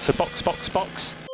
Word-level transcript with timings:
So 0.00 0.12
box, 0.12 0.42
box, 0.42 0.68
box. 0.68 1.27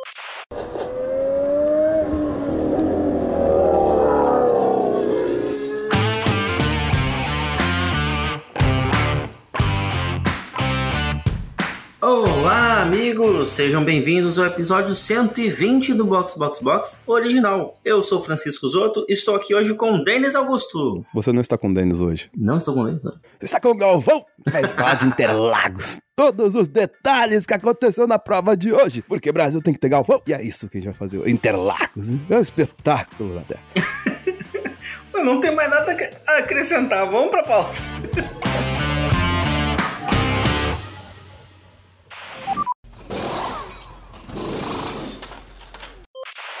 Amigos! 13.45 13.49
Sejam 13.49 13.83
bem-vindos 13.83 14.37
ao 14.39 14.45
episódio 14.45 14.93
120 14.93 15.93
do 15.93 16.05
Box 16.05 16.35
Box 16.37 16.59
Box 16.59 16.99
original. 17.05 17.79
Eu 17.85 18.01
sou 18.01 18.21
Francisco 18.21 18.67
Zoto 18.67 19.05
e 19.07 19.13
estou 19.13 19.35
aqui 19.35 19.53
hoje 19.53 19.73
com 19.75 20.03
Denis 20.03 20.35
Augusto. 20.35 21.05
Você 21.13 21.31
não 21.31 21.41
está 21.41 21.57
com 21.57 21.69
o 21.69 21.73
Denis 21.73 22.01
hoje. 22.01 22.29
Não 22.35 22.57
estou 22.57 22.73
com 22.73 22.81
o 22.81 22.85
Denis. 22.85 23.03
Você 23.03 23.13
está 23.41 23.59
com 23.59 23.69
o 23.69 23.77
Galvão, 23.77 24.25
vai 24.45 24.63
falar 24.63 24.95
de 24.95 25.07
Interlagos. 25.07 25.99
Todos 26.15 26.55
os 26.55 26.67
detalhes 26.67 27.45
que 27.45 27.53
aconteceu 27.53 28.07
na 28.07 28.17
prova 28.17 28.55
de 28.55 28.73
hoje. 28.73 29.01
Porque 29.01 29.31
Brasil 29.31 29.61
tem 29.61 29.73
que 29.73 29.79
ter 29.79 29.89
Galvão. 29.89 30.21
E 30.25 30.33
é 30.33 30.41
isso 30.41 30.67
que 30.69 30.77
a 30.77 30.81
gente 30.81 30.89
vai 30.89 30.97
fazer. 30.97 31.27
Interlagos. 31.27 32.09
É 32.29 32.37
um 32.37 32.41
espetáculo 32.41 33.39
até. 33.39 33.57
Não 35.13 35.39
tem 35.39 35.53
mais 35.55 35.69
nada 35.69 35.95
a 36.27 36.37
acrescentar. 36.37 37.09
Vamos 37.09 37.31
pra 37.31 37.43
pauta. 37.43 37.81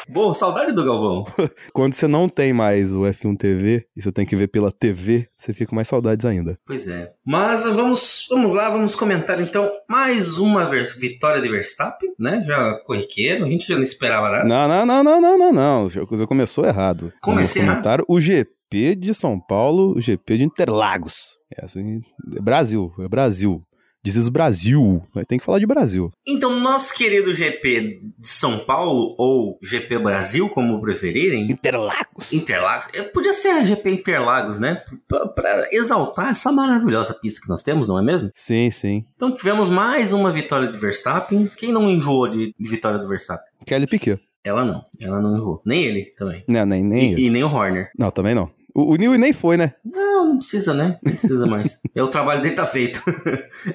Boa, 0.07 0.33
saudade 0.33 0.71
do 0.73 0.83
Galvão. 0.83 1.25
Quando 1.73 1.93
você 1.93 2.07
não 2.07 2.29
tem 2.29 2.53
mais 2.53 2.93
o 2.93 3.01
F1 3.01 3.37
TV 3.37 3.85
e 3.95 4.01
você 4.01 4.11
tem 4.11 4.25
que 4.25 4.35
ver 4.35 4.47
pela 4.47 4.71
TV, 4.71 5.27
você 5.35 5.53
fica 5.53 5.69
com 5.69 5.75
mais 5.75 5.87
saudades 5.87 6.25
ainda. 6.25 6.57
Pois 6.65 6.87
é. 6.87 7.11
Mas 7.25 7.63
vamos, 7.75 8.27
vamos 8.29 8.53
lá, 8.53 8.69
vamos 8.69 8.95
comentar 8.95 9.39
então 9.41 9.71
mais 9.89 10.37
uma 10.37 10.65
vitória 10.65 11.41
de 11.41 11.49
Verstappen, 11.49 12.13
né? 12.19 12.43
Já 12.45 12.75
corriqueiro, 12.85 13.45
a 13.45 13.49
gente 13.49 13.67
já 13.67 13.75
não 13.75 13.83
esperava 13.83 14.29
nada. 14.29 14.45
Não, 14.45 14.67
não, 14.67 14.85
não, 14.85 15.03
não, 15.03 15.21
não, 15.21 15.37
não, 15.37 15.53
não. 15.53 16.03
A 16.03 16.07
coisa 16.07 16.27
começou 16.27 16.65
errado. 16.65 17.11
Comecei 17.21 17.61
errado. 17.61 18.03
O 18.07 18.19
GP 18.21 18.95
de 18.95 19.13
São 19.13 19.39
Paulo, 19.39 19.95
o 19.95 20.01
GP 20.01 20.37
de 20.37 20.43
Interlagos. 20.43 21.37
É 21.57 21.65
assim, 21.65 22.01
é 22.35 22.41
Brasil, 22.41 22.91
é 22.99 23.07
Brasil. 23.07 23.63
Dizes 24.05 24.29
Brasil, 24.29 25.01
tem 25.27 25.39
que 25.39 25.43
falar 25.43 25.57
de 25.57 25.65
Brasil. 25.65 26.11
Então, 26.27 26.59
nosso 26.59 26.93
querido 26.93 27.33
GP 27.33 28.01
de 28.19 28.27
São 28.27 28.59
Paulo, 28.59 29.15
ou 29.17 29.57
GP 29.63 29.97
Brasil, 29.97 30.47
como 30.47 30.79
preferirem. 30.79 31.47
Interlagos. 31.49 32.31
Interlagos. 32.31 32.85
Podia 33.11 33.33
ser 33.33 33.47
a 33.47 33.63
GP 33.63 33.89
Interlagos, 33.89 34.59
né? 34.59 34.83
Para 35.07 35.69
exaltar 35.71 36.29
essa 36.29 36.51
maravilhosa 36.51 37.15
pista 37.15 37.41
que 37.41 37.49
nós 37.49 37.63
temos, 37.63 37.89
não 37.89 37.97
é 37.97 38.03
mesmo? 38.03 38.29
Sim, 38.35 38.69
sim. 38.69 39.03
Então, 39.15 39.35
tivemos 39.35 39.67
mais 39.67 40.13
uma 40.13 40.31
vitória 40.31 40.67
de 40.67 40.77
Verstappen. 40.77 41.49
Quem 41.57 41.71
não 41.71 41.89
enjoou 41.89 42.29
de 42.29 42.53
vitória 42.59 42.99
do 42.99 43.07
Verstappen? 43.07 43.47
Kelly 43.65 43.87
Piquet. 43.87 44.19
Ela 44.43 44.63
não, 44.63 44.85
ela 45.01 45.19
não 45.19 45.35
enjoou. 45.35 45.63
Nem 45.65 45.83
ele 45.83 46.13
também. 46.15 46.43
Não, 46.47 46.63
nem, 46.63 46.83
nem 46.83 47.09
e, 47.09 47.13
ele. 47.13 47.25
E 47.25 47.29
nem 47.31 47.43
o 47.43 47.51
Horner. 47.51 47.89
Não, 47.97 48.11
também 48.11 48.35
não. 48.35 48.51
O, 48.75 48.91
o 48.93 48.95
Newey 48.97 49.17
nem 49.17 49.31
foi, 49.31 49.55
né? 49.55 49.73
Não, 49.85 50.27
não 50.27 50.37
precisa, 50.37 50.73
né? 50.73 50.99
Não 51.01 51.13
precisa 51.13 51.47
mais. 51.47 51.79
é 51.95 52.03
o 52.03 52.09
trabalho 52.09 52.41
dele 52.41 52.55
tá 52.55 52.65
feito. 52.65 53.01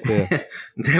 É. 0.07 0.47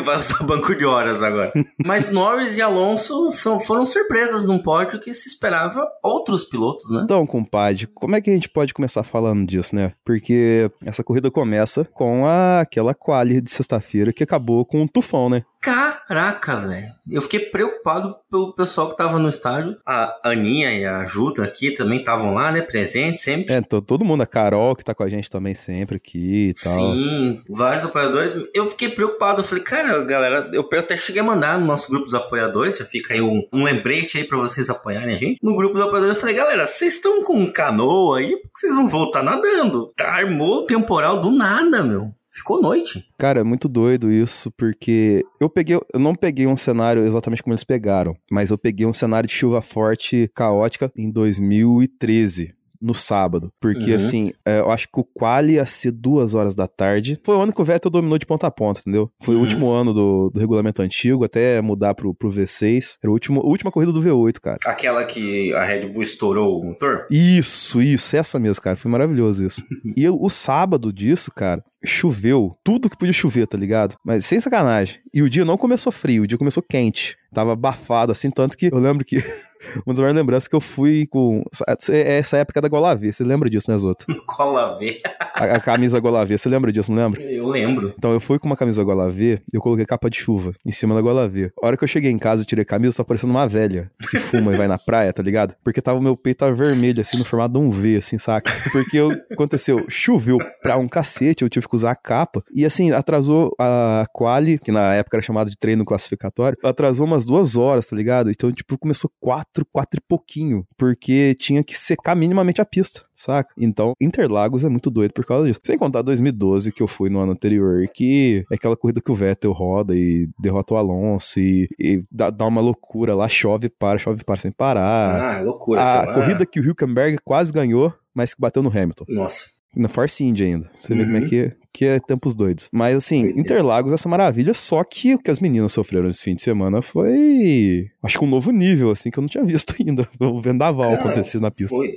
Vai 0.01 0.17
usar 0.17 0.43
banco 0.43 0.73
de 0.73 0.85
horas 0.85 1.21
agora. 1.21 1.53
Mas 1.85 2.09
Norris 2.09 2.57
e 2.57 2.61
Alonso 2.63 3.31
são, 3.31 3.59
foram 3.59 3.85
surpresas 3.85 4.47
num 4.47 4.57
pódio 4.57 4.99
que 4.99 5.13
se 5.13 5.27
esperava 5.27 5.87
outros 6.03 6.43
pilotos, 6.43 6.89
né? 6.89 7.01
Então, 7.03 7.27
compadre, 7.27 7.87
como 7.93 8.15
é 8.15 8.21
que 8.21 8.31
a 8.31 8.33
gente 8.33 8.49
pode 8.49 8.73
começar 8.73 9.03
falando 9.03 9.45
disso, 9.45 9.75
né? 9.75 9.93
Porque 10.03 10.71
essa 10.83 11.03
corrida 11.03 11.29
começa 11.29 11.85
com 11.85 12.25
a, 12.25 12.61
aquela 12.61 12.95
quali 12.95 13.39
de 13.39 13.51
sexta-feira 13.51 14.11
que 14.11 14.23
acabou 14.23 14.65
com 14.65 14.81
um 14.81 14.87
tufão, 14.87 15.29
né? 15.29 15.43
Caraca, 15.61 16.55
velho. 16.55 16.91
Eu 17.07 17.21
fiquei 17.21 17.39
preocupado 17.39 18.15
pelo 18.31 18.51
pessoal 18.51 18.89
que 18.89 18.97
tava 18.97 19.19
no 19.19 19.29
estádio. 19.29 19.77
A 19.85 20.17
Aninha 20.23 20.73
e 20.73 20.83
a 20.83 21.05
Juta 21.05 21.43
aqui 21.43 21.71
também 21.71 21.99
estavam 21.99 22.33
lá, 22.33 22.51
né? 22.51 22.61
Presentes 22.61 23.21
sempre. 23.21 23.53
É, 23.53 23.61
todo 23.61 24.03
mundo. 24.03 24.23
A 24.23 24.25
Carol 24.25 24.75
que 24.75 24.83
tá 24.83 24.95
com 24.95 25.03
a 25.03 25.09
gente 25.09 25.29
também 25.29 25.53
sempre 25.53 25.97
aqui 25.97 26.49
e 26.49 26.53
tal. 26.55 26.73
Sim, 26.73 27.43
vários 27.47 27.85
apoiadores. 27.85 28.33
Eu 28.55 28.65
fiquei 28.65 28.89
preocupado. 28.89 29.41
Eu 29.41 29.45
falei, 29.45 29.63
cara, 29.63 30.03
galera, 30.03 30.49
eu 30.51 30.67
até 30.79 30.97
cheguei 30.97 31.21
a 31.21 31.25
mandar 31.25 31.59
no 31.59 31.65
nosso 31.67 31.89
grupo 31.89 32.05
dos 32.05 32.15
apoiadores. 32.15 32.79
Já 32.79 32.85
fica 32.85 33.13
aí 33.13 33.21
um, 33.21 33.47
um 33.53 33.63
lembrete 33.63 34.17
aí 34.17 34.23
pra 34.23 34.39
vocês 34.39 34.67
apoiarem 34.67 35.15
a 35.15 35.17
gente. 35.19 35.37
No 35.43 35.55
grupo 35.55 35.75
dos 35.75 35.83
apoiadores 35.83 36.15
eu 36.15 36.21
falei, 36.21 36.35
galera, 36.35 36.65
vocês 36.65 36.95
estão 36.95 37.23
com 37.23 37.51
canoa 37.51 38.17
aí? 38.17 38.31
Por 38.31 38.51
que 38.51 38.59
vocês 38.61 38.73
vão 38.73 38.87
voltar 38.87 39.21
nadando? 39.21 39.93
Armou 39.99 40.59
o 40.59 40.65
temporal 40.65 41.21
do 41.21 41.29
nada, 41.29 41.83
meu 41.83 42.11
ficou 42.31 42.61
noite. 42.61 43.05
Cara, 43.17 43.41
é 43.41 43.43
muito 43.43 43.67
doido 43.67 44.11
isso, 44.11 44.51
porque 44.51 45.23
eu 45.39 45.49
peguei, 45.49 45.75
eu 45.75 45.99
não 45.99 46.15
peguei 46.15 46.47
um 46.47 46.55
cenário 46.55 47.05
exatamente 47.05 47.43
como 47.43 47.53
eles 47.53 47.63
pegaram, 47.63 48.15
mas 48.31 48.49
eu 48.49 48.57
peguei 48.57 48.85
um 48.85 48.93
cenário 48.93 49.27
de 49.27 49.33
chuva 49.33 49.61
forte 49.61 50.29
caótica 50.33 50.91
em 50.95 51.11
2013 51.11 52.55
no 52.81 52.93
sábado. 52.93 53.51
Porque, 53.59 53.91
uhum. 53.91 53.95
assim, 53.95 54.33
é, 54.45 54.59
eu 54.59 54.71
acho 54.71 54.87
que 54.87 54.99
o 54.99 55.03
quali 55.03 55.53
ia 55.53 55.65
ser 55.65 55.91
duas 55.91 56.33
horas 56.33 56.55
da 56.55 56.67
tarde. 56.67 57.19
Foi 57.23 57.35
o 57.35 57.41
ano 57.41 57.53
que 57.53 57.61
o 57.61 57.65
Vettel 57.65 57.91
dominou 57.91 58.17
de 58.17 58.25
ponta 58.25 58.47
a 58.47 58.51
ponta, 58.51 58.79
entendeu? 58.79 59.11
Foi 59.21 59.35
uhum. 59.35 59.41
o 59.41 59.43
último 59.43 59.69
ano 59.69 59.93
do, 59.93 60.29
do 60.33 60.39
regulamento 60.39 60.81
antigo, 60.81 61.23
até 61.23 61.61
mudar 61.61 61.93
pro, 61.93 62.13
pro 62.13 62.29
V6. 62.29 62.97
Era 63.03 63.09
o 63.09 63.13
último, 63.13 63.41
a 63.41 63.45
última 63.45 63.71
corrida 63.71 63.91
do 63.91 64.01
V8, 64.01 64.39
cara. 64.39 64.57
Aquela 64.65 65.03
que 65.03 65.53
a 65.53 65.63
Red 65.63 65.87
Bull 65.87 66.01
estourou 66.01 66.59
o 66.59 66.65
motor? 66.65 67.05
Isso, 67.11 67.81
isso. 67.81 68.15
Essa 68.15 68.39
mesmo, 68.39 68.61
cara. 68.63 68.75
Foi 68.75 68.89
maravilhoso 68.89 69.45
isso. 69.45 69.63
e 69.95 70.03
eu, 70.03 70.17
o 70.19 70.29
sábado 70.29 70.91
disso, 70.91 71.31
cara, 71.31 71.63
choveu. 71.83 72.55
Tudo 72.63 72.89
que 72.89 72.97
podia 72.97 73.13
chover, 73.13 73.47
tá 73.47 73.57
ligado? 73.57 73.95
Mas 74.03 74.25
sem 74.25 74.39
sacanagem. 74.39 74.99
E 75.13 75.21
o 75.21 75.29
dia 75.29 75.45
não 75.45 75.57
começou 75.57 75.91
frio, 75.91 76.23
o 76.23 76.27
dia 76.27 76.37
começou 76.37 76.63
quente. 76.63 77.17
Tava 77.33 77.53
abafado, 77.53 78.11
assim, 78.11 78.29
tanto 78.29 78.57
que 78.57 78.67
eu 78.67 78.79
lembro 78.79 79.05
que 79.05 79.17
Uma 79.85 79.93
das 79.93 79.99
maiores 79.99 80.15
lembranças 80.15 80.47
que 80.47 80.55
eu 80.55 80.61
fui 80.61 81.07
com. 81.07 81.43
É 81.89 82.17
essa 82.17 82.37
época 82.37 82.61
da 82.61 82.67
Golavê. 82.67 83.11
Você 83.11 83.23
lembra 83.23 83.49
disso, 83.49 83.69
né, 83.69 83.77
Zoto? 83.77 84.05
Golavê. 84.25 84.99
a, 85.33 85.43
a, 85.55 85.59
camisa 85.59 85.99
Golavê. 85.99 86.37
Você 86.37 86.49
lembra 86.49 86.71
disso, 86.71 86.91
não 86.91 87.03
lembra? 87.03 87.21
Eu 87.21 87.47
lembro. 87.47 87.93
Então 87.97 88.11
eu 88.11 88.19
fui 88.19 88.39
com 88.39 88.47
uma 88.47 88.57
camisa 88.57 88.83
Golavê 88.83 89.41
e 89.51 89.55
eu 89.55 89.61
coloquei 89.61 89.85
capa 89.85 90.09
de 90.09 90.17
chuva 90.17 90.53
em 90.65 90.71
cima 90.71 90.95
da 90.95 91.01
Golavê. 91.01 91.51
A 91.61 91.67
hora 91.67 91.77
que 91.77 91.83
eu 91.83 91.87
cheguei 91.87 92.11
em 92.11 92.17
casa 92.17 92.43
e 92.43 92.45
tirei 92.45 92.63
a 92.63 92.65
camisa, 92.65 92.97
só 92.97 93.03
parecendo 93.03 93.31
uma 93.31 93.47
velha 93.47 93.91
que 94.09 94.17
fuma 94.17 94.53
e 94.53 94.57
vai 94.57 94.67
na 94.67 94.77
praia, 94.77 95.13
tá 95.13 95.21
ligado? 95.23 95.55
Porque 95.63 95.81
tava 95.81 95.99
o 95.99 96.01
meu 96.01 96.15
peito 96.17 96.39
tava 96.39 96.53
vermelho, 96.53 97.01
assim, 97.01 97.17
no 97.17 97.25
formato 97.25 97.53
de 97.53 97.59
um 97.59 97.69
V, 97.69 97.97
assim, 97.97 98.17
saca? 98.17 98.51
Porque 98.71 98.97
eu, 98.97 99.11
aconteceu, 99.31 99.85
choveu 99.87 100.37
pra 100.61 100.77
um 100.77 100.87
cacete, 100.87 101.43
eu 101.43 101.49
tive 101.49 101.67
que 101.67 101.75
usar 101.75 101.91
a 101.91 101.95
capa. 101.95 102.43
E 102.53 102.65
assim, 102.65 102.91
atrasou 102.91 103.53
a 103.59 104.05
quali, 104.13 104.57
que 104.57 104.71
na 104.71 104.93
época 104.93 105.17
era 105.17 105.21
chamada 105.21 105.49
de 105.49 105.57
treino 105.57 105.85
classificatório, 105.85 106.57
atrasou 106.63 107.05
umas 107.05 107.25
duas 107.25 107.55
horas, 107.55 107.87
tá 107.87 107.95
ligado? 107.95 108.29
Então, 108.29 108.51
tipo, 108.51 108.77
começou 108.77 109.11
quatro 109.19 109.50
quatro, 109.51 109.65
quatro 109.71 109.99
e 109.99 110.01
pouquinho, 110.07 110.65
porque 110.77 111.35
tinha 111.35 111.63
que 111.63 111.77
secar 111.77 112.15
minimamente 112.15 112.61
a 112.61 112.65
pista, 112.65 113.03
saca? 113.13 113.53
Então, 113.57 113.93
Interlagos 113.99 114.63
é 114.63 114.69
muito 114.69 114.89
doido 114.89 115.13
por 115.13 115.25
causa 115.25 115.47
disso. 115.47 115.59
Sem 115.63 115.77
contar 115.77 116.01
2012, 116.01 116.71
que 116.71 116.81
eu 116.81 116.87
fui 116.87 117.09
no 117.09 117.19
ano 117.19 117.33
anterior, 117.33 117.85
que 117.93 118.45
é 118.49 118.55
aquela 118.55 118.77
corrida 118.77 119.01
que 119.01 119.11
o 119.11 119.15
Vettel 119.15 119.51
roda 119.51 119.95
e 119.95 120.29
derrota 120.39 120.73
o 120.73 120.77
Alonso 120.77 121.39
e, 121.39 121.67
e 121.77 122.03
dá, 122.09 122.29
dá, 122.29 122.45
uma 122.45 122.61
loucura 122.61 123.13
lá, 123.13 123.27
chove 123.27 123.69
para, 123.69 123.99
chove 123.99 124.23
para 124.23 124.39
sem 124.39 124.51
parar. 124.51 125.37
Ah, 125.37 125.41
loucura. 125.41 126.01
A 126.01 126.13
corrida 126.13 126.45
que 126.45 126.59
o 126.59 126.63
Hülkenberg 126.63 127.17
quase 127.23 127.51
ganhou, 127.51 127.93
mas 128.13 128.33
que 128.33 128.41
bateu 128.41 128.63
no 128.63 128.69
Hamilton. 128.69 129.05
Nossa. 129.09 129.60
Na 129.75 129.87
Force 129.87 130.23
India 130.23 130.45
ainda. 130.45 130.69
Você 130.75 130.91
uhum. 130.91 130.99
vê 130.99 131.05
como 131.05 131.17
é 131.17 131.21
que, 131.21 131.51
que 131.71 131.85
é 131.85 131.99
tempos 131.99 132.35
doidos. 132.35 132.69
Mas 132.73 132.95
assim, 132.97 133.27
Interlagos, 133.37 133.93
essa 133.93 134.09
maravilha, 134.09 134.53
só 134.53 134.83
que 134.83 135.15
o 135.15 135.19
que 135.19 135.31
as 135.31 135.39
meninas 135.39 135.71
sofreram 135.71 136.09
esse 136.09 136.23
fim 136.23 136.35
de 136.35 136.41
semana 136.41 136.81
foi. 136.81 137.89
Acho 138.03 138.19
que 138.19 138.25
um 138.25 138.29
novo 138.29 138.51
nível, 138.51 138.91
assim, 138.91 139.09
que 139.09 139.17
eu 139.17 139.21
não 139.21 139.29
tinha 139.29 139.43
visto 139.45 139.73
ainda. 139.79 140.07
O 140.19 140.41
vendaval 140.41 140.91
Cara, 140.91 140.99
acontecer 140.99 141.39
na 141.39 141.49
pista. 141.49 141.75
Foi, 141.75 141.89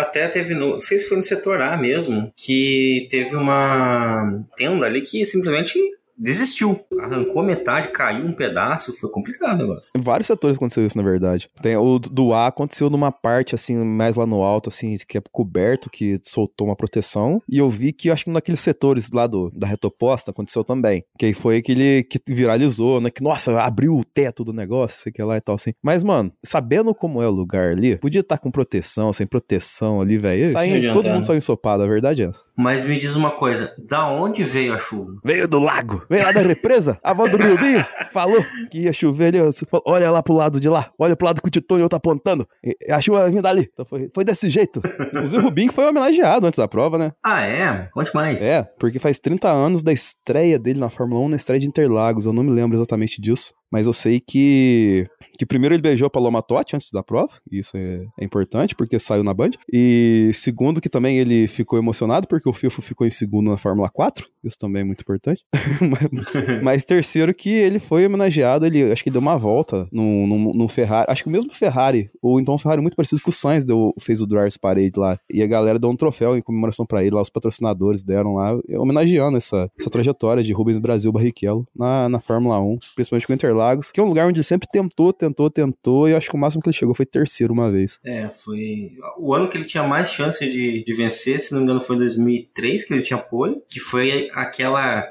até 0.00 0.26
teve 0.28 0.54
no. 0.54 0.70
Não 0.70 0.80
sei 0.80 0.98
se 0.98 1.06
foi 1.06 1.16
no 1.16 1.22
setor 1.22 1.60
A 1.60 1.76
mesmo, 1.76 2.32
que 2.36 3.06
teve 3.10 3.36
uma 3.36 4.44
tenda 4.56 4.86
ali 4.86 5.02
que 5.02 5.24
simplesmente 5.24 5.78
desistiu. 6.18 6.80
Arrancou 7.00 7.42
metade, 7.42 7.88
caiu 7.88 8.24
um 8.24 8.32
pedaço, 8.32 8.92
foi 8.98 9.10
complicado 9.10 9.54
o 9.54 9.58
negócio. 9.58 9.92
Em 9.96 10.00
vários 10.00 10.26
setores 10.26 10.56
aconteceu 10.56 10.84
isso, 10.86 10.96
na 10.96 11.04
verdade. 11.04 11.48
Tem, 11.62 11.76
o 11.76 11.98
do 11.98 12.32
A 12.32 12.48
aconteceu 12.48 12.90
numa 12.90 13.12
parte, 13.12 13.54
assim, 13.54 13.76
mais 13.76 14.16
lá 14.16 14.26
no 14.26 14.42
alto, 14.42 14.68
assim, 14.68 14.96
que 15.06 15.18
é 15.18 15.22
coberto, 15.30 15.88
que 15.88 16.20
soltou 16.24 16.66
uma 16.66 16.76
proteção. 16.76 17.40
E 17.48 17.58
eu 17.58 17.70
vi 17.70 17.92
que, 17.92 18.10
acho 18.10 18.24
que 18.24 18.30
naqueles 18.30 18.60
setores 18.60 19.10
lá 19.12 19.26
do, 19.26 19.50
da 19.54 19.66
retoposta 19.66 20.30
aconteceu 20.30 20.64
também. 20.64 21.04
Que 21.18 21.26
aí 21.26 21.34
foi 21.34 21.58
aquele 21.58 22.02
que 22.02 22.20
viralizou, 22.28 23.00
né? 23.00 23.10
Que, 23.10 23.22
nossa, 23.22 23.60
abriu 23.60 23.96
o 23.96 24.04
teto 24.04 24.42
do 24.44 24.52
negócio, 24.52 25.02
sei 25.02 25.12
que 25.12 25.22
lá 25.22 25.36
e 25.36 25.40
tal, 25.40 25.54
assim. 25.54 25.72
Mas, 25.82 26.02
mano, 26.02 26.32
sabendo 26.44 26.94
como 26.94 27.22
é 27.22 27.28
o 27.28 27.32
lugar 27.32 27.72
ali, 27.72 27.96
podia 27.98 28.20
estar 28.20 28.36
tá 28.36 28.42
com 28.42 28.50
proteção, 28.50 29.12
sem 29.12 29.26
proteção 29.26 30.00
ali, 30.00 30.18
velho. 30.18 30.52
Todo 30.92 31.08
mundo 31.08 31.24
saiu 31.24 31.38
ensopado, 31.38 31.82
a 31.82 31.86
verdade 31.86 32.22
é 32.22 32.26
essa. 32.26 32.42
Mas 32.56 32.84
me 32.84 32.98
diz 32.98 33.14
uma 33.14 33.30
coisa, 33.30 33.74
da 33.86 34.08
onde 34.08 34.42
veio 34.42 34.74
a 34.74 34.78
chuva? 34.78 35.12
Veio 35.24 35.46
do 35.46 35.58
lago. 35.58 36.07
Vem 36.08 36.22
lá 36.22 36.32
da 36.32 36.40
represa, 36.40 36.98
a 37.02 37.10
avó 37.10 37.28
do 37.28 37.36
Rubinho 37.36 37.84
falou 38.12 38.42
que 38.70 38.80
ia 38.80 38.92
chover 38.92 39.28
ali. 39.28 39.38
Olha 39.84 40.10
lá 40.10 40.22
pro 40.22 40.34
lado 40.34 40.58
de 40.58 40.68
lá, 40.68 40.90
olha 40.98 41.16
pro 41.16 41.26
lado 41.26 41.42
que 41.42 41.48
o 41.48 41.50
Titonho 41.50 41.88
tá 41.88 41.96
apontando. 41.96 42.46
A 42.90 43.00
chuva 43.00 43.28
vindo 43.28 43.42
dali. 43.42 43.68
Então 43.72 43.84
foi, 43.84 44.10
foi 44.14 44.24
desse 44.24 44.48
jeito. 44.48 44.80
Inclusive 45.08 45.42
o 45.42 45.44
Rubinho 45.44 45.72
foi 45.72 45.86
homenageado 45.86 46.46
antes 46.46 46.58
da 46.58 46.68
prova, 46.68 46.98
né? 46.98 47.12
Ah, 47.24 47.42
é? 47.42 47.88
Conte 47.92 48.14
mais. 48.14 48.42
É, 48.42 48.62
porque 48.78 48.98
faz 48.98 49.18
30 49.18 49.48
anos 49.48 49.82
da 49.82 49.92
estreia 49.92 50.58
dele 50.58 50.80
na 50.80 50.90
Fórmula 50.90 51.20
1, 51.22 51.28
na 51.28 51.36
estreia 51.36 51.60
de 51.60 51.66
Interlagos. 51.66 52.26
Eu 52.26 52.32
não 52.32 52.42
me 52.42 52.50
lembro 52.50 52.76
exatamente 52.76 53.20
disso, 53.20 53.52
mas 53.70 53.86
eu 53.86 53.92
sei 53.92 54.20
que 54.20 55.06
que 55.38 55.46
primeiro 55.46 55.74
ele 55.74 55.80
beijou 55.80 56.06
a 56.06 56.10
Paloma 56.10 56.42
Totti 56.42 56.74
antes 56.74 56.90
da 56.90 57.02
prova, 57.02 57.32
isso 57.50 57.76
é, 57.76 58.04
é, 58.18 58.24
importante, 58.24 58.74
porque 58.74 58.98
saiu 58.98 59.22
na 59.22 59.32
Band. 59.32 59.52
E 59.72 60.30
segundo, 60.34 60.80
que 60.80 60.88
também 60.88 61.18
ele 61.18 61.46
ficou 61.46 61.78
emocionado, 61.78 62.26
porque 62.26 62.48
o 62.48 62.52
Filfo 62.52 62.82
ficou 62.82 63.06
em 63.06 63.10
segundo 63.10 63.48
na 63.48 63.56
Fórmula 63.56 63.88
4, 63.88 64.28
isso 64.42 64.58
também 64.58 64.82
é 64.82 64.84
muito 64.84 65.00
importante. 65.00 65.42
mas, 65.80 66.08
mas, 66.62 66.84
terceiro, 66.84 67.32
que 67.32 67.50
ele 67.50 67.78
foi 67.78 68.04
homenageado, 68.04 68.66
ele 68.66 68.90
acho 68.90 69.04
que 69.04 69.10
deu 69.10 69.20
uma 69.20 69.38
volta 69.38 69.88
no, 69.92 70.26
no, 70.26 70.52
no, 70.52 70.68
Ferrari, 70.68 71.06
acho 71.08 71.22
que 71.22 71.28
o 71.28 71.32
mesmo 71.32 71.52
Ferrari, 71.52 72.10
ou 72.20 72.40
então 72.40 72.54
um 72.54 72.58
Ferrari 72.58 72.82
muito 72.82 72.96
parecido 72.96 73.22
com 73.22 73.30
o 73.30 73.32
Sainz 73.32 73.64
deu, 73.64 73.94
fez 74.00 74.20
o 74.20 74.26
Drivers 74.26 74.56
Parade 74.56 74.92
lá, 74.96 75.18
e 75.32 75.40
a 75.40 75.46
galera 75.46 75.78
deu 75.78 75.88
um 75.88 75.96
troféu 75.96 76.36
em 76.36 76.42
comemoração 76.42 76.84
para 76.84 77.02
ele, 77.02 77.14
lá 77.14 77.22
os 77.22 77.30
patrocinadores 77.30 78.02
deram 78.02 78.34
lá, 78.34 78.58
homenageando 78.76 79.36
essa, 79.36 79.70
essa 79.78 79.88
trajetória 79.88 80.42
de 80.42 80.52
Rubens 80.52 80.78
Brasil 80.78 81.12
Barrichello 81.12 81.66
na, 81.76 82.08
na 82.08 82.18
Fórmula 82.18 82.60
1, 82.60 82.78
principalmente 82.96 83.26
com 83.26 83.32
Interlagos, 83.32 83.92
que 83.92 84.00
é 84.00 84.02
um 84.02 84.08
lugar 84.08 84.26
onde 84.26 84.38
ele 84.38 84.44
sempre 84.44 84.68
tentou, 84.68 85.12
tentou 85.12 85.27
tentou, 85.28 85.50
tentou, 85.50 86.08
e 86.08 86.14
acho 86.14 86.28
que 86.28 86.36
o 86.36 86.38
máximo 86.38 86.62
que 86.62 86.68
ele 86.68 86.76
chegou 86.76 86.94
foi 86.94 87.06
terceiro 87.06 87.52
uma 87.52 87.70
vez. 87.70 87.98
É, 88.04 88.28
foi 88.28 88.90
o 89.18 89.34
ano 89.34 89.48
que 89.48 89.56
ele 89.56 89.64
tinha 89.64 89.82
mais 89.82 90.12
chance 90.12 90.46
de, 90.48 90.84
de 90.84 90.92
vencer, 90.94 91.40
se 91.40 91.52
não 91.52 91.60
me 91.60 91.64
engano 91.64 91.80
foi 91.80 91.96
em 91.96 92.00
2003 92.00 92.84
que 92.84 92.94
ele 92.94 93.02
tinha 93.02 93.18
pole, 93.18 93.56
que 93.68 93.80
foi 93.80 94.28
aquela 94.32 95.02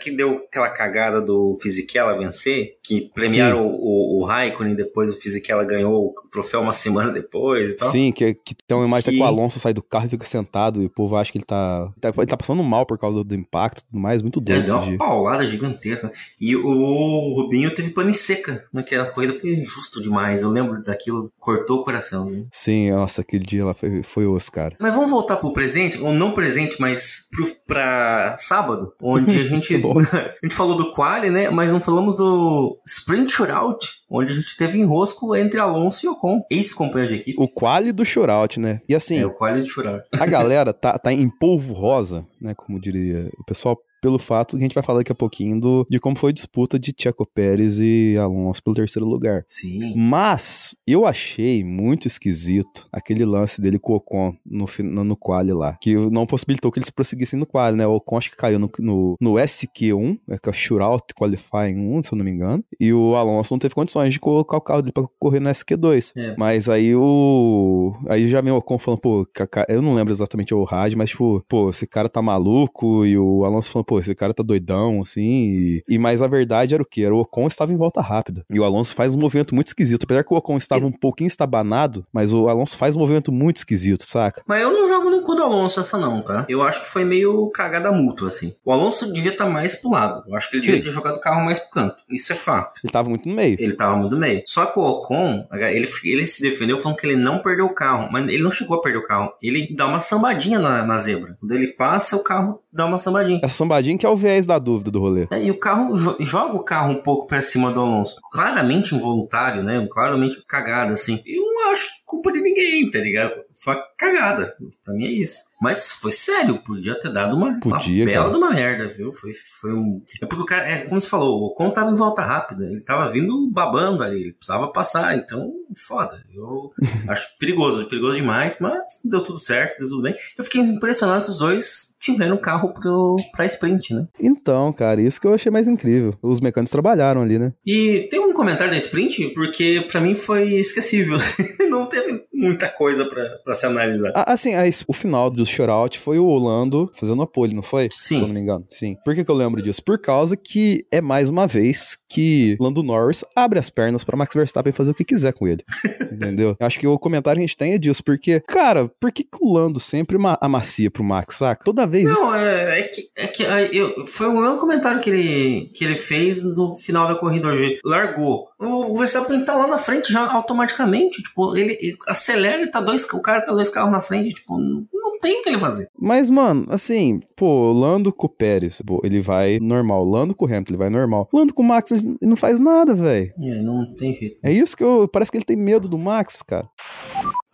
que 0.00 0.10
deu 0.10 0.42
aquela 0.48 0.70
cagada 0.70 1.20
do 1.20 1.58
Fisichella 1.62 2.16
vencer, 2.16 2.76
que 2.82 3.10
premiaram 3.14 3.66
o, 3.66 3.70
o, 3.70 4.20
o 4.20 4.24
Raikkonen, 4.24 4.74
depois 4.74 5.10
o 5.10 5.20
Fisichella 5.20 5.64
ganhou 5.64 6.08
o 6.08 6.14
troféu 6.30 6.60
uma 6.60 6.72
semana 6.72 7.12
depois 7.12 7.72
e 7.72 7.76
tal. 7.76 7.90
Sim, 7.90 8.12
que, 8.12 8.34
que 8.34 8.54
tem 8.66 8.76
uma 8.76 8.86
imagem 8.86 9.04
que... 9.04 9.16
que 9.16 9.22
o 9.22 9.24
Alonso 9.24 9.58
sai 9.58 9.72
do 9.72 9.82
carro 9.82 10.06
e 10.06 10.10
fica 10.10 10.24
sentado, 10.24 10.82
e 10.82 10.86
o 10.86 10.90
povo 10.90 11.16
acha 11.16 11.30
que 11.30 11.38
ele 11.38 11.44
tá, 11.44 11.92
ele 12.02 12.26
tá 12.26 12.36
passando 12.36 12.62
mal 12.62 12.86
por 12.86 12.98
causa 12.98 13.22
do 13.22 13.34
impacto 13.34 13.80
e 13.80 13.84
tudo 13.84 14.00
mais, 14.00 14.22
muito 14.22 14.40
doido. 14.40 14.58
Ele 14.58 14.66
deu 14.66 14.76
uma 14.76 14.84
dia. 14.84 14.98
paulada 14.98 15.46
gigantesca. 15.46 16.10
E 16.40 16.56
o 16.56 17.34
Rubinho 17.34 17.74
teve 17.74 17.90
pane 17.90 18.14
seca 18.14 18.64
naquela 18.72 19.06
corrida, 19.06 19.32
foi 19.42 19.50
injusto 19.54 20.00
demais. 20.00 20.42
Eu 20.42 20.50
lembro 20.50 20.82
daquilo, 20.82 21.32
cortou 21.38 21.80
o 21.80 21.84
coração. 21.84 22.30
Né? 22.30 22.44
Sim, 22.50 22.92
nossa, 22.92 23.20
aquele 23.20 23.44
dia 23.44 23.64
lá 23.64 23.74
foi, 23.74 24.02
foi 24.02 24.26
osso, 24.26 24.50
cara. 24.50 24.76
Mas 24.80 24.94
vamos 24.94 25.10
voltar 25.10 25.36
pro 25.36 25.52
presente, 25.52 26.00
ou 26.00 26.12
não 26.12 26.32
presente, 26.32 26.76
mas 26.80 27.26
pro, 27.30 27.54
pra 27.66 28.36
sábado, 28.38 28.92
onde 29.02 29.38
a 29.38 29.44
gente, 29.44 29.74
a 29.76 30.46
gente 30.46 30.54
falou 30.54 30.76
do 30.76 30.90
quali, 30.90 31.28
né? 31.28 31.50
Mas 31.50 31.70
não 31.70 31.80
falamos 31.80 32.14
do 32.14 32.80
sprint 32.86 33.32
shootout, 33.32 33.86
onde 34.08 34.32
a 34.32 34.34
gente 34.34 34.56
teve 34.56 34.78
enrosco 34.78 35.34
entre 35.34 35.58
Alonso 35.58 36.06
e 36.06 36.08
Ocon, 36.08 36.40
ex-companheiro 36.50 37.14
de 37.14 37.20
equipe. 37.20 37.42
O 37.42 37.48
quali 37.52 37.92
do 37.92 38.04
shootout, 38.04 38.60
né? 38.60 38.80
E 38.88 38.94
assim... 38.94 39.18
É, 39.18 39.26
o 39.26 39.32
quali 39.32 39.60
do 39.60 39.66
shootout. 39.66 40.04
A 40.12 40.26
galera 40.26 40.72
tá, 40.74 40.98
tá 40.98 41.12
em 41.12 41.28
polvo 41.28 41.74
rosa, 41.74 42.26
né? 42.40 42.54
Como 42.54 42.80
diria 42.80 43.30
o 43.38 43.44
pessoal 43.44 43.76
pelo 44.02 44.18
fato 44.18 44.56
que 44.56 44.62
a 44.62 44.66
gente 44.66 44.74
vai 44.74 44.82
falar 44.82 44.98
daqui 44.98 45.12
a 45.12 45.14
pouquinho 45.14 45.60
do, 45.60 45.86
de 45.88 46.00
como 46.00 46.18
foi 46.18 46.30
a 46.30 46.34
disputa 46.34 46.76
de 46.76 46.92
Checo 46.98 47.24
Pérez 47.24 47.78
e 47.78 48.16
Alonso 48.20 48.62
pelo 48.62 48.74
terceiro 48.74 49.08
lugar. 49.08 49.44
Sim. 49.46 49.94
Mas 49.96 50.74
eu 50.84 51.06
achei 51.06 51.62
muito 51.62 52.08
esquisito 52.08 52.88
aquele 52.92 53.24
lance 53.24 53.60
dele 53.62 53.78
com 53.78 53.92
o 53.92 53.96
Ocon 53.96 54.34
no, 54.44 54.66
no, 54.80 55.04
no 55.04 55.16
quali 55.16 55.52
lá, 55.52 55.78
que 55.80 55.94
não 55.94 56.26
possibilitou 56.26 56.72
que 56.72 56.80
eles 56.80 56.90
prosseguissem 56.90 57.38
no 57.38 57.46
quali, 57.46 57.76
né? 57.76 57.86
O 57.86 57.94
Ocon 57.94 58.18
acho 58.18 58.30
que 58.30 58.36
caiu 58.36 58.58
no, 58.58 58.68
no, 58.80 59.16
no 59.20 59.34
SQ1, 59.34 60.18
é 60.30 60.38
que 60.38 60.48
é 60.48 60.52
o 60.52 60.54
Shootout 60.54 61.14
Qualifying 61.14 61.78
1, 61.78 62.02
se 62.02 62.12
eu 62.12 62.18
não 62.18 62.24
me 62.24 62.32
engano, 62.32 62.64
e 62.80 62.92
o 62.92 63.14
Alonso 63.14 63.54
não 63.54 63.58
teve 63.60 63.74
condições 63.74 64.12
de 64.12 64.18
colocar 64.18 64.56
o 64.56 64.60
carro 64.60 64.82
dele 64.82 64.92
pra 64.92 65.04
correr 65.20 65.38
no 65.38 65.48
SQ2. 65.48 66.12
É. 66.16 66.34
Mas 66.36 66.68
aí 66.68 66.92
o... 66.96 67.94
aí 68.08 68.26
já 68.26 68.40
veio 68.40 68.56
o 68.56 68.58
Ocon 68.58 68.78
falando, 68.78 69.00
pô, 69.00 69.28
eu 69.68 69.80
não 69.80 69.94
lembro 69.94 70.12
exatamente 70.12 70.52
o 70.52 70.64
rádio, 70.64 70.98
mas 70.98 71.10
tipo, 71.10 71.44
pô, 71.48 71.70
esse 71.70 71.86
cara 71.86 72.08
tá 72.08 72.20
maluco, 72.20 73.06
e 73.06 73.16
o 73.16 73.44
Alonso 73.44 73.70
falando, 73.70 73.91
pô, 73.92 73.98
esse 73.98 74.14
cara 74.14 74.32
tá 74.32 74.42
doidão, 74.42 75.02
assim. 75.02 75.20
E, 75.20 75.84
e 75.86 75.98
mas 75.98 76.22
a 76.22 76.26
verdade 76.26 76.72
era 76.72 76.82
o 76.82 76.86
que? 76.86 77.04
Era 77.04 77.14
o 77.14 77.20
Ocon 77.20 77.46
estava 77.46 77.72
em 77.72 77.76
volta 77.76 78.00
rápida. 78.00 78.44
E 78.48 78.58
o 78.58 78.64
Alonso 78.64 78.94
faz 78.94 79.14
um 79.14 79.18
movimento 79.18 79.54
muito 79.54 79.68
esquisito. 79.68 80.04
Apesar 80.04 80.24
que 80.24 80.32
o 80.32 80.36
Ocon 80.36 80.56
estava 80.56 80.86
um 80.86 80.92
pouquinho 80.92 81.28
estabanado, 81.28 82.06
mas 82.10 82.32
o 82.32 82.48
Alonso 82.48 82.76
faz 82.76 82.96
um 82.96 83.00
movimento 83.00 83.30
muito 83.30 83.58
esquisito, 83.58 84.04
saca? 84.04 84.42
Mas 84.46 84.62
eu 84.62 84.72
não 84.72 84.88
jogo 84.88 85.10
no 85.10 85.22
cu 85.22 85.34
do 85.34 85.42
Alonso 85.42 85.80
essa 85.80 85.98
não, 85.98 86.22
tá? 86.22 86.46
Eu 86.48 86.62
acho 86.62 86.80
que 86.80 86.86
foi 86.86 87.04
meio 87.04 87.50
cagada 87.50 87.92
mútua, 87.92 88.28
assim. 88.28 88.54
O 88.64 88.72
Alonso 88.72 89.12
devia 89.12 89.32
estar 89.32 89.44
tá 89.44 89.50
mais 89.50 89.74
pro 89.74 89.90
lado. 89.90 90.24
Eu 90.26 90.34
acho 90.36 90.48
que 90.48 90.56
ele 90.56 90.62
devia 90.62 90.80
Sim. 90.80 90.88
ter 90.88 90.94
jogado 90.94 91.16
o 91.16 91.20
carro 91.20 91.44
mais 91.44 91.58
pro 91.58 91.70
canto. 91.70 92.02
Isso 92.08 92.32
é 92.32 92.36
fato. 92.36 92.80
Ele 92.82 92.92
tava 92.92 93.10
muito 93.10 93.28
no 93.28 93.34
meio. 93.34 93.56
Ele 93.58 93.74
tava 93.74 93.94
muito 93.96 94.12
no 94.12 94.18
meio. 94.18 94.42
Só 94.46 94.64
que 94.66 94.78
o 94.78 94.82
Ocon, 94.82 95.46
ele, 95.52 95.88
ele 96.04 96.26
se 96.26 96.40
defendeu 96.40 96.78
falando 96.78 96.96
que 96.96 97.06
ele 97.06 97.16
não 97.16 97.40
perdeu 97.40 97.66
o 97.66 97.74
carro. 97.74 98.08
Mas 98.10 98.26
ele 98.28 98.42
não 98.42 98.50
chegou 98.50 98.78
a 98.78 98.80
perder 98.80 98.98
o 98.98 99.06
carro. 99.06 99.34
Ele 99.42 99.68
dá 99.76 99.86
uma 99.86 100.00
sambadinha 100.00 100.58
na, 100.58 100.82
na 100.82 100.98
zebra. 100.98 101.36
Quando 101.38 101.52
ele 101.52 101.68
passa, 101.68 102.16
o 102.16 102.22
carro 102.22 102.61
dá 102.72 102.86
uma 102.86 102.98
sambadinha. 102.98 103.40
Essa 103.42 103.54
sambadinha 103.54 103.98
que 103.98 104.06
é 104.06 104.08
o 104.08 104.16
viés 104.16 104.46
da 104.46 104.58
dúvida 104.58 104.90
do 104.90 105.00
rolê. 105.00 105.28
É, 105.30 105.42
e 105.42 105.50
o 105.50 105.58
carro 105.58 105.94
joga 106.20 106.56
o 106.56 106.64
carro 106.64 106.92
um 106.92 107.02
pouco 107.02 107.26
pra 107.26 107.42
cima 107.42 107.70
do 107.70 107.80
Alonso. 107.80 108.16
Claramente 108.32 108.94
involuntário, 108.94 109.62
né? 109.62 109.86
Claramente 109.90 110.42
cagado, 110.46 110.92
assim. 110.92 111.22
Eu 111.26 111.42
não 111.42 111.72
acho 111.72 111.86
que 111.86 112.02
culpa 112.06 112.32
de 112.32 112.40
ninguém, 112.40 112.88
tá 112.90 112.98
ligado? 112.98 113.34
Foi 113.62 113.76
cagada. 113.96 114.54
Pra 114.84 114.94
mim 114.94 115.06
é 115.06 115.10
isso. 115.10 115.44
Mas 115.60 115.92
foi 115.92 116.12
sério, 116.12 116.62
podia 116.62 116.98
ter 116.98 117.12
dado 117.12 117.36
uma, 117.36 117.58
podia, 117.60 118.04
uma 118.04 118.12
bela 118.12 118.30
de 118.30 118.36
uma 118.36 118.50
merda, 118.50 118.88
viu? 118.88 119.12
Foi, 119.14 119.30
foi 119.60 119.72
um. 119.72 120.02
É 120.20 120.26
porque 120.26 120.42
o 120.42 120.46
cara, 120.46 120.68
é 120.68 120.78
como 120.80 121.00
você 121.00 121.08
falou, 121.08 121.40
o 121.40 121.46
Ocon 121.46 121.70
tava 121.70 121.90
em 121.90 121.94
volta 121.94 122.22
rápida, 122.22 122.64
ele 122.64 122.80
tava 122.80 123.08
vindo 123.08 123.48
babando 123.50 124.02
ali, 124.02 124.20
ele 124.20 124.32
precisava 124.32 124.72
passar, 124.72 125.16
então, 125.16 125.52
foda. 125.76 126.22
Eu 126.34 126.72
acho 127.08 127.38
perigoso, 127.38 127.86
perigoso 127.86 128.16
demais, 128.16 128.58
mas 128.60 129.00
deu 129.04 129.22
tudo 129.22 129.38
certo, 129.38 129.78
deu 129.78 129.88
tudo 129.88 130.02
bem. 130.02 130.14
Eu 130.36 130.44
fiquei 130.44 130.60
impressionado 130.60 131.24
que 131.24 131.30
os 131.30 131.38
dois 131.38 131.91
tiveram 132.02 132.36
carro 132.36 132.72
pro, 132.72 133.16
pra 133.32 133.46
sprint, 133.46 133.94
né? 133.94 134.06
Então, 134.20 134.72
cara, 134.72 135.00
isso 135.00 135.20
que 135.20 135.26
eu 135.26 135.32
achei 135.32 135.52
mais 135.52 135.68
incrível. 135.68 136.14
Os 136.20 136.40
mecânicos 136.40 136.72
trabalharam 136.72 137.22
ali, 137.22 137.38
né? 137.38 137.52
E 137.64 138.08
tem 138.10 138.18
um 138.18 138.32
comentário 138.34 138.72
da 138.72 138.76
sprint, 138.76 139.32
porque 139.32 139.86
para 139.90 140.00
mim 140.00 140.16
foi 140.16 140.54
esquecível. 140.54 141.16
Não 141.70 141.86
teve 141.86 142.24
muita 142.34 142.68
coisa 142.68 143.06
para 143.06 143.54
se 143.54 143.64
analisar. 143.64 144.10
Ah, 144.14 144.32
assim, 144.32 144.50
o 144.88 144.92
final 144.92 145.30
do 145.30 145.46
shootout 145.46 145.98
foi 145.98 146.18
o 146.18 146.26
Orlando 146.26 146.90
fazendo 146.94 147.22
a 147.22 147.26
pole, 147.26 147.54
não 147.54 147.62
foi? 147.62 147.88
Sim. 147.96 148.16
Se 148.16 148.20
eu 148.20 148.26
não 148.26 148.34
me 148.34 148.40
engano. 148.40 148.66
Sim. 148.68 148.96
Por 149.04 149.14
que, 149.14 149.24
que 149.24 149.30
eu 149.30 149.34
lembro 149.34 149.62
disso? 149.62 149.82
Por 149.82 149.98
causa 149.98 150.36
que 150.36 150.84
é 150.90 151.00
mais 151.00 151.30
uma 151.30 151.46
vez 151.46 151.96
que 152.08 152.56
Lando 152.60 152.82
Norris 152.82 153.24
abre 153.34 153.58
as 153.58 153.70
pernas 153.70 154.04
para 154.04 154.16
Max 154.16 154.34
Verstappen 154.34 154.72
fazer 154.72 154.90
o 154.90 154.94
que 154.94 155.04
quiser 155.04 155.32
com 155.32 155.46
ele. 155.46 155.62
entendeu? 156.12 156.56
Acho 156.60 156.78
que 156.78 156.86
o 156.86 156.98
comentário 156.98 157.38
que 157.38 157.44
a 157.44 157.46
gente 157.46 157.56
tem 157.56 157.72
é 157.72 157.78
disso, 157.78 158.02
porque, 158.04 158.40
cara, 158.40 158.90
por 159.00 159.12
que, 159.12 159.24
que 159.24 159.38
o 159.40 159.52
Lando 159.52 159.80
sempre 159.80 160.16
amacia 160.40 160.90
pro 160.90 161.04
Max, 161.04 161.36
saca? 161.36 161.64
Toda 161.64 161.86
vez. 161.92 162.04
Não, 162.04 162.34
é, 162.34 162.80
é 162.80 162.82
que, 162.82 163.10
é 163.14 163.26
que 163.26 163.42
eu, 163.76 164.06
foi 164.06 164.26
o 164.26 164.40
mesmo 164.40 164.58
comentário 164.58 165.00
que 165.00 165.10
ele, 165.10 165.70
que 165.74 165.84
ele 165.84 165.96
fez 165.96 166.42
no 166.42 166.74
final 166.74 167.06
da 167.06 167.14
corrida 167.14 167.48
hoje. 167.48 167.78
Largou. 167.84 168.48
O 168.58 168.96
Verstappen 168.96 169.44
tá 169.44 169.54
lá 169.54 169.66
na 169.66 169.78
frente 169.78 170.12
já 170.12 170.32
automaticamente. 170.32 171.22
Tipo, 171.22 171.56
ele, 171.56 171.78
ele 171.80 171.96
acelera 172.08 172.62
e 172.62 172.70
tá 172.70 172.80
dois. 172.80 173.04
O 173.04 173.22
cara 173.22 173.40
tá 173.40 173.52
dois 173.52 173.68
carros 173.68 173.92
na 173.92 174.00
frente, 174.00 174.34
tipo, 174.34 174.58
não 174.58 175.18
tem 175.22 175.38
o 175.38 175.42
que 175.42 175.48
ele 175.48 175.58
fazer. 175.58 175.88
Mas, 175.98 176.28
mano, 176.28 176.66
assim, 176.68 177.20
pô, 177.36 177.72
Lando 177.72 178.12
com 178.12 178.26
o 178.26 178.30
Pérez, 178.30 178.82
pô, 178.84 179.00
ele 179.04 179.20
vai 179.20 179.58
normal. 179.60 180.04
Lando 180.04 180.34
com 180.34 180.44
o 180.44 180.48
Hamilton, 180.48 180.72
ele 180.72 180.78
vai 180.78 180.90
normal. 180.90 181.28
Lando 181.32 181.54
com 181.54 181.62
o 181.62 181.66
Max, 181.66 181.92
ele 181.92 182.18
não 182.20 182.36
faz 182.36 182.58
nada, 182.58 182.92
velho. 182.92 183.32
É, 183.42 183.62
não 183.62 183.94
tem 183.94 184.14
jeito. 184.14 184.38
É 184.42 184.52
isso 184.52 184.76
que 184.76 184.82
eu. 184.84 185.08
Parece 185.08 185.30
que 185.30 185.38
ele 185.38 185.44
tem 185.44 185.56
medo 185.56 185.88
do 185.88 185.96
Max, 185.96 186.42
cara. 186.46 186.68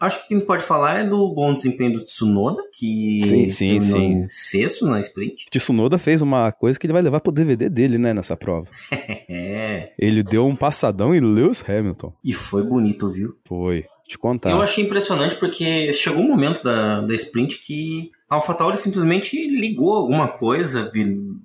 Acho 0.01 0.19
que 0.19 0.25
o 0.25 0.29
que 0.29 0.35
a 0.35 0.39
gente 0.39 0.47
pode 0.47 0.65
falar 0.65 1.01
é 1.01 1.05
do 1.05 1.35
bom 1.35 1.53
desempenho 1.53 1.95
do 1.95 2.05
Tsunoda, 2.05 2.63
que 2.73 3.21
sim, 3.25 3.49
sim, 3.49 3.81
sim. 3.81 4.27
sexto 4.29 4.87
na 4.87 5.01
sprint. 5.01 5.47
Tsunoda 5.51 5.99
fez 5.99 6.23
uma 6.23 6.53
coisa 6.53 6.79
que 6.79 6.87
ele 6.87 6.93
vai 6.93 7.03
levar 7.03 7.21
pro 7.21 7.33
DVD 7.33 7.69
dele, 7.69 7.99
né, 7.99 8.15
nessa 8.15 8.37
prova. 8.37 8.67
é. 9.29 9.93
Ele 9.99 10.23
deu 10.23 10.47
um 10.47 10.55
passadão 10.55 11.15
em 11.15 11.21
Lewis 11.21 11.65
Hamilton. 11.69 12.13
E 12.25 12.33
foi 12.33 12.63
bonito, 12.63 13.09
viu? 13.09 13.35
Foi 13.45 13.85
te 14.09 14.17
contar. 14.17 14.51
Eu 14.51 14.63
achei 14.63 14.83
impressionante 14.83 15.37
porque 15.37 15.93
chegou 15.93 16.23
um 16.23 16.29
momento 16.29 16.65
da, 16.65 17.03
da 17.03 17.15
sprint 17.15 17.59
que 17.59 18.11
a 18.29 18.37
AlphaTauri 18.37 18.79
simplesmente 18.79 19.37
ligou 19.37 19.95
alguma 19.95 20.29
coisa, 20.29 20.91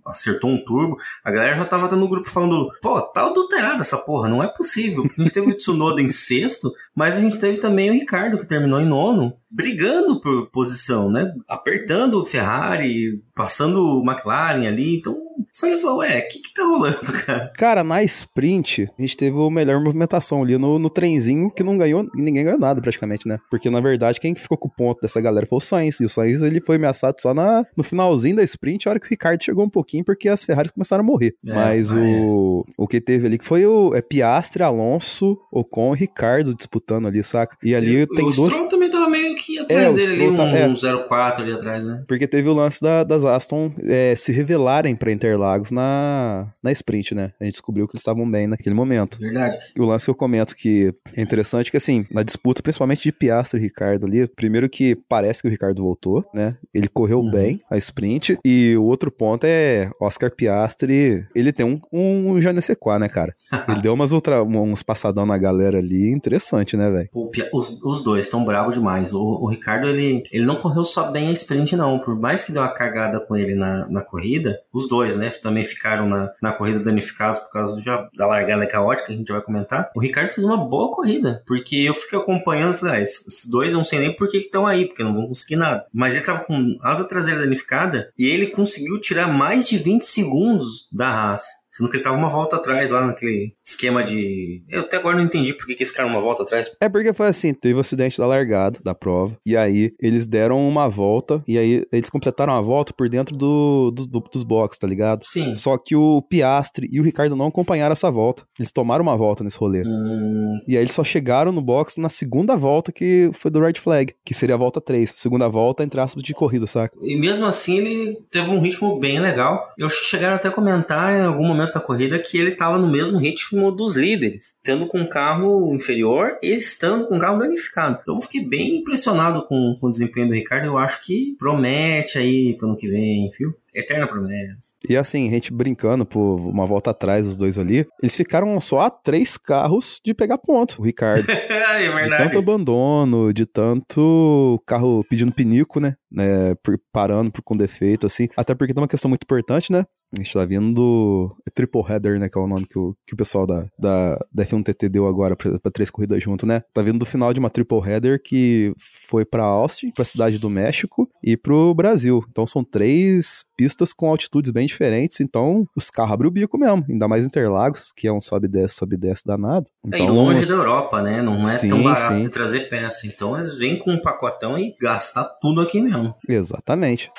acertou 0.05 0.49
um 0.49 0.63
turbo. 0.63 0.97
A 1.25 1.31
galera 1.31 1.57
já 1.57 1.65
tava 1.65 1.93
no 1.93 2.07
grupo 2.07 2.29
falando: 2.29 2.69
pô, 2.81 3.01
tá 3.01 3.25
adulterada 3.25 3.81
essa 3.81 3.97
porra, 3.97 4.29
não 4.29 4.41
é 4.41 4.47
possível. 4.47 5.03
A 5.17 5.21
gente 5.21 5.33
teve 5.33 5.51
o 5.51 5.53
Tsunoda 5.53 6.01
em 6.01 6.09
sexto, 6.09 6.73
mas 6.95 7.17
a 7.17 7.19
gente 7.19 7.37
teve 7.37 7.57
também 7.57 7.89
o 7.89 7.93
Ricardo, 7.93 8.37
que 8.37 8.47
terminou 8.47 8.79
em 8.79 8.87
nono, 8.87 9.33
brigando 9.51 10.21
por 10.21 10.49
posição, 10.49 11.11
né? 11.11 11.33
Apertando 11.47 12.21
o 12.21 12.25
Ferrari, 12.25 13.21
passando 13.35 13.99
o 13.99 14.09
McLaren 14.09 14.67
ali. 14.67 14.97
Então 14.97 15.17
só 15.51 15.67
ele 15.67 15.77
falou, 15.77 15.97
ué, 15.99 16.19
o 16.19 16.27
que 16.27 16.39
que 16.39 16.53
tá 16.53 16.63
rolando, 16.63 17.11
cara? 17.25 17.51
Cara, 17.55 17.83
na 17.83 18.03
sprint, 18.03 18.89
a 18.97 19.01
gente 19.01 19.17
teve 19.17 19.37
a 19.37 19.49
melhor 19.49 19.81
movimentação 19.81 20.41
ali 20.43 20.57
no, 20.57 20.79
no 20.79 20.89
trenzinho, 20.89 21.49
que 21.51 21.63
não 21.63 21.77
ganhou, 21.77 22.05
ninguém 22.15 22.43
ganhou 22.43 22.59
nada 22.59 22.81
praticamente, 22.81 23.27
né? 23.27 23.39
Porque 23.49 23.69
na 23.69 23.79
verdade, 23.81 24.19
quem 24.19 24.33
ficou 24.35 24.57
com 24.57 24.67
o 24.67 24.71
ponto 24.71 25.01
dessa 25.01 25.19
galera 25.21 25.45
foi 25.45 25.57
o 25.57 25.61
Sainz, 25.61 25.99
e 25.99 26.05
o 26.05 26.09
Sainz 26.09 26.41
ele 26.43 26.61
foi 26.61 26.75
ameaçado 26.77 27.15
só 27.21 27.33
na, 27.33 27.63
no 27.75 27.83
finalzinho 27.83 28.35
da 28.35 28.43
sprint, 28.43 28.87
a 28.87 28.91
hora 28.91 28.99
que 28.99 29.05
o 29.07 29.09
Ricardo 29.09 29.43
chegou 29.43 29.65
um 29.65 29.69
pouquinho, 29.69 30.03
porque 30.03 30.27
as 30.29 30.43
Ferraris 30.43 30.71
começaram 30.71 31.03
a 31.03 31.07
morrer. 31.07 31.35
É, 31.45 31.53
Mas 31.53 31.91
ah, 31.91 31.95
o, 31.97 32.63
o 32.77 32.87
que 32.87 32.99
teve 33.01 33.27
ali 33.27 33.37
que 33.37 33.45
foi 33.45 33.65
o 33.65 33.93
é 33.95 34.01
Piastre, 34.01 34.63
Alonso, 34.63 35.37
Ocon 35.51 35.93
e 35.95 35.99
Ricardo 35.99 36.53
disputando 36.55 37.07
ali, 37.07 37.23
saca? 37.23 37.55
E 37.63 37.73
ali 37.75 38.05
tem 38.07 38.25
o. 38.25 38.31
Stroll 38.31 38.67
também 38.67 38.89
tava 38.89 39.09
meio 39.09 39.35
que 39.35 39.59
atrás 39.59 39.91
É, 39.91 39.93
dele 39.93 40.23
ali, 40.25 40.35
tá- 40.37 40.43
um, 40.43 40.55
é. 40.55 40.67
um 40.67 41.03
04 41.05 41.43
ali 41.43 41.53
atrás, 41.53 41.83
né? 41.83 42.03
Porque 42.07 42.27
teve 42.27 42.47
o 42.49 42.53
lance 42.53 42.81
da- 42.81 43.03
das 43.03 43.23
Aston 43.25 43.71
é, 43.83 44.15
se 44.15 44.31
revelarem 44.31 44.95
pra 44.95 45.11
Interlagos 45.27 45.71
na, 45.71 46.47
na 46.61 46.69
sprint, 46.73 47.15
né? 47.15 47.31
A 47.39 47.45
gente 47.45 47.53
descobriu 47.53 47.87
que 47.87 47.93
eles 47.95 48.01
estavam 48.01 48.29
bem 48.29 48.45
naquele 48.45 48.75
momento. 48.75 49.17
Verdade. 49.19 49.57
E 49.73 49.79
o 49.79 49.85
lance 49.85 50.03
que 50.03 50.11
eu 50.11 50.15
comento 50.15 50.53
que 50.53 50.93
é 51.15 51.21
interessante 51.21 51.71
que, 51.71 51.77
assim, 51.77 52.05
na 52.11 52.23
disputa, 52.23 52.61
principalmente 52.61 53.03
de 53.03 53.11
Piastri 53.13 53.57
e 53.59 53.63
Ricardo 53.63 54.05
ali, 54.05 54.27
primeiro 54.27 54.67
que 54.69 54.95
parece 55.07 55.41
que 55.41 55.47
o 55.47 55.51
Ricardo 55.51 55.81
voltou, 55.81 56.25
né? 56.33 56.57
Ele 56.73 56.89
correu 56.89 57.19
Uhum. 57.19 57.31
bem 57.31 57.61
a 57.69 57.77
sprint. 57.77 58.37
E 58.43 58.75
o 58.75 58.83
outro 58.83 59.09
ponto 59.09 59.45
é 59.45 59.89
Oscar 60.01 60.29
Piastri, 60.29 61.25
ele 61.33 61.53
tem 61.53 61.65
um, 61.65 61.79
um 61.91 62.41
já 62.41 62.51
nesse 62.51 62.75
quá, 62.75 62.99
né, 62.99 63.07
cara? 63.07 63.33
Ele 63.69 63.81
deu 63.81 63.93
umas 63.93 64.11
ultra, 64.11 64.43
uns 64.43 64.83
passadão 64.83 65.25
na 65.25 65.37
galera 65.37 65.77
ali, 65.77 66.11
interessante, 66.11 66.75
né, 66.75 66.89
velho? 66.89 67.09
Os, 67.53 67.81
os 67.81 68.03
dois 68.03 68.25
estão 68.25 68.43
bravos 68.43 68.75
demais. 68.75 69.13
O, 69.13 69.21
o 69.21 69.49
Ricardo, 69.49 69.87
ele, 69.87 70.23
ele 70.31 70.45
não 70.45 70.55
correu 70.57 70.83
só 70.83 71.09
bem 71.11 71.29
a 71.29 71.31
sprint, 71.31 71.75
não. 71.75 71.99
Por 71.99 72.19
mais 72.19 72.43
que 72.43 72.51
deu 72.51 72.61
uma 72.61 72.73
cagada 72.73 73.19
com 73.19 73.35
ele 73.37 73.55
na, 73.55 73.87
na 73.87 74.01
corrida, 74.01 74.59
os 74.73 74.87
dois, 74.87 75.12
né, 75.17 75.29
também 75.29 75.63
ficaram 75.63 76.07
na, 76.07 76.31
na 76.41 76.51
corrida 76.51 76.79
danificados 76.79 77.39
por 77.39 77.51
causa 77.51 77.75
do, 77.75 78.09
da 78.15 78.27
largada 78.27 78.67
caótica, 78.67 79.11
a 79.11 79.15
gente 79.15 79.31
vai 79.31 79.41
comentar. 79.41 79.91
O 79.95 79.99
Ricardo 79.99 80.29
fez 80.29 80.45
uma 80.45 80.57
boa 80.57 80.91
corrida, 80.91 81.43
porque 81.45 81.77
eu 81.77 81.93
fiquei 81.93 82.17
acompanhando 82.17 82.77
falei, 82.77 82.95
ah, 82.95 83.01
esses 83.01 83.45
dois 83.47 83.71
eu 83.71 83.77
não 83.77 83.83
sei 83.83 83.99
nem 83.99 84.15
por 84.15 84.29
que 84.29 84.37
estão 84.37 84.65
aí, 84.65 84.87
porque 84.87 85.03
não 85.03 85.13
vão 85.13 85.27
conseguir 85.27 85.55
nada. 85.55 85.85
Mas 85.93 86.15
ele 86.15 86.25
tava 86.25 86.43
com 86.43 86.77
asa 86.81 87.05
traseira 87.05 87.41
danificada 87.41 88.11
e 88.17 88.27
ele 88.27 88.47
conseguiu 88.47 88.99
tirar 88.99 89.27
mais 89.27 89.67
de 89.67 89.77
20 89.77 90.03
segundos 90.03 90.87
da 90.91 91.07
Haas. 91.07 91.43
Sendo 91.75 91.89
que 91.89 91.97
ele 91.97 92.03
tava 92.03 92.15
uma 92.15 92.29
volta 92.29 92.55
atrás 92.57 92.91
lá 92.91 93.07
naquele 93.07 93.53
esquema 93.65 94.03
de. 94.03 94.63
Eu 94.69 94.81
até 94.81 94.97
agora 94.97 95.17
não 95.17 95.23
entendi 95.23 95.53
por 95.55 95.65
que, 95.65 95.73
que 95.73 95.81
esse 95.83 95.91
cara 95.93 96.07
uma 96.07 96.21
volta 96.21 96.43
atrás. 96.43 96.69
É 96.79 96.87
porque 96.87 97.11
foi 97.13 97.27
assim, 97.27 97.51
teve 97.53 97.73
o 97.73 97.79
acidente 97.79 98.17
da 98.19 98.27
largada 98.27 98.79
da 98.83 98.93
prova, 98.93 99.35
e 99.45 99.57
aí 99.57 99.91
eles 99.99 100.27
deram 100.27 100.59
uma 100.67 100.87
volta, 100.87 101.43
e 101.47 101.57
aí 101.57 101.83
eles 101.91 102.09
completaram 102.11 102.53
a 102.53 102.61
volta 102.61 102.93
por 102.93 103.09
dentro 103.09 103.35
do, 103.35 103.89
do- 103.91 104.05
do- 104.05 104.23
dos 104.31 104.43
boxes, 104.43 104.77
tá 104.77 104.85
ligado? 104.87 105.23
Sim. 105.25 105.55
Só 105.55 105.75
que 105.77 105.95
o 105.95 106.21
Piastre 106.21 106.87
e 106.91 106.99
o 106.99 107.03
Ricardo 107.03 107.35
não 107.35 107.47
acompanharam 107.47 107.93
essa 107.93 108.11
volta. 108.11 108.43
Eles 108.59 108.71
tomaram 108.71 109.01
uma 109.01 109.17
volta 109.17 109.43
nesse 109.43 109.57
rolê. 109.57 109.81
Hum, 109.83 110.59
E 110.67 110.77
aí 110.77 110.83
eles 110.83 110.93
só 110.93 111.03
chegaram 111.03 111.51
no 111.51 111.61
box 111.61 111.97
na 111.99 112.09
segunda 112.09 112.55
volta 112.55 112.91
que 112.91 113.31
foi 113.33 113.49
do 113.49 113.59
red 113.59 113.73
flag, 113.79 114.13
que 114.23 114.33
seria 114.35 114.53
a 114.53 114.57
volta 114.59 114.79
3. 114.79 115.11
Segunda 115.15 115.47
volta, 115.49 115.83
entre 115.83 115.99
aspas, 115.99 116.21
de 116.23 116.33
corrida, 116.35 116.67
saca? 116.67 116.95
E 117.01 117.15
mesmo 117.15 117.45
assim 117.47 117.77
ele 117.77 118.17
teve 118.29 118.51
um 118.51 118.59
ritmo 118.59 118.99
bem 118.99 119.19
legal. 119.19 119.67
Eu 119.77 119.87
acho 119.87 120.01
que 120.01 120.05
chegaram 120.07 120.35
até 120.35 120.49
a 120.49 120.51
comentar 120.51 121.13
em 121.17 121.21
algum 121.25 121.47
momento 121.47 121.62
da 121.71 121.79
corrida 121.79 122.19
que 122.19 122.37
ele 122.37 122.51
estava 122.51 122.77
no 122.77 122.91
mesmo 122.91 123.17
ritmo 123.17 123.71
dos 123.71 123.95
líderes, 123.95 124.55
tendo 124.63 124.87
com 124.87 124.99
um 124.99 125.07
carro 125.07 125.73
inferior 125.73 126.37
e 126.41 126.55
estando 126.55 127.05
com 127.05 127.15
um 127.15 127.19
carro 127.19 127.37
danificado. 127.37 127.99
Então 128.01 128.15
eu 128.15 128.21
fiquei 128.21 128.45
bem 128.45 128.77
impressionado 128.77 129.43
com, 129.45 129.77
com 129.79 129.87
o 129.87 129.91
desempenho 129.91 130.27
do 130.27 130.33
Ricardo. 130.33 130.65
Eu 130.65 130.77
acho 130.77 131.05
que 131.05 131.35
promete 131.37 132.17
aí 132.17 132.55
pro 132.57 132.67
ano 132.67 132.77
que 132.77 132.87
vem, 132.87 133.29
viu? 133.37 133.53
Eterna 133.75 134.07
promessa. 134.07 134.73
E 134.87 134.95
assim, 134.95 135.27
a 135.27 135.31
gente 135.31 135.51
brincando 135.51 136.05
por 136.05 136.35
uma 136.35 136.65
volta 136.65 136.91
atrás, 136.91 137.25
os 137.25 137.35
dois 137.35 137.57
ali, 137.57 137.87
eles 138.01 138.15
ficaram 138.15 138.59
só 138.61 138.81
a 138.81 138.89
três 138.89 139.35
carros 139.35 139.99
de 140.05 140.13
pegar 140.13 140.37
ponto, 140.37 140.79
o 140.79 140.85
Ricardo. 140.85 141.25
é 141.27 141.79
De 141.79 141.85
tanto 141.89 141.95
verdade. 141.95 142.37
abandono, 142.37 143.33
de 143.33 143.45
tanto 143.45 144.61
carro 144.65 145.03
pedindo 145.09 145.31
pinico, 145.31 145.79
né? 145.79 145.95
Né, 146.13 146.53
por- 146.63 146.79
parando 146.91 147.31
por, 147.31 147.41
com 147.41 147.57
defeito, 147.57 148.05
assim. 148.05 148.27
Até 148.37 148.53
porque 148.55 148.73
tem 148.73 148.81
uma 148.81 148.87
questão 148.87 149.09
muito 149.09 149.23
importante, 149.23 149.71
né? 149.71 149.85
A 150.15 150.21
gente 150.21 150.31
tá 150.31 150.45
vindo 150.45 150.71
do 150.75 151.35
Triple 151.55 151.81
Header, 151.89 152.19
né? 152.19 152.29
Que 152.29 152.37
é 152.37 152.41
o 152.41 152.45
nome 152.45 152.67
que 152.67 152.77
o, 152.77 152.95
que 153.07 153.15
o 153.15 153.17
pessoal 153.17 153.47
da, 153.47 153.65
da, 153.79 154.15
da 154.31 154.45
F1TT 154.45 154.87
deu 154.87 155.07
agora 155.07 155.35
pra, 155.35 155.57
pra 155.59 155.71
três 155.71 155.89
corridas 155.89 156.21
junto, 156.21 156.45
né? 156.45 156.61
Tá 156.71 156.83
vindo 156.83 156.99
do 156.99 157.05
final 157.05 157.33
de 157.33 157.39
uma 157.39 157.49
Triple 157.49 157.79
Header 157.83 158.21
que 158.23 158.75
foi 159.09 159.25
pra 159.25 159.43
Austin, 159.43 159.89
pra 159.91 160.05
cidade 160.05 160.37
do 160.37 160.51
México 160.51 161.09
e 161.23 161.35
pro 161.35 161.73
Brasil. 161.73 162.23
Então 162.29 162.45
são 162.45 162.63
três 162.63 163.43
pistas 163.57 163.91
com 163.91 164.07
altitudes 164.07 164.51
bem 164.51 164.67
diferentes. 164.67 165.19
Então 165.19 165.65
os 165.75 165.89
carros 165.89 166.13
abrem 166.13 166.29
o 166.29 166.31
bico 166.31 166.59
mesmo. 166.59 166.85
Ainda 166.87 167.07
mais 167.07 167.25
Interlagos, 167.25 167.91
que 167.95 168.07
é 168.07 168.13
um 168.13 168.21
sobe 168.21 168.45
e 168.45 168.51
desce, 168.51 168.75
sobe 168.75 168.95
e 168.95 168.99
desce 168.99 169.23
danado. 169.25 169.65
É, 169.91 169.95
Então, 169.95 170.05
e 170.05 170.09
longe 170.11 170.45
da 170.45 170.53
Europa, 170.53 171.01
né? 171.01 171.23
Não 171.23 171.37
é 171.49 171.57
tão 171.57 171.77
Sim, 171.79 171.83
barato 171.83 172.13
sim. 172.13 172.19
de 172.21 172.29
trazer 172.29 172.69
peça. 172.69 173.07
Então 173.07 173.33
eles 173.35 173.57
vêm 173.57 173.79
com 173.79 173.89
um 173.91 173.99
pacotão 173.99 174.59
e 174.59 174.75
gastar 174.79 175.23
tudo 175.41 175.59
aqui 175.59 175.81
mesmo. 175.81 176.02
Exatamente. 176.27 177.11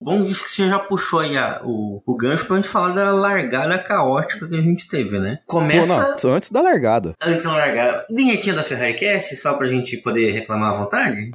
Bom, 0.00 0.22
disso 0.24 0.44
que 0.44 0.50
você 0.50 0.68
já 0.68 0.78
puxou 0.78 1.20
aí 1.20 1.36
a- 1.38 1.60
o, 1.64 2.02
o 2.06 2.16
gancho 2.16 2.46
pra 2.46 2.56
gente 2.56 2.68
falar 2.68 2.90
da 2.90 3.10
largada 3.12 3.78
caótica 3.78 4.46
que 4.46 4.54
a 4.54 4.60
gente 4.60 4.86
teve, 4.86 5.18
né? 5.18 5.38
Pô, 5.48 5.58
Começa 5.58 6.16
não, 6.22 6.32
antes 6.34 6.50
da 6.50 6.60
largada. 6.60 7.12
antes 7.24 7.42
da 7.44 7.52
largada. 7.54 8.04
Vinhetinha 8.10 8.54
da 8.54 8.62
Ferrari 8.62 8.94
Cast, 8.94 9.34
só 9.36 9.54
pra 9.54 9.66
gente 9.66 9.96
poder 9.98 10.30
reclamar 10.32 10.70
à 10.72 10.74
vontade? 10.74 11.30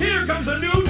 Here 0.00 0.26
comes 0.26 0.46
a 0.48 0.58
new! 0.58 0.81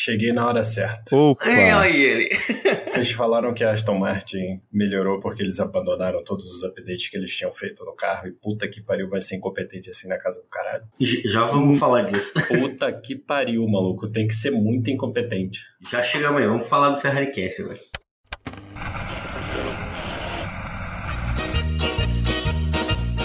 Cheguei 0.00 0.32
na 0.32 0.46
hora 0.46 0.62
certa. 0.62 1.16
Opa! 1.16 1.44
Olha 1.44 1.80
aí 1.80 2.00
ele. 2.00 2.28
Vocês 2.86 3.10
falaram 3.10 3.52
que 3.52 3.64
a 3.64 3.72
Aston 3.72 3.98
Martin 3.98 4.60
melhorou 4.72 5.18
porque 5.18 5.42
eles 5.42 5.58
abandonaram 5.58 6.22
todos 6.22 6.44
os 6.44 6.62
updates 6.62 7.08
que 7.08 7.16
eles 7.16 7.34
tinham 7.34 7.52
feito 7.52 7.84
no 7.84 7.96
carro 7.96 8.28
e 8.28 8.30
puta 8.30 8.68
que 8.68 8.80
pariu, 8.80 9.08
vai 9.08 9.20
ser 9.20 9.34
incompetente 9.34 9.90
assim 9.90 10.06
na 10.06 10.16
casa 10.16 10.40
do 10.40 10.46
caralho. 10.46 10.84
Já 11.00 11.46
vamos 11.46 11.80
falar 11.80 12.02
disso. 12.02 12.32
Puta 12.46 12.92
que 12.92 13.16
pariu, 13.16 13.66
maluco. 13.66 14.08
Tem 14.08 14.28
que 14.28 14.36
ser 14.36 14.52
muito 14.52 14.88
incompetente. 14.88 15.62
Já 15.90 16.00
chegamos 16.00 16.40
aí, 16.40 16.46
vamos 16.46 16.68
falar 16.68 16.90
do 16.90 16.96
Ferrari 16.96 17.32
Cast 17.32 17.60
agora. 17.60 17.80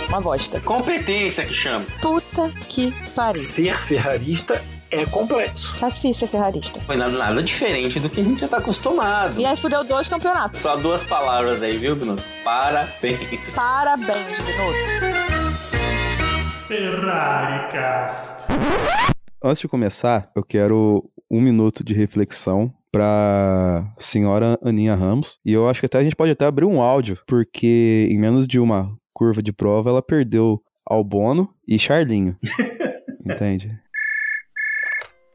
Uma 0.09 0.21
bosta. 0.21 0.59
Competência 0.61 1.45
que 1.45 1.53
chama. 1.53 1.85
Puta 2.01 2.51
que 2.67 2.91
pariu. 3.13 3.39
Ser 3.39 3.75
ferrarista 3.77 4.59
é 5.01 5.05
complexo. 5.05 5.75
Tá 5.79 5.89
difícil 5.89 6.27
ser 6.27 6.27
ferrarista. 6.27 6.79
Foi 6.81 6.95
nada, 6.95 7.17
nada 7.17 7.41
diferente 7.41 7.99
do 7.99 8.09
que 8.09 8.21
a 8.21 8.23
gente 8.23 8.41
já 8.41 8.47
tá 8.47 8.57
acostumado. 8.57 9.39
E 9.39 9.45
aí 9.45 9.57
fudeu 9.57 9.83
dois 9.83 10.07
campeonatos. 10.07 10.59
Só 10.59 10.75
duas 10.75 11.03
palavras 11.03 11.63
aí, 11.63 11.77
viu, 11.77 11.95
Bruno? 11.95 12.15
Parabéns. 12.43 13.53
Parabéns, 13.55 14.37
Binotto. 14.45 15.33
Ferrari 16.67 17.71
Cast. 17.71 18.43
Antes 19.43 19.61
de 19.61 19.67
começar, 19.67 20.31
eu 20.35 20.43
quero 20.43 21.09
um 21.29 21.41
minuto 21.41 21.83
de 21.83 21.93
reflexão 21.93 22.73
pra 22.91 23.91
senhora 23.97 24.57
Aninha 24.63 24.95
Ramos. 24.95 25.39
E 25.43 25.51
eu 25.51 25.67
acho 25.67 25.79
que 25.79 25.87
até 25.87 25.97
a 25.97 26.03
gente 26.03 26.15
pode 26.15 26.31
até 26.31 26.45
abrir 26.45 26.65
um 26.65 26.81
áudio, 26.81 27.17
porque 27.27 28.07
em 28.09 28.19
menos 28.19 28.47
de 28.47 28.59
uma 28.59 28.95
curva 29.11 29.41
de 29.41 29.51
prova, 29.51 29.89
ela 29.89 30.01
perdeu 30.01 30.61
Albono 30.85 31.49
e 31.67 31.79
Charlinho. 31.79 32.37
Entende? 33.25 33.82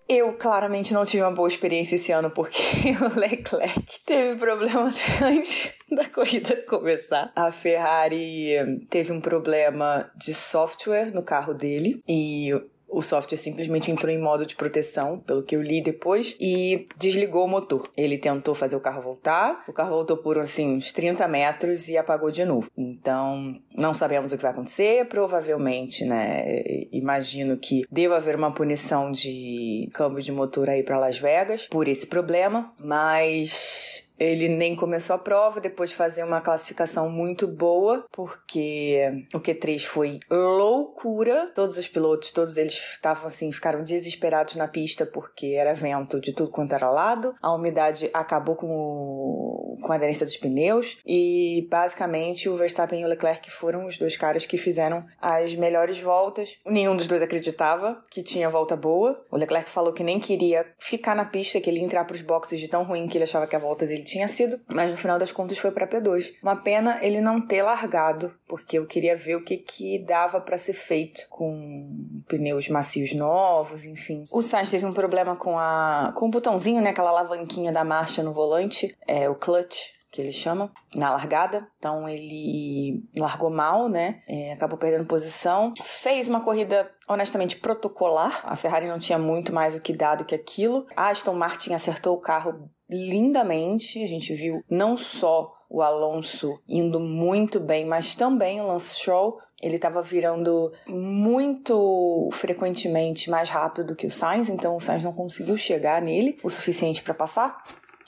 Eu 0.08 0.32
claramente 0.32 0.94
não 0.94 1.04
tive 1.04 1.22
uma 1.22 1.32
boa 1.32 1.48
experiência 1.48 1.96
esse 1.96 2.10
ano 2.10 2.30
porque 2.30 2.62
o 3.02 3.18
Leclerc 3.18 4.00
teve 4.06 4.38
problema 4.38 4.90
antes 5.22 5.74
da 5.90 6.08
corrida 6.08 6.56
começar. 6.66 7.30
A 7.36 7.52
Ferrari 7.52 8.54
teve 8.88 9.12
um 9.12 9.20
problema 9.20 10.10
de 10.16 10.32
software 10.32 11.12
no 11.12 11.22
carro 11.22 11.52
dele 11.52 12.00
e 12.08 12.50
o 12.88 13.02
software 13.02 13.38
simplesmente 13.38 13.90
entrou 13.90 14.12
em 14.12 14.18
modo 14.18 14.46
de 14.46 14.56
proteção, 14.56 15.18
pelo 15.18 15.42
que 15.42 15.54
eu 15.54 15.62
li 15.62 15.82
depois, 15.82 16.36
e 16.40 16.86
desligou 16.96 17.44
o 17.44 17.48
motor. 17.48 17.88
Ele 17.96 18.18
tentou 18.18 18.54
fazer 18.54 18.76
o 18.76 18.80
carro 18.80 19.02
voltar, 19.02 19.64
o 19.68 19.72
carro 19.72 19.90
voltou 19.90 20.16
por 20.16 20.38
assim 20.38 20.76
uns 20.76 20.92
30 20.92 21.26
metros 21.28 21.88
e 21.88 21.96
apagou 21.96 22.30
de 22.30 22.44
novo. 22.44 22.70
Então, 22.76 23.54
não 23.74 23.94
sabemos 23.94 24.32
o 24.32 24.36
que 24.36 24.42
vai 24.42 24.52
acontecer, 24.52 25.06
provavelmente, 25.06 26.04
né? 26.04 26.62
Imagino 26.90 27.56
que 27.56 27.84
deva 27.90 28.16
haver 28.16 28.36
uma 28.36 28.52
punição 28.52 29.10
de 29.12 29.88
câmbio 29.92 30.22
de 30.22 30.32
motor 30.32 30.70
aí 30.70 30.82
para 30.82 30.98
Las 30.98 31.18
Vegas 31.18 31.66
por 31.66 31.88
esse 31.88 32.06
problema, 32.06 32.72
mas 32.78 33.87
Ele 34.18 34.48
nem 34.48 34.74
começou 34.74 35.14
a 35.14 35.18
prova 35.18 35.60
depois 35.60 35.90
de 35.90 35.96
fazer 35.96 36.24
uma 36.24 36.40
classificação 36.40 37.08
muito 37.08 37.46
boa, 37.46 38.04
porque 38.10 39.26
o 39.32 39.38
Q3 39.38 39.84
foi 39.84 40.18
loucura. 40.30 41.52
Todos 41.54 41.76
os 41.76 41.86
pilotos, 41.86 42.32
todos 42.32 42.56
eles 42.56 42.74
estavam 42.74 43.26
assim, 43.26 43.52
ficaram 43.52 43.82
desesperados 43.82 44.56
na 44.56 44.66
pista 44.66 45.06
porque 45.06 45.54
era 45.56 45.74
vento 45.74 46.20
de 46.20 46.32
tudo 46.32 46.50
quanto 46.50 46.74
era 46.74 46.90
lado. 46.90 47.34
A 47.40 47.54
umidade 47.54 48.10
acabou 48.12 48.56
com, 48.56 48.66
o, 48.66 49.78
com 49.80 49.92
a 49.92 49.96
aderência 49.96 50.26
dos 50.26 50.36
pneus 50.36 50.98
e 51.06 51.66
basicamente 51.70 52.48
o 52.48 52.56
Verstappen 52.56 53.00
e 53.00 53.04
o 53.04 53.08
Leclerc 53.08 53.50
foram 53.50 53.86
os 53.86 53.98
dois 53.98 54.16
caras 54.16 54.44
que 54.44 54.58
fizeram 54.58 55.06
as 55.20 55.54
melhores 55.54 56.00
voltas. 56.00 56.58
Nenhum 56.66 56.96
dos 56.96 57.06
dois 57.06 57.22
acreditava 57.22 58.02
que 58.10 58.22
tinha 58.22 58.50
volta 58.50 58.76
boa. 58.76 59.24
O 59.30 59.36
Leclerc 59.36 59.70
falou 59.70 59.92
que 59.92 60.02
nem 60.02 60.18
queria 60.18 60.66
ficar 60.78 61.14
na 61.14 61.24
pista, 61.24 61.60
que 61.60 61.70
ele 61.70 61.78
ia 61.78 61.84
entrar 61.84 62.04
para 62.04 62.16
os 62.16 62.22
boxes 62.22 62.58
de 62.58 62.68
tão 62.68 62.82
ruim 62.82 63.06
que 63.06 63.16
ele 63.16 63.24
achava 63.24 63.46
que 63.46 63.54
a 63.54 63.60
volta 63.60 63.86
dele 63.86 64.07
tinha 64.08 64.28
sido, 64.28 64.60
mas 64.66 64.90
no 64.90 64.96
final 64.96 65.18
das 65.18 65.30
contas 65.30 65.58
foi 65.58 65.70
para 65.70 65.86
P2. 65.86 66.34
Uma 66.42 66.56
pena 66.56 66.98
ele 67.02 67.20
não 67.20 67.40
ter 67.40 67.62
largado, 67.62 68.34
porque 68.48 68.78
eu 68.78 68.86
queria 68.86 69.16
ver 69.16 69.36
o 69.36 69.44
que 69.44 69.58
que 69.58 69.98
dava 69.98 70.40
para 70.40 70.56
ser 70.56 70.72
feito 70.72 71.28
com 71.28 72.22
pneus 72.26 72.68
macios 72.68 73.12
novos, 73.12 73.84
enfim. 73.84 74.24
O 74.32 74.42
Sainz 74.42 74.70
teve 74.70 74.86
um 74.86 74.92
problema 74.92 75.36
com 75.36 75.58
a 75.58 76.12
com 76.16 76.26
o 76.26 76.30
botãozinho, 76.30 76.80
né, 76.80 76.90
aquela 76.90 77.10
alavanquinha 77.10 77.70
da 77.70 77.84
marcha 77.84 78.22
no 78.22 78.32
volante, 78.32 78.96
é 79.06 79.28
o 79.28 79.34
clutch 79.34 79.98
que 80.10 80.22
ele 80.22 80.32
chama, 80.32 80.72
na 80.94 81.10
largada. 81.10 81.68
Então 81.78 82.08
ele 82.08 83.04
largou 83.16 83.50
mal, 83.50 83.88
né? 83.88 84.22
É, 84.26 84.52
acabou 84.52 84.78
perdendo 84.78 85.06
posição. 85.06 85.74
Fez 85.82 86.28
uma 86.28 86.40
corrida 86.40 86.90
honestamente 87.06 87.56
protocolar. 87.56 88.40
A 88.44 88.56
Ferrari 88.56 88.86
não 88.86 88.98
tinha 88.98 89.18
muito 89.18 89.52
mais 89.52 89.74
o 89.74 89.80
que 89.80 89.92
dar 89.92 90.16
do 90.16 90.24
que 90.24 90.34
aquilo. 90.34 90.86
A 90.96 91.10
Aston 91.10 91.34
Martin 91.34 91.74
acertou 91.74 92.16
o 92.16 92.20
carro 92.20 92.70
lindamente. 92.90 94.02
A 94.02 94.06
gente 94.06 94.34
viu 94.34 94.62
não 94.70 94.96
só 94.96 95.46
o 95.70 95.82
Alonso 95.82 96.58
indo 96.68 96.98
muito 96.98 97.60
bem, 97.60 97.84
mas 97.84 98.14
também 98.14 98.60
o 98.60 98.66
Lance 98.66 98.96
Stroll. 98.96 99.38
Ele 99.60 99.76
estava 99.76 100.02
virando 100.02 100.72
muito 100.86 102.28
frequentemente 102.32 103.28
mais 103.28 103.50
rápido 103.50 103.88
do 103.88 103.96
que 103.96 104.06
o 104.06 104.10
Sainz, 104.10 104.48
então 104.48 104.76
o 104.76 104.80
Sainz 104.80 105.02
não 105.02 105.12
conseguiu 105.12 105.56
chegar 105.56 106.00
nele 106.00 106.38
o 106.42 106.48
suficiente 106.48 107.02
para 107.02 107.12
passar 107.12 107.60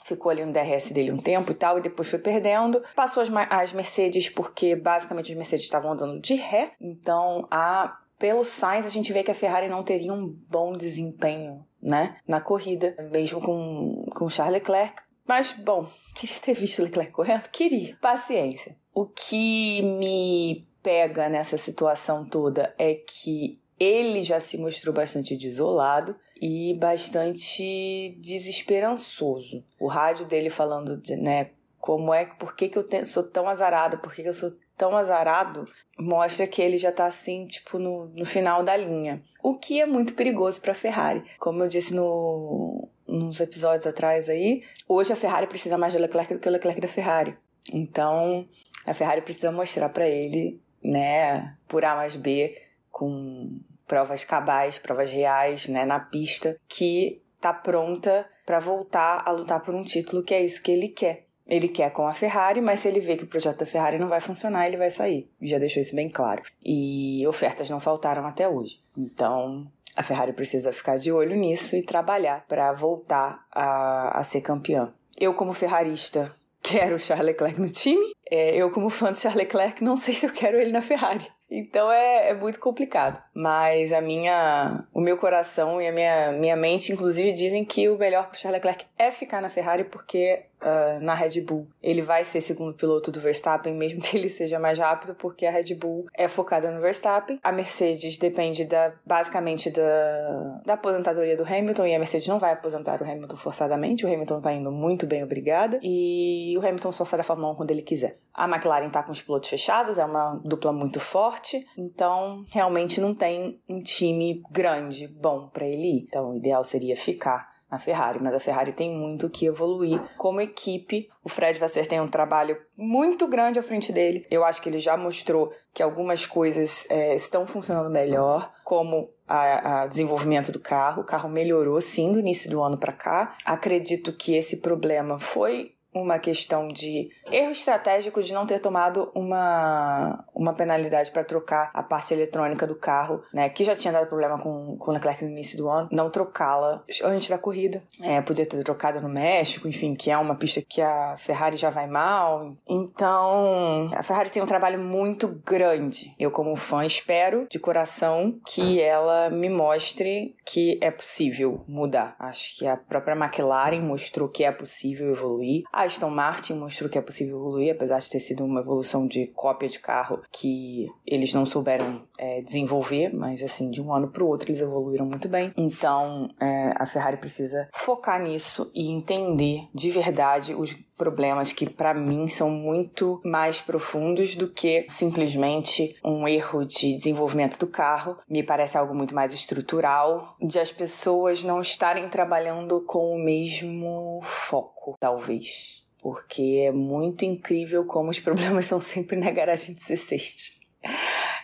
ficou 0.02 0.30
ali 0.30 0.44
no 0.44 0.52
DRS 0.52 0.90
dele 0.92 1.12
um 1.12 1.18
tempo 1.18 1.52
e 1.52 1.54
tal, 1.54 1.78
e 1.78 1.82
depois 1.82 2.08
foi 2.08 2.18
perdendo. 2.18 2.82
Passou 2.96 3.22
as, 3.22 3.30
as 3.48 3.72
Mercedes, 3.72 4.28
porque 4.28 4.74
basicamente 4.74 5.30
as 5.30 5.38
Mercedes 5.38 5.64
estavam 5.64 5.92
andando 5.92 6.20
de 6.20 6.34
ré, 6.34 6.72
então 6.80 7.46
a. 7.50 7.96
Pelo 8.18 8.44
Sainz, 8.44 8.84
a 8.84 8.90
gente 8.90 9.14
vê 9.14 9.22
que 9.22 9.30
a 9.30 9.34
Ferrari 9.34 9.66
não 9.66 9.82
teria 9.82 10.12
um 10.12 10.28
bom 10.50 10.76
desempenho, 10.76 11.64
né? 11.82 12.16
Na 12.26 12.40
corrida, 12.40 12.94
mesmo 13.10 13.40
com, 13.40 14.04
com 14.14 14.30
Charles 14.30 14.54
Leclerc. 14.54 15.02
Mas, 15.26 15.52
bom, 15.52 15.88
queria 16.14 16.38
ter 16.40 16.54
visto 16.54 16.82
Leclerc 16.82 17.12
correndo? 17.12 17.48
Queria. 17.50 17.96
Paciência. 18.00 18.76
O 18.92 19.06
que 19.06 19.82
me 19.82 20.66
pega 20.82 21.28
nessa 21.28 21.56
situação 21.56 22.24
toda 22.24 22.74
é 22.78 22.94
que 22.94 23.60
ele 23.78 24.22
já 24.22 24.40
se 24.40 24.58
mostrou 24.58 24.94
bastante 24.94 25.36
desolado 25.36 26.14
e 26.40 26.74
bastante 26.78 28.16
desesperançoso. 28.20 29.64
O 29.78 29.86
rádio 29.86 30.26
dele 30.26 30.50
falando 30.50 30.96
de, 30.96 31.16
né, 31.16 31.50
como 31.78 32.12
é, 32.12 32.26
por 32.26 32.54
que, 32.54 32.68
que 32.68 32.78
eu 32.78 32.84
sou 33.06 33.22
tão 33.22 33.48
azarado, 33.48 33.98
por 33.98 34.14
que, 34.14 34.22
que 34.22 34.28
eu 34.28 34.34
sou 34.34 34.50
tão 34.76 34.96
azarado, 34.96 35.66
mostra 36.00 36.46
que 36.46 36.62
ele 36.62 36.78
já 36.78 36.90
tá 36.90 37.06
assim, 37.06 37.46
tipo, 37.46 37.78
no, 37.78 38.06
no 38.06 38.24
final 38.24 38.62
da 38.62 38.76
linha. 38.76 39.22
O 39.42 39.56
que 39.56 39.80
é 39.80 39.86
muito 39.86 40.14
perigoso 40.14 40.60
para 40.60 40.72
a 40.72 40.74
Ferrari. 40.74 41.22
Como 41.38 41.62
eu 41.62 41.68
disse 41.68 41.94
no, 41.94 42.88
nos 43.06 43.40
episódios 43.40 43.86
atrás 43.86 44.28
aí, 44.28 44.62
hoje 44.88 45.12
a 45.12 45.16
Ferrari 45.16 45.46
precisa 45.46 45.76
mais 45.76 45.92
do 45.92 45.98
Leclerc 45.98 46.34
do 46.34 46.40
que 46.40 46.48
o 46.48 46.52
Leclerc 46.52 46.80
da 46.80 46.88
Ferrari. 46.88 47.36
Então, 47.72 48.48
a 48.86 48.94
Ferrari 48.94 49.20
precisa 49.20 49.52
mostrar 49.52 49.88
para 49.90 50.08
ele, 50.08 50.60
né, 50.82 51.56
por 51.68 51.84
A 51.84 51.94
mais 51.94 52.16
B, 52.16 52.56
com 52.90 53.60
provas 53.86 54.24
cabais, 54.24 54.78
provas 54.78 55.10
reais, 55.10 55.68
né, 55.68 55.84
na 55.84 56.00
pista, 56.00 56.56
que 56.68 57.22
tá 57.40 57.52
pronta 57.52 58.28
para 58.46 58.58
voltar 58.58 59.22
a 59.26 59.30
lutar 59.30 59.60
por 59.60 59.74
um 59.74 59.82
título, 59.82 60.22
que 60.22 60.34
é 60.34 60.42
isso 60.42 60.62
que 60.62 60.72
ele 60.72 60.88
quer. 60.88 61.26
Ele 61.50 61.66
quer 61.66 61.90
com 61.90 62.06
a 62.06 62.14
Ferrari, 62.14 62.60
mas 62.60 62.78
se 62.78 62.88
ele 62.88 63.00
vê 63.00 63.16
que 63.16 63.24
o 63.24 63.26
projeto 63.26 63.58
da 63.58 63.66
Ferrari 63.66 63.98
não 63.98 64.08
vai 64.08 64.20
funcionar, 64.20 64.68
ele 64.68 64.76
vai 64.76 64.90
sair. 64.90 65.28
Já 65.42 65.58
deixou 65.58 65.82
isso 65.82 65.96
bem 65.96 66.08
claro. 66.08 66.42
E 66.64 67.26
ofertas 67.26 67.68
não 67.68 67.80
faltaram 67.80 68.24
até 68.24 68.48
hoje. 68.48 68.80
Então, 68.96 69.66
a 69.96 70.02
Ferrari 70.04 70.32
precisa 70.32 70.72
ficar 70.72 70.96
de 70.96 71.10
olho 71.10 71.34
nisso 71.34 71.74
e 71.74 71.82
trabalhar 71.82 72.44
para 72.46 72.72
voltar 72.72 73.44
a, 73.50 74.20
a 74.20 74.22
ser 74.22 74.42
campeã. 74.42 74.94
Eu, 75.18 75.34
como 75.34 75.52
ferrarista, 75.52 76.32
quero 76.62 76.94
o 76.94 76.98
Charles 77.00 77.26
Leclerc 77.26 77.60
no 77.60 77.68
time. 77.68 78.14
É, 78.30 78.54
eu, 78.54 78.70
como 78.70 78.88
fã 78.88 79.10
do 79.10 79.18
Charles 79.18 79.42
Leclerc, 79.42 79.82
não 79.82 79.96
sei 79.96 80.14
se 80.14 80.26
eu 80.26 80.32
quero 80.32 80.56
ele 80.56 80.70
na 80.70 80.82
Ferrari. 80.82 81.26
Então 81.50 81.90
é, 81.90 82.30
é 82.30 82.34
muito 82.34 82.60
complicado. 82.60 83.20
Mas 83.34 83.92
a 83.92 84.00
minha, 84.00 84.84
o 84.94 85.00
meu 85.00 85.16
coração 85.16 85.80
e 85.80 85.88
a 85.88 85.92
minha, 85.92 86.32
minha 86.32 86.56
mente, 86.56 86.92
inclusive, 86.92 87.32
dizem 87.32 87.64
que 87.64 87.88
o 87.88 87.98
melhor 87.98 88.28
para 88.28 88.38
Charles 88.38 88.58
Leclerc 88.58 88.86
é 88.98 89.10
ficar 89.10 89.40
na 89.40 89.48
Ferrari 89.48 89.84
porque 89.84 90.44
uh, 90.60 91.02
na 91.02 91.14
Red 91.14 91.40
Bull 91.40 91.66
ele 91.82 92.02
vai 92.02 92.24
ser 92.24 92.40
segundo 92.40 92.74
piloto 92.74 93.10
do 93.10 93.20
Verstappen, 93.20 93.74
mesmo 93.76 94.00
que 94.00 94.16
ele 94.16 94.28
seja 94.28 94.58
mais 94.58 94.78
rápido, 94.78 95.14
porque 95.14 95.46
a 95.46 95.50
Red 95.50 95.74
Bull 95.74 96.06
é 96.14 96.28
focada 96.28 96.70
no 96.70 96.80
Verstappen. 96.80 97.40
A 97.42 97.52
Mercedes 97.52 98.18
depende 98.18 98.64
da, 98.64 98.92
basicamente 99.04 99.70
da, 99.70 100.62
da 100.64 100.74
aposentadoria 100.74 101.36
do 101.36 101.44
Hamilton 101.44 101.86
e 101.86 101.94
a 101.94 101.98
Mercedes 101.98 102.28
não 102.28 102.38
vai 102.38 102.52
aposentar 102.52 103.02
o 103.02 103.04
Hamilton 103.04 103.36
forçadamente. 103.36 104.04
O 104.04 104.12
Hamilton 104.12 104.40
tá 104.40 104.52
indo 104.52 104.70
muito 104.70 105.06
bem, 105.06 105.24
obrigada. 105.24 105.78
E 105.82 106.54
o 106.56 106.60
Hamilton 106.60 106.92
só 106.92 107.04
sai 107.04 107.18
da 107.18 107.24
Fórmula 107.24 107.52
1 107.52 107.56
quando 107.56 107.70
ele 107.70 107.82
quiser. 107.82 108.18
A 108.40 108.48
McLaren 108.48 108.88
tá 108.88 109.02
com 109.02 109.12
os 109.12 109.20
pilotos 109.20 109.50
fechados, 109.50 109.98
é 109.98 110.04
uma 110.04 110.40
dupla 110.42 110.72
muito 110.72 110.98
forte, 110.98 111.62
então 111.76 112.42
realmente 112.48 112.98
não 112.98 113.14
tem 113.14 113.60
um 113.68 113.82
time 113.82 114.42
grande, 114.50 115.06
bom 115.06 115.48
para 115.48 115.66
ele 115.66 115.98
ir. 115.98 116.04
Então 116.08 116.30
o 116.30 116.36
ideal 116.36 116.64
seria 116.64 116.96
ficar 116.96 117.50
na 117.70 117.78
Ferrari, 117.78 118.18
mas 118.22 118.34
a 118.34 118.40
Ferrari 118.40 118.72
tem 118.72 118.96
muito 118.96 119.28
que 119.28 119.44
evoluir 119.44 120.00
como 120.16 120.40
equipe. 120.40 121.06
O 121.22 121.28
Fred 121.28 121.60
Vasser 121.60 121.86
tem 121.86 122.00
um 122.00 122.08
trabalho 122.08 122.56
muito 122.74 123.28
grande 123.28 123.58
à 123.58 123.62
frente 123.62 123.92
dele. 123.92 124.26
Eu 124.30 124.42
acho 124.42 124.62
que 124.62 124.70
ele 124.70 124.78
já 124.78 124.96
mostrou 124.96 125.52
que 125.74 125.82
algumas 125.82 126.24
coisas 126.24 126.86
é, 126.88 127.14
estão 127.14 127.46
funcionando 127.46 127.90
melhor, 127.90 128.50
como 128.64 129.10
a, 129.28 129.82
a, 129.82 129.86
desenvolvimento 129.86 130.50
do 130.50 130.58
carro. 130.58 131.02
O 131.02 131.06
carro 131.06 131.28
melhorou 131.28 131.78
sim 131.82 132.10
do 132.10 132.18
início 132.18 132.50
do 132.50 132.62
ano 132.62 132.78
para 132.78 132.94
cá. 132.94 133.36
Acredito 133.44 134.14
que 134.14 134.34
esse 134.34 134.62
problema 134.62 135.20
foi 135.20 135.74
uma 135.92 136.18
questão 136.18 136.68
de 136.68 137.10
erro 137.30 137.52
estratégico 137.52 138.22
de 138.22 138.32
não 138.32 138.46
ter 138.46 138.60
tomado 138.60 139.10
uma, 139.14 140.24
uma 140.34 140.52
penalidade 140.52 141.10
para 141.10 141.24
trocar 141.24 141.70
a 141.74 141.82
parte 141.82 142.14
eletrônica 142.14 142.66
do 142.66 142.74
carro, 142.74 143.22
né? 143.32 143.48
Que 143.48 143.64
já 143.64 143.74
tinha 143.74 143.92
dado 143.92 144.06
problema 144.06 144.38
com, 144.38 144.76
com 144.78 144.90
o 144.90 144.94
Leclerc 144.94 145.24
no 145.24 145.30
início 145.30 145.58
do 145.58 145.68
ano, 145.68 145.88
não 145.90 146.10
trocá-la 146.10 146.82
antes 147.04 147.28
da 147.28 147.38
corrida. 147.38 147.82
É, 148.02 148.20
podia 148.20 148.46
ter 148.46 148.62
trocado 148.62 149.00
no 149.00 149.08
México, 149.08 149.68
enfim, 149.68 149.94
que 149.94 150.10
é 150.10 150.16
uma 150.16 150.34
pista 150.34 150.62
que 150.62 150.80
a 150.80 151.16
Ferrari 151.18 151.56
já 151.56 151.70
vai 151.70 151.86
mal. 151.86 152.54
Então, 152.68 153.90
a 153.92 154.02
Ferrari 154.02 154.30
tem 154.30 154.42
um 154.42 154.46
trabalho 154.46 154.78
muito 154.80 155.28
grande. 155.44 156.14
Eu, 156.18 156.30
como 156.30 156.54
fã, 156.56 156.84
espero 156.84 157.46
de 157.50 157.58
coração 157.58 158.38
que 158.46 158.80
ela 158.80 159.30
me 159.30 159.48
mostre 159.48 160.34
que 160.44 160.78
é 160.80 160.90
possível 160.90 161.64
mudar. 161.66 162.14
Acho 162.18 162.58
que 162.58 162.66
a 162.66 162.76
própria 162.76 163.14
McLaren 163.14 163.80
mostrou 163.80 164.28
que 164.28 164.44
é 164.44 164.52
possível 164.52 165.10
evoluir. 165.10 165.64
A 165.80 165.84
Aston 165.84 166.10
Martin 166.10 166.56
mostrou 166.56 166.90
que 166.90 166.98
é 166.98 167.00
possível 167.00 167.38
evoluir, 167.38 167.72
apesar 167.72 167.98
de 168.00 168.10
ter 168.10 168.20
sido 168.20 168.44
uma 168.44 168.60
evolução 168.60 169.06
de 169.06 169.28
cópia 169.28 169.66
de 169.66 169.78
carro 169.78 170.20
que 170.30 170.86
eles 171.06 171.32
não 171.32 171.46
souberam 171.46 172.02
é, 172.18 172.40
desenvolver, 172.40 173.10
mas 173.14 173.42
assim, 173.42 173.70
de 173.70 173.80
um 173.80 173.90
ano 173.90 174.08
para 174.08 174.22
o 174.22 174.26
outro 174.26 174.50
eles 174.50 174.60
evoluíram 174.60 175.06
muito 175.06 175.26
bem. 175.26 175.54
Então 175.56 176.28
é, 176.38 176.74
a 176.76 176.84
Ferrari 176.84 177.16
precisa 177.16 177.66
focar 177.72 178.22
nisso 178.22 178.70
e 178.74 178.90
entender 178.90 179.70
de 179.74 179.90
verdade 179.90 180.54
os 180.54 180.76
problemas 181.00 181.50
que 181.50 181.66
para 181.66 181.94
mim 181.94 182.28
são 182.28 182.50
muito 182.50 183.22
mais 183.24 183.58
profundos 183.58 184.34
do 184.34 184.50
que 184.50 184.84
simplesmente 184.86 185.96
um 186.04 186.28
erro 186.28 186.62
de 186.62 186.94
desenvolvimento 186.94 187.58
do 187.58 187.66
carro. 187.66 188.18
Me 188.28 188.42
parece 188.42 188.76
algo 188.76 188.94
muito 188.94 189.14
mais 189.14 189.32
estrutural, 189.32 190.36
de 190.38 190.58
as 190.58 190.70
pessoas 190.70 191.42
não 191.42 191.62
estarem 191.62 192.06
trabalhando 192.10 192.82
com 192.82 193.14
o 193.14 193.18
mesmo 193.18 194.20
foco, 194.22 194.94
talvez. 195.00 195.82
Porque 196.02 196.66
é 196.68 196.70
muito 196.70 197.24
incrível 197.24 197.86
como 197.86 198.10
os 198.10 198.20
problemas 198.20 198.66
são 198.66 198.78
sempre 198.78 199.16
na 199.16 199.30
garagem 199.30 199.74
16. 199.74 200.60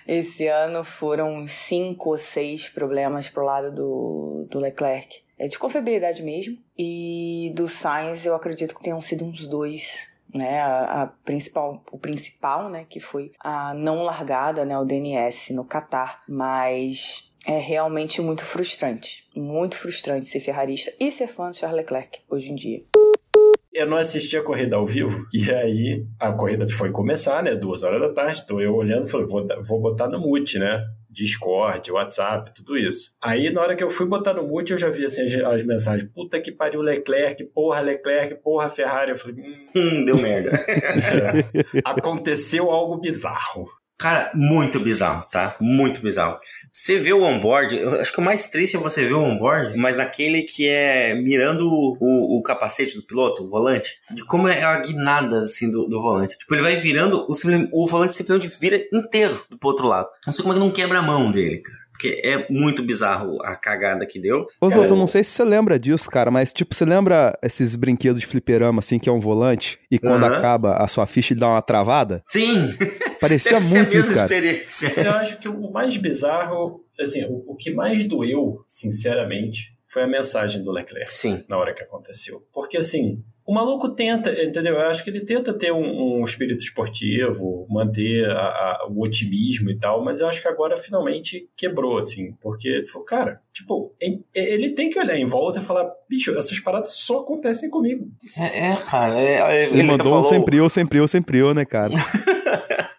Esse 0.06 0.46
ano 0.48 0.84
foram 0.84 1.46
cinco 1.48 2.10
ou 2.10 2.18
seis 2.18 2.68
problemas 2.68 3.30
pro 3.30 3.42
lado 3.42 3.74
do, 3.74 4.46
do 4.50 4.58
Leclerc. 4.58 5.25
É 5.38 5.48
de 5.48 5.58
confiabilidade 5.58 6.22
mesmo. 6.22 6.58
E 6.78 7.52
do 7.54 7.68
Sainz 7.68 8.24
eu 8.24 8.34
acredito 8.34 8.74
que 8.74 8.82
tenham 8.82 9.00
sido 9.00 9.24
uns 9.24 9.46
dois. 9.46 10.14
Né, 10.34 10.60
a, 10.60 11.02
a 11.02 11.06
principal, 11.06 11.82
o 11.90 11.98
principal, 11.98 12.68
né, 12.68 12.84
que 12.86 12.98
foi 12.98 13.32
a 13.40 13.72
não 13.72 14.02
largada, 14.02 14.64
né, 14.64 14.76
o 14.76 14.84
DNS 14.84 15.54
no 15.54 15.64
Qatar, 15.64 16.22
mas 16.28 17.32
é 17.46 17.58
realmente 17.58 18.20
muito 18.20 18.44
frustrante, 18.44 19.26
muito 19.34 19.76
frustrante 19.76 20.26
ser 20.26 20.40
ferrarista 20.40 20.92
e 20.98 21.10
ser 21.12 21.28
fã 21.28 21.50
de 21.50 21.58
Charles 21.58 21.78
Leclerc 21.78 22.20
hoje 22.28 22.50
em 22.50 22.54
dia. 22.56 22.82
Eu 23.76 23.86
não 23.86 23.98
assisti 23.98 24.36
a 24.36 24.42
corrida 24.42 24.76
ao 24.76 24.86
vivo. 24.86 25.26
E 25.32 25.50
aí 25.50 26.04
a 26.18 26.32
corrida 26.32 26.66
foi 26.68 26.90
começar, 26.90 27.42
né? 27.42 27.54
Duas 27.54 27.82
horas 27.82 28.00
da 28.00 28.12
tarde. 28.12 28.46
Tô 28.46 28.60
eu 28.60 28.74
olhando 28.74 29.06
e 29.06 29.10
falei, 29.10 29.26
vou, 29.26 29.46
vou 29.62 29.80
botar 29.80 30.08
no 30.08 30.18
mute, 30.18 30.58
né? 30.58 30.82
Discord, 31.10 31.90
WhatsApp, 31.90 32.52
tudo 32.54 32.76
isso. 32.76 33.12
Aí, 33.22 33.50
na 33.50 33.62
hora 33.62 33.74
que 33.74 33.82
eu 33.82 33.88
fui 33.88 34.06
botar 34.06 34.34
no 34.34 34.46
mute, 34.46 34.72
eu 34.72 34.78
já 34.78 34.90
vi 34.90 35.06
assim, 35.06 35.22
as, 35.22 35.34
as 35.34 35.64
mensagens. 35.64 36.10
Puta 36.14 36.38
que 36.38 36.52
pariu, 36.52 36.82
Leclerc, 36.82 37.42
porra, 37.54 37.80
Leclerc, 37.80 38.34
porra, 38.42 38.68
Ferrari. 38.68 39.12
Eu 39.12 39.16
falei, 39.16 39.36
hum, 39.36 39.66
Hum, 39.74 40.04
deu 40.04 40.18
merda. 40.18 40.50
é. 40.68 41.80
aconteceu 41.84 42.70
algo 42.70 42.98
bizarro. 42.98 43.66
Cara, 43.98 44.30
muito 44.34 44.78
bizarro, 44.78 45.26
tá? 45.30 45.56
Muito 45.58 46.02
bizarro. 46.02 46.38
Você 46.70 46.98
vê 46.98 47.12
o 47.14 47.22
onboard, 47.22 47.76
eu 47.78 47.94
acho 47.94 48.12
que 48.12 48.20
o 48.20 48.24
mais 48.24 48.46
triste 48.46 48.76
é 48.76 48.80
você 48.80 49.06
ver 49.06 49.14
o 49.14 49.22
onboard, 49.22 49.74
mas 49.76 49.96
naquele 49.96 50.42
que 50.42 50.68
é 50.68 51.14
mirando 51.14 51.66
o, 51.66 52.38
o 52.38 52.42
capacete 52.42 52.94
do 52.94 53.06
piloto, 53.06 53.44
o 53.44 53.48
volante, 53.48 53.98
de 54.14 54.22
como 54.24 54.48
é 54.48 54.62
a 54.62 54.78
guinada, 54.80 55.38
assim, 55.38 55.70
do, 55.70 55.86
do 55.86 56.00
volante. 56.02 56.36
Tipo, 56.36 56.54
ele 56.54 56.62
vai 56.62 56.76
virando, 56.76 57.26
o, 57.26 57.32
o 57.72 57.86
volante 57.86 58.14
simplesmente 58.14 58.54
vira 58.60 58.78
inteiro 58.92 59.42
pro 59.58 59.70
outro 59.70 59.86
lado. 59.86 60.08
Não 60.26 60.32
sei 60.32 60.42
como 60.42 60.54
é 60.54 60.58
que 60.58 60.64
não 60.64 60.70
quebra 60.70 60.98
a 60.98 61.02
mão 61.02 61.30
dele, 61.30 61.58
cara. 61.58 61.86
Porque 61.90 62.20
é 62.22 62.46
muito 62.50 62.82
bizarro 62.82 63.38
a 63.42 63.56
cagada 63.56 64.04
que 64.04 64.20
deu. 64.20 64.46
Zoto, 64.68 64.92
eu 64.92 64.98
não 64.98 65.06
sei 65.06 65.24
se 65.24 65.30
você 65.30 65.44
lembra 65.44 65.78
disso, 65.78 66.10
cara, 66.10 66.30
mas 66.30 66.52
tipo, 66.52 66.74
você 66.74 66.84
lembra 66.84 67.36
esses 67.42 67.74
brinquedos 67.74 68.20
de 68.20 68.26
fliperama, 68.26 68.80
assim, 68.80 68.98
que 68.98 69.08
é 69.08 69.12
um 69.12 69.18
volante, 69.18 69.78
e 69.90 69.98
quando 69.98 70.24
Aham. 70.24 70.36
acaba 70.36 70.76
a 70.76 70.86
sua 70.86 71.06
ficha 71.06 71.32
ele 71.32 71.40
dá 71.40 71.48
uma 71.48 71.62
travada? 71.62 72.22
Sim, 72.28 72.68
Parecia 73.20 73.52
deve 73.52 73.64
ser 73.64 73.78
a 73.78 73.82
muito 73.82 73.96
isso, 73.96 74.08
mesma 74.10 74.14
cara. 74.14 74.34
experiência. 74.34 74.92
Eu 75.00 75.10
acho 75.12 75.38
que 75.38 75.48
o 75.48 75.70
mais 75.70 75.96
bizarro, 75.96 76.84
assim, 77.00 77.24
o, 77.24 77.44
o 77.52 77.56
que 77.56 77.70
mais 77.70 78.04
doeu, 78.04 78.62
sinceramente, 78.66 79.74
foi 79.86 80.02
a 80.02 80.06
mensagem 80.06 80.62
do 80.62 80.70
Leclerc. 80.72 81.10
Sim. 81.12 81.44
na 81.48 81.56
hora 81.56 81.72
que 81.74 81.82
aconteceu. 81.82 82.42
Porque, 82.52 82.76
assim, 82.76 83.22
o 83.46 83.54
maluco 83.54 83.88
tenta, 83.90 84.30
entendeu? 84.42 84.74
Eu 84.74 84.80
acho 84.90 85.02
que 85.04 85.08
ele 85.08 85.20
tenta 85.20 85.54
ter 85.54 85.72
um, 85.72 86.18
um 86.20 86.24
espírito 86.24 86.58
esportivo, 86.58 87.66
manter 87.70 88.28
a- 88.28 88.34
a- 88.82 88.86
o 88.90 89.00
otimismo 89.02 89.70
e 89.70 89.78
tal, 89.78 90.04
mas 90.04 90.20
eu 90.20 90.26
acho 90.28 90.42
que 90.42 90.48
agora 90.48 90.76
finalmente 90.76 91.48
quebrou, 91.56 91.98
assim, 91.98 92.32
porque 92.42 92.68
ele 92.68 92.84
falou, 92.86 93.06
cara, 93.06 93.40
tipo, 93.54 93.94
ele 94.34 94.70
tem 94.72 94.90
que 94.90 94.98
olhar 94.98 95.16
em 95.16 95.24
volta 95.24 95.60
e 95.60 95.62
falar, 95.62 95.88
bicho, 96.10 96.36
essas 96.36 96.58
paradas 96.58 96.90
só 96.90 97.20
acontecem 97.20 97.70
comigo. 97.70 98.08
É, 98.36 98.72
é, 98.72 98.76
cara. 98.90 99.18
é- 99.18 99.34
é- 99.62 99.64
Ele 99.68 99.84
mandou 99.84 100.08
um 100.08 100.22
falou- 100.22 100.24
sempre 100.24 100.56
eu, 100.58 100.68
sempre 100.68 100.98
eu, 100.98 101.06
sempre 101.08 101.38
eu, 101.38 101.54
né, 101.54 101.64
cara? 101.64 101.92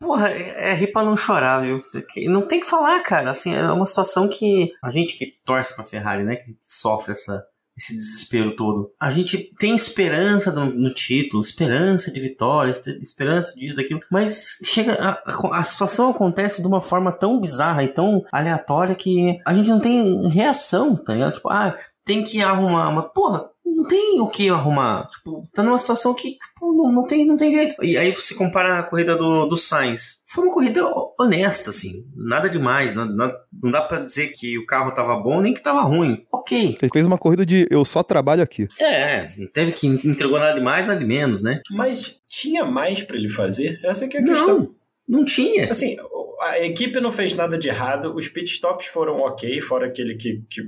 Porra, 0.00 0.28
é, 0.30 0.70
é 0.70 0.74
rir 0.74 0.92
pra 0.92 1.02
não 1.04 1.16
chorar, 1.16 1.60
viu? 1.62 1.82
Não 2.28 2.42
tem 2.42 2.60
que 2.60 2.66
falar, 2.66 3.00
cara. 3.02 3.30
Assim, 3.30 3.52
é 3.54 3.70
uma 3.70 3.86
situação 3.86 4.28
que 4.28 4.72
a 4.82 4.90
gente 4.90 5.14
que 5.16 5.26
torce 5.44 5.74
pra 5.74 5.84
Ferrari, 5.84 6.22
né? 6.22 6.36
Que 6.36 6.56
sofre 6.62 7.12
essa, 7.12 7.44
esse 7.76 7.94
desespero 7.94 8.54
todo. 8.54 8.92
A 9.00 9.10
gente 9.10 9.52
tem 9.58 9.74
esperança 9.74 10.52
no, 10.52 10.66
no 10.66 10.94
título, 10.94 11.42
esperança 11.42 12.12
de 12.12 12.20
vitórias, 12.20 12.78
te- 12.78 12.96
esperança 13.02 13.54
disso, 13.56 13.74
daquilo. 13.74 13.98
Mas 14.10 14.58
chega. 14.62 14.94
A- 14.94 15.58
a 15.58 15.64
situação 15.64 16.10
acontece 16.10 16.62
de 16.62 16.68
uma 16.68 16.80
forma 16.80 17.10
tão 17.10 17.40
bizarra 17.40 17.82
e 17.82 17.88
tão 17.88 18.24
aleatória 18.32 18.94
que 18.94 19.40
a 19.44 19.52
gente 19.52 19.68
não 19.68 19.80
tem 19.80 20.28
reação, 20.28 20.94
tá 20.96 21.12
ligado? 21.14 21.34
Tipo, 21.34 21.48
ah, 21.50 21.74
tem 22.04 22.22
que 22.22 22.40
arrumar 22.40 22.88
uma. 22.88 23.02
Porra, 23.02 23.50
não 23.76 23.84
tem 23.86 24.20
o 24.20 24.28
que 24.28 24.48
arrumar. 24.48 25.06
Tipo, 25.08 25.48
tá 25.54 25.62
numa 25.62 25.78
situação 25.78 26.14
que, 26.14 26.32
tipo, 26.32 26.72
não, 26.74 26.92
não, 26.92 27.06
tem, 27.06 27.26
não 27.26 27.36
tem 27.36 27.52
jeito. 27.52 27.74
E 27.82 27.96
aí 27.96 28.12
você 28.12 28.34
compara 28.34 28.78
a 28.78 28.82
corrida 28.82 29.16
do, 29.16 29.46
do 29.46 29.56
Sainz. 29.56 30.18
Foi 30.26 30.44
uma 30.44 30.52
corrida 30.52 30.84
ho- 30.86 31.14
honesta, 31.18 31.70
assim. 31.70 32.04
Nada 32.14 32.48
demais. 32.50 32.94
Não, 32.94 33.06
não, 33.06 33.32
não 33.62 33.70
dá 33.70 33.80
pra 33.80 34.00
dizer 34.00 34.28
que 34.28 34.58
o 34.58 34.66
carro 34.66 34.92
tava 34.92 35.16
bom 35.16 35.40
nem 35.40 35.54
que 35.54 35.62
tava 35.62 35.80
ruim. 35.82 36.24
Ok. 36.32 36.76
Ele 36.80 36.90
fez 36.92 37.06
uma 37.06 37.18
corrida 37.18 37.46
de 37.46 37.66
eu 37.70 37.84
só 37.84 38.02
trabalho 38.02 38.42
aqui. 38.42 38.66
É, 38.80 39.32
não 39.36 39.48
teve 39.48 39.72
que 39.72 39.86
entregou 39.86 40.38
nada 40.38 40.54
de 40.58 40.60
mais, 40.64 40.86
nada 40.86 40.98
de 40.98 41.06
menos, 41.06 41.42
né? 41.42 41.60
Mas 41.70 42.16
tinha 42.26 42.64
mais 42.64 43.02
pra 43.02 43.16
ele 43.16 43.28
fazer? 43.28 43.78
Essa 43.84 44.04
é 44.04 44.08
que 44.08 44.16
é 44.16 44.20
a 44.20 44.22
questão. 44.22 44.74
Não, 45.08 45.24
tinha. 45.24 45.70
Assim, 45.70 45.96
a 46.40 46.60
equipe 46.60 47.00
não 47.00 47.10
fez 47.10 47.34
nada 47.34 47.56
de 47.58 47.68
errado, 47.68 48.14
os 48.14 48.28
pitstops 48.28 48.86
foram 48.86 49.20
ok, 49.20 49.60
fora 49.60 49.86
aquele 49.86 50.14
que, 50.14 50.42
que 50.48 50.62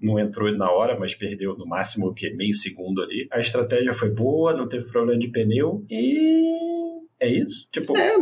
não 0.00 0.18
entrou 0.18 0.50
na 0.56 0.70
hora, 0.70 0.98
mas 0.98 1.14
perdeu 1.14 1.56
no 1.56 1.66
máximo 1.66 2.06
o 2.08 2.14
quê? 2.14 2.30
Meio 2.30 2.54
segundo 2.54 3.02
ali. 3.02 3.26
A 3.32 3.38
estratégia 3.40 3.92
foi 3.92 4.10
boa, 4.10 4.54
não 4.54 4.68
teve 4.68 4.90
problema 4.90 5.18
de 5.18 5.28
pneu 5.28 5.84
e. 5.90 7.00
É 7.22 7.28
isso? 7.28 7.68
Tipo, 7.70 7.94
É. 7.98 8.16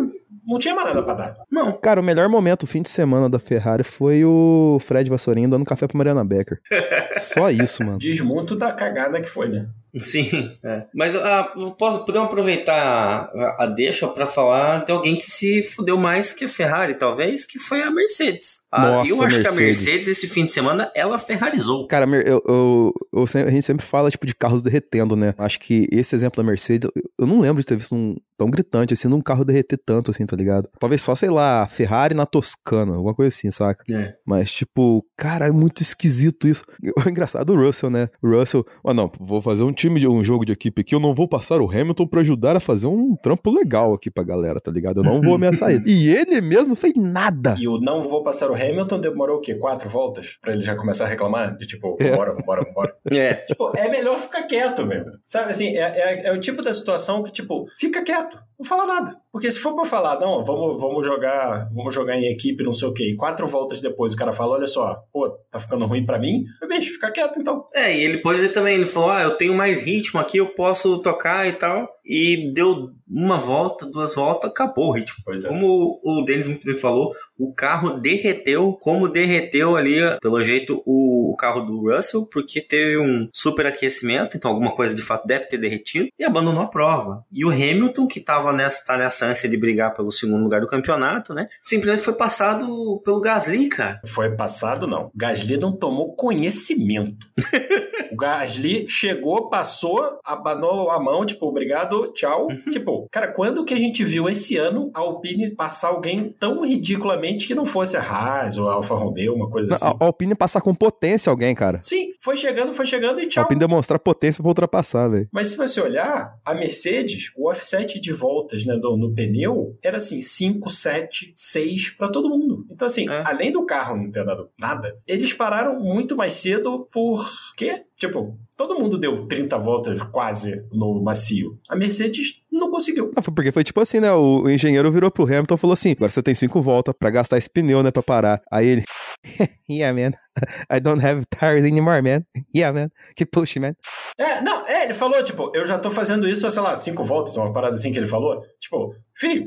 não 0.45 0.59
tinha 0.59 0.75
mais 0.75 0.89
nada 0.89 1.05
pra 1.05 1.15
dar. 1.15 1.37
Não. 1.49 1.71
Cara, 1.79 2.01
o 2.01 2.05
melhor 2.05 2.29
momento, 2.29 2.65
o 2.65 2.67
fim 2.67 2.83
de 2.83 2.91
semana 2.91 3.31
da 3.31 3.39
Ferrari, 3.39 3.85
foi 3.85 4.25
o 4.25 4.79
Fred 4.81 5.09
Vassourinho 5.09 5.49
dando 5.49 5.65
café 5.65 5.87
pra 5.87 5.97
Mariana 5.97 6.25
Becker. 6.25 6.59
Só 7.17 7.49
isso, 7.49 7.85
mano. 7.85 7.99
Diz 7.99 8.21
muito 8.21 8.57
da 8.57 8.73
cagada 8.73 9.21
que 9.21 9.29
foi, 9.29 9.49
né? 9.49 9.69
Sim, 9.97 10.29
é. 10.63 10.85
Mas 10.95 11.17
ah, 11.17 11.53
posso, 11.79 12.05
podemos 12.05 12.27
aproveitar 12.29 13.31
a, 13.35 13.65
a 13.65 13.67
deixa 13.67 14.07
pra 14.09 14.27
falar 14.27 14.85
de 14.85 14.93
alguém 14.93 15.17
que 15.17 15.25
se 15.25 15.63
fudeu 15.63 15.97
mais 15.97 16.31
que 16.33 16.45
a 16.45 16.49
Ferrari, 16.49 16.95
talvez, 16.95 17.45
que 17.45 17.59
foi 17.59 17.83
a 17.83 17.91
Mercedes. 17.91 18.63
Ah, 18.71 18.83
Nossa, 18.91 19.11
eu 19.11 19.23
acho 19.23 19.41
que 19.41 19.47
a 19.49 19.53
Mercedes. 19.53 19.85
Mercedes, 19.87 20.09
esse 20.09 20.29
fim 20.29 20.45
de 20.45 20.51
semana, 20.51 20.91
ela 20.95 21.19
ferrarizou. 21.19 21.87
Cara, 21.87 22.07
eu, 22.07 22.43
eu- 22.47 22.93
eu 23.13 23.25
a 23.47 23.51
gente 23.51 23.65
sempre 23.65 23.85
fala, 23.87 24.11
tipo, 24.11 24.27
de 24.27 24.35
carros 24.35 24.63
derretendo, 24.63 25.17
né? 25.17 25.35
Acho 25.39 25.59
que 25.59 25.87
esse 25.91 26.15
exemplo 26.15 26.43
da 26.43 26.49
Mercedes, 26.49 26.89
eu, 26.95 27.03
eu 27.21 27.27
não 27.27 27.41
lembro 27.41 27.61
de 27.63 27.67
ter 27.67 27.77
visto 27.77 27.95
um 27.95 28.17
tão 28.39 28.49
gritante, 28.49 28.95
assim, 28.95 29.09
num 29.09 29.21
carro 29.21 29.45
derreter 29.45 29.79
tanto, 29.85 30.11
assim, 30.13 30.25
tá 30.25 30.37
ligado? 30.37 30.69
Talvez 30.79 31.03
só, 31.03 31.15
sei 31.15 31.29
lá, 31.29 31.67
Ferrari 31.67 32.15
na 32.15 32.25
Toscana, 32.25 32.95
alguma 32.95 33.15
coisa 33.15 33.29
assim, 33.29 33.51
saca? 33.51 33.83
É. 33.93 34.15
Mas, 34.25 34.53
tipo, 34.53 35.05
cara, 35.17 35.49
é 35.49 35.51
muito 35.51 35.83
esquisito 35.83 36.47
isso. 36.49 36.63
O 37.05 37.09
engraçado 37.09 37.53
o 37.53 37.57
Russell, 37.57 37.91
né? 37.91 38.09
O 38.23 38.29
Russell, 38.31 38.65
ó, 38.85 38.93
não, 38.95 39.11
vou 39.21 39.41
fazer 39.43 39.63
um 39.63 39.73
time, 39.73 39.99
de 40.01 40.07
um 40.09 40.23
jogo 40.23 40.45
de 40.45 40.53
equipe 40.53 40.81
aqui, 40.83 40.95
eu 40.95 41.01
não 41.01 41.15
vou 41.15 41.29
passar 41.29 41.61
o 41.61 41.71
Hamilton 41.71 42.07
pra 42.07 42.21
ajudar 42.21 42.57
a 42.57 42.61
fazer 42.61 42.87
um 42.87 43.17
trampo 43.17 43.51
legal 43.51 43.93
aqui 43.95 44.11
pra 44.11 44.23
galera, 44.23 44.61
tá 44.61 44.71
ligado? 44.71 45.01
Eu 45.01 45.05
não 45.05 45.21
vou 45.21 45.35
ameaçar 45.35 45.71
ele. 45.71 45.85
E 45.99 46.09
ele 46.09 46.41
mesmo 46.41 46.77
fez 46.77 46.93
nada. 46.97 47.57
E 47.59 47.67
o 47.67 47.79
não 47.81 48.01
vou 48.03 48.23
passar 48.23 48.51
o 48.51 48.55
Hamilton 48.55 49.01
demorou 49.01 49.39
o 49.39 49.41
quê? 49.41 49.55
Quatro 49.55 49.89
voltas? 49.89 50.37
Pra 50.41 50.53
ele 50.53 50.63
já 50.63 50.77
começar 50.77 51.05
a 51.07 51.09
reclamar? 51.09 51.57
De 51.57 51.67
tipo, 51.67 51.97
É. 51.99 52.11
vambora, 52.11 52.35
vambora, 52.35 52.65
vambora. 52.65 52.95
É. 53.11 53.35
Tipo, 53.35 53.73
é 53.77 53.89
melhor 53.89 54.19
ficar 54.19 54.43
quieto 54.45 54.85
mesmo. 54.87 55.13
Sabe 55.25 55.51
assim, 55.53 55.69
é, 55.69 55.81
é, 55.81 56.27
é 56.29 56.33
o 56.33 56.39
tipo 56.41 56.63
da 56.63 56.73
situação 56.73 57.23
que, 57.23 57.33
tipo, 57.33 57.67
fica 57.79 58.03
quieto, 58.03 58.28
correto. 58.29 58.48
Não 58.59 58.67
fala 58.67 58.87
nada. 58.87 59.17
Porque 59.33 59.51
se 59.51 59.59
for 59.59 59.75
pra 59.75 59.85
falar, 59.85 60.21
não, 60.21 60.45
vamos, 60.45 60.81
vamos 60.81 61.07
jogar, 61.07 61.69
vamos 61.73 61.95
jogar 61.95 62.17
em 62.17 62.33
equipe, 62.33 62.65
não 62.65 62.73
sei 62.73 62.89
o 62.89 62.93
quê, 62.93 63.11
e 63.11 63.17
quatro 63.17 63.47
voltas 63.47 63.81
depois 63.81 64.13
o 64.13 64.17
cara 64.17 64.33
fala, 64.33 64.55
olha 64.55 64.67
só, 64.67 65.03
pô, 65.13 65.31
tá 65.51 65.59
ficando 65.59 65.87
ruim 65.87 66.05
pra 66.05 66.19
mim, 66.19 66.45
bicho, 66.69 66.93
fica 66.93 67.11
quieto 67.11 67.39
então. 67.39 67.67
É, 67.75 67.97
e 67.97 68.03
ele 68.03 68.19
depois 68.19 68.39
ele 68.39 68.49
também 68.49 68.75
ele 68.75 68.85
falou: 68.85 69.11
Ah, 69.11 69.23
eu 69.23 69.37
tenho 69.37 69.55
mais 69.55 69.81
ritmo 69.81 70.21
aqui, 70.21 70.39
eu 70.39 70.55
posso 70.55 70.99
tocar 70.99 71.49
e 71.49 71.53
tal. 71.53 71.89
E 72.05 72.53
deu 72.55 72.91
uma 73.07 73.37
volta, 73.37 73.87
duas 73.87 74.15
voltas, 74.15 74.51
acabou 74.51 74.89
o 74.89 74.93
ritmo. 74.93 75.23
Pois 75.25 75.45
é. 75.45 75.49
Como 75.49 76.01
o 76.03 76.23
Denis 76.25 76.49
muito 76.49 76.65
bem 76.65 76.77
falou, 76.77 77.11
o 77.39 77.53
carro 77.53 78.01
derreteu, 78.01 78.73
como 78.81 79.09
derreteu 79.09 79.77
ali, 79.77 79.99
pelo 80.21 80.43
jeito, 80.43 80.83
o, 80.87 81.33
o 81.33 81.37
carro 81.37 81.61
do 81.61 81.91
Russell, 81.91 82.27
porque 82.31 82.63
teve 82.63 82.99
um 82.99 83.29
superaquecimento, 83.33 84.37
então 84.37 84.51
alguma 84.51 84.73
coisa 84.75 84.95
de 84.95 85.03
fato 85.03 85.27
deve 85.27 85.47
ter 85.47 85.59
derretido, 85.59 86.09
e 86.19 86.25
abandonou 86.25 86.63
a 86.63 86.69
prova. 86.69 87.25
E 87.31 87.45
o 87.45 87.51
Hamilton, 87.51 88.07
que 88.07 88.21
tava 88.21 88.48
nessa, 88.53 88.85
tá 88.85 88.97
nessa 88.97 89.27
ânsia 89.27 89.49
de 89.49 89.57
brigar 89.57 89.95
pelo 89.95 90.11
segundo 90.11 90.43
lugar 90.43 90.61
do 90.61 90.67
campeonato, 90.67 91.35
né? 91.35 91.49
Simplesmente 91.63 92.03
foi 92.03 92.15
passado 92.15 93.01
pelo 93.05 93.21
Gasly, 93.21 93.69
cara. 93.69 94.01
Foi 94.07 94.35
passado, 94.35 94.87
não. 94.87 95.11
Gasly 95.15 95.57
não 95.57 95.73
tomou 95.73 96.15
conhecimento. 96.15 97.27
o 98.13 98.17
Gasly 98.17 98.87
chegou, 98.89 99.49
passou, 99.49 100.19
abanou 100.25 100.91
a 100.91 101.01
mão, 101.03 101.25
tipo, 101.25 101.47
obrigado, 101.47 102.13
tchau. 102.13 102.49
tipo, 102.71 103.09
cara, 103.11 103.29
quando 103.29 103.65
que 103.65 103.75
a 103.75 103.79
gente 103.79 104.05
viu 104.05 104.29
esse 104.29 104.57
ano 104.57 104.91
a 104.95 105.01
Alpine 105.01 105.55
passar 105.55 105.89
alguém 105.89 106.35
tão 106.39 106.65
ridiculamente 106.65 107.47
que 107.47 107.55
não 107.55 107.65
fosse 107.65 107.97
a 107.97 108.03
Haas 108.03 108.57
ou 108.57 108.69
a 108.69 108.75
Alfa 108.75 108.95
Romeo, 108.95 109.35
uma 109.35 109.51
coisa 109.51 109.73
assim? 109.73 109.87
A, 109.87 109.91
a 109.91 110.05
Alpine 110.05 110.35
passar 110.35 110.61
com 110.61 110.75
potência 110.75 111.31
alguém, 111.31 111.55
cara. 111.55 111.81
Sim, 111.81 112.13
foi 112.21 112.37
chegando, 112.37 112.73
foi 112.73 112.87
chegando 112.87 113.21
e 113.21 113.25
A 113.25 113.29
tchau. 113.29 113.43
Alpine 113.45 113.61
demonstrar 113.61 113.99
potência 113.99 114.43
pra 114.43 114.49
ultrapassar, 114.49 115.09
velho. 115.09 115.29
Mas 115.33 115.49
se 115.49 115.57
você 115.57 115.81
olhar, 115.81 116.39
a 116.45 116.55
Mercedes, 116.55 117.31
o 117.37 117.49
offset 117.49 118.01
de 118.01 118.13
voltas 118.39 118.65
né, 118.65 118.77
do- 118.77 118.97
no 118.97 119.13
pneu 119.13 119.77
era 119.83 119.97
assim, 119.97 120.21
5, 120.21 120.71
7, 120.71 121.33
6 121.35 121.91
para 121.91 122.09
todo 122.11 122.29
mundo. 122.29 122.65
Então, 122.71 122.87
assim, 122.87 123.09
É. 123.09 123.23
além 123.27 123.51
do 123.53 123.65
carro 123.67 123.97
não 123.97 124.11
ter 124.11 124.25
dado 124.25 124.49
nada, 124.59 124.97
eles 125.07 125.33
pararam 125.33 125.79
muito 125.81 126.17
mais 126.17 126.35
cedo 126.35 126.89
por 126.93 127.27
quê? 127.57 127.83
Tipo, 127.97 128.39
todo 128.57 128.79
mundo 128.79 128.97
deu 128.97 129.27
30 129.27 129.59
voltas 129.59 130.01
quase 130.13 130.63
no 130.73 131.03
macio. 131.03 131.59
A 131.69 131.75
Mercedes 131.77 132.41
não 132.59 132.71
conseguiu. 132.71 133.13
Ah, 133.17 133.23
porque 133.23 133.53
foi 133.53 133.65
tipo 133.65 133.81
assim, 133.81 134.01
né? 134.01 134.13
O, 134.13 134.49
engenheiro 134.49 134.91
virou 134.91 135.11
pro 135.11 135.25
Hamilton 135.25 135.55
e 135.55 135.59
falou 135.59 135.75
assim: 135.75 135.93
agora 135.93 136.11
você 136.11 136.23
tem 136.23 136.35
cinco 136.35 136.61
voltas 136.61 136.95
pra 136.99 137.11
gastar 137.11 137.39
esse 137.39 137.49
pneu, 137.49 137.83
né? 137.83 137.91
Pra 137.91 138.03
parar. 138.03 138.43
Aí 138.51 138.67
ele. 138.67 138.85
yeah, 139.71 139.93
man. 139.93 140.17
I 140.71 140.81
don't 140.81 141.05
have 141.05 141.25
tires 141.27 141.65
anymore, 141.65 142.03
man. 142.03 142.25
Yeah, 142.55 142.79
man. 142.79 142.91
Keep 143.17 143.31
pushing, 143.33 143.61
man. 143.61 143.75
É, 144.19 144.41
não, 144.41 144.67
é, 144.67 144.85
ele 144.85 144.95
falou, 144.95 145.23
tipo, 145.23 145.51
eu 145.55 145.65
já 145.65 145.79
tô 145.79 145.91
fazendo 145.91 146.29
isso 146.29 146.47
há, 146.47 146.51
sei 146.51 146.63
lá, 146.63 146.77
cinco 146.77 147.05
voltas, 147.05 147.37
uma 147.37 147.53
parada 147.53 147.75
assim 147.75 147.93
que 147.93 147.99
ele 147.99 148.07
falou. 148.07 148.41
Tipo, 148.61 148.95
filho, 149.17 149.47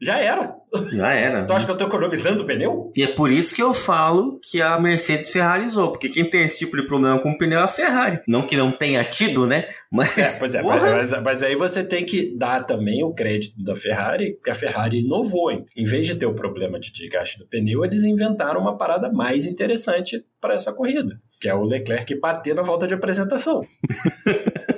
Já 0.00 0.18
era. 0.18 0.54
Já 0.92 1.12
era. 1.12 1.44
Tu 1.46 1.52
acha 1.52 1.64
que 1.64 1.72
eu 1.72 1.76
tô 1.76 1.86
economizando 1.86 2.42
o 2.42 2.46
pneu? 2.46 2.90
E 2.96 3.02
é 3.02 3.08
por 3.08 3.30
isso 3.30 3.54
que 3.54 3.62
eu 3.62 3.72
falo 3.72 4.38
que 4.42 4.60
a 4.60 4.78
Mercedes 4.78 5.30
ferrarizou, 5.30 5.92
porque 5.92 6.08
quem 6.08 6.28
tem 6.28 6.44
esse 6.44 6.58
tipo 6.58 6.76
de 6.76 6.84
problema 6.86 7.18
com 7.20 7.30
o 7.30 7.38
pneu 7.38 7.60
é 7.60 7.62
a 7.62 7.68
Ferrari. 7.68 8.20
Não 8.26 8.42
que 8.46 8.56
não 8.56 8.72
tenha 8.72 9.04
tido, 9.04 9.46
né? 9.46 9.66
Mas, 9.90 10.18
É, 10.18 10.38
pois 10.38 10.54
é, 10.54 10.62
porra, 10.62 10.90
mas, 10.92 11.10
mas 11.22 11.42
aí 11.42 11.54
você 11.54 11.84
tem 11.84 12.04
que 12.04 12.36
dar 12.36 12.64
também 12.64 13.04
o 13.04 13.14
crédito 13.14 13.62
da 13.62 13.74
Ferrari, 13.76 14.36
que 14.42 14.50
a 14.50 14.54
Ferrari 14.54 15.00
inovou. 15.00 15.50
hein? 15.50 15.64
Em 15.76 15.84
vez 15.84 16.06
de 16.06 16.14
ter 16.16 16.26
o 16.26 16.34
problema 16.34 16.78
de 16.80 16.92
desgaste 16.92 17.38
do 17.38 17.46
pneu, 17.46 17.84
eles 17.84 18.04
inventaram 18.04 18.60
uma 18.60 18.76
parada 18.76 19.10
mais 19.12 19.46
interessante 19.46 20.24
para 20.40 20.54
essa 20.54 20.72
corrida, 20.72 21.18
que 21.40 21.48
é 21.48 21.54
o 21.54 21.62
Leclerc 21.64 22.14
bater 22.18 22.54
na 22.54 22.62
volta 22.62 22.86
de 22.86 22.94
apresentação. 22.94 23.62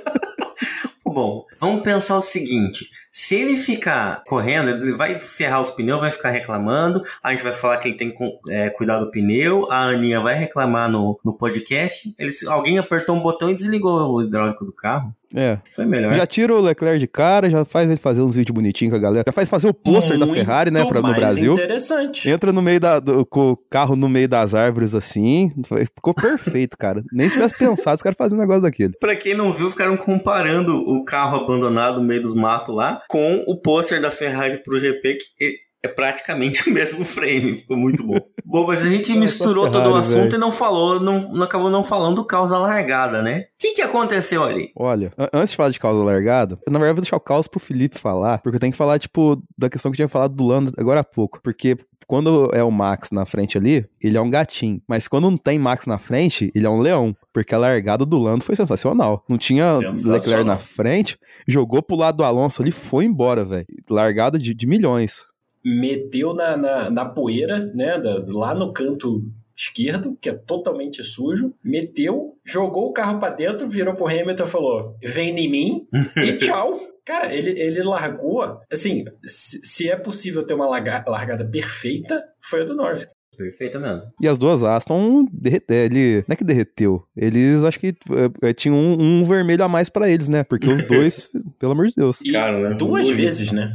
Bom, 1.17 1.47
vamos 1.59 1.81
pensar 1.81 2.15
o 2.15 2.21
seguinte: 2.21 2.91
se 3.11 3.33
ele 3.33 3.57
ficar 3.57 4.23
correndo, 4.27 4.69
ele 4.69 4.93
vai 4.93 5.15
ferrar 5.15 5.59
os 5.59 5.71
pneus, 5.71 5.99
vai 5.99 6.11
ficar 6.11 6.29
reclamando. 6.29 7.01
A 7.23 7.31
gente 7.31 7.41
vai 7.41 7.53
falar 7.53 7.77
que 7.77 7.87
ele 7.87 7.97
tem 7.97 8.11
que 8.11 8.39
é, 8.49 8.69
cuidar 8.69 8.99
do 8.99 9.09
pneu. 9.09 9.67
A 9.71 9.85
Aninha 9.85 10.19
vai 10.19 10.35
reclamar 10.35 10.87
no, 10.87 11.19
no 11.25 11.33
podcast. 11.33 12.13
Eles, 12.19 12.45
alguém 12.45 12.77
apertou 12.77 13.15
um 13.15 13.19
botão 13.19 13.49
e 13.49 13.55
desligou 13.55 13.99
o 14.11 14.21
hidráulico 14.21 14.63
do 14.63 14.71
carro. 14.71 15.11
É. 15.35 15.57
Foi 15.69 15.85
melhor. 15.85 16.13
Já 16.13 16.25
tira 16.25 16.53
o 16.53 16.61
Leclerc 16.61 16.99
de 16.99 17.07
cara, 17.07 17.49
já 17.49 17.65
faz 17.65 17.89
ele 17.89 17.99
fazer 17.99 18.21
uns 18.21 18.35
vídeos 18.35 18.53
bonitinhos 18.53 18.91
com 18.91 18.97
a 18.97 19.01
galera. 19.01 19.23
Já 19.27 19.31
faz 19.31 19.49
fazer 19.49 19.67
o 19.67 19.73
pôster 19.73 20.17
da 20.17 20.27
Ferrari, 20.27 20.71
né, 20.71 20.85
pra, 20.85 21.01
no 21.01 21.13
Brasil. 21.13 21.53
interessante. 21.53 22.29
Entra 22.29 22.51
no 22.51 22.61
meio 22.61 22.79
da, 22.79 22.99
do, 22.99 23.25
com 23.25 23.51
o 23.51 23.57
carro 23.57 23.95
no 23.95 24.07
meio 24.07 24.27
das 24.27 24.53
árvores 24.53 24.95
assim. 24.95 25.51
Ficou 25.95 26.13
perfeito, 26.13 26.77
cara. 26.79 27.03
Nem 27.11 27.27
se 27.27 27.35
tivesse 27.35 27.57
pensado, 27.57 27.95
os 27.95 28.01
caras 28.01 28.17
faziam 28.17 28.37
um 28.37 28.41
negócio 28.41 28.61
daquele. 28.63 28.93
Pra 28.99 29.15
quem 29.15 29.35
não 29.35 29.51
viu, 29.51 29.69
ficaram 29.69 29.97
comparando 29.97 30.75
o 30.75 31.03
carro 31.03 31.37
abandonado 31.37 31.99
no 31.99 32.07
meio 32.07 32.21
dos 32.21 32.33
matos 32.33 32.73
lá 32.73 33.01
com 33.09 33.43
o 33.47 33.59
pôster 33.59 34.01
da 34.01 34.11
Ferrari 34.11 34.61
pro 34.63 34.79
GP, 34.79 35.15
que 35.37 35.66
é 35.83 35.87
praticamente 35.87 36.67
o 36.69 36.73
mesmo 36.73 37.03
frame. 37.05 37.57
Ficou 37.57 37.77
muito 37.77 38.03
bom. 38.05 38.19
bom, 38.45 38.67
mas 38.67 38.85
a 38.85 38.89
gente 38.89 39.09
Nossa, 39.09 39.19
misturou 39.19 39.65
Ferrari, 39.65 39.83
todo 39.83 39.93
o 39.93 39.97
assunto 39.97 40.35
e 40.35 40.39
não 40.39 40.51
falou, 40.51 40.99
não, 40.99 41.21
não 41.31 41.43
acabou 41.43 41.69
não 41.69 41.83
falando 41.83 42.15
do 42.15 42.25
caos 42.25 42.49
da 42.49 42.57
largada, 42.59 43.21
né? 43.21 43.41
O 43.41 43.43
que, 43.59 43.73
que 43.73 43.81
aconteceu 43.81 44.43
ali? 44.43 44.71
Olha, 44.75 45.11
an- 45.17 45.29
antes 45.33 45.51
de 45.51 45.57
falar 45.57 45.69
de 45.69 45.79
causa 45.79 46.03
largada, 46.03 46.57
eu, 46.65 46.71
na 46.71 46.79
verdade 46.79 46.95
vou 46.95 47.01
deixar 47.03 47.17
o 47.17 47.21
caos 47.21 47.47
pro 47.47 47.59
Felipe 47.59 47.99
falar, 47.99 48.39
porque 48.39 48.55
eu 48.55 48.59
tenho 48.59 48.71
que 48.71 48.77
falar, 48.77 48.99
tipo, 48.99 49.41
da 49.57 49.69
questão 49.69 49.91
que 49.91 49.95
eu 49.95 49.97
tinha 49.97 50.07
falado 50.07 50.33
do 50.35 50.45
Lando 50.45 50.71
agora 50.77 51.01
há 51.01 51.03
pouco. 51.03 51.39
Porque 51.43 51.75
quando 52.07 52.49
é 52.53 52.63
o 52.63 52.71
Max 52.71 53.09
na 53.11 53.25
frente 53.25 53.57
ali, 53.57 53.85
ele 54.01 54.17
é 54.17 54.21
um 54.21 54.29
gatinho. 54.29 54.81
Mas 54.87 55.07
quando 55.07 55.29
não 55.29 55.37
tem 55.37 55.59
Max 55.59 55.85
na 55.85 55.97
frente, 55.97 56.49
ele 56.55 56.65
é 56.65 56.69
um 56.69 56.79
leão. 56.79 57.13
Porque 57.33 57.53
a 57.53 57.57
largada 57.57 58.05
do 58.05 58.17
Lando 58.17 58.43
foi 58.45 58.55
sensacional. 58.55 59.25
Não 59.29 59.37
tinha 59.37 59.75
Sensacional. 59.75 60.17
Leclerc 60.19 60.45
na 60.45 60.57
frente, 60.57 61.19
jogou 61.47 61.83
pro 61.83 61.97
lado 61.97 62.17
do 62.17 62.23
Alonso 62.23 62.61
ali, 62.61 62.71
foi 62.71 63.03
embora, 63.05 63.43
velho. 63.43 63.65
Largada 63.89 64.39
de, 64.39 64.53
de 64.53 64.65
milhões. 64.65 65.25
Meteu 65.79 66.33
na, 66.33 66.55
na, 66.55 66.89
na 66.89 67.05
poeira, 67.05 67.59
né? 67.73 67.99
da- 67.99 68.23
lá 68.27 68.55
no 68.55 68.71
canto 68.71 69.23
esquerdo, 69.55 70.15
que 70.21 70.29
é 70.29 70.33
totalmente 70.33 71.03
sujo, 71.03 71.53
meteu, 71.63 72.35
jogou 72.45 72.87
o 72.89 72.93
carro 72.93 73.19
pra 73.19 73.29
dentro, 73.31 73.67
virou 73.67 73.95
pro 73.95 74.07
Hamilton 74.07 74.43
e 74.43 74.47
falou: 74.47 74.95
vem 75.03 75.37
em 75.37 75.49
mim 75.49 75.87
e 76.17 76.33
tchau. 76.37 76.69
Cara, 77.05 77.33
ele, 77.33 77.51
ele 77.59 77.81
largou, 77.83 78.59
assim, 78.71 79.05
se, 79.23 79.59
se 79.63 79.89
é 79.89 79.95
possível 79.95 80.45
ter 80.45 80.53
uma 80.53 80.67
larga- 80.67 81.05
largada 81.07 81.45
perfeita, 81.45 82.21
foi 82.41 82.61
a 82.61 82.65
do 82.65 82.75
Norris. 82.75 83.07
Perfeito 83.37 83.79
mesmo. 83.79 84.01
E 84.19 84.27
as 84.27 84.37
duas 84.37 84.61
Aston 84.63 85.25
derreteu. 85.31 85.77
Ele. 85.77 86.15
Não 86.27 86.33
é 86.33 86.35
que 86.35 86.43
derreteu. 86.43 87.03
Eles 87.15 87.63
acho 87.63 87.79
que 87.79 87.95
é, 88.41 88.49
é, 88.49 88.53
tinham 88.53 88.75
um, 88.75 89.19
um 89.19 89.23
vermelho 89.23 89.63
a 89.63 89.69
mais 89.69 89.89
pra 89.89 90.09
eles, 90.09 90.27
né? 90.27 90.43
Porque 90.43 90.67
os 90.67 90.85
dois, 90.89 91.29
pelo 91.59 91.71
amor 91.73 91.87
de 91.87 91.93
Deus. 91.95 92.19
E 92.21 92.31
Cara, 92.31 92.71
né? 92.71 92.75
duas 92.77 93.05
Bonito. 93.07 93.21
vezes, 93.23 93.51
né? 93.51 93.71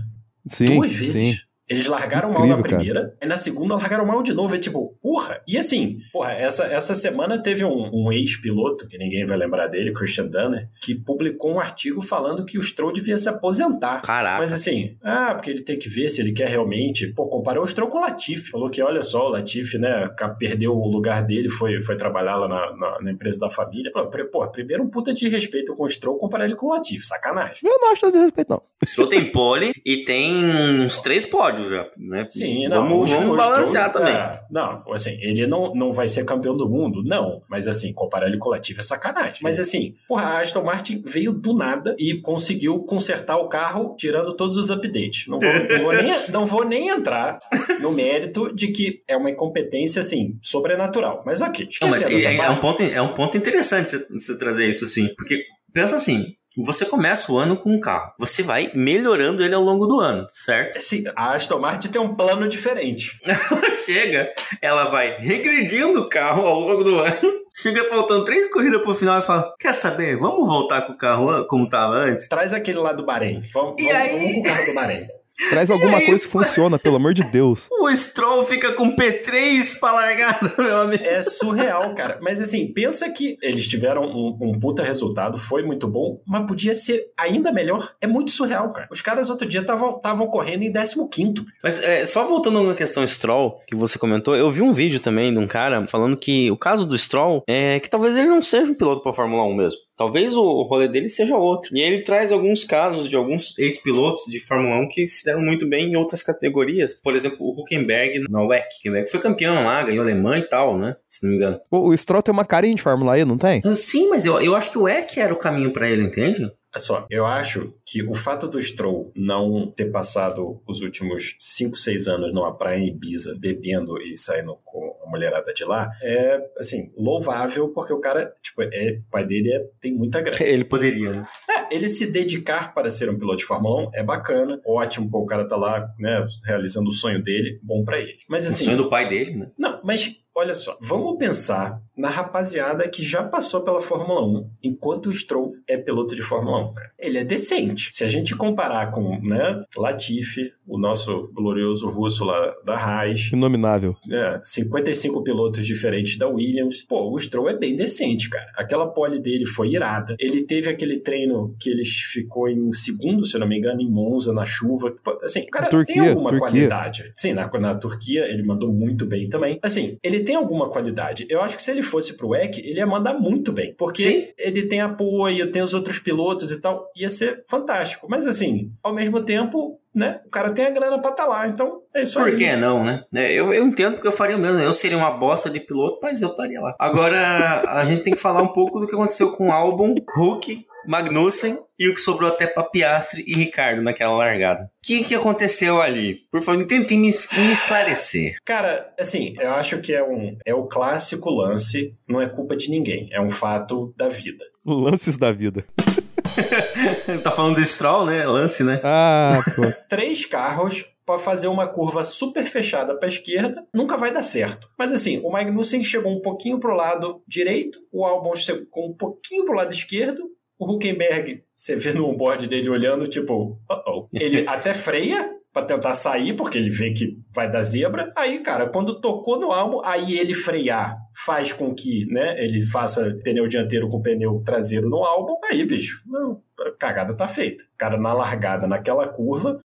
Sim, 0.47 0.75
duas 0.75 0.93
vezes. 0.93 1.17
sim. 1.17 1.35
Eles 1.69 1.87
largaram 1.87 2.31
mal 2.33 2.39
Incrível, 2.45 2.57
na 2.57 2.63
cara. 2.63 2.77
primeira, 2.77 3.17
e 3.23 3.27
na 3.27 3.39
segunda 3.39 3.75
largaram 3.77 4.05
mal 4.05 4.23
de 4.23 4.33
novo. 4.33 4.55
É 4.55 4.59
tipo, 4.59 4.99
porra. 5.01 5.41
E 5.47 5.57
assim, 5.57 5.99
porra, 6.13 6.33
essa, 6.33 6.65
essa 6.65 6.95
semana 6.95 7.43
teve 7.43 7.65
um, 7.65 7.89
um 7.93 8.13
ex-piloto, 8.13 8.87
que 8.87 8.99
ninguém 8.99 9.25
vai 9.25 9.39
lembrar 9.39 9.69
dele, 9.69 9.93
Christian 9.93 10.27
Dunner, 10.27 10.69
que 10.83 10.95
publicou 10.95 11.53
um 11.55 11.61
artigo 11.61 12.03
falando 12.03 12.45
que 12.45 12.59
o 12.59 12.63
Stroll 12.63 12.93
devia 12.93 13.17
se 13.17 13.29
aposentar. 13.29 14.03
Caraca. 14.03 14.41
Mas 14.41 14.53
assim, 14.53 14.97
ah, 15.03 15.35
porque 15.35 15.51
ele 15.51 15.63
tem 15.63 15.79
que 15.79 15.89
ver 15.89 16.11
se 16.11 16.21
ele 16.21 16.33
quer 16.33 16.49
realmente. 16.49 17.07
Pô, 17.15 17.27
comparou 17.27 17.65
o 17.65 17.67
Stroll 17.67 17.89
com 17.89 17.99
o 17.99 18.03
Latifi. 18.03 18.51
Falou 18.51 18.69
que, 18.69 18.83
olha 18.83 19.03
só, 19.03 19.27
o 19.27 19.31
Latifi, 19.31 19.79
né, 19.79 20.09
perdeu 20.39 20.77
o 20.77 20.89
lugar 20.89 21.25
dele, 21.25 21.49
foi, 21.49 21.81
foi 21.81 21.97
trabalhar 21.97 22.37
lá 22.37 22.49
na, 22.49 22.77
na, 22.77 23.01
na 23.03 23.11
empresa 23.13 23.39
da 23.39 23.49
família. 23.49 23.91
Pô, 23.93 24.07
pre- 24.09 24.25
pô, 24.25 24.47
primeiro 24.51 24.83
um 24.83 24.91
puta 24.91 25.15
de 25.15 25.29
respeito 25.29 25.75
com 25.77 25.85
o 25.85 25.89
Stroll, 25.89 26.19
comparar 26.19 26.45
ele 26.45 26.57
com 26.57 26.67
o 26.67 26.71
Latifi, 26.71 27.07
sacanagem. 27.07 27.61
Eu 27.65 27.79
não 27.81 27.93
acho 27.93 28.11
de 28.11 28.19
respeito, 28.19 28.51
não. 28.51 28.63
Stroll 28.85 29.09
tem 29.09 29.31
pole 29.31 29.73
e 29.87 30.05
tem 30.05 30.45
uns 30.45 30.99
três 30.99 31.25
pódios 31.25 31.62
já, 31.69 31.89
né? 31.99 32.27
Sim, 32.31 32.67
não, 32.69 32.89
vamos, 32.89 33.37
balancear 33.37 33.91
também. 33.93 34.15
é, 34.15 34.41
não, 34.51 34.83
assim, 34.93 35.17
ele 35.21 35.47
não, 35.47 35.75
não 35.75 35.93
vai 35.93 36.09
ser 36.09 36.25
campeão 36.25 36.57
do 36.57 36.69
mundo, 36.69 37.03
não. 37.05 37.43
Mas 37.49 37.67
assim, 37.67 37.93
comparar 37.93 38.27
ele 38.27 38.39
com 38.39 38.49
o 38.49 38.53
Latifi 38.53 38.81
é 38.81 38.83
sacanagem. 38.83 39.41
Mas 39.43 39.59
assim, 39.59 39.95
porra, 40.09 40.25
a 40.25 40.41
Aston 40.41 40.63
Martin 40.63 41.03
veio 41.05 41.33
do 41.33 41.55
nada 41.55 41.95
e 41.99 42.21
conseguiu 42.21 42.81
consertar 42.81 43.37
o 43.37 43.49
carro 43.49 43.95
tirando 43.97 44.35
todos 44.35 44.57
os 44.57 44.71
updates. 44.71 45.27
Não 45.29 45.39
vou, 45.39 45.53
não 45.53 45.83
vou 45.83 45.93
nem, 45.95 46.13
não 46.31 46.47
vou 46.47 46.65
nem 46.65 46.89
entrar 46.89 47.39
no 47.81 47.93
mérito 47.93 48.55
de 48.55 48.69
que 48.69 49.03
é 49.09 49.17
uma 49.17 49.31
incompetência, 49.31 50.01
assim, 50.01 50.39
sobrenatural. 50.43 51.23
Mas 51.25 51.41
ok, 51.41 51.69
Não, 51.81 51.89
mas 51.89 52.07
é, 52.07 52.37
é 52.37 52.51
um 52.51 52.57
ponto, 52.57 52.83
é 52.83 53.03
um 53.03 53.15
ponto 53.15 53.37
interessante 53.37 53.91
você, 53.91 54.07
você 54.09 54.37
trazer 54.37 54.69
isso, 54.69 54.87
sim. 54.87 55.09
Porque, 55.17 55.45
pensa 55.73 55.97
assim, 55.97 56.35
você 56.57 56.85
começa 56.85 57.33
o 57.33 57.39
ano 57.39 57.57
com 57.57 57.71
um 57.71 57.81
carro. 57.81 58.13
Você 58.19 58.43
vai 58.43 58.71
melhorando 58.75 59.43
ele 59.43 59.55
ao 59.55 59.63
longo 59.63 59.87
do 59.87 60.01
ano, 60.01 60.25
certo? 60.33 60.81
Sim, 60.81 61.05
a 61.17 61.33
Aston 61.35 61.59
Martin 61.59 61.89
tem 61.89 62.01
um 62.01 62.15
plano 62.15 62.49
diferente. 62.49 63.19
Chega, 63.85 64.31
ela 64.61 64.85
vai 64.87 65.17
regredindo 65.19 66.01
o 66.01 66.09
carro 66.09 66.47
ao 66.47 66.61
longo 66.61 66.85
do 66.85 66.99
ano. 66.99 67.43
Chega 67.55 67.85
faltando 67.89 68.25
três 68.25 68.51
corridas 68.51 68.81
pro 68.81 68.95
final 68.95 69.19
e 69.19 69.23
fala: 69.23 69.53
Quer 69.59 69.75
saber? 69.75 70.17
Vamos 70.17 70.47
voltar 70.49 70.83
com 70.83 70.93
o 70.95 70.97
carro 70.97 71.47
como 71.47 71.69
tava 71.69 71.95
antes? 71.97 72.27
Traz 72.29 72.53
aquele 72.53 72.79
lá 72.79 72.93
do 72.93 73.05
Bahrein. 73.05 73.43
Vamos, 73.53 73.75
E 73.79 73.85
vamos, 73.85 73.97
aí? 73.99 74.11
vamos 74.19 74.33
com 74.35 74.41
o 74.41 74.43
carro 74.45 74.67
do 74.67 74.75
Bahrein. 74.75 75.07
Traz 75.51 75.71
alguma 75.71 75.99
aí, 75.99 76.07
coisa 76.07 76.25
que 76.25 76.31
funciona, 76.31 76.79
pelo 76.79 76.97
amor 76.97 77.15
de 77.15 77.25
Deus. 77.25 77.69
O 77.83 77.97
Stroll 77.97 78.45
fica 78.45 78.73
com 78.73 78.95
P3 78.95 79.79
pra 79.81 79.91
largada, 79.93 80.55
meu 80.57 80.83
amigo. 80.83 81.03
É 81.05 81.21
surreal, 81.23 81.95
cara. 81.97 82.19
Mas 82.23 82.41
assim, 82.41 82.73
pensa 82.73 83.11
que 83.11 83.37
eles 83.43 83.67
tiveram 83.67 84.05
um, 84.05 84.39
um 84.41 84.59
puta 84.59 84.85
resultado, 84.85 85.37
foi 85.37 85.65
muito 85.65 85.89
bom, 85.89 86.23
mas 86.25 86.47
podia 86.47 86.75
ser 86.75 87.07
ainda 87.19 87.51
melhor. 87.51 87.93
É 88.01 88.07
muito 88.07 88.31
surreal, 88.31 88.73
cara. 88.73 88.89
Os 88.91 89.01
caras 89.01 89.29
outro 89.29 89.49
dia 89.49 89.63
estavam 89.63 90.27
correndo 90.29 90.63
em 90.63 90.73
15. 90.73 91.45
Mas 91.63 91.83
é, 91.83 92.07
só 92.07 92.25
voltando 92.25 92.63
na 92.63 92.75
questão 92.75 93.05
Stroll, 93.05 93.59
que 93.67 93.77
você 93.77 93.99
comentou, 93.99 94.37
eu 94.37 94.49
vi 94.49 94.63
um 94.63 94.73
vídeo 94.73 95.01
também 95.01 95.33
de 95.33 95.39
um 95.39 95.47
cara 95.47 95.87
falando 95.89 96.17
que 96.17 96.51
o 96.51 96.57
caso 96.57 96.87
do 96.87 96.97
Stroll 96.97 97.43
é 97.49 97.81
que 97.81 97.91
talvez 97.91 98.17
ele 98.17 98.29
não 98.29 98.41
seja 98.41 98.71
um 98.71 98.77
piloto 98.77 99.03
pra 99.03 99.13
Fórmula 99.13 99.45
1 99.45 99.55
mesmo. 99.55 99.81
Talvez 100.03 100.37
o, 100.37 100.63
rolê 100.65 100.89
dele 100.89 101.09
seja 101.09 101.37
outro. 101.37 101.71
E 101.73 101.81
ele 101.81 102.03
traz 102.03 102.33
alguns 102.33 102.65
casos 102.65 103.09
de 103.09 103.15
alguns 103.15 103.57
ex-pilotos 103.57 104.25
de 104.27 104.41
Fórmula 104.41 104.75
1 104.81 104.89
que 104.89 105.07
se 105.07 105.25
deram 105.25 105.41
muito 105.41 105.65
bem 105.65 105.93
em 105.93 105.97
outras 105.97 106.25
categorias. 106.25 107.01
Por 107.01 107.15
exemplo, 107.15 107.39
o 107.41 107.61
Huckenberg 107.61 108.25
na 108.29 108.43
WEC. 108.43 108.67
Huckenberg 108.81 109.09
foi 109.09 109.21
campeão 109.21 109.55
lá, 109.55 109.81
ganhou 109.85 110.03
alemã 110.03 110.37
e 110.39 110.43
tal, 110.43 110.77
né? 110.77 110.97
Se 111.09 111.23
não 111.23 111.31
me 111.31 111.37
engano. 111.37 111.61
O, 111.71 111.91
o 111.91 111.97
Stroll 111.97 112.21
tem 112.21 112.33
uma 112.33 112.45
carinha 112.45 112.75
de 112.75 112.83
Fórmula 112.83 113.17
E, 113.17 113.25
não 113.25 113.39
tem? 113.39 113.63
Sim, 113.77 114.09
mas 114.09 114.25
eu, 114.25 114.41
eu 114.41 114.57
acho 114.57 114.73
que 114.73 114.79
o 114.79 114.83
WEC 114.83 115.21
era 115.21 115.33
o 115.33 115.39
caminho 115.39 115.73
pra 115.73 115.89
ele, 115.89 116.03
entende? 116.03 116.51
Olha 116.75 116.83
só, 116.83 117.07
eu 117.11 117.27
acho 117.27 117.75
que 117.85 118.03
o 118.03 118.15
fato 118.15 118.49
do 118.49 118.61
Stroll 118.61 119.13
não 119.15 119.71
ter 119.71 119.91
passado 119.91 120.63
os 120.67 120.81
últimos 120.81 121.37
5, 121.39 121.77
6 121.77 122.09
anos 122.09 122.33
numa 122.33 122.57
praia 122.57 122.79
em 122.79 122.89
Ibiza, 122.89 123.37
bebendo 123.39 124.01
e 124.01 124.17
saindo 124.17 124.57
com 124.65 124.99
a 125.05 125.11
mulherada 125.11 125.53
de 125.53 125.65
lá, 125.65 125.91
é, 126.03 126.41
assim, 126.59 126.91
louvável, 126.97 127.69
porque 127.69 127.93
o 127.93 128.01
cara, 128.01 128.35
tipo, 128.43 128.63
é, 128.63 129.01
o 129.07 129.11
pai 129.11 129.27
dele 129.27 129.53
é, 129.53 129.61
tem 129.81 129.93
muita 129.93 130.21
grana. 130.23 130.39
Ele 130.43 130.65
poderia, 130.65 131.13
né? 131.13 131.23
É, 131.51 131.75
ele 131.75 131.89
se 131.89 132.07
dedicar 132.07 132.73
para 132.75 132.91
ser 132.91 133.11
um 133.11 133.19
piloto 133.19 133.39
de 133.39 133.45
Fórmula 133.45 133.89
1 133.89 133.91
é 133.95 134.03
bacana, 134.03 134.61
ótimo, 134.67 135.11
pô, 135.11 135.19
o 135.21 135.27
cara 135.27 135.47
tá 135.47 135.57
lá, 135.57 135.93
né, 135.99 136.25
realizando 136.45 136.89
o 136.89 136.93
sonho 136.93 137.23
dele, 137.23 137.59
bom 137.63 137.85
pra 137.85 137.99
ele. 137.99 138.17
Mas 138.29 138.45
O 138.45 138.49
assim, 138.49 138.65
sonho 138.65 138.77
do 138.79 138.89
pai 138.89 139.09
dele, 139.09 139.35
né? 139.37 139.51
não, 139.59 139.81
mas 139.85 140.15
olha 140.35 140.55
só, 140.55 140.79
vamos 140.81 141.17
pensar 141.19 141.81
na 141.97 142.09
rapaziada 142.09 142.89
que 142.89 143.03
já 143.03 143.23
passou 143.23 143.61
pela 143.61 143.81
Fórmula 143.81 144.25
1, 144.25 144.51
enquanto 144.63 145.07
o 145.07 145.15
Stroll 145.15 145.51
é 145.69 145.77
piloto 145.77 146.15
de 146.15 146.23
Fórmula 146.23 146.59
1, 146.71 146.75
cara. 146.75 146.91
Ele 146.99 147.19
é 147.19 147.25
decente. 147.25 147.93
Se 147.93 148.05
a 148.05 148.09
gente 148.09 148.35
comparar 148.35 148.91
com, 148.91 149.19
né, 149.23 149.63
Latifi, 149.77 150.53
o 150.67 150.79
nosso 150.79 151.31
glorioso 151.35 151.89
russo 151.91 152.25
lá 152.25 152.55
da 152.65 152.75
Haas, 152.75 153.31
Inominável. 153.33 153.95
é, 154.11 154.39
55 154.43 155.23
pilotos 155.23 155.67
diferentes 155.67 156.17
da 156.17 156.29
Williams. 156.29 156.85
Pô, 156.85 157.11
o 157.13 157.19
Stroll 157.19 157.51
é 157.51 157.57
bem 157.57 157.77
decente, 157.77 158.31
cara. 158.31 158.51
Aquela 158.57 158.87
pole 158.87 159.19
dele 159.19 159.45
foi 159.45 159.71
irada. 159.71 160.17
Ele 160.19 160.43
teve 160.47 160.71
aquele 160.71 160.99
treino 160.99 161.55
que 161.59 161.69
ele 161.69 161.85
ficou 161.85 162.49
em 162.49 162.73
segundo, 162.73 163.25
se 163.27 163.37
eu 163.37 163.41
não 163.41 163.49
me 163.49 163.59
engano, 163.59 163.81
em 163.81 163.91
Monza, 163.91 164.33
na 164.33 164.45
chuva. 164.45 164.95
Pô, 165.05 165.19
Assim, 165.23 165.43
o 165.43 165.51
cara 165.51 165.69
Turquia, 165.69 165.95
tem 165.95 166.09
alguma 166.09 166.31
Turquia. 166.31 166.49
qualidade. 166.49 167.13
Sim, 167.15 167.33
na, 167.33 167.49
na 167.61 167.75
Turquia 167.75 168.25
ele 168.27 168.43
mandou 168.43 168.73
muito 168.73 169.05
bem 169.05 169.29
também. 169.29 169.59
Assim, 169.63 169.99
ele 170.03 170.21
tem 170.21 170.37
alguma 170.37 170.69
qualidade. 170.71 171.27
Eu 171.29 171.43
acho 171.43 171.57
que 171.57 171.63
se 171.63 171.71
ele 171.71 171.82
fosse 171.83 172.15
pro 172.17 172.29
WEC, 172.29 172.59
ele 172.61 172.79
ia 172.79 172.87
mandar 172.87 173.15
muito 173.15 173.53
bem. 173.53 173.75
Porque 173.77 174.03
Sim. 174.03 174.29
ele 174.39 174.67
tem 174.67 174.81
apoio, 174.81 175.51
tem 175.51 175.63
os 175.63 175.75
outros 175.75 175.99
pilotos 175.99 176.51
e 176.51 176.61
tal. 176.61 176.91
Ia 176.97 177.11
ser 177.11 177.45
fantástico. 177.49 178.07
Mas 178.09 178.27
assim, 178.27 178.71
ao 178.83 178.95
mesmo 178.95 179.23
tempo, 179.23 179.79
né? 179.95 180.21
O 180.27 180.31
cara 180.31 180.51
tem 180.53 180.65
a 180.65 180.71
grana 180.71 181.01
pra 181.01 181.11
estar 181.11 181.27
lá, 181.27 181.47
então 181.47 181.83
é 181.95 182.03
isso 182.03 182.19
Por 182.19 182.29
aí. 182.29 182.37
que 182.37 182.57
não, 182.57 182.83
né? 182.83 183.05
É, 183.15 183.33
Eu, 183.33 183.53
eu 183.53 183.65
entendo 183.67 183.95
porque 183.95 184.09
eu 184.09 184.13
faria 184.13 184.37
o 184.37 184.41
mesmo. 184.41 184.59
Eu 184.59 184.73
seria 184.73 184.97
uma 184.97 185.11
bosta 185.11 185.51
de 185.51 185.61
piloto, 185.61 185.99
mas 186.03 186.23
eu 186.23 186.31
estaria 186.31 186.61
lá. 186.61 186.75
Agora, 186.79 187.63
a 187.79 187.85
gente 187.85 188.03
tem 188.03 188.13
que 188.13 188.19
falar 188.19 188.43
um 188.43 188.53
pouco 188.53 188.81
do 188.81 188.87
que 188.87 188.95
aconteceu 188.95 189.31
com 189.33 189.49
o 189.49 189.53
álbum, 189.53 189.95
Hulk, 190.17 190.65
Magnussen 190.87 191.59
e 191.79 191.89
o 191.89 191.95
que 191.95 192.01
sobrou 192.01 192.31
até 192.31 192.47
pra 192.47 192.65
Piastri 192.65 193.25
e 193.27 193.35
Ricardo 193.35 193.83
naquela 193.83 194.17
largada. 194.17 194.65
O 194.65 194.87
que, 194.87 195.05
que 195.05 195.15
aconteceu 195.15 195.81
ali? 195.81 196.17
Por 196.31 196.43
favor, 196.43 196.65
tentem 196.67 196.99
me, 196.99 197.11
me 197.11 197.53
esclarecer. 197.53 198.37
Cara, 198.45 198.93
assim, 198.99 199.35
eu 199.39 199.51
acho 199.55 199.79
que 199.81 199.93
é, 199.93 200.03
um, 200.03 200.37
é 200.45 200.55
o 200.55 200.67
clássico 200.67 201.31
lance, 201.31 201.95
não 202.09 202.21
é 202.21 202.29
culpa 202.29 202.57
de 202.57 202.71
ninguém, 202.71 203.09
é 203.13 203.21
um 203.21 203.31
fato 203.31 203.95
da 203.97 204.09
vida. 204.09 204.45
Lances 204.65 205.17
da 205.17 205.33
vida. 205.33 205.65
tá 207.23 207.31
falando 207.31 207.57
do 207.57 207.65
Stroll, 207.65 208.07
né? 208.07 208.27
Lance, 208.27 208.63
né? 208.63 208.81
Ah, 208.83 209.39
pô. 209.57 209.63
Três 209.89 210.25
carros 210.25 210.85
pra 211.05 211.19
fazer 211.19 211.49
uma 211.49 211.67
curva 211.67 212.05
super 212.05 212.45
fechada 212.45 212.97
pra 212.97 213.09
esquerda, 213.09 213.67
nunca 213.75 213.97
vai 213.97 214.13
dar 214.13 214.23
certo. 214.23 214.69
Mas 214.79 214.93
assim, 214.93 215.21
o 215.25 215.31
Magnussen 215.31 215.83
chegou 215.83 216.13
um 216.13 216.21
pouquinho 216.21 216.59
pro 216.59 216.75
lado 216.75 217.23
direito, 217.27 217.81
o 217.93 218.05
Albon 218.05 218.35
chegou 218.35 218.89
um 218.89 218.95
pouquinho 218.95 219.45
pro 219.45 219.57
lado 219.57 219.73
esquerdo, 219.73 220.31
o 220.63 220.75
Huckenberg, 220.75 221.43
você 221.57 221.75
vê 221.75 221.93
no 221.93 222.07
onboard 222.09 222.47
dele 222.47 222.69
olhando, 222.69 223.07
tipo, 223.07 223.59
uh-oh. 223.69 224.09
Ele 224.13 224.45
até 224.49 224.73
freia 224.73 225.29
pra 225.53 225.63
tentar 225.63 225.93
sair, 225.95 226.35
porque 226.35 226.57
ele 226.57 226.71
vê 226.71 226.93
que 226.93 227.19
vai 227.35 227.51
dar 227.51 227.63
zebra. 227.63 228.11
Aí, 228.17 228.39
cara, 228.43 228.69
quando 228.69 229.01
tocou 229.01 229.39
no 229.39 229.53
álbum, 229.53 229.81
aí 229.85 230.19
ele 230.19 230.33
frear 230.33 230.97
faz 231.15 231.53
com 231.53 231.75
que, 231.75 232.07
né, 232.07 232.43
ele 232.43 232.63
faça 232.63 233.15
pneu 233.23 233.47
dianteiro 233.47 233.89
com 233.91 234.01
pneu 234.01 234.43
traseiro 234.45 234.89
no 234.89 235.05
álbum. 235.05 235.35
Aí, 235.45 235.65
bicho, 235.67 236.01
não, 236.07 236.41
a 236.59 236.71
cagada 236.71 237.15
tá 237.15 237.29
feita. 237.29 237.65
Cara, 237.77 237.99
na 237.99 238.15
largada, 238.15 238.67
naquela 238.67 239.07
curva, 239.07 239.61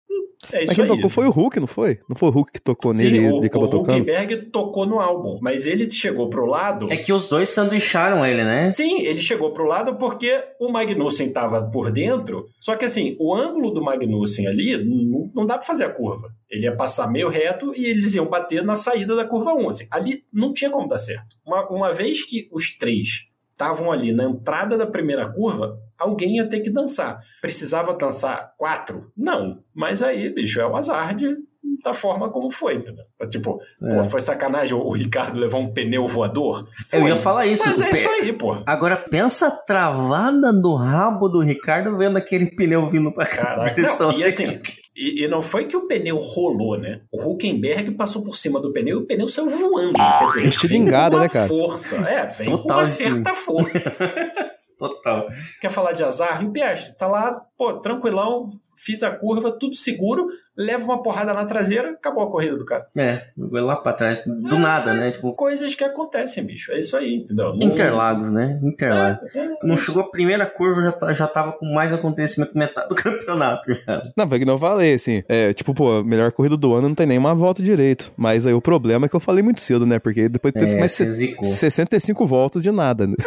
é 0.53 0.61
Mas 0.61 0.71
isso 0.71 0.75
quem 0.75 0.85
aí. 0.85 0.89
tocou 0.89 1.09
foi 1.09 1.27
o 1.27 1.31
Hulk, 1.31 1.61
não 1.61 1.67
foi? 1.67 1.99
Não 2.09 2.17
foi 2.17 2.29
o 2.29 2.33
Hulk 2.33 2.53
que 2.53 2.61
tocou 2.61 2.93
Sim, 2.93 3.05
nele 3.05 3.19
o, 3.19 3.23
e 3.23 3.37
ele 3.39 3.47
acabou 3.47 3.69
o 3.69 3.71
tocando? 3.71 4.03
Huckenberg 4.03 4.37
tocou 4.51 4.87
no 4.87 4.99
álbum, 5.01 5.39
mas 5.41 5.67
ele 5.67 5.91
chegou 5.91 6.29
pro 6.29 6.47
lado. 6.47 6.93
É 6.93 6.97
que 6.97 7.13
os 7.13 7.29
dois 7.29 7.49
sanduicharam 7.51 8.25
ele, 8.25 8.45
né? 8.45 8.71
Sim, 8.71 9.01
ele 9.03 9.21
chegou 9.21 9.53
pro 9.53 9.65
lado 9.65 9.97
porque 9.97 10.43
o 10.61 10.71
Magnussen 10.71 11.31
tava 11.31 11.63
por 11.63 11.91
dentro. 11.91 12.47
Só 12.61 12.77
que 12.77 12.85
assim, 12.85 13.17
o 13.19 13.35
ângulo 13.35 13.71
do 13.71 13.83
Magnussen 13.83 14.47
ali 14.47 14.77
não, 14.85 15.31
não 15.35 15.47
dá 15.47 15.59
pra 15.59 15.67
fazer 15.67 15.85
a 15.85 15.91
curva. 15.91 16.29
Ele 16.51 16.65
ia 16.65 16.77
passar 16.77 17.11
meio 17.11 17.29
reto 17.29 17.73
e 17.77 17.87
eles 17.87 18.15
iam 18.15 18.27
bater 18.27 18.63
na 18.65 18.77
saída 18.77 19.15
da 19.17 19.25
curva 19.25 19.53
1. 19.55 19.69
Assim, 19.69 19.87
ali 19.91 20.23
não 20.33 20.53
tinha 20.53 20.71
como 20.71 20.89
dar 20.89 20.99
certo. 20.99 21.37
Uma, 21.45 21.69
uma 21.69 21.93
vez 21.93 22.25
que 22.25 22.49
os 22.53 22.77
três 22.77 23.27
estavam 23.57 23.91
ali 23.91 24.13
na 24.13 24.25
entrada 24.25 24.77
da 24.77 24.87
primeira 24.87 25.27
curva, 25.33 25.79
alguém 25.99 26.37
ia 26.37 26.47
ter 26.49 26.61
que 26.61 26.69
dançar. 26.71 27.19
Precisava 27.41 27.95
dançar 27.95 28.53
quatro? 28.59 29.11
Não. 29.17 29.61
Mas 29.75 30.03
aí, 30.03 30.29
bicho, 30.33 30.61
é 30.61 30.67
o 30.67 30.77
azar 30.77 31.15
de, 31.15 31.35
da 31.83 31.95
forma 31.95 32.29
como 32.31 32.51
foi, 32.51 32.75
entendeu? 32.75 33.05
Tipo, 33.31 33.59
É. 33.83 33.97
pô, 33.97 34.05
foi 34.05 34.21
sacanagem 34.21 34.77
o 34.77 34.93
Ricardo 34.93 35.39
levar 35.41 35.57
um 35.57 35.73
pneu 35.73 36.07
voador? 36.07 36.69
Eu 36.93 37.01
Foi. 37.01 37.09
ia 37.09 37.17
falar 37.17 37.47
isso. 37.47 37.67
Mas 37.67 37.81
é 37.81 37.89
pe- 37.89 37.97
isso 37.97 38.09
aí, 38.11 38.33
pô. 38.35 38.63
Agora 38.67 38.97
pensa 38.99 39.47
a 39.47 39.51
travada 39.51 40.53
do 40.53 40.75
rabo 40.75 41.27
do 41.29 41.41
Ricardo 41.41 41.97
vendo 41.97 42.19
aquele 42.19 42.55
pneu 42.55 42.89
vindo 42.91 43.11
pra 43.13 43.25
cá. 43.25 43.45
Caraca, 43.45 43.83
não, 43.99 44.13
e 44.13 44.23
assim, 44.25 44.61
e, 44.97 45.23
e 45.23 45.29
não 45.29 45.43
foi 45.43 45.67
que 45.67 45.77
o 45.77 45.87
pneu 45.87 46.17
rolou, 46.17 46.79
né? 46.79 47.03
O 47.13 47.31
Huckenberg 47.31 47.93
passou 47.93 48.23
por 48.23 48.37
cima 48.37 48.61
do 48.61 48.73
pneu 48.73 49.01
e 49.01 49.03
o 49.03 49.07
pneu 49.07 49.29
saiu 49.29 49.49
voando. 49.49 49.95
Quer 49.95 50.27
dizer, 50.29 50.47
Estilingada, 50.47 51.19
vem 51.19 51.29
com 51.29 51.37
uma 51.39 51.43
né, 51.43 51.47
cara? 51.47 51.49
força. 51.49 51.97
É, 52.09 52.27
vem 52.27 52.47
com 52.51 52.57
Total 52.57 52.77
uma 52.79 52.85
estilingue. 52.85 53.15
certa 53.15 53.35
força. 53.35 53.97
Total. 54.79 55.29
Quer 55.61 55.71
falar 55.71 55.93
de 55.93 56.05
azar? 56.05 56.43
E 56.43 56.47
o 56.47 56.53
Piastri 56.53 56.97
tá 56.97 57.07
lá, 57.07 57.33
pô, 57.57 57.75
tranquilão, 57.75 58.51
fiz 58.77 59.03
a 59.03 59.11
curva, 59.11 59.51
tudo 59.51 59.75
seguro, 59.75 60.29
leva 60.57 60.85
uma 60.85 61.03
porrada 61.03 61.33
na 61.35 61.45
traseira, 61.45 61.91
acabou 61.91 62.25
a 62.25 62.31
corrida 62.31 62.57
do 62.57 62.65
cara. 62.65 62.87
É, 62.97 63.27
lá 63.37 63.77
pra 63.77 63.93
trás. 63.93 64.23
Do 64.27 64.59
nada, 64.59 64.95
né? 64.95 65.11
Tipo, 65.11 65.33
Coisas 65.35 65.75
que 65.75 65.85
acontecem, 65.85 66.45
bicho. 66.45 66.73
É 66.73 66.79
isso 66.79 66.97
aí, 66.97 67.17
entendeu? 67.17 67.55
Não- 67.55 67.59
Interlagos, 67.69 68.33
né? 68.33 68.59
Interlagos. 68.63 69.35
É, 69.35 69.39
é, 69.45 69.51
Não 69.63 69.77
chegou 69.77 70.03
a 70.03 70.11
primeira 70.11 70.47
curva, 70.47 70.83
já, 70.83 70.93
tá- 70.93 71.13
já 71.13 71.27
tava 71.27 71.53
com 71.53 71.67
mais 71.73 71.93
acontecimento 71.93 72.53
que 72.53 72.59
metade 72.59 72.89
do 72.89 72.95
campeonato. 72.97 73.73
já. 73.73 74.03
Não, 74.17 74.29
foi 74.29 74.39
que 74.39 74.45
não 74.45 74.59
falei, 74.59 74.95
assim. 74.95 75.23
É, 75.29 75.53
tipo, 75.53 75.75
pô, 75.75 76.03
melhor 76.03 76.33
corrida 76.33 76.57
do 76.57 76.73
ano 76.75 76.89
não 76.89 76.95
tem 76.95 77.07
nenhuma 77.07 77.35
volta 77.35 77.63
direito. 77.63 78.13
Mas 78.17 78.47
aí 78.47 78.55
o 78.55 78.61
problema 78.61 79.07
é 79.07 79.09
que 79.09 79.17
eu 79.17 79.21
falei 79.21 79.43
muito 79.43 79.61
cedo, 79.61 79.85
né? 79.87 79.99
Porque 79.99 80.29
depois 80.29 80.53
teve 80.55 80.73
É, 80.75 80.79
mais 80.79 80.93
você 80.93 81.05
se- 81.07 81.13
zicou. 81.13 81.45
65 81.45 82.27
voltas 82.27 82.63
de 82.63 82.71
nada. 82.71 83.07
né? 83.07 83.15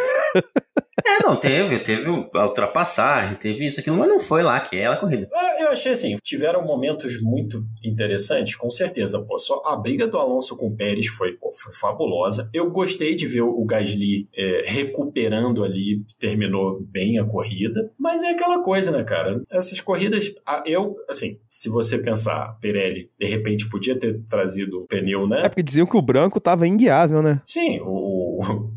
É, 1.06 1.22
não, 1.26 1.34
teve, 1.34 1.78
teve 1.78 2.10
a 2.34 2.44
ultrapassagem, 2.44 3.34
teve 3.34 3.66
isso, 3.66 3.80
aquilo, 3.80 3.96
mas 3.96 4.06
não 4.08 4.20
foi 4.20 4.42
lá, 4.42 4.60
que 4.60 4.76
é 4.76 4.86
a 4.86 4.96
corrida. 4.96 5.26
É, 5.34 5.64
Eu 5.64 5.70
achei 5.70 5.92
assim, 5.92 6.14
tiveram 6.22 6.62
momentos 6.62 7.19
muito 7.22 7.64
interessantes, 7.84 8.56
com 8.56 8.70
certeza. 8.70 9.22
Pô, 9.22 9.38
só 9.38 9.62
a 9.64 9.76
briga 9.76 10.06
do 10.06 10.18
Alonso 10.18 10.56
com 10.56 10.68
o 10.68 10.76
Pérez 10.76 11.06
foi, 11.06 11.32
pô, 11.32 11.50
foi 11.52 11.72
fabulosa. 11.72 12.48
Eu 12.52 12.70
gostei 12.70 13.14
de 13.14 13.26
ver 13.26 13.42
o 13.42 13.64
Gasly 13.64 14.28
é, 14.36 14.64
recuperando 14.66 15.64
ali, 15.64 16.04
terminou 16.18 16.80
bem 16.80 17.18
a 17.18 17.24
corrida. 17.24 17.90
Mas 17.98 18.22
é 18.22 18.30
aquela 18.30 18.62
coisa, 18.62 18.90
né, 18.90 19.04
cara? 19.04 19.42
Essas 19.50 19.80
corridas, 19.80 20.32
eu, 20.66 20.96
assim, 21.08 21.38
se 21.48 21.68
você 21.68 21.98
pensar, 21.98 22.58
Pirelli, 22.60 23.10
de 23.18 23.26
repente 23.26 23.68
podia 23.68 23.98
ter 23.98 24.20
trazido 24.28 24.82
o 24.82 24.86
pneu, 24.86 25.26
né? 25.26 25.42
É 25.44 25.48
porque 25.48 25.62
diziam 25.62 25.86
que 25.86 25.96
o 25.96 26.02
branco 26.02 26.40
tava 26.40 26.66
inguiável, 26.66 27.22
né? 27.22 27.40
Sim, 27.44 27.80
o, 27.82 28.70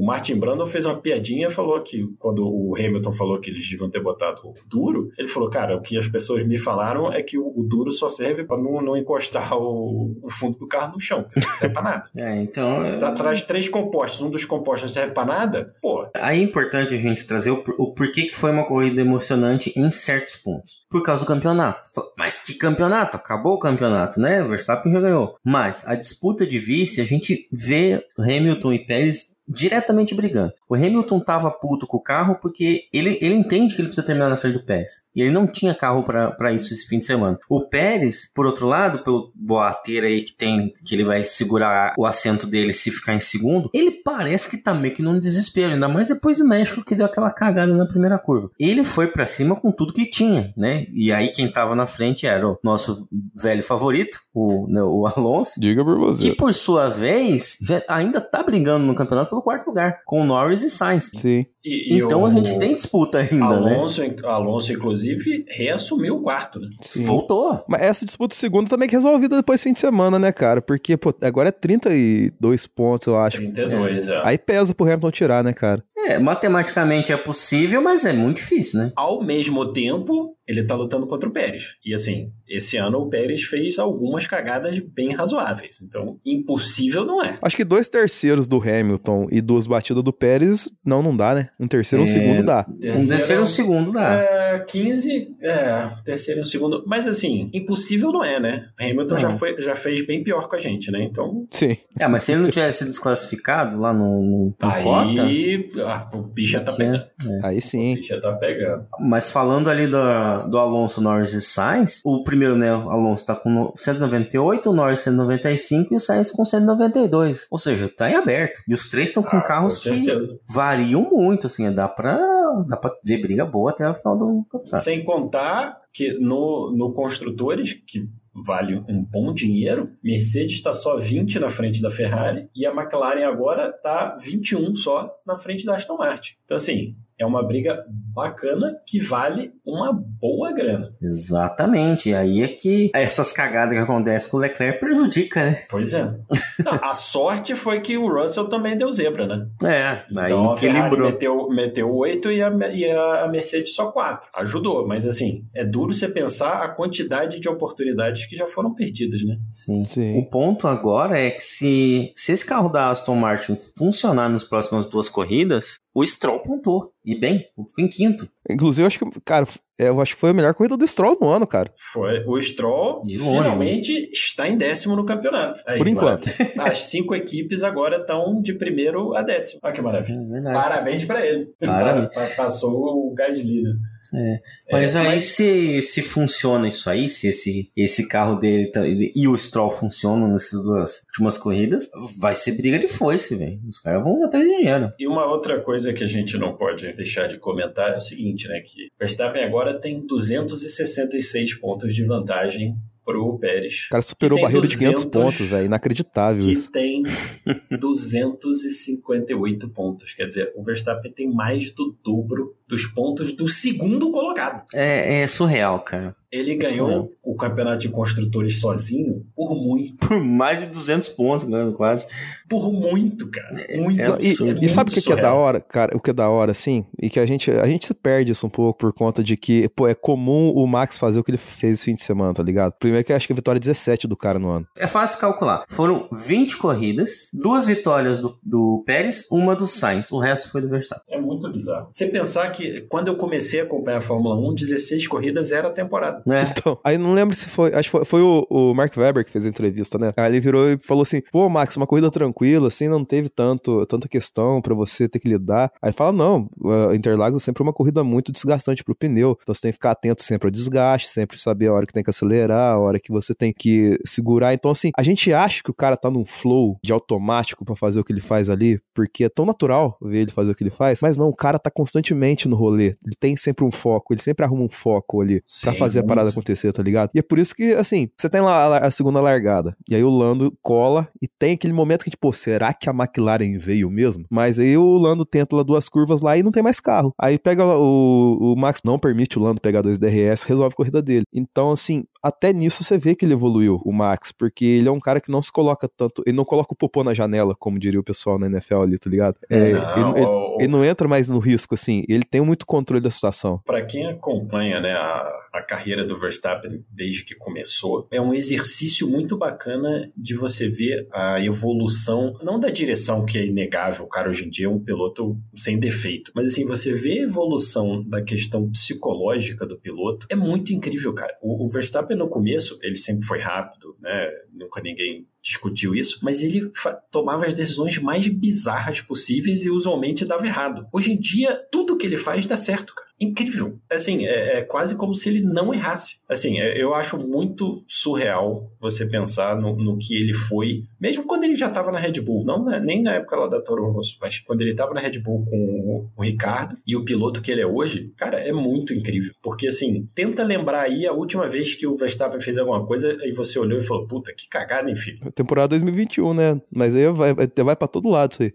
o, 0.00 0.04
Martin 0.06 0.36
Brandon 0.36 0.66
fez 0.66 0.84
uma 0.86 0.96
piadinha 1.00 1.48
e 1.48 1.50
falou 1.50 1.80
que 1.80 2.06
quando 2.18 2.44
o 2.46 2.74
Hamilton 2.76 3.12
falou 3.12 3.38
que 3.40 3.50
eles 3.50 3.68
deviam 3.68 3.90
ter 3.90 4.00
botado 4.02 4.40
o 4.48 4.54
duro, 4.66 5.10
ele 5.18 5.28
falou, 5.28 5.48
cara, 5.50 5.76
o 5.76 5.80
que 5.82 5.96
as 5.98 6.08
pessoas 6.08 6.44
me 6.46 6.58
falaram 6.58 7.12
é 7.12 7.22
que 7.22 7.38
o, 7.38 7.46
o 7.56 7.62
duro 7.62 7.90
só 7.92 8.08
serve 8.08 8.44
pra 8.44 8.56
não, 8.56 8.80
não 8.80 8.96
encostar 8.96 9.54
o, 9.56 10.16
o 10.22 10.30
fundo 10.30 10.58
do 10.58 10.66
carro 10.68 10.94
no 10.94 11.00
chão, 11.00 11.24
que 11.24 11.40
não 11.40 11.48
serve 11.56 11.72
pra 11.74 11.82
nada. 11.82 12.04
É, 12.16 12.42
então. 12.42 12.84
é- 12.84 12.96
Tá 12.96 13.08
atrás 13.08 13.38
de 13.38 13.44
três 13.46 13.68
compostos, 13.68 14.20
um 14.22 14.30
dos 14.30 14.44
compostos 14.44 14.82
não 14.82 14.88
serve 14.94 15.12
pra 15.12 15.24
nada, 15.24 15.74
pô, 15.80 16.06
Aí 16.14 16.40
é 16.40 16.42
importante 16.42 16.94
a 16.94 16.98
gente 16.98 17.24
trazer 17.24 17.50
o, 17.50 17.62
por- 17.62 17.74
o 17.78 17.92
porquê 17.92 18.22
que 18.22 18.34
foi 18.34 18.50
uma 18.50 18.64
corrida 18.66 19.00
emocionante 19.00 19.72
em 19.76 19.90
certos 19.90 20.36
pontos. 20.36 20.80
Por 20.90 21.02
causa 21.02 21.24
do 21.24 21.28
campeonato. 21.28 21.88
Mas 22.18 22.38
que 22.38 22.54
campeonato? 22.54 23.16
Acabou 23.16 23.54
o 23.54 23.58
campeonato, 23.58 24.20
né? 24.20 24.42
Verstappen 24.42 24.92
já 24.92 25.00
ganhou. 25.00 25.36
Mas 25.44 25.86
a 25.86 25.94
disputa 25.94 26.46
de 26.46 26.58
vice, 26.58 27.00
a 27.00 27.04
gente 27.04 27.48
vê 27.52 28.04
Hamilton 28.18 28.72
e 28.72 28.86
Pérez 28.86 29.30
diretamente 29.50 30.14
brigando. 30.14 30.52
O 30.68 30.74
Hamilton 30.74 31.20
tava 31.20 31.50
puto 31.50 31.86
com 31.86 31.96
o 31.96 32.02
carro 32.02 32.36
porque 32.40 32.84
ele, 32.92 33.18
ele 33.20 33.34
entende 33.34 33.74
que 33.74 33.80
ele 33.80 33.88
precisa 33.88 34.06
terminar 34.06 34.28
na 34.28 34.36
frente 34.36 34.54
do 34.54 34.64
Pérez. 34.64 35.02
E 35.14 35.22
ele 35.22 35.30
não 35.30 35.46
tinha 35.46 35.74
carro 35.74 36.02
pra 36.04 36.30
pra 36.30 36.52
isso 36.52 36.72
esse 36.72 36.86
fim 36.86 36.98
de 36.98 37.06
semana. 37.06 37.38
O 37.48 37.68
Pérez, 37.68 38.30
por 38.34 38.46
outro 38.46 38.66
lado, 38.66 39.02
pelo 39.02 39.32
boateiro 39.34 40.06
aí 40.06 40.22
que 40.22 40.32
tem, 40.32 40.72
que 40.84 40.94
ele 40.94 41.04
vai 41.04 41.22
segurar 41.22 41.94
o 41.98 42.06
assento 42.06 42.46
dele 42.46 42.72
se 42.72 42.90
ficar 42.90 43.14
em 43.14 43.20
segundo, 43.20 43.68
ele 43.74 43.90
parece 43.90 44.48
que 44.48 44.56
tá 44.56 44.72
meio 44.72 44.94
que 44.94 45.02
num 45.02 45.18
desespero, 45.18 45.74
ainda 45.74 45.88
mais 45.88 46.08
depois 46.08 46.38
do 46.38 46.46
México 46.46 46.84
que 46.84 46.94
deu 46.94 47.06
aquela 47.06 47.30
cagada 47.30 47.74
na 47.74 47.86
primeira 47.86 48.18
curva. 48.18 48.50
Ele 48.58 48.82
foi 48.84 49.08
pra 49.08 49.26
cima 49.26 49.54
com 49.54 49.70
tudo 49.70 49.92
que 49.92 50.08
tinha, 50.08 50.52
né? 50.56 50.86
E 50.92 51.12
aí 51.12 51.30
quem 51.30 51.50
tava 51.50 51.74
na 51.74 51.86
frente 51.86 52.26
era 52.26 52.48
o 52.48 52.58
nosso 52.62 53.08
velho 53.34 53.62
favorito, 53.62 54.20
o, 54.34 54.66
né, 54.68 54.82
o 54.82 55.06
Alonso. 55.06 55.60
Diga 55.60 55.84
por 55.84 55.98
você. 55.98 56.22
Que 56.22 56.36
por 56.36 56.52
sua 56.54 56.88
vez 56.88 57.58
ainda 57.88 58.20
tá 58.20 58.42
brigando 58.42 58.86
no 58.86 58.94
campeonato 58.94 59.30
pelo 59.30 59.42
quarto 59.42 59.66
lugar, 59.66 60.00
com 60.04 60.22
o 60.22 60.24
Norris 60.24 60.62
e 60.62 60.70
Sainz. 60.70 61.10
Sim. 61.16 61.46
e, 61.64 61.94
e 61.94 61.98
Então 61.98 62.22
o, 62.22 62.26
a 62.26 62.30
gente 62.30 62.58
tem 62.58 62.74
disputa 62.74 63.18
ainda, 63.18 63.60
né? 63.60 63.74
Alonso, 63.74 64.02
Alonso, 64.24 64.72
inclusive, 65.10 65.44
reassumiu 65.48 66.16
o 66.16 66.22
quarto, 66.22 66.60
né? 66.60 66.68
Sim. 66.80 67.04
Voltou. 67.04 67.64
Mas 67.68 67.82
essa 67.82 68.06
disputa 68.06 68.34
segunda 68.34 68.68
também 68.68 68.88
que 68.88 68.94
é 68.94 68.98
resolvida 68.98 69.36
depois 69.36 69.60
do 69.60 69.64
fim 69.64 69.72
de 69.72 69.80
semana, 69.80 70.18
né, 70.18 70.32
cara? 70.32 70.60
Porque, 70.60 70.96
pô, 70.96 71.14
agora 71.22 71.48
é 71.48 71.52
32 71.52 72.66
pontos, 72.66 73.06
eu 73.06 73.18
acho. 73.18 73.38
32, 73.38 74.08
é. 74.08 74.22
Aí 74.24 74.38
pesa 74.38 74.74
pro 74.74 74.86
Hamilton 74.86 75.10
tirar, 75.10 75.44
né, 75.44 75.52
cara? 75.52 75.82
É, 76.06 76.18
matematicamente 76.18 77.12
é 77.12 77.16
possível, 77.16 77.82
mas 77.82 78.04
é 78.06 78.12
muito 78.12 78.36
difícil, 78.36 78.80
né? 78.80 78.92
Ao 78.96 79.22
mesmo 79.22 79.70
tempo, 79.70 80.34
ele 80.48 80.64
tá 80.64 80.74
lutando 80.74 81.06
contra 81.06 81.28
o 81.28 81.32
Pérez. 81.32 81.74
E 81.84 81.92
assim, 81.92 82.32
esse 82.48 82.78
ano 82.78 82.98
o 82.98 83.10
Pérez 83.10 83.42
fez 83.42 83.78
algumas 83.78 84.26
cagadas 84.26 84.78
bem 84.78 85.12
razoáveis. 85.12 85.78
Então, 85.82 86.18
impossível 86.24 87.04
não 87.04 87.22
é. 87.22 87.38
Acho 87.42 87.54
que 87.56 87.64
dois 87.64 87.86
terceiros 87.86 88.48
do 88.48 88.56
Hamilton 88.56 89.28
e 89.30 89.42
duas 89.42 89.66
batidas 89.66 90.02
do 90.02 90.12
Pérez, 90.12 90.70
não, 90.84 91.02
não 91.02 91.14
dá, 91.14 91.34
né? 91.34 91.50
Um 91.60 91.68
terceiro 91.68 92.02
e 92.02 92.08
um 92.08 92.08
É, 92.08 92.12
segundo 92.12 92.46
dá. 92.46 92.66
Um 92.68 93.06
terceiro 93.06 93.42
e 93.42 93.44
um 93.44 93.46
segundo 93.46 93.92
dá. 93.92 94.14
É, 94.14 94.39
15, 94.58 95.36
é, 95.42 95.88
terceiro 96.04 96.40
e 96.40 96.42
um 96.42 96.44
segundo. 96.44 96.82
Mas 96.86 97.06
assim, 97.06 97.48
impossível 97.52 98.10
não 98.12 98.24
é, 98.24 98.38
né? 98.40 98.68
Hamilton 98.80 99.14
Não. 99.14 99.20
já, 99.20 99.30
foi, 99.30 99.60
já 99.60 99.74
fez 99.74 100.04
bem 100.06 100.22
pior 100.24 100.48
com 100.48 100.56
a 100.56 100.58
gente, 100.58 100.90
né? 100.90 101.02
Então, 101.02 101.46
Sim. 101.52 101.76
É, 101.98 102.06
mas 102.08 102.24
se 102.24 102.32
ele 102.32 102.42
não 102.42 102.50
tivesse 102.50 102.84
desclassificado 102.84 103.78
lá 103.78 103.92
no, 103.92 104.20
no, 104.22 104.44
no 104.46 104.52
Cota, 104.82 105.22
aí 105.22 105.70
ah, 105.84 106.08
o 106.14 106.22
bicho 106.22 106.52
já 106.52 106.60
tá 106.60 106.72
tinha- 106.72 107.06
pegando. 107.20 107.44
Aí 107.44 107.58
O 107.58 107.62
sim. 107.62 107.94
bicho 107.94 108.08
já 108.08 108.20
tá 108.20 108.32
pegando. 108.32 108.86
Mas 108.98 109.30
falando 109.30 109.68
ali 109.70 109.86
do, 109.86 110.48
do 110.48 110.58
Alonso, 110.58 111.00
Norris 111.00 111.32
e 111.32 111.40
Sainz, 111.40 112.00
o 112.04 112.22
primeiro, 112.24 112.56
né, 112.56 112.72
o 112.74 112.90
Alonso 112.90 113.24
tá 113.26 113.34
com 113.36 113.72
198, 113.74 114.70
o 114.70 114.72
Norris 114.72 115.00
195 115.00 115.92
e 115.92 115.96
o 115.96 116.00
Sainz 116.00 116.30
com 116.30 116.44
192. 116.44 117.46
Ou 117.50 117.58
seja, 117.58 117.88
tá 117.94 118.10
em 118.10 118.14
aberto. 118.14 118.60
E 118.68 118.74
os 118.74 118.88
três 118.88 119.08
estão 119.10 119.22
com 119.22 119.36
Ah, 119.36 119.42
carros 119.42 119.82
com 119.82 119.90
que 119.90 120.06
variam 120.52 121.08
muito, 121.10 121.46
assim, 121.46 121.70
dá 121.72 121.88
pra 121.88 122.18
dá 122.66 122.76
pra 122.76 122.94
ver 123.04 123.20
briga 123.20 123.44
boa 123.44 123.70
até 123.70 123.88
o 123.88 123.94
final 123.94 124.16
do 124.16 124.44
campeonato. 124.50 124.84
Sem 124.84 125.04
contar 125.04 125.80
que 125.92 126.14
no, 126.14 126.70
no 126.76 126.92
Construtores, 126.92 127.74
que 127.74 128.08
vale 128.32 128.82
um 128.88 129.04
bom 129.04 129.32
dinheiro, 129.32 129.90
Mercedes 130.02 130.54
está 130.54 130.72
só 130.72 130.96
20 130.96 131.38
na 131.40 131.50
frente 131.50 131.82
da 131.82 131.90
Ferrari 131.90 132.48
e 132.54 132.64
a 132.64 132.70
McLaren 132.70 133.24
agora 133.24 133.70
está 133.70 134.16
21 134.16 134.74
só 134.76 135.10
na 135.26 135.36
frente 135.36 135.64
da 135.64 135.74
Aston 135.74 135.96
Martin. 135.96 136.34
Então, 136.44 136.56
assim, 136.56 136.96
é 137.20 137.26
uma 137.26 137.46
briga 137.46 137.84
bacana 138.12 138.76
que 138.86 138.98
vale 138.98 139.52
uma 139.64 139.92
boa 139.92 140.52
grana. 140.52 140.92
Exatamente. 141.00 142.10
E 142.10 142.14
aí 142.14 142.42
é 142.42 142.48
que 142.48 142.90
essas 142.94 143.32
cagadas 143.32 143.76
que 143.76 143.82
acontecem 143.82 144.30
com 144.30 144.36
o 144.36 144.40
Leclerc 144.40 144.80
prejudica, 144.80 145.44
né? 145.44 145.62
Pois 145.70 145.94
é. 145.94 146.02
Não, 146.02 146.72
a 146.82 146.94
sorte 146.94 147.54
foi 147.54 147.80
que 147.80 147.96
o 147.96 148.08
Russell 148.08 148.48
também 148.48 148.76
deu 148.76 148.90
zebra, 148.90 149.26
né? 149.26 149.46
É, 149.62 150.02
aí 150.18 150.32
Então 150.32 150.52
a 150.52 150.56
Ferrari 150.56 150.78
equilibrou. 150.78 151.10
meteu, 151.10 151.48
meteu 151.48 151.94
8 151.94 152.30
e 152.32 152.42
a, 152.42 152.50
e 152.72 152.90
a 152.90 153.28
Mercedes 153.28 153.74
só 153.74 153.90
4. 153.92 154.28
Ajudou, 154.34 154.86
mas 154.86 155.06
assim, 155.06 155.44
é 155.54 155.64
duro 155.64 155.92
você 155.92 156.08
pensar 156.08 156.62
a 156.62 156.68
quantidade 156.68 157.38
de 157.38 157.48
oportunidades 157.48 158.26
que 158.26 158.36
já 158.36 158.46
foram 158.46 158.74
perdidas, 158.74 159.22
né? 159.22 159.36
Sim. 159.50 159.84
Sim. 159.86 160.18
O 160.18 160.28
ponto 160.28 160.66
agora 160.66 161.18
é 161.18 161.30
que 161.30 161.42
se, 161.42 162.12
se 162.16 162.32
esse 162.32 162.44
carro 162.44 162.68
da 162.68 162.90
Aston 162.90 163.14
Martin 163.14 163.56
funcionar 163.76 164.28
nas 164.28 164.44
próximas 164.44 164.86
duas 164.86 165.08
corridas, 165.08 165.78
o 165.94 166.04
Stroll 166.06 166.40
pontou. 166.42 166.92
E 167.04 167.18
bem, 167.18 167.38
ficou 167.68 167.84
em 167.84 167.88
quinto. 167.88 168.28
Inclusive, 168.48 168.82
eu 168.82 168.86
acho 168.86 168.98
que, 168.98 169.20
cara, 169.24 169.46
é, 169.78 169.88
eu 169.88 170.00
acho 170.00 170.14
que 170.14 170.20
foi 170.20 170.30
a 170.30 170.34
melhor 170.34 170.54
corrida 170.54 170.76
do 170.76 170.86
Stroll 170.86 171.16
no 171.20 171.28
ano, 171.28 171.46
cara. 171.46 171.72
Foi 171.92 172.22
o 172.26 172.40
Stroll 172.40 173.00
De 173.02 173.16
longe, 173.18 173.38
finalmente 173.42 174.10
está 174.12 174.46
em 174.48 174.56
décimo 174.56 174.94
no 174.94 175.04
campeonato. 175.06 175.60
Aí, 175.66 175.78
Por 175.78 175.88
enquanto. 175.88 176.26
As 176.60 176.82
cinco 176.90 177.14
equipes 177.14 177.62
agora 177.64 177.96
estão 177.96 178.40
de 178.42 178.52
primeiro 178.54 179.14
a 179.16 179.22
décimo. 179.22 179.60
Olha 179.64 179.72
que 179.72 179.80
maravilha. 179.80 180.20
É. 180.46 180.52
Parabéns 180.52 181.04
para 181.04 181.26
ele. 181.26 181.46
Parabéns. 181.58 182.14
Pa- 182.14 182.20
pa- 182.26 182.34
Passou 182.44 182.72
o 183.10 183.14
Gasly, 183.14 183.62
né? 183.62 183.70
É. 184.14 184.40
Mas 184.72 184.94
É, 184.96 185.00
aí 185.00 185.06
mas- 185.08 185.24
se, 185.24 185.80
se 185.82 186.02
funciona 186.02 186.66
isso 186.68 186.88
aí, 186.90 187.08
se 187.08 187.28
esse, 187.28 187.70
esse 187.76 188.08
carro 188.08 188.36
dele 188.40 188.70
tá- 188.70 188.82
e 188.86 189.28
o 189.28 189.36
Stroll 189.36 189.70
funcionam 189.70 190.26
nessas 190.28 190.62
duas 190.62 191.02
últimas 191.06 191.38
corridas, 191.38 191.88
vai 192.18 192.34
ser 192.34 192.52
briga 192.52 192.78
de 192.78 192.88
foice, 192.88 193.36
velho. 193.36 193.60
Os 193.68 193.78
caras 193.78 194.02
vão 194.02 194.24
atrás 194.24 194.44
de 194.44 194.56
dinheiro. 194.56 194.92
E 194.98 195.06
uma 195.06 195.26
outra 195.26 195.60
coisa 195.60 195.92
que 195.92 196.02
a 196.04 196.08
gente 196.08 196.36
não 196.36 196.56
pode 196.56 196.92
deixar 196.94 197.26
de 197.28 197.38
comentar 197.38 197.92
é 197.92 197.96
o 197.96 198.00
seguinte, 198.00 198.48
né? 198.48 198.60
Que 198.60 198.88
Verstappen 198.98 199.44
agora 199.44 199.78
tem 199.80 200.04
266 200.06 201.54
pontos 201.58 201.94
de 201.94 202.04
vantagem 202.04 202.74
pro 203.04 203.38
Pérez. 203.38 203.86
O 203.86 203.90
cara 203.90 204.02
superou 204.02 204.38
a 204.38 204.42
barreira 204.42 204.66
de 204.66 204.76
500 204.76 205.04
200 205.04 205.04
pontos, 205.34 205.48
velho. 205.48 205.66
Inacreditável 205.66 206.42
Que 206.44 206.52
isso. 206.52 206.70
tem 206.70 207.02
258 207.80 209.68
pontos. 209.70 210.12
Quer 210.12 210.26
dizer, 210.26 210.52
o 210.54 210.62
Verstappen 210.62 211.12
tem 211.12 211.28
mais 211.32 211.70
do 211.70 211.96
dobro 212.04 212.54
dos 212.70 212.86
pontos 212.86 213.32
do 213.32 213.48
segundo 213.48 214.10
colocado. 214.10 214.62
É, 214.72 215.22
é 215.22 215.26
surreal, 215.26 215.80
cara. 215.80 216.14
Ele 216.32 216.54
Isso 216.54 216.70
ganhou 216.70 216.88
mesmo. 216.88 217.10
o 217.24 217.34
campeonato 217.34 217.78
de 217.78 217.88
construtores 217.88 218.60
sozinho 218.60 219.26
por 219.34 219.52
muito. 219.56 220.06
Por 220.06 220.22
mais 220.22 220.60
de 220.60 220.66
200 220.66 221.08
pontos, 221.08 221.44
ganhando 221.44 221.72
quase. 221.72 222.06
Por 222.48 222.72
muito, 222.72 223.28
cara. 223.28 223.48
Muito. 223.80 224.00
é 224.00 224.06
Não, 224.06 224.14
absurdo. 224.14 224.62
E, 224.62 224.66
e 224.66 224.68
sabe 224.68 224.90
o 224.90 224.94
que, 224.94 225.02
que 225.02 225.12
é 225.12 225.16
da 225.16 225.22
surreal. 225.22 225.36
hora, 225.38 225.60
cara? 225.60 225.96
O 225.96 226.00
que 226.00 226.10
é 226.10 226.12
da 226.12 226.28
hora, 226.28 226.52
assim, 226.52 226.86
e 227.02 227.10
que 227.10 227.18
a 227.18 227.26
gente, 227.26 227.50
a 227.50 227.66
gente 227.66 227.84
se 227.86 227.94
perde 227.94 228.30
isso 228.30 228.46
um 228.46 228.50
pouco 228.50 228.78
por 228.78 228.92
conta 228.92 229.24
de 229.24 229.36
que, 229.36 229.68
pô, 229.70 229.88
é 229.88 229.94
comum 229.94 230.52
o 230.54 230.64
Max 230.68 230.98
fazer 230.98 231.18
o 231.18 231.24
que 231.24 231.32
ele 231.32 231.38
fez 231.38 231.74
esse 231.74 231.86
fim 231.86 231.96
de 231.96 232.02
semana, 232.02 232.32
tá 232.32 232.44
ligado? 232.44 232.74
Primeiro 232.78 233.04
que 233.04 233.10
eu 233.10 233.16
acho 233.16 233.26
que 233.26 233.32
a 233.32 233.36
vitória 233.36 233.58
é 233.58 233.60
17 233.60 234.06
do 234.06 234.16
cara 234.16 234.38
no 234.38 234.50
ano. 234.50 234.66
É 234.76 234.86
fácil 234.86 235.18
calcular. 235.18 235.64
Foram 235.68 236.08
20 236.12 236.58
corridas, 236.58 237.28
duas 237.32 237.66
vitórias 237.66 238.20
do, 238.20 238.38
do 238.40 238.84
Pérez, 238.86 239.26
uma 239.32 239.56
do 239.56 239.66
Sainz. 239.66 240.12
O 240.12 240.20
resto 240.20 240.48
foi 240.50 240.60
do 240.60 240.68
Verstappen. 240.68 241.04
É 241.08 241.20
muito 241.20 241.50
bizarro. 241.50 241.88
Você 241.92 242.06
pensar 242.06 242.50
que 242.50 242.59
quando 242.88 243.08
eu 243.08 243.16
comecei 243.16 243.60
a 243.60 243.64
acompanhar 243.64 243.98
a 243.98 244.00
Fórmula 244.00 244.36
1, 244.36 244.54
16 244.54 245.06
corridas 245.06 245.52
era 245.52 245.68
a 245.68 245.72
temporada. 245.72 246.22
Né? 246.26 246.44
Então, 246.60 246.78
aí 246.84 246.98
não 246.98 247.14
lembro 247.14 247.34
se 247.34 247.48
foi, 247.48 247.72
acho 247.72 247.88
que 247.88 247.90
foi, 247.90 248.04
foi 248.04 248.20
o, 248.20 248.46
o 248.50 248.74
Mark 248.74 248.94
Webber 248.94 249.24
que 249.24 249.30
fez 249.30 249.46
a 249.46 249.48
entrevista, 249.48 249.96
né? 249.98 250.12
Aí 250.16 250.30
ele 250.30 250.40
virou 250.40 250.68
e 250.68 250.76
falou 250.78 251.02
assim: 251.02 251.22
pô, 251.32 251.48
Max, 251.48 251.76
uma 251.76 251.86
corrida 251.86 252.10
tranquila, 252.10 252.68
assim, 252.68 252.88
não 252.88 253.04
teve 253.04 253.28
tanto, 253.28 253.86
tanta 253.86 254.08
questão 254.08 254.60
pra 254.60 254.74
você 254.74 255.08
ter 255.08 255.18
que 255.18 255.28
lidar. 255.28 255.72
Aí 255.80 255.92
fala: 255.92 256.12
não, 256.12 256.50
Interlagos 256.94 257.42
é 257.42 257.44
sempre 257.44 257.62
uma 257.62 257.72
corrida 257.72 258.04
muito 258.04 258.32
desgastante 258.32 258.84
pro 258.84 258.94
pneu, 258.94 259.38
então 259.40 259.54
você 259.54 259.62
tem 259.62 259.70
que 259.70 259.76
ficar 259.76 259.92
atento 259.92 260.22
sempre 260.22 260.48
ao 260.48 260.50
desgaste, 260.50 261.08
sempre 261.08 261.38
saber 261.38 261.68
a 261.68 261.72
hora 261.72 261.86
que 261.86 261.92
tem 261.92 262.02
que 262.02 262.10
acelerar, 262.10 262.74
a 262.74 262.78
hora 262.78 262.98
que 263.00 263.10
você 263.10 263.34
tem 263.34 263.52
que 263.56 263.98
segurar. 264.04 264.52
Então, 264.52 264.70
assim, 264.70 264.90
a 264.96 265.02
gente 265.02 265.32
acha 265.32 265.62
que 265.62 265.70
o 265.70 265.74
cara 265.74 265.96
tá 265.96 266.10
num 266.10 266.24
flow 266.24 266.78
de 266.84 266.92
automático 266.92 267.64
pra 267.64 267.76
fazer 267.76 268.00
o 268.00 268.04
que 268.04 268.12
ele 268.12 268.20
faz 268.20 268.50
ali, 268.50 268.80
porque 268.94 269.24
é 269.24 269.28
tão 269.28 269.46
natural 269.46 269.96
ver 270.02 270.22
ele 270.22 270.30
fazer 270.30 270.52
o 270.52 270.54
que 270.54 270.62
ele 270.62 270.70
faz, 270.70 271.00
mas 271.00 271.16
não, 271.16 271.28
o 271.28 271.36
cara 271.36 271.58
tá 271.58 271.70
constantemente 271.70 272.48
no 272.50 272.56
rolê, 272.56 272.96
ele 273.04 273.14
tem 273.18 273.36
sempre 273.36 273.64
um 273.64 273.70
foco, 273.70 274.12
ele 274.12 274.20
sempre 274.22 274.44
arruma 274.44 274.64
um 274.64 274.68
foco 274.68 275.20
ali 275.22 275.40
pra 275.62 275.72
Sim, 275.72 275.78
fazer 275.78 276.00
a 276.00 276.04
parada 276.04 276.26
muito. 276.26 276.34
acontecer, 276.38 276.72
tá 276.72 276.82
ligado? 276.82 277.10
E 277.14 277.18
é 277.18 277.22
por 277.22 277.38
isso 277.38 277.54
que, 277.54 277.72
assim, 277.74 278.08
você 278.18 278.28
tem 278.28 278.40
lá 278.40 278.76
a, 278.78 278.86
a 278.86 278.90
segunda 278.90 279.20
largada, 279.20 279.76
e 279.88 279.94
aí 279.94 280.02
o 280.04 280.10
Lando 280.10 280.52
cola, 280.62 281.08
e 281.22 281.26
tem 281.28 281.54
aquele 281.54 281.72
momento 281.72 282.04
que, 282.04 282.10
tipo, 282.10 282.32
será 282.32 282.74
que 282.74 282.88
a 282.90 282.92
McLaren 282.92 283.56
veio 283.58 283.90
mesmo? 283.90 284.24
Mas 284.30 284.58
aí 284.58 284.76
o 284.76 284.96
Lando 284.98 285.24
tenta 285.24 285.56
lá 285.56 285.62
duas 285.62 285.88
curvas 285.88 286.20
lá 286.20 286.36
e 286.36 286.42
não 286.42 286.50
tem 286.50 286.62
mais 286.62 286.80
carro. 286.80 287.14
Aí 287.18 287.38
pega 287.38 287.64
o, 287.64 288.52
o 288.52 288.56
Max, 288.56 288.80
não 288.84 288.98
permite 288.98 289.38
o 289.38 289.42
Lando 289.42 289.60
pegar 289.60 289.82
dois 289.82 289.98
DRS, 289.98 290.42
resolve 290.44 290.72
a 290.72 290.76
corrida 290.76 291.00
dele. 291.02 291.24
Então, 291.32 291.70
assim, 291.72 292.04
até 292.22 292.52
nisso 292.52 292.82
você 292.84 292.98
vê 292.98 293.14
que 293.14 293.24
ele 293.24 293.32
evoluiu, 293.34 293.80
o 293.84 293.92
Max, 293.92 294.32
porque 294.32 294.64
ele 294.64 294.88
é 294.88 294.92
um 294.92 295.00
cara 295.00 295.20
que 295.20 295.30
não 295.30 295.40
se 295.42 295.52
coloca 295.52 295.88
tanto, 295.96 296.22
ele 296.26 296.36
não 296.36 296.44
coloca 296.44 296.72
o 296.72 296.76
popô 296.76 297.02
na 297.04 297.14
janela, 297.14 297.54
como 297.58 297.78
diria 297.78 298.00
o 298.00 298.04
pessoal 298.04 298.38
na 298.38 298.46
NFL 298.46 298.82
ali, 298.82 298.98
tá 298.98 299.08
ligado? 299.10 299.36
É, 299.50 299.58
Não, 299.72 300.10
ele, 300.16 300.18
ele- 300.20 300.30
ele 300.60 300.68
não 300.68 300.84
entra 300.84 301.08
mais 301.08 301.28
no 301.28 301.38
risco, 301.38 301.74
assim, 301.74 302.04
ele 302.08 302.24
tem 302.24 302.39
muito 302.44 302.66
controle 302.66 303.02
da 303.02 303.10
situação. 303.10 303.60
Para 303.64 303.84
quem 303.84 304.06
acompanha 304.06 304.80
né, 304.80 304.92
a, 304.92 305.30
a 305.52 305.62
carreira 305.62 306.04
do 306.04 306.18
Verstappen 306.18 306.84
desde 306.90 307.24
que 307.24 307.34
começou, 307.34 308.06
é 308.10 308.20
um 308.20 308.34
exercício 308.34 309.08
muito 309.08 309.36
bacana 309.36 310.10
de 310.16 310.34
você 310.34 310.68
ver 310.68 311.08
a 311.12 311.42
evolução, 311.42 312.38
não 312.42 312.58
da 312.58 312.68
direção 312.68 313.24
que 313.24 313.38
é 313.38 313.44
inegável, 313.44 314.04
o 314.04 314.08
cara 314.08 314.28
hoje 314.28 314.44
em 314.44 314.50
dia 314.50 314.66
é 314.66 314.68
um 314.68 314.78
piloto 314.78 315.36
sem 315.56 315.78
defeito, 315.78 316.30
mas 316.34 316.46
assim, 316.46 316.64
você 316.64 316.92
vê 316.92 317.20
a 317.20 317.24
evolução 317.24 318.02
da 318.06 318.22
questão 318.22 318.70
psicológica 318.70 319.66
do 319.66 319.78
piloto, 319.78 320.26
é 320.30 320.36
muito 320.36 320.72
incrível, 320.72 321.12
cara. 321.14 321.36
O, 321.42 321.66
o 321.66 321.68
Verstappen 321.68 322.16
no 322.16 322.28
começo, 322.28 322.78
ele 322.82 322.96
sempre 322.96 323.26
foi 323.26 323.38
rápido, 323.38 323.96
né? 324.00 324.30
Nunca 324.52 324.80
ninguém 324.80 325.26
discutiu 325.42 325.94
isso, 325.94 326.18
mas 326.22 326.42
ele 326.42 326.70
tomava 327.10 327.46
as 327.46 327.54
decisões 327.54 327.98
mais 327.98 328.26
bizarras 328.28 329.00
possíveis 329.00 329.64
e 329.64 329.70
usualmente 329.70 330.24
dava 330.24 330.46
errado. 330.46 330.86
Hoje 330.92 331.12
em 331.12 331.18
dia, 331.18 331.56
tudo 331.70 331.96
que 331.96 332.06
ele 332.06 332.16
faz 332.16 332.46
dá 332.46 332.56
certo, 332.56 332.94
cara. 332.94 333.09
Incrível. 333.20 333.78
Assim, 333.90 334.24
é, 334.26 334.58
é 334.58 334.62
quase 334.62 334.96
como 334.96 335.14
se 335.14 335.28
ele 335.28 335.42
não 335.42 335.74
errasse. 335.74 336.16
Assim, 336.28 336.58
é- 336.58 336.80
eu 336.80 336.94
acho 336.94 337.18
muito 337.18 337.84
surreal 337.86 338.70
você 338.80 339.04
pensar 339.04 339.56
no, 339.56 339.76
no 339.76 339.98
que 339.98 340.14
ele 340.16 340.32
foi, 340.32 340.80
mesmo 340.98 341.24
quando 341.24 341.44
ele 341.44 341.54
já 341.54 341.68
estava 341.68 341.92
na 341.92 341.98
Red 341.98 342.20
Bull, 342.22 342.44
não 342.44 342.64
na- 342.64 342.78
nem 342.80 343.02
na 343.02 343.14
época 343.14 343.36
lá 343.36 343.46
da 343.46 343.60
Toro 343.60 343.90
Rosso, 343.90 344.16
mas 344.20 344.38
quando 344.38 344.62
ele 344.62 344.70
estava 344.70 344.94
na 344.94 345.00
Red 345.00 345.18
Bull 345.18 345.44
com 345.44 345.56
o, 345.56 346.08
o 346.16 346.22
Ricardo 346.22 346.76
e 346.86 346.96
o 346.96 347.04
piloto 347.04 347.42
que 347.42 347.50
ele 347.50 347.60
é 347.60 347.66
hoje, 347.66 348.10
cara, 348.16 348.38
é 348.40 348.52
muito 348.52 348.94
incrível. 348.94 349.32
Porque, 349.42 349.68
assim, 349.68 350.06
tenta 350.14 350.42
lembrar 350.42 350.82
aí 350.82 351.06
a 351.06 351.12
última 351.12 351.46
vez 351.46 351.74
que 351.74 351.86
o 351.86 351.96
Verstappen 351.96 352.40
fez 352.40 352.56
alguma 352.56 352.86
coisa 352.86 353.16
e 353.22 353.32
você 353.32 353.58
olhou 353.58 353.78
e 353.78 353.82
falou, 353.82 354.06
puta, 354.06 354.32
que 354.32 354.48
cagada, 354.48 354.88
hein, 354.88 354.96
filho? 354.96 355.30
Temporada 355.32 355.68
2021, 355.68 356.32
né? 356.32 356.60
Mas 356.70 356.96
aí 356.96 357.06
vai, 357.12 357.34
vai, 357.34 357.46
vai 357.54 357.76
pra 357.76 357.86
todo 357.88 358.08
lado 358.08 358.32
isso 358.32 358.42
aí. 358.44 358.54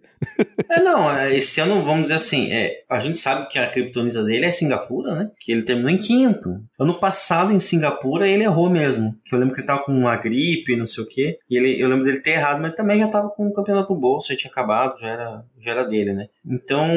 É, 0.72 0.80
não, 0.82 1.12
é, 1.12 1.36
esse 1.36 1.62
ano, 1.62 1.84
vamos 1.84 2.04
dizer 2.04 2.16
assim, 2.16 2.52
é, 2.52 2.80
a 2.90 2.98
gente 3.00 3.20
sabe 3.20 3.48
que 3.48 3.60
a 3.60 3.70
criptonita 3.70 4.24
dele 4.24 4.46
é 4.46 4.52
Singapura, 4.56 5.16
né? 5.16 5.32
Que 5.40 5.52
ele 5.52 5.64
terminou 5.64 5.90
em 5.90 5.98
quinto. 5.98 6.50
Ano 6.80 7.00
passado, 7.00 7.52
em 7.52 7.60
Singapura, 7.60 8.28
ele 8.28 8.44
errou 8.44 8.70
mesmo. 8.70 9.16
Que 9.24 9.36
eu 9.36 9.40
lembro 9.40 9.54
que 9.54 9.62
ele 9.62 9.68
tava 9.68 9.84
com 9.84 9.92
uma 9.92 10.16
gripe, 10.16 10.76
não 10.76 10.86
sei 10.86 11.04
o 11.04 11.08
quê. 11.08 11.38
E 11.50 11.58
ele, 11.58 11.82
eu 11.82 11.88
lembro 11.88 12.06
dele 12.06 12.22
ter 12.22 12.32
errado, 12.32 12.62
mas 12.62 12.76
também 12.76 13.00
já 13.00 13.08
tava 13.08 13.30
com 13.30 13.48
o 13.48 13.54
campeonato 13.54 13.96
bolso, 13.96 14.30
já 14.30 14.36
tinha 14.36 14.52
acabado, 14.52 15.00
já 15.00 15.08
era, 15.08 15.46
já 15.60 15.72
era 15.72 15.84
dele, 15.84 16.14
né? 16.14 16.28
Então, 16.46 16.88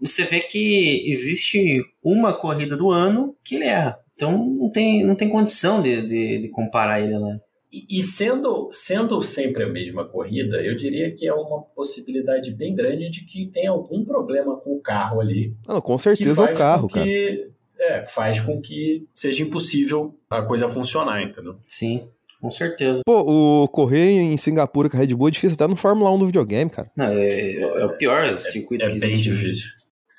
você 0.00 0.24
vê 0.24 0.40
que 0.40 1.10
existe 1.10 1.82
uma 2.02 2.32
corrida 2.32 2.76
do 2.76 2.90
ano 2.90 3.34
que 3.44 3.56
ele 3.56 3.64
erra. 3.64 3.98
Então, 4.14 4.38
não 4.38 4.70
tem, 4.70 5.04
não 5.04 5.14
tem 5.14 5.28
condição 5.28 5.82
de, 5.82 6.02
de, 6.02 6.38
de 6.38 6.48
comparar 6.48 7.00
ele, 7.00 7.18
né? 7.18 7.38
E, 7.74 7.98
e 7.98 8.02
sendo, 8.04 8.68
sendo 8.70 9.20
sempre 9.20 9.64
a 9.64 9.68
mesma 9.68 10.04
corrida, 10.04 10.62
eu 10.62 10.76
diria 10.76 11.10
que 11.12 11.26
é 11.26 11.34
uma 11.34 11.60
possibilidade 11.60 12.52
bem 12.52 12.72
grande 12.74 13.10
de 13.10 13.24
que 13.24 13.50
tem 13.50 13.66
algum 13.66 14.04
problema 14.04 14.56
com 14.56 14.76
o 14.76 14.80
carro 14.80 15.20
ali. 15.20 15.52
Não, 15.66 15.80
com 15.80 15.98
certeza 15.98 16.44
é 16.44 16.46
faz 16.46 16.50
o 16.52 16.58
carro, 16.58 16.82
com 16.88 16.94
cara. 16.94 17.06
que, 17.06 17.48
É, 17.80 18.04
faz 18.06 18.40
com 18.40 18.60
que 18.60 19.04
seja 19.14 19.42
impossível 19.42 20.14
a 20.30 20.42
coisa 20.42 20.68
funcionar, 20.68 21.20
entendeu? 21.22 21.56
Sim, 21.66 22.06
com 22.40 22.48
certeza. 22.50 23.00
Pô, 23.04 23.62
o 23.64 23.68
correr 23.68 24.10
em 24.20 24.36
Singapura 24.36 24.88
com 24.88 24.96
a 24.96 25.00
Red 25.00 25.08
Bull 25.14 25.26
é 25.28 25.30
difícil 25.32 25.54
até 25.56 25.66
no 25.66 25.74
Fórmula 25.74 26.12
1 26.12 26.18
do 26.20 26.26
videogame, 26.26 26.70
cara. 26.70 26.88
Não, 26.96 27.06
é, 27.06 27.52
é 27.60 27.84
o 27.84 27.96
pior 27.96 28.32
circuito 28.34 28.86
É 28.86 28.90
que 28.90 29.00
bem 29.00 29.10
existe. 29.10 29.30
difícil. 29.30 29.70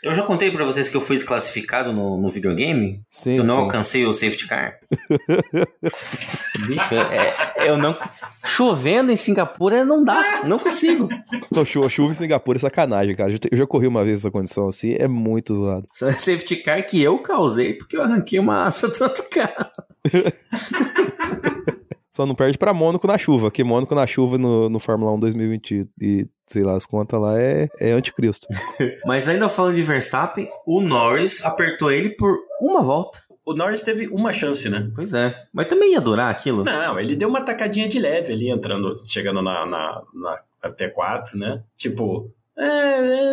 Eu 0.06 0.14
já 0.14 0.22
contei 0.24 0.52
pra 0.52 0.64
vocês 0.64 0.88
que 0.88 0.96
eu 0.96 1.02
fui 1.02 1.16
desclassificado 1.16 1.92
no, 1.92 2.18
no 2.22 2.30
videogame. 2.30 3.02
Sim, 3.10 3.38
eu 3.38 3.44
não 3.44 3.56
sim. 3.56 3.62
alcancei 3.62 4.06
o 4.06 4.14
safety 4.14 4.48
car. 4.48 4.78
Bicho, 6.68 6.94
é, 6.94 7.34
é- 7.66 7.70
eu 7.70 7.78
não. 7.78 7.96
Chovendo 8.44 9.12
em 9.12 9.16
Singapura 9.16 9.84
não 9.84 10.04
dá, 10.04 10.44
não 10.46 10.60
consigo. 10.60 11.10
Não, 11.52 11.66
chu- 11.66 11.90
chuva 11.90 12.12
em 12.12 12.16
Singapura 12.16 12.58
é 12.58 12.62
sacanagem, 12.62 13.16
cara. 13.16 13.30
Eu 13.30 13.34
já 13.34 13.40
te- 13.40 13.50
Eu 13.52 13.58
já 13.58 13.66
corri 13.68 13.88
uma 13.88 14.04
vez 14.04 14.20
essa 14.20 14.30
condição 14.32 14.68
assim, 14.68 14.96
é 14.98 15.08
muito 15.08 15.56
zoado. 15.56 15.88
Safety 15.92 16.58
car 16.58 16.86
que 16.86 17.02
eu 17.02 17.18
causei 17.20 17.74
porque 17.74 17.98
eu 17.98 18.04
arranquei 18.04 18.38
uma 18.40 18.64
asa 18.64 18.88
do 18.88 19.04
outro 19.04 19.26
carro. 19.30 19.72
Só 22.16 22.26
não 22.26 22.34
perde 22.34 22.58
pra 22.58 22.74
Mônaco 22.74 23.06
na 23.06 23.18
chuva, 23.18 23.52
que 23.52 23.62
Mônaco 23.62 23.94
na 23.94 24.08
chuva 24.08 24.38
no, 24.38 24.70
no 24.70 24.80
Fórmula 24.80 25.12
1 25.16 25.20
2020 25.20 25.90
e 26.00 26.26
sei 26.48 26.64
lá, 26.64 26.78
as 26.78 26.86
contas 26.86 27.20
lá 27.20 27.38
é, 27.38 27.68
é 27.78 27.92
anticristo. 27.92 28.48
Mas 29.06 29.28
ainda 29.28 29.50
falando 29.50 29.76
de 29.76 29.82
Verstappen, 29.82 30.50
o 30.66 30.80
Norris 30.80 31.44
apertou 31.44 31.92
ele 31.92 32.12
por 32.12 32.38
uma 32.62 32.82
volta. 32.82 33.22
O 33.46 33.54
Norris 33.54 33.84
teve 33.84 34.08
uma 34.08 34.32
chance, 34.32 34.70
né? 34.70 34.90
Pois 34.96 35.14
é. 35.14 35.36
Mas 35.52 35.66
também 35.66 35.92
ia 35.92 36.00
durar 36.00 36.32
aquilo. 36.32 36.64
Não, 36.64 36.98
ele 36.98 37.18
deu 37.18 37.28
uma 37.28 37.42
tacadinha 37.42 37.90
de 37.90 38.00
leve 38.00 38.32
ali, 38.32 38.50
entrando, 38.50 39.02
chegando 39.06 39.42
na, 39.42 39.66
na, 39.66 40.02
na 40.14 40.72
T4, 40.72 41.34
né? 41.34 41.64
Tipo, 41.76 42.32
é, 42.58 42.66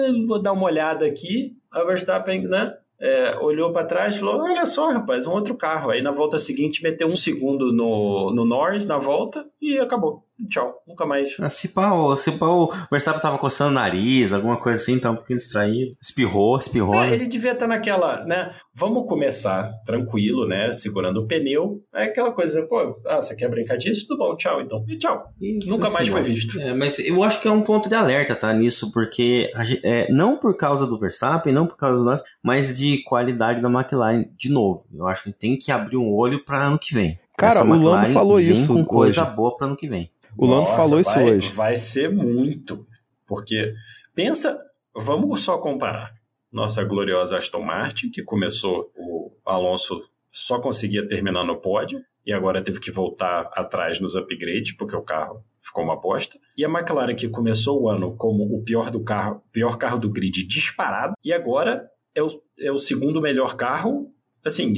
é, 0.09 0.13
vou 0.27 0.43
dar 0.43 0.53
uma 0.55 0.65
olhada 0.65 1.07
aqui. 1.07 1.57
A 1.71 1.85
Verstappen, 1.85 2.49
né? 2.49 2.75
É, 3.03 3.37
olhou 3.41 3.73
pra 3.73 3.85
trás 3.85 4.15
e 4.15 4.21
falou: 4.21 4.41
Olha 4.41 4.65
só, 4.65 4.93
rapaz, 4.93 5.27
um 5.27 5.33
outro 5.33 5.57
carro. 5.57 5.91
Aí 5.91 6.01
na 6.01 6.13
volta 6.13 6.39
seguinte 6.39 6.83
meteu 6.85 7.09
um 7.09 7.17
segundo 7.17 7.73
no, 7.73 8.33
no 8.33 8.45
Norris 8.45 8.87
na 8.87 8.97
volta 8.97 9.45
e 9.61 9.77
acabou. 9.77 10.25
Tchau, 10.51 10.75
nunca 10.89 11.07
mais. 11.07 11.37
Ah, 11.39 11.49
Se 11.49 11.69
pá, 11.69 11.93
o- 11.93 12.17
se 12.17 12.33
pá, 12.33 12.47
o 12.49 12.73
Verstappen 12.91 13.21
tava 13.21 13.39
coçando 13.39 13.71
o 13.71 13.75
nariz, 13.75 14.33
alguma 14.33 14.57
coisa 14.57 14.81
assim, 14.83 14.99
tava 14.99 15.15
um 15.15 15.17
pouquinho 15.19 15.39
distraído. 15.39 15.93
Espirrou, 16.03 16.59
espirrou. 16.59 16.95
É, 16.97 17.07
né? 17.09 17.13
ele 17.13 17.27
devia 17.27 17.53
estar 17.53 17.69
naquela, 17.69 18.25
né? 18.25 18.53
Vamos 18.75 19.07
começar 19.07 19.71
tranquilo, 19.87 20.47
né? 20.49 20.73
Segurando 20.73 21.19
o 21.21 21.27
pneu. 21.27 21.81
É 21.95 22.05
aquela 22.05 22.33
coisa, 22.33 22.63
pô, 22.67 22.97
ah, 23.07 23.21
você 23.21 23.37
quer 23.37 23.49
brincar 23.49 23.77
disso? 23.77 24.07
Tudo 24.09 24.19
bom, 24.19 24.37
tchau 24.37 24.61
então. 24.61 24.85
E 24.89 24.97
tchau. 24.99 25.23
E 25.41 25.59
Nunca 25.67 25.89
mais 25.91 26.09
foi 26.09 26.23
visto. 26.23 26.59
É, 26.61 26.75
mas 26.75 26.99
eu 26.99 27.23
acho 27.23 27.41
que 27.41 27.47
é 27.47 27.51
um 27.53 27.63
ponto 27.63 27.89
de 27.89 27.95
alerta, 27.95 28.35
tá? 28.35 28.53
Nisso, 28.53 28.91
porque 28.93 29.51
a 29.55 29.63
gen- 29.63 29.81
é, 29.85 30.11
não 30.11 30.37
por 30.37 30.57
causa 30.57 30.87
do 30.87 30.99
Verstappen, 30.99 31.53
não 31.53 31.67
por 31.67 31.77
causa 31.77 31.97
do 31.99 32.05
Norris, 32.05 32.23
mas 32.43 32.77
de 32.77 33.03
qualidade 33.05 33.61
da 33.61 33.71
McLaren, 33.71 34.25
de 34.37 34.51
novo. 34.51 34.85
Eu 34.93 35.07
acho 35.07 35.25
que 35.25 35.33
tem 35.33 35.57
que 35.57 35.71
abrir 35.71 35.97
um 35.97 36.13
olho 36.13 36.45
pra 36.45 36.67
ano 36.67 36.79
que 36.79 36.93
vem. 36.95 37.19
Cara, 37.37 37.55
Essa 37.55 37.65
o 37.65 37.69
Lando 37.69 37.83
McLaren 37.87 38.13
falou 38.13 38.37
vem 38.39 38.51
isso 38.51 38.75
com 38.75 38.85
coisa 38.85 39.23
hoje. 39.25 39.35
boa 39.37 39.55
pra 39.55 39.67
ano 39.67 39.77
que 39.77 39.89
vem. 39.89 40.11
O 40.37 40.47
Lando 40.47 40.63
Nossa, 40.69 40.77
falou 40.77 41.01
isso 41.01 41.15
vai- 41.15 41.25
hoje. 41.31 41.49
Vai 41.51 41.77
ser 41.77 42.11
muito. 42.11 42.87
Porque, 43.27 43.75
pensa, 44.15 44.59
vamos 44.95 45.43
só 45.43 45.59
comparar. 45.59 46.13
Nossa 46.51 46.85
gloriosa 46.85 47.39
Aston 47.39 47.63
Martin, 47.63 48.11
que 48.11 48.23
começou, 48.23 48.93
o 48.97 49.33
Alonso 49.45 50.03
só 50.31 50.61
conseguia 50.61 51.07
terminar 51.07 51.45
no 51.45 51.61
pódio, 51.61 52.01
e 52.25 52.33
agora 52.33 52.63
teve 52.63 52.79
que 52.79 52.91
voltar 52.91 53.51
atrás 53.55 53.99
nos 54.01 54.15
upgrades, 54.15 54.73
porque 54.77 54.95
o 54.95 55.03
carro 55.03 55.45
ficou 55.61 55.83
uma 55.83 56.01
bosta. 56.01 56.39
E 56.57 56.65
a 56.65 56.69
McLaren, 56.69 57.15
que 57.15 57.29
começou 57.29 57.83
o 57.83 57.89
ano 57.89 58.15
como 58.17 58.45
o 58.45 58.63
pior 58.63 58.91
do 58.91 59.03
carro, 59.03 59.43
pior 59.51 59.77
carro 59.77 59.99
do 59.99 60.11
grid 60.11 60.47
disparado, 60.47 61.15
e 61.25 61.33
agora 61.33 61.89
é 62.15 62.23
o, 62.23 62.29
é 62.59 62.71
o 62.71 62.79
segundo 62.79 63.21
melhor 63.21 63.57
carro, 63.57 64.13
assim, 64.45 64.73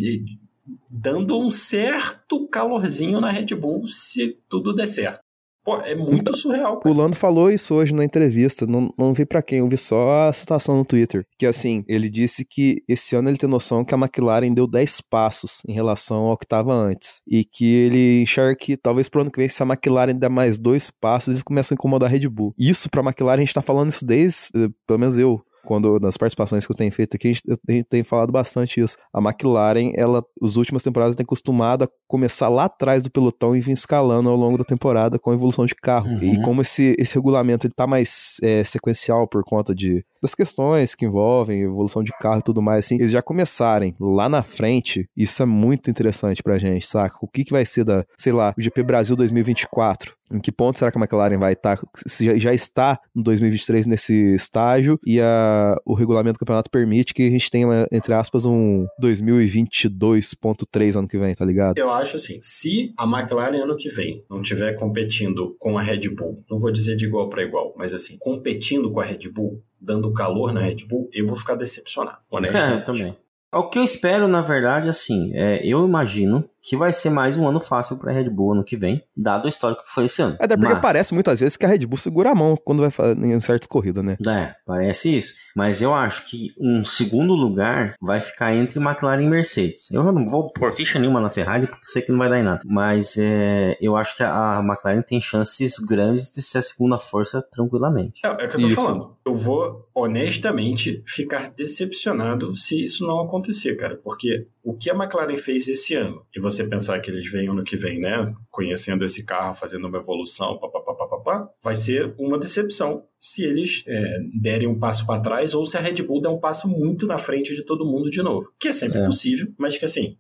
dando 0.90 1.38
um 1.38 1.50
certo 1.50 2.48
calorzinho 2.48 3.20
na 3.20 3.30
Red 3.30 3.54
Bull 3.54 3.86
se 3.88 4.38
tudo 4.48 4.72
der 4.72 4.86
certo. 4.86 5.20
Pô, 5.64 5.76
é 5.78 5.94
muito 5.94 6.36
surreal. 6.36 6.76
O 6.76 6.80
cara. 6.80 6.94
Lando 6.94 7.16
falou 7.16 7.50
isso 7.50 7.74
hoje 7.74 7.94
na 7.94 8.04
entrevista, 8.04 8.66
não, 8.66 8.92
não 8.98 9.14
vi 9.14 9.24
pra 9.24 9.42
quem, 9.42 9.60
eu 9.60 9.68
vi 9.68 9.78
só 9.78 10.28
a 10.28 10.32
citação 10.32 10.76
no 10.76 10.84
Twitter. 10.84 11.24
Que 11.38 11.46
assim, 11.46 11.82
ele 11.88 12.10
disse 12.10 12.44
que 12.44 12.82
esse 12.86 13.16
ano 13.16 13.30
ele 13.30 13.38
tem 13.38 13.48
noção 13.48 13.84
que 13.84 13.94
a 13.94 13.98
McLaren 13.98 14.52
deu 14.52 14.66
10 14.66 15.00
passos 15.10 15.62
em 15.66 15.72
relação 15.72 16.26
ao 16.26 16.36
que 16.36 16.44
estava 16.44 16.74
antes. 16.74 17.22
E 17.26 17.44
que 17.44 17.64
ele 17.64 18.22
enxerga 18.22 18.54
que 18.54 18.76
talvez 18.76 19.08
pro 19.08 19.22
ano 19.22 19.30
que 19.30 19.38
vem, 19.38 19.48
se 19.48 19.62
a 19.62 19.66
McLaren 19.66 20.14
der 20.14 20.28
mais 20.28 20.58
dois 20.58 20.90
passos, 20.90 21.28
eles 21.28 21.42
começam 21.42 21.74
a 21.74 21.76
incomodar 21.76 22.08
a 22.08 22.12
Red 22.12 22.28
Bull. 22.28 22.54
Isso 22.58 22.90
pra 22.90 23.02
McLaren, 23.02 23.38
a 23.38 23.44
gente 23.44 23.54
tá 23.54 23.62
falando 23.62 23.88
isso 23.88 24.04
desde, 24.04 24.48
eh, 24.54 24.68
pelo 24.86 24.98
menos 24.98 25.16
eu, 25.16 25.40
quando 25.64 25.98
nas 25.98 26.16
participações 26.16 26.66
que 26.66 26.72
eu 26.72 26.76
tenho 26.76 26.92
feito 26.92 27.16
aqui, 27.16 27.28
a 27.28 27.32
gente, 27.72 27.84
tem 27.88 28.04
falado 28.04 28.30
bastante 28.30 28.80
isso. 28.80 28.96
A 29.12 29.20
McLaren, 29.20 29.92
ela, 29.94 30.24
as 30.42 30.56
últimas 30.56 30.82
temporadas, 30.82 31.16
tem 31.16 31.24
acostumado 31.24 31.84
a 31.84 31.88
começar 32.06 32.48
lá 32.48 32.64
atrás 32.64 33.02
do 33.02 33.10
pelotão 33.10 33.56
e 33.56 33.60
vir 33.60 33.72
escalando 33.72 34.28
ao 34.28 34.36
longo 34.36 34.58
da 34.58 34.64
temporada 34.64 35.18
com 35.18 35.30
a 35.30 35.34
evolução 35.34 35.66
de 35.66 35.74
carro. 35.74 36.08
Uhum. 36.08 36.22
E 36.22 36.42
como 36.42 36.62
esse, 36.62 36.94
esse 36.98 37.14
regulamento 37.14 37.66
ele 37.66 37.74
tá 37.74 37.86
mais 37.86 38.36
é, 38.42 38.62
sequencial 38.62 39.26
por 39.26 39.42
conta 39.44 39.74
de, 39.74 40.04
das 40.24 40.34
questões 40.34 40.94
que 40.94 41.04
envolvem 41.04 41.60
evolução 41.60 42.02
de 42.02 42.10
carro 42.18 42.38
e 42.38 42.42
tudo 42.42 42.62
mais, 42.62 42.86
assim, 42.86 42.94
eles 42.94 43.10
já 43.10 43.20
começarem 43.20 43.94
lá 44.00 44.26
na 44.26 44.42
frente, 44.42 45.06
isso 45.14 45.42
é 45.42 45.46
muito 45.46 45.90
interessante 45.90 46.42
pra 46.42 46.56
gente, 46.56 46.86
saca? 46.86 47.16
O 47.20 47.28
que, 47.28 47.44
que 47.44 47.52
vai 47.52 47.66
ser 47.66 47.84
da, 47.84 48.06
sei 48.16 48.32
lá, 48.32 48.54
o 48.56 48.62
GP 48.62 48.82
Brasil 48.82 49.14
2024? 49.14 50.16
Em 50.32 50.40
que 50.40 50.50
ponto 50.50 50.78
será 50.78 50.90
que 50.90 50.96
a 50.96 51.00
McLaren 51.00 51.36
vai 51.38 51.52
estar? 51.52 51.78
Se 52.06 52.40
já, 52.40 52.54
está 52.54 52.98
no 53.14 53.22
2023 53.22 53.86
nesse 53.86 54.34
estágio 54.34 54.98
e 55.04 55.20
a, 55.20 55.76
o 55.84 55.92
regulamento 55.92 56.36
do 56.36 56.38
campeonato 56.38 56.70
permite 56.70 57.12
que 57.12 57.26
a 57.26 57.30
gente 57.30 57.50
tenha, 57.50 57.86
entre 57.92 58.14
aspas, 58.14 58.46
um 58.46 58.86
2022.3 59.02 60.98
ano 60.98 61.06
que 61.06 61.18
vem, 61.18 61.34
tá 61.34 61.44
ligado? 61.44 61.76
Eu 61.76 61.90
acho 61.90 62.16
assim, 62.16 62.38
se 62.40 62.94
a 62.96 63.04
McLaren 63.04 63.62
ano 63.62 63.76
que 63.76 63.90
vem 63.90 64.24
não 64.30 64.40
tiver 64.40 64.72
competindo 64.72 65.54
com 65.58 65.76
a 65.76 65.82
Red 65.82 66.08
Bull, 66.08 66.42
não 66.50 66.58
vou 66.58 66.72
dizer 66.72 66.96
de 66.96 67.04
igual 67.04 67.28
para 67.28 67.42
igual, 67.42 67.74
mas 67.76 67.92
assim, 67.92 68.16
competindo 68.18 68.90
com 68.90 69.00
a 69.00 69.04
Red 69.04 69.28
Bull, 69.30 69.62
dando 69.84 70.12
calor 70.12 70.52
na 70.52 70.60
Red 70.60 70.84
Bull, 70.88 71.08
eu 71.12 71.26
vou 71.26 71.36
ficar 71.36 71.54
decepcionado, 71.54 72.18
É, 72.32 72.36
honestamente. 72.36 72.72
eu 72.78 72.84
também. 72.84 73.16
O 73.54 73.68
que 73.68 73.78
eu 73.78 73.84
espero, 73.84 74.26
na 74.26 74.40
verdade, 74.40 74.88
assim, 74.88 75.30
é, 75.34 75.64
eu 75.64 75.86
imagino 75.86 76.48
que 76.66 76.76
vai 76.76 76.92
ser 76.92 77.10
mais 77.10 77.36
um 77.36 77.46
ano 77.46 77.60
fácil 77.60 77.98
pra 77.98 78.10
Red 78.12 78.30
Bull 78.30 78.54
ano 78.54 78.64
que 78.64 78.76
vem, 78.76 79.02
dado 79.14 79.44
o 79.44 79.48
histórico 79.48 79.84
que 79.84 79.92
foi 79.92 80.06
esse 80.06 80.22
ano. 80.22 80.36
Até 80.40 80.56
porque 80.56 80.72
Mas- 80.72 80.80
parece 80.82 81.12
muitas 81.12 81.38
vezes 81.40 81.56
que 81.58 81.66
a 81.66 81.68
Red 81.68 81.86
Bull 81.86 81.98
segura 81.98 82.30
a 82.30 82.34
mão 82.34 82.56
quando 82.56 82.80
vai 82.80 82.90
fazer 82.90 83.22
em 83.22 83.38
certas 83.40 83.66
corridas, 83.66 84.02
né? 84.02 84.16
É, 84.26 84.52
parece 84.66 85.16
isso. 85.18 85.34
Mas 85.54 85.82
eu 85.82 85.92
acho 85.92 86.28
que 86.28 86.52
um 86.58 86.82
segundo 86.84 87.34
lugar 87.34 87.94
vai 88.00 88.20
ficar 88.20 88.54
entre 88.54 88.80
McLaren 88.80 89.22
e 89.22 89.26
Mercedes. 89.28 89.90
Eu 89.90 90.02
não 90.04 90.26
vou 90.26 90.50
pôr 90.52 90.72
ficha 90.72 90.98
nenhuma 90.98 91.20
na 91.20 91.28
Ferrari, 91.28 91.66
porque 91.66 91.84
sei 91.84 92.00
que 92.02 92.10
não 92.10 92.18
vai 92.18 92.30
dar 92.30 92.38
em 92.40 92.42
nada. 92.44 92.60
Mas 92.64 93.16
é, 93.18 93.76
eu 93.80 93.96
acho 93.96 94.16
que 94.16 94.22
a 94.22 94.44
a 94.54 94.60
McLaren 94.60 95.02
tem 95.02 95.20
chances 95.20 95.78
grandes 95.78 96.30
de 96.30 96.40
ser 96.42 96.58
a 96.58 96.62
segunda 96.62 96.98
força 96.98 97.42
tranquilamente. 97.42 98.20
É, 98.24 98.28
é 98.28 98.32
o 98.32 98.36
que 98.48 98.56
eu 98.56 98.60
tô 98.60 98.66
Isso. 98.68 98.76
falando. 98.76 99.16
Eu 99.26 99.34
vou, 99.34 99.88
honestamente, 99.94 101.02
ficar 101.06 101.50
decepcionado 101.50 102.54
se 102.54 102.82
isso 102.84 103.06
não 103.06 103.20
acontecer, 103.20 103.74
cara. 103.76 103.98
Porque 104.02 104.46
o 104.62 104.74
que 104.74 104.90
a 104.90 104.94
McLaren 104.94 105.36
fez 105.36 105.66
esse 105.68 105.94
ano, 105.94 106.22
e 106.34 106.40
você 106.40 106.53
pensar 106.62 107.00
que 107.00 107.10
eles 107.10 107.28
vêm 107.28 107.48
ano 107.48 107.64
que 107.64 107.76
vem, 107.76 107.98
né? 107.98 108.32
Conhecendo 108.50 109.04
esse 109.04 109.24
carro, 109.24 109.54
fazendo 109.54 109.88
uma 109.88 109.98
evolução, 109.98 110.58
papapá, 110.58 110.94
papapá, 110.94 111.48
vai 111.60 111.74
ser 111.74 112.14
uma 112.18 112.38
decepção 112.38 113.04
se 113.26 113.42
eles 113.42 113.82
é, 113.86 114.18
derem 114.40 114.68
um 114.68 114.78
passo 114.78 115.06
para 115.06 115.20
trás 115.20 115.54
ou 115.54 115.64
se 115.64 115.78
a 115.78 115.80
Red 115.80 116.02
Bull 116.02 116.20
der 116.20 116.28
um 116.28 116.38
passo 116.38 116.68
muito 116.68 117.06
na 117.06 117.16
frente 117.16 117.54
de 117.54 117.64
todo 117.64 117.86
mundo 117.86 118.10
de 118.10 118.22
novo. 118.22 118.48
Que 118.60 118.68
é 118.68 118.72
sempre 118.72 118.98
É. 118.98 119.06
possível, 119.06 119.48
mas 119.58 119.78
que 119.78 119.84
assim, 119.84 120.16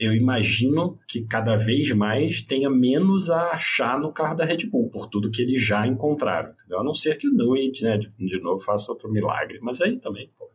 eu, 0.00 0.08
eu- 0.08 0.14
imagino 0.14 0.98
que 1.06 1.24
cada 1.26 1.54
vez 1.54 1.90
mais 1.92 2.42
tenha 2.42 2.68
menos 2.68 3.30
a 3.30 3.50
achar 3.50 3.98
no 4.00 4.12
carro 4.12 4.34
da 4.34 4.44
Red 4.44 4.66
Bull, 4.70 4.90
por 4.90 5.06
tudo 5.06 5.30
que 5.30 5.42
eles 5.42 5.62
já 5.62 5.86
encontraram. 5.86 6.50
Entendeu? 6.50 6.80
A 6.80 6.84
não 6.84 6.94
ser 6.94 7.16
que 7.18 7.28
o 7.28 7.32
Newey, 7.32 7.70
né, 7.82 7.98
de, 7.98 8.08
de 8.18 8.40
novo, 8.40 8.58
faça 8.60 8.90
outro 8.90 9.10
milagre. 9.10 9.58
Mas 9.62 9.80
aí 9.80 9.96
também, 9.98 10.28
pô. 10.38 10.48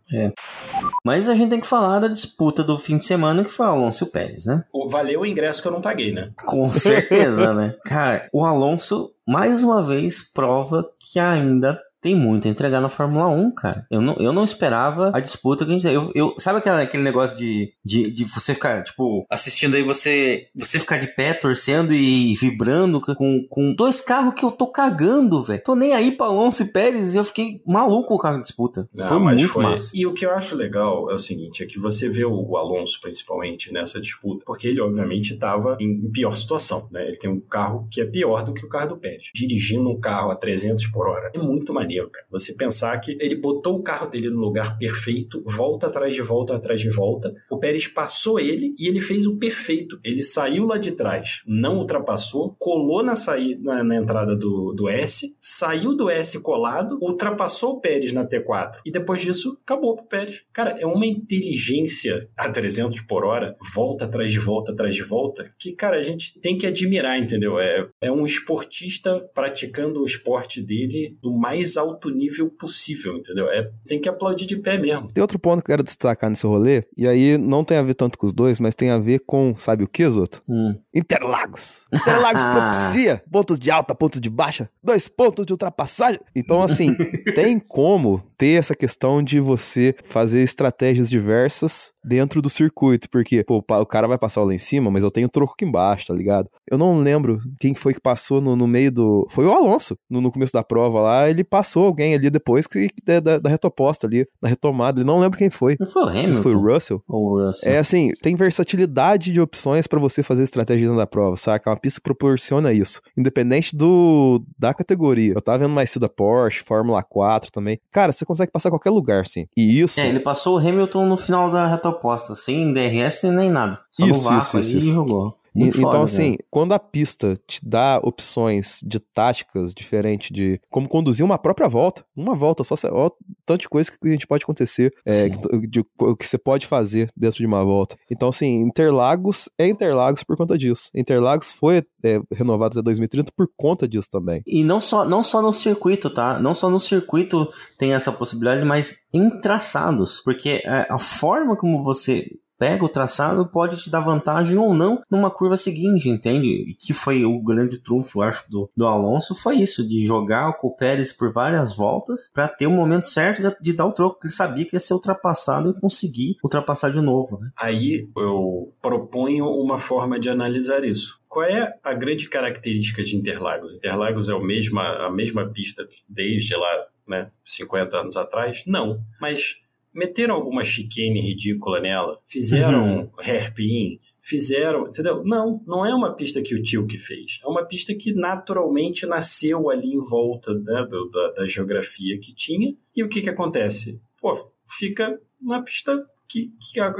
Mas 1.03 1.27
a 1.29 1.33
gente 1.35 1.49
tem 1.49 1.59
que 1.59 1.65
falar 1.67 1.99
da 1.99 2.07
disputa 2.07 2.63
do 2.63 2.77
fim 2.77 2.97
de 2.97 3.05
semana 3.05 3.43
que 3.43 3.49
foi 3.51 3.65
o 3.65 3.69
Alonso 3.69 4.03
e 4.03 4.07
o 4.07 4.11
Pérez, 4.11 4.45
né? 4.45 4.63
Valeu 4.89 5.21
o 5.21 5.25
ingresso 5.25 5.61
que 5.61 5.67
eu 5.67 5.71
não 5.71 5.81
paguei, 5.81 6.11
né? 6.11 6.31
Com 6.45 6.69
certeza, 6.69 7.53
né? 7.53 7.75
Cara, 7.85 8.27
o 8.33 8.45
Alonso, 8.45 9.11
mais 9.27 9.63
uma 9.63 9.81
vez, 9.81 10.21
prova 10.31 10.87
que 10.99 11.19
ainda 11.19 11.79
tem 12.05 12.13
muito 12.13 12.47
a 12.47 12.51
entregar 12.51 12.79
na 12.79 12.87
Fórmula 12.87 13.27
1, 13.29 13.55
cara. 13.55 13.87
Eu 13.89 13.99
não, 13.99 14.15
eu 14.19 14.31
não 14.31 14.43
esperava 14.43 15.09
a 15.11 15.19
disputa 15.19 15.65
que 15.65 15.71
a 15.71 15.73
gente 15.73 15.87
eu, 15.87 16.11
eu 16.13 16.35
Sabe 16.37 16.59
aquela, 16.59 16.79
aquele 16.79 17.01
negócio 17.01 17.35
de, 17.35 17.73
de, 17.83 18.11
de 18.11 18.25
você 18.25 18.53
ficar, 18.53 18.83
tipo, 18.83 19.25
assistindo 19.27 19.73
aí, 19.75 19.81
você 19.81 20.47
você 20.55 20.79
ficar 20.79 20.97
de 20.97 21.07
pé, 21.07 21.33
torcendo 21.33 21.95
e 21.95 22.35
vibrando 22.35 23.01
com, 23.01 23.47
com 23.49 23.73
dois 23.73 24.01
carros 24.01 24.35
que 24.35 24.45
eu 24.45 24.51
tô 24.51 24.67
cagando, 24.67 25.41
velho. 25.41 25.63
Tô 25.63 25.73
nem 25.73 25.93
aí 25.93 26.11
pra 26.11 26.27
Alonso 26.27 26.61
e 26.61 26.71
Pérez 26.71 27.15
e 27.15 27.17
eu 27.17 27.23
fiquei 27.23 27.59
maluco 27.65 28.09
com 28.09 28.13
o 28.13 28.19
carro 28.19 28.35
de 28.37 28.43
disputa. 28.43 28.87
Não, 28.93 29.07
foi 29.07 29.19
mas 29.19 29.37
muito 29.39 29.53
foi- 29.53 29.63
massa. 29.63 29.91
E 29.95 30.05
o 30.05 30.13
que 30.13 30.27
eu 30.27 30.31
acho 30.31 30.55
legal 30.55 31.09
é 31.09 31.15
o 31.15 31.17
seguinte, 31.17 31.63
é 31.63 31.65
que 31.65 31.79
você 31.79 32.07
vê 32.07 32.23
o 32.23 32.55
Alonso, 32.55 33.01
principalmente, 33.01 33.73
nessa 33.73 33.99
disputa, 33.99 34.43
porque 34.45 34.67
ele, 34.67 34.79
obviamente, 34.79 35.33
estava 35.33 35.75
em 35.79 36.07
pior 36.11 36.35
situação, 36.35 36.87
né? 36.91 37.07
Ele 37.07 37.17
tem 37.17 37.31
um 37.31 37.39
carro 37.39 37.87
que 37.89 37.99
é 37.99 38.05
pior 38.05 38.43
do 38.43 38.53
que 38.53 38.63
o 38.63 38.69
carro 38.69 38.89
do 38.89 38.97
Pérez. 38.97 39.31
Dirigindo 39.33 39.89
um 39.89 39.99
carro 39.99 40.29
a 40.29 40.35
300 40.35 40.85
por 40.91 41.07
hora 41.07 41.31
é 41.33 41.39
muito 41.39 41.73
maneiro. 41.73 41.94
Maneiro, 41.95 42.09
cara. 42.09 42.25
Você 42.29 42.53
pensar 42.53 42.97
que 42.99 43.17
ele 43.19 43.35
botou 43.35 43.77
o 43.77 43.83
carro 43.83 44.07
dele 44.07 44.29
no 44.29 44.39
lugar 44.39 44.77
perfeito, 44.77 45.41
volta 45.45 45.87
atrás 45.87 46.13
de 46.13 46.21
volta, 46.21 46.55
atrás 46.55 46.79
de 46.79 46.89
volta. 46.89 47.33
O 47.49 47.57
Pérez 47.57 47.87
passou 47.87 48.39
ele 48.39 48.73
e 48.77 48.87
ele 48.87 48.99
fez 48.99 49.25
o 49.25 49.37
perfeito. 49.37 49.99
Ele 50.03 50.21
saiu 50.21 50.65
lá 50.65 50.77
de 50.77 50.91
trás, 50.91 51.41
não 51.47 51.77
ultrapassou, 51.77 52.55
colou 52.59 53.03
na, 53.03 53.15
saída, 53.15 53.61
na, 53.63 53.83
na 53.83 53.95
entrada 53.95 54.35
do, 54.35 54.73
do 54.73 54.89
S, 54.89 55.35
saiu 55.39 55.95
do 55.95 56.09
S 56.09 56.37
colado, 56.39 56.97
ultrapassou 57.01 57.73
o 57.73 57.79
Pérez 57.79 58.11
na 58.11 58.25
T4. 58.25 58.79
E 58.85 58.91
depois 58.91 59.21
disso, 59.21 59.57
acabou 59.63 59.95
pro 59.95 60.05
Pérez. 60.05 60.43
Cara, 60.51 60.75
é 60.79 60.85
uma 60.85 61.05
inteligência 61.05 62.27
a 62.35 62.49
300 62.49 63.01
por 63.01 63.23
hora, 63.23 63.55
volta 63.73 64.05
atrás 64.05 64.31
de 64.31 64.39
volta, 64.39 64.71
atrás 64.71 64.95
de 64.95 65.03
volta, 65.03 65.53
que, 65.57 65.73
cara, 65.73 65.97
a 65.97 66.01
gente 66.01 66.39
tem 66.39 66.57
que 66.57 66.67
admirar, 66.67 67.17
entendeu? 67.19 67.59
É, 67.59 67.87
é 68.01 68.11
um 68.11 68.25
esportista 68.25 69.19
praticando 69.33 70.01
o 70.01 70.05
esporte 70.05 70.61
dele 70.61 71.17
do 71.21 71.31
mais 71.31 71.77
alto 71.77 71.84
nível 72.09 72.49
possível, 72.49 73.15
entendeu? 73.17 73.49
É, 73.49 73.69
tem 73.85 73.99
que 73.99 74.09
aplaudir 74.09 74.45
de 74.45 74.57
pé 74.57 74.77
mesmo. 74.77 75.11
Tem 75.11 75.21
outro 75.21 75.39
ponto 75.39 75.63
que 75.63 75.71
eu 75.71 75.73
quero 75.73 75.83
destacar 75.83 76.29
nesse 76.29 76.45
rolê, 76.45 76.83
e 76.97 77.07
aí 77.07 77.37
não 77.37 77.63
tem 77.63 77.77
a 77.77 77.83
ver 77.83 77.93
tanto 77.93 78.17
com 78.17 78.25
os 78.25 78.33
dois, 78.33 78.59
mas 78.59 78.75
tem 78.75 78.89
a 78.89 78.97
ver 78.97 79.19
com, 79.25 79.55
sabe 79.57 79.83
o 79.83 79.87
que, 79.87 80.07
Zoto? 80.09 80.41
Hum. 80.47 80.75
Interlagos. 80.93 81.83
Interlagos 81.93 82.41
propicia 82.43 83.23
pontos 83.31 83.59
de 83.59 83.71
alta, 83.71 83.93
pontos 83.93 84.21
de 84.21 84.29
baixa, 84.29 84.69
dois 84.83 85.07
pontos 85.07 85.45
de 85.45 85.53
ultrapassagem. 85.53 86.19
Então, 86.35 86.61
assim, 86.61 86.95
tem 87.35 87.59
como 87.59 88.23
ter 88.37 88.59
essa 88.59 88.75
questão 88.75 89.23
de 89.23 89.39
você 89.39 89.95
fazer 90.03 90.41
estratégias 90.41 91.09
diversas 91.09 91.93
dentro 92.03 92.41
do 92.41 92.49
circuito, 92.49 93.09
porque, 93.09 93.43
pô, 93.43 93.63
o 93.67 93.85
cara 93.85 94.07
vai 94.07 94.17
passar 94.17 94.43
lá 94.43 94.53
em 94.53 94.59
cima, 94.59 94.91
mas 94.91 95.03
eu 95.03 95.11
tenho 95.11 95.29
troco 95.29 95.53
aqui 95.53 95.65
embaixo, 95.65 96.07
tá 96.07 96.13
ligado? 96.13 96.49
Eu 96.69 96.77
não 96.77 96.99
lembro 96.99 97.39
quem 97.59 97.73
foi 97.73 97.93
que 97.93 97.99
passou 97.99 98.39
no, 98.41 98.55
no 98.55 98.67
meio 98.67 98.91
do. 98.91 99.27
Foi 99.29 99.45
o 99.45 99.51
Alonso, 99.51 99.97
no, 100.09 100.21
no, 100.21 100.31
começo 100.31 100.53
da 100.53 100.63
prova 100.63 100.99
lá. 101.01 101.29
Ele 101.29 101.43
passou 101.43 101.74
alguém 101.83 102.13
ali 102.15 102.29
depois 102.29 102.65
que, 102.67 102.89
da, 103.05 103.19
da, 103.19 103.39
da 103.39 103.49
retoposta 103.49 104.07
ali, 104.07 104.27
da 104.41 104.47
retomada. 104.47 104.99
Ele 104.99 105.07
não 105.07 105.19
lembro 105.19 105.37
quem 105.37 105.49
foi. 105.49 105.75
Não 105.79 105.87
foi 105.87 106.03
o 106.03 106.07
Hamilton? 106.07 106.33
Se 106.33 106.41
foi 106.41 106.55
o 106.55 106.59
Russell. 106.59 107.03
Ou 107.07 107.33
o 107.33 107.45
Russell. 107.45 107.71
É 107.71 107.77
assim, 107.77 108.11
tem 108.21 108.35
versatilidade 108.35 109.31
de 109.31 109.41
opções 109.41 109.87
para 109.87 109.99
você 109.99 110.23
fazer 110.23 110.43
estratégia 110.43 110.85
dentro 110.85 110.97
da 110.97 111.07
prova, 111.07 111.37
saca? 111.37 111.69
Uma 111.69 111.77
pista 111.77 111.99
proporciona 112.01 112.71
isso. 112.71 113.01
Independente 113.17 113.75
do 113.75 114.41
da 114.57 114.73
categoria. 114.73 115.33
Eu 115.33 115.41
tava 115.41 115.59
vendo 115.59 115.73
mais 115.73 115.89
cedo 115.89 116.05
a 116.05 116.09
Porsche, 116.09 116.63
Fórmula 116.63 117.03
4 117.03 117.51
também. 117.51 117.79
Cara, 117.91 118.11
você 118.11 118.25
consegue 118.25 118.51
passar 118.51 118.69
qualquer 118.69 118.89
lugar, 118.89 119.25
sim. 119.27 119.47
E 119.55 119.79
isso. 119.81 119.99
É, 119.99 120.07
ele 120.07 120.19
passou 120.19 120.55
o 120.55 120.59
Hamilton 120.59 121.05
no 121.05 121.17
final 121.17 121.49
da 121.49 121.67
retoposta, 121.67 122.35
sem 122.35 122.73
DRS 122.73 123.23
nem 123.23 123.49
nada. 123.49 123.79
Só 123.91 124.05
Isso, 124.05 124.23
no 124.23 124.29
vácuo 124.29 124.59
isso, 124.59 124.77
isso. 124.77 124.89
e 124.89 124.93
jogou. 124.93 125.35
E- 125.55 125.67
então, 125.67 125.81
foda, 125.81 126.03
assim, 126.03 126.31
velho. 126.31 126.45
quando 126.49 126.73
a 126.73 126.79
pista 126.79 127.37
te 127.47 127.59
dá 127.65 127.99
opções 128.03 128.79
de 128.83 128.99
táticas 128.99 129.73
diferentes 129.73 130.31
de 130.31 130.59
como 130.69 130.87
conduzir 130.87 131.25
uma 131.25 131.37
própria 131.37 131.67
volta, 131.67 132.05
uma 132.15 132.35
volta 132.35 132.63
só, 132.63 132.75
ó, 132.91 133.09
tanto 133.45 133.61
de 133.61 133.69
coisa 133.69 133.89
que 133.91 134.07
a 134.07 134.11
gente 134.11 134.27
pode 134.27 134.43
acontecer, 134.43 134.93
é, 135.05 135.29
que, 135.29 135.67
de, 135.67 135.85
o 135.99 136.15
que 136.15 136.27
você 136.27 136.37
pode 136.37 136.67
fazer 136.67 137.09
dentro 137.15 137.37
de 137.37 137.45
uma 137.45 137.63
volta. 137.63 137.95
Então, 138.11 138.29
assim, 138.29 138.61
Interlagos 138.61 139.49
é 139.57 139.67
Interlagos 139.67 140.23
por 140.23 140.35
conta 140.35 140.57
disso. 140.57 140.89
Interlagos 140.93 141.53
foi 141.53 141.83
é, 142.03 142.19
renovado 142.31 142.77
até 142.77 142.83
2030 142.83 143.31
por 143.35 143.47
conta 143.55 143.87
disso 143.87 144.09
também. 144.11 144.41
E 144.45 144.63
não 144.63 144.81
só, 144.81 145.05
não 145.05 145.23
só 145.23 145.41
no 145.41 145.51
circuito, 145.51 146.09
tá? 146.09 146.39
Não 146.39 146.53
só 146.53 146.69
no 146.69 146.79
circuito 146.79 147.47
tem 147.77 147.93
essa 147.93 148.11
possibilidade, 148.11 148.65
mas 148.65 148.95
em 149.13 149.29
traçados. 149.41 150.21
Porque 150.21 150.61
é, 150.65 150.87
a 150.89 150.99
forma 150.99 151.55
como 151.55 151.83
você 151.83 152.29
pega 152.65 152.83
o 152.83 152.89
traçado 152.89 153.45
pode 153.45 153.77
te 153.77 153.91
dar 153.91 153.99
vantagem 153.99 154.57
ou 154.57 154.73
não 154.73 155.03
numa 155.07 155.29
curva 155.29 155.55
seguinte, 155.55 156.09
entende? 156.09 156.47
E 156.47 156.73
que 156.73 156.93
foi 156.93 157.23
o 157.23 157.39
grande 157.39 157.77
trunfo, 157.77 158.23
acho, 158.23 158.49
do, 158.49 158.67
do 158.75 158.87
Alonso, 158.87 159.35
foi 159.35 159.57
isso, 159.57 159.87
de 159.87 160.03
jogar 160.03 160.53
com 160.53 160.69
o 160.69 160.75
Pérez 160.75 161.13
por 161.13 161.31
várias 161.31 161.75
voltas 161.75 162.31
para 162.33 162.47
ter 162.47 162.65
o 162.65 162.71
momento 162.71 163.05
certo 163.05 163.43
de, 163.43 163.55
de 163.61 163.73
dar 163.73 163.85
o 163.85 163.91
troco, 163.91 164.17
ele 164.23 164.33
sabia 164.33 164.65
que 164.65 164.75
ia 164.75 164.79
ser 164.79 164.95
ultrapassado 164.95 165.69
e 165.69 165.79
conseguir 165.79 166.37
ultrapassar 166.43 166.89
de 166.89 166.99
novo, 166.99 167.39
né? 167.39 167.51
Aí 167.55 168.09
eu 168.17 168.73
proponho 168.81 169.45
uma 169.45 169.77
forma 169.77 170.19
de 170.19 170.27
analisar 170.27 170.83
isso. 170.83 171.19
Qual 171.29 171.45
é 171.45 171.77
a 171.83 171.93
grande 171.93 172.27
característica 172.27 173.03
de 173.03 173.15
Interlagos? 173.15 173.75
Interlagos 173.75 174.27
é 174.27 174.33
o 174.33 174.41
mesma, 174.41 175.05
a 175.05 175.11
mesma 175.11 175.47
pista 175.49 175.87
desde 176.09 176.55
lá, 176.55 176.87
né, 177.07 177.29
50 177.43 177.95
anos 177.95 178.15
atrás? 178.15 178.63
Não, 178.65 178.99
mas 179.21 179.57
meteram 179.95 180.35
alguma 180.35 180.63
chicane 180.63 181.19
ridícula 181.21 181.79
nela, 181.79 182.19
fizeram 182.27 183.11
hairpin, 183.19 183.99
fizeram, 184.21 184.87
entendeu? 184.87 185.23
Não, 185.23 185.63
não 185.65 185.85
é 185.85 185.93
uma 185.93 186.13
pista 186.15 186.41
que 186.41 186.53
o 186.53 186.61
tio 186.61 186.85
que 186.85 186.97
fez. 186.97 187.39
É 187.43 187.47
uma 187.47 187.63
pista 187.65 187.93
que 187.95 188.13
naturalmente 188.13 189.05
nasceu 189.05 189.69
ali 189.69 189.93
em 189.93 189.99
volta 189.99 190.53
né, 190.53 190.83
do- 190.89 191.09
da, 191.09 191.31
da 191.31 191.47
geografia 191.47 192.19
que 192.19 192.33
tinha. 192.33 192.75
E 192.95 193.03
o 193.03 193.07
que 193.09 193.21
que 193.21 193.29
acontece? 193.29 193.99
Pô, 194.19 194.33
fica 194.77 195.19
uma 195.41 195.63
pista 195.63 196.03
que, 196.27 196.49
que 196.73 196.79
é 196.79 196.93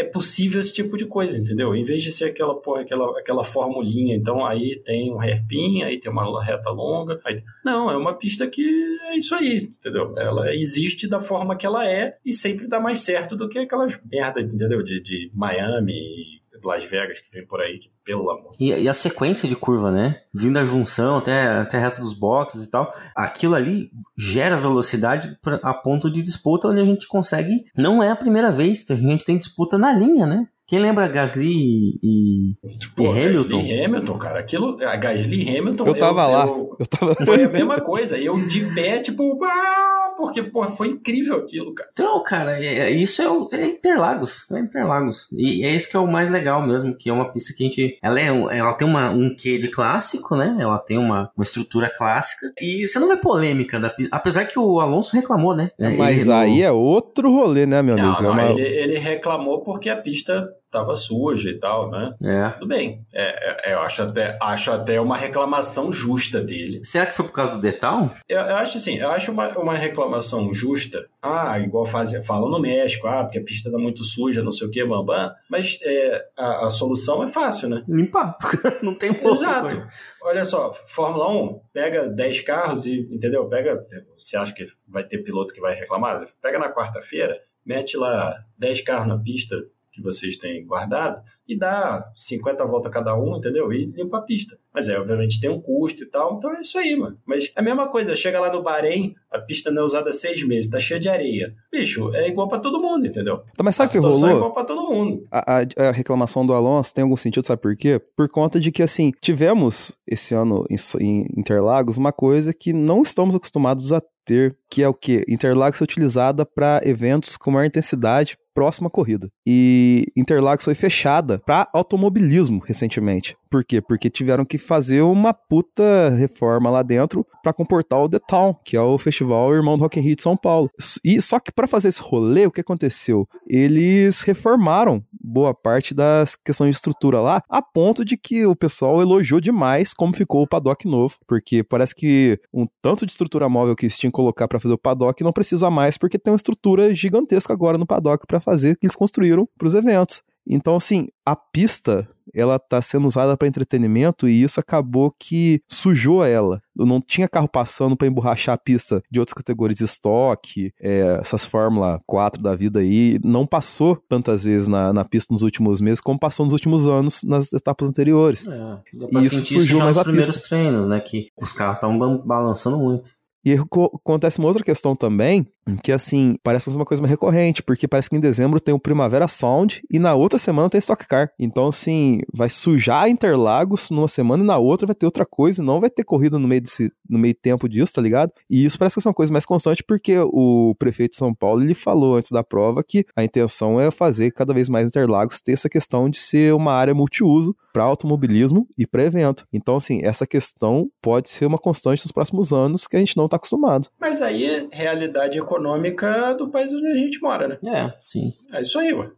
é 0.00 0.04
possível 0.04 0.60
esse 0.60 0.72
tipo 0.72 0.96
de 0.96 1.06
coisa, 1.06 1.38
entendeu? 1.38 1.74
Em 1.74 1.84
vez 1.84 2.02
de 2.02 2.10
ser 2.12 2.26
aquela, 2.26 2.54
porra, 2.60 2.80
aquela, 2.82 3.18
aquela 3.18 3.44
formulinha, 3.44 4.14
então 4.16 4.44
aí 4.44 4.80
tem 4.84 5.12
um 5.12 5.20
hairpin, 5.20 5.82
aí 5.82 5.98
tem 5.98 6.10
uma 6.10 6.44
reta 6.44 6.70
longa. 6.70 7.20
aí- 7.24 7.42
Não, 7.64 7.90
é 7.90 7.96
uma 7.96 8.14
pista 8.14 8.46
que 8.46 8.62
é 9.08 9.16
isso 9.16 9.34
aí, 9.34 9.56
entendeu? 9.78 10.14
Ela 10.18 10.54
existe 10.54 11.06
da 11.08 11.20
forma 11.20 11.56
que 11.56 11.64
ela 11.66 11.86
é 11.88 12.16
e 12.24 12.32
sempre 12.32 12.66
dá 12.66 12.80
mais 12.80 13.00
certo 13.00 13.36
do 13.36 13.48
que 13.48 13.58
aquelas 13.58 13.98
merda, 14.10 14.40
entendeu? 14.40 14.82
De, 14.82 15.00
de 15.00 15.30
Miami 15.34 16.41
Las 16.64 16.84
Vegas 16.84 17.20
que 17.20 17.30
vem 17.32 17.46
por 17.46 17.60
aí, 17.60 17.78
que 17.78 17.90
pelo 18.04 18.30
amor. 18.30 18.50
E, 18.58 18.70
e 18.72 18.88
a 18.88 18.94
sequência 18.94 19.48
de 19.48 19.56
curva, 19.56 19.90
né? 19.90 20.20
Vindo 20.34 20.54
da 20.54 20.64
junção 20.64 21.18
até, 21.18 21.46
até 21.48 21.78
a 21.78 21.80
reta 21.80 22.00
dos 22.00 22.14
boxes 22.14 22.64
e 22.64 22.70
tal. 22.70 22.92
Aquilo 23.16 23.54
ali 23.54 23.90
gera 24.18 24.56
velocidade 24.56 25.36
pra- 25.42 25.60
a 25.62 25.72
ponto 25.74 26.10
de 26.10 26.22
disputa 26.22 26.68
onde 26.68 26.80
a 26.80 26.84
gente 26.84 27.06
consegue. 27.08 27.64
Não 27.76 28.02
é 28.02 28.10
a 28.10 28.16
primeira 28.16 28.50
vez 28.50 28.82
que 28.84 28.92
a 28.92 28.96
gente 28.96 29.24
tem 29.24 29.36
disputa 29.36 29.76
na 29.78 29.92
linha, 29.92 30.26
né? 30.26 30.46
Quem 30.66 30.78
lembra 30.78 31.06
Gasly 31.08 31.44
e, 31.52 31.98
e- 32.02 32.56
Pô, 32.96 33.02
E 33.14 33.24
Hamilton? 33.24 33.58
Gasly 33.58 33.84
Hamilton, 33.84 34.18
cara. 34.18 34.38
Aquilo, 34.40 34.76
a 34.82 34.96
Gasly 34.96 35.42
e 35.50 35.58
Hamilton. 35.58 35.86
Eu 35.86 35.98
tava 35.98 36.26
lá. 36.26 36.46
eu- 36.46 36.76
Eu 36.78 36.86
tava. 36.86 37.14
foi 37.16 37.44
a 37.44 37.48
mesma 37.48 37.80
coisa. 37.80 38.16
Eu 38.16 38.38
de 38.46 38.64
pé, 38.74 38.98
tipo, 39.00 39.38
ah, 39.44 40.01
porque 40.22 40.42
pô, 40.42 40.64
foi 40.64 40.88
incrível 40.88 41.36
aquilo, 41.36 41.74
cara. 41.74 41.90
Então, 41.92 42.22
cara, 42.22 42.58
é- 42.58 42.78
é- 42.78 42.90
isso 42.90 43.20
é, 43.22 43.28
o- 43.28 43.48
é 43.52 43.66
Interlagos. 43.66 44.50
É 44.50 44.58
Interlagos. 44.58 45.28
E 45.32 45.64
é 45.64 45.74
isso 45.74 45.88
que 45.90 45.96
é 45.96 46.00
o 46.00 46.06
mais 46.06 46.30
legal 46.30 46.66
mesmo, 46.66 46.94
que 46.96 47.10
é 47.10 47.12
uma 47.12 47.30
pista 47.32 47.52
que 47.54 47.62
a 47.64 47.66
gente. 47.66 47.98
Ela, 48.02 48.20
é, 48.20 48.26
ela 48.26 48.74
tem 48.74 48.86
uma, 48.86 49.10
um 49.10 49.34
quê 49.36 49.58
de 49.58 49.68
clássico, 49.68 50.36
né? 50.36 50.56
Ela 50.60 50.78
tem 50.78 50.96
uma, 50.98 51.30
uma 51.36 51.42
estrutura 51.42 51.90
clássica. 51.94 52.52
E 52.60 52.86
você 52.86 52.98
não 52.98 53.08
vê 53.08 53.16
polêmica 53.16 53.78
da 53.80 53.90
pista. 53.90 54.14
Apesar 54.16 54.44
que 54.44 54.58
o 54.58 54.80
Alonso 54.80 55.14
reclamou, 55.14 55.54
né? 55.54 55.70
Mas 55.98 56.22
Ele- 56.22 56.32
aí 56.32 56.62
é 56.62 56.70
outro 56.72 57.30
rolê, 57.30 57.66
né, 57.66 57.82
meu 57.82 57.94
amigo? 57.94 58.08
Não, 58.08 58.18
É 58.18 58.22
não, 58.22 58.32
uma- 58.32 58.44
ele, 58.50 58.62
ele 58.62 58.98
reclamou 58.98 59.62
porque 59.62 59.88
a 59.90 59.96
pista 59.96 60.48
tava 60.72 60.96
suja 60.96 61.50
e 61.50 61.58
tal, 61.58 61.90
né? 61.90 62.10
É. 62.24 62.48
Tudo 62.50 62.66
bem. 62.66 63.04
É, 63.12 63.70
é, 63.70 63.74
eu 63.74 63.80
acho 63.80 64.02
até, 64.02 64.38
acho 64.40 64.72
até 64.72 64.98
uma 64.98 65.18
reclamação 65.18 65.92
justa 65.92 66.40
dele. 66.40 66.82
Será 66.82 67.04
que 67.04 67.14
foi 67.14 67.26
por 67.26 67.32
causa 67.32 67.52
do 67.52 67.60
Detal? 67.60 68.10
Eu, 68.26 68.40
eu 68.40 68.56
acho 68.56 68.78
assim, 68.78 68.96
eu 68.96 69.10
acho 69.10 69.30
uma, 69.30 69.48
uma 69.58 69.76
reclamação 69.76 70.52
justa. 70.52 71.06
Ah, 71.20 71.60
igual 71.60 71.84
fazem, 71.84 72.24
falam 72.24 72.50
no 72.50 72.58
México, 72.58 73.06
ah, 73.06 73.22
porque 73.22 73.38
a 73.38 73.44
pista 73.44 73.70
tá 73.70 73.78
muito 73.78 74.02
suja, 74.02 74.42
não 74.42 74.50
sei 74.50 74.66
o 74.66 74.70
que, 74.70 74.82
bambam. 74.82 75.30
Mas 75.48 75.78
é, 75.82 76.24
a, 76.36 76.66
a 76.66 76.70
solução 76.70 77.22
é 77.22 77.28
fácil, 77.28 77.68
né? 77.68 77.80
Limpar. 77.86 78.36
não 78.82 78.94
tem 78.94 79.10
outra 79.10 79.30
Exato. 79.30 79.76
coisa. 79.76 79.86
Olha 80.22 80.44
só, 80.44 80.72
Fórmula 80.86 81.30
1, 81.30 81.60
pega 81.72 82.08
10 82.08 82.40
carros 82.40 82.86
e, 82.86 83.06
entendeu? 83.10 83.46
Pega, 83.46 83.86
você 84.16 84.38
acha 84.38 84.54
que 84.54 84.64
vai 84.88 85.04
ter 85.04 85.18
piloto 85.18 85.52
que 85.52 85.60
vai 85.60 85.74
reclamar? 85.74 86.24
Pega 86.40 86.58
na 86.58 86.72
quarta-feira, 86.72 87.38
mete 87.64 87.94
lá 87.94 88.42
10 88.56 88.80
carros 88.80 89.06
na 89.06 89.18
pista 89.18 89.56
que 89.92 90.02
vocês 90.02 90.36
têm 90.36 90.64
guardado 90.66 91.22
e 91.48 91.58
dá 91.58 92.04
50 92.14 92.64
voltas 92.64 92.92
cada 92.92 93.16
um, 93.18 93.36
entendeu? 93.36 93.72
E 93.72 93.86
limpa 93.86 94.18
a 94.18 94.22
pista. 94.22 94.56
Mas 94.72 94.88
é, 94.88 94.98
obviamente 94.98 95.40
tem 95.40 95.50
um 95.50 95.60
custo 95.60 96.02
e 96.02 96.06
tal, 96.06 96.36
então 96.38 96.52
é 96.54 96.62
isso 96.62 96.78
aí, 96.78 96.96
mano. 96.96 97.18
Mas 97.26 97.52
é 97.54 97.60
a 97.60 97.62
mesma 97.62 97.88
coisa, 97.88 98.14
chega 98.16 98.40
lá 98.40 98.50
no 98.52 98.62
Bahrein, 98.62 99.14
a 99.30 99.38
pista 99.38 99.70
não 99.70 99.82
é 99.82 99.84
usada 99.84 100.10
há 100.10 100.12
seis 100.12 100.42
meses, 100.46 100.70
tá 100.70 100.78
cheia 100.80 100.98
de 101.00 101.08
areia. 101.08 101.54
Bicho, 101.70 102.14
é 102.14 102.28
igual 102.28 102.48
pra 102.48 102.58
todo 102.58 102.80
mundo, 102.80 103.06
entendeu? 103.06 103.38
Tá, 103.56 103.62
mas 103.62 103.76
sabe 103.76 103.88
a 103.88 103.90
o 103.90 103.92
que 103.92 103.98
é 103.98 104.10
rolou? 104.10 104.36
igual 104.36 104.52
pra 104.54 104.64
todo 104.64 104.88
mundo. 104.90 105.26
A, 105.30 105.60
a- 105.60 105.88
a 105.88 105.90
reclamação 105.92 106.46
do 106.46 106.52
Alonso 106.54 106.94
tem 106.94 107.02
algum 107.02 107.16
sentido, 107.16 107.46
sabe 107.46 107.60
por 107.60 107.76
quê? 107.76 108.00
Por 108.16 108.28
conta 108.28 108.58
de 108.58 108.70
que, 108.72 108.82
assim, 108.82 109.12
tivemos 109.20 109.96
esse 110.06 110.34
ano 110.34 110.64
em, 110.70 110.76
em 111.04 111.26
Interlagos 111.36 111.96
uma 111.98 112.12
coisa 112.12 112.52
que 112.54 112.72
não 112.72 113.02
estamos 113.02 113.34
acostumados 113.34 113.92
a 113.92 114.00
ter, 114.24 114.56
que 114.70 114.82
é 114.82 114.88
o 114.88 114.94
quê? 114.94 115.24
Interlagos 115.28 115.80
é 115.80 115.84
utilizada 115.84 116.46
para 116.46 116.80
eventos 116.84 117.36
com 117.36 117.50
maior 117.50 117.66
intensidade 117.66 118.36
próxima 118.54 118.86
à 118.88 118.90
corrida. 118.90 119.28
E 119.46 120.06
Interlagos 120.16 120.64
foi 120.64 120.74
fechada 120.74 121.31
para 121.38 121.68
automobilismo 121.72 122.62
recentemente. 122.64 123.36
Por 123.50 123.64
quê? 123.64 123.82
Porque 123.82 124.08
tiveram 124.08 124.46
que 124.46 124.56
fazer 124.56 125.02
uma 125.02 125.34
puta 125.34 126.08
reforma 126.16 126.70
lá 126.70 126.82
dentro 126.82 127.26
para 127.42 127.52
comportar 127.52 128.00
o 128.00 128.08
The 128.08 128.18
Town, 128.18 128.54
que 128.64 128.76
é 128.76 128.80
o 128.80 128.96
festival 128.96 129.52
Irmão 129.52 129.76
do 129.76 129.82
Rock 129.82 129.98
in 129.98 130.02
Rio 130.02 130.16
de 130.16 130.22
São 130.22 130.36
Paulo. 130.36 130.70
E 131.04 131.20
só 131.20 131.38
que 131.38 131.52
para 131.52 131.66
fazer 131.66 131.88
esse 131.88 132.00
rolê, 132.00 132.46
o 132.46 132.50
que 132.50 132.62
aconteceu? 132.62 133.28
Eles 133.46 134.22
reformaram 134.22 135.04
boa 135.22 135.54
parte 135.54 135.92
das 135.92 136.34
questões 136.34 136.70
de 136.70 136.76
estrutura 136.76 137.20
lá, 137.20 137.42
a 137.48 137.60
ponto 137.60 138.04
de 138.04 138.16
que 138.16 138.46
o 138.46 138.56
pessoal 138.56 139.02
elogiou 139.02 139.40
demais 139.40 139.92
como 139.92 140.14
ficou 140.14 140.42
o 140.42 140.48
paddock 140.48 140.86
novo, 140.88 141.16
porque 141.26 141.62
parece 141.62 141.94
que 141.94 142.40
um 142.52 142.66
tanto 142.80 143.04
de 143.04 143.12
estrutura 143.12 143.48
móvel 143.48 143.76
que 143.76 143.84
eles 143.84 143.98
tinham 143.98 144.10
que 144.10 144.16
colocar 144.16 144.48
para 144.48 144.58
fazer 144.58 144.74
o 144.74 144.78
paddock 144.78 145.22
não 145.22 145.32
precisa 145.32 145.70
mais, 145.70 145.98
porque 145.98 146.18
tem 146.18 146.32
uma 146.32 146.36
estrutura 146.36 146.94
gigantesca 146.94 147.52
agora 147.52 147.76
no 147.76 147.86
paddock 147.86 148.26
para 148.26 148.40
fazer 148.40 148.76
que 148.76 148.86
eles 148.86 148.96
construíram 148.96 149.46
para 149.58 149.68
os 149.68 149.74
eventos. 149.74 150.22
Então, 150.46 150.76
assim, 150.76 151.08
a 151.24 151.36
pista 151.36 152.08
ela 152.34 152.58
tá 152.58 152.80
sendo 152.80 153.06
usada 153.06 153.36
para 153.36 153.48
entretenimento 153.48 154.28
e 154.28 154.42
isso 154.42 154.58
acabou 154.60 155.12
que 155.18 155.60
sujou 155.68 156.24
ela. 156.24 156.60
Não 156.74 157.00
tinha 157.00 157.28
carro 157.28 157.48
passando 157.48 157.96
para 157.96 158.06
emborrachar 158.06 158.54
a 158.54 158.58
pista 158.58 159.02
de 159.10 159.20
outras 159.20 159.34
categorias 159.34 159.78
de 159.78 159.84
estoque, 159.84 160.72
é, 160.80 161.18
essas 161.20 161.44
Fórmula 161.44 162.00
4 162.06 162.40
da 162.42 162.54
vida 162.54 162.80
aí. 162.80 163.18
Não 163.22 163.46
passou 163.46 163.96
tantas 164.08 164.44
vezes 164.44 164.68
na, 164.68 164.92
na 164.92 165.04
pista 165.04 165.32
nos 165.32 165.42
últimos 165.42 165.80
meses 165.80 166.00
como 166.00 166.18
passou 166.18 166.46
nos 166.46 166.52
últimos 166.52 166.86
anos 166.86 167.22
nas 167.22 167.52
etapas 167.52 167.88
anteriores. 167.88 168.46
É, 168.46 168.78
e 169.12 169.24
isso 169.24 169.44
sujou 169.44 169.80
mais 169.80 169.96
nos 169.96 170.04
primeiros 170.04 170.36
pista. 170.36 170.48
treinos, 170.48 170.88
né? 170.88 171.00
Que 171.00 171.26
os 171.40 171.52
carros 171.52 171.78
estavam 171.78 172.18
balançando 172.18 172.78
muito. 172.78 173.10
E 173.44 173.54
acontece 173.54 174.38
uma 174.38 174.46
outra 174.46 174.62
questão 174.62 174.94
também, 174.94 175.44
que 175.82 175.92
assim, 175.92 176.36
parece 176.42 176.68
uma 176.70 176.84
coisa 176.84 177.00
mais 177.00 177.10
recorrente, 177.10 177.62
porque 177.62 177.86
parece 177.86 178.10
que 178.10 178.16
em 178.16 178.20
dezembro 178.20 178.60
tem 178.60 178.74
o 178.74 178.78
Primavera 178.78 179.28
Sound 179.28 179.82
e 179.90 179.98
na 179.98 180.14
outra 180.14 180.38
semana 180.38 180.68
tem 180.68 180.78
Stock 180.78 181.06
Car. 181.06 181.30
Então, 181.38 181.68
assim, 181.68 182.20
vai 182.32 182.48
sujar 182.48 183.08
Interlagos 183.08 183.90
numa 183.90 184.08
semana 184.08 184.42
e 184.42 184.46
na 184.46 184.58
outra 184.58 184.86
vai 184.86 184.94
ter 184.94 185.06
outra 185.06 185.24
coisa, 185.24 185.62
não 185.62 185.80
vai 185.80 185.90
ter 185.90 186.04
corrida 186.04 186.38
no 186.38 186.48
meio, 186.48 186.62
desse, 186.62 186.92
no 187.08 187.18
meio 187.18 187.34
tempo 187.34 187.68
disso, 187.68 187.92
tá 187.92 188.02
ligado? 188.02 188.32
E 188.50 188.64
isso 188.64 188.78
parece 188.78 189.00
que 189.00 189.06
é 189.06 189.08
uma 189.08 189.14
coisa 189.14 189.32
mais 189.32 189.46
constante, 189.46 189.82
porque 189.84 190.18
o 190.18 190.74
prefeito 190.78 191.12
de 191.12 191.18
São 191.18 191.34
Paulo 191.34 191.62
ele 191.62 191.74
falou 191.74 192.16
antes 192.16 192.32
da 192.32 192.42
prova 192.42 192.82
que 192.82 193.04
a 193.14 193.22
intenção 193.22 193.80
é 193.80 193.90
fazer 193.90 194.32
cada 194.32 194.52
vez 194.52 194.68
mais 194.68 194.88
Interlagos 194.88 195.40
ter 195.40 195.52
essa 195.52 195.68
questão 195.68 196.10
de 196.10 196.18
ser 196.18 196.54
uma 196.54 196.72
área 196.72 196.94
multiuso 196.94 197.54
para 197.72 197.84
automobilismo 197.84 198.66
e 198.76 198.86
para 198.86 199.04
evento. 199.04 199.46
Então, 199.52 199.76
assim, 199.76 200.00
essa 200.02 200.26
questão 200.26 200.90
pode 201.00 201.30
ser 201.30 201.46
uma 201.46 201.56
constante 201.56 202.04
nos 202.04 202.12
próximos 202.12 202.52
anos 202.52 202.86
que 202.86 202.96
a 202.96 202.98
gente 202.98 203.16
não 203.16 203.24
está 203.24 203.36
acostumado. 203.36 203.88
Mas 203.98 204.20
aí, 204.20 204.68
realidade 204.72 205.38
econômica 205.38 205.51
econômica 205.52 206.34
do 206.34 206.48
país 206.48 206.72
onde 206.72 206.86
a 206.86 206.94
gente 206.94 207.20
mora, 207.20 207.48
né? 207.48 207.58
É, 207.64 207.94
sim. 207.98 208.32
É 208.52 208.62
isso 208.62 208.78
aí, 208.78 208.92
ué. 208.92 209.10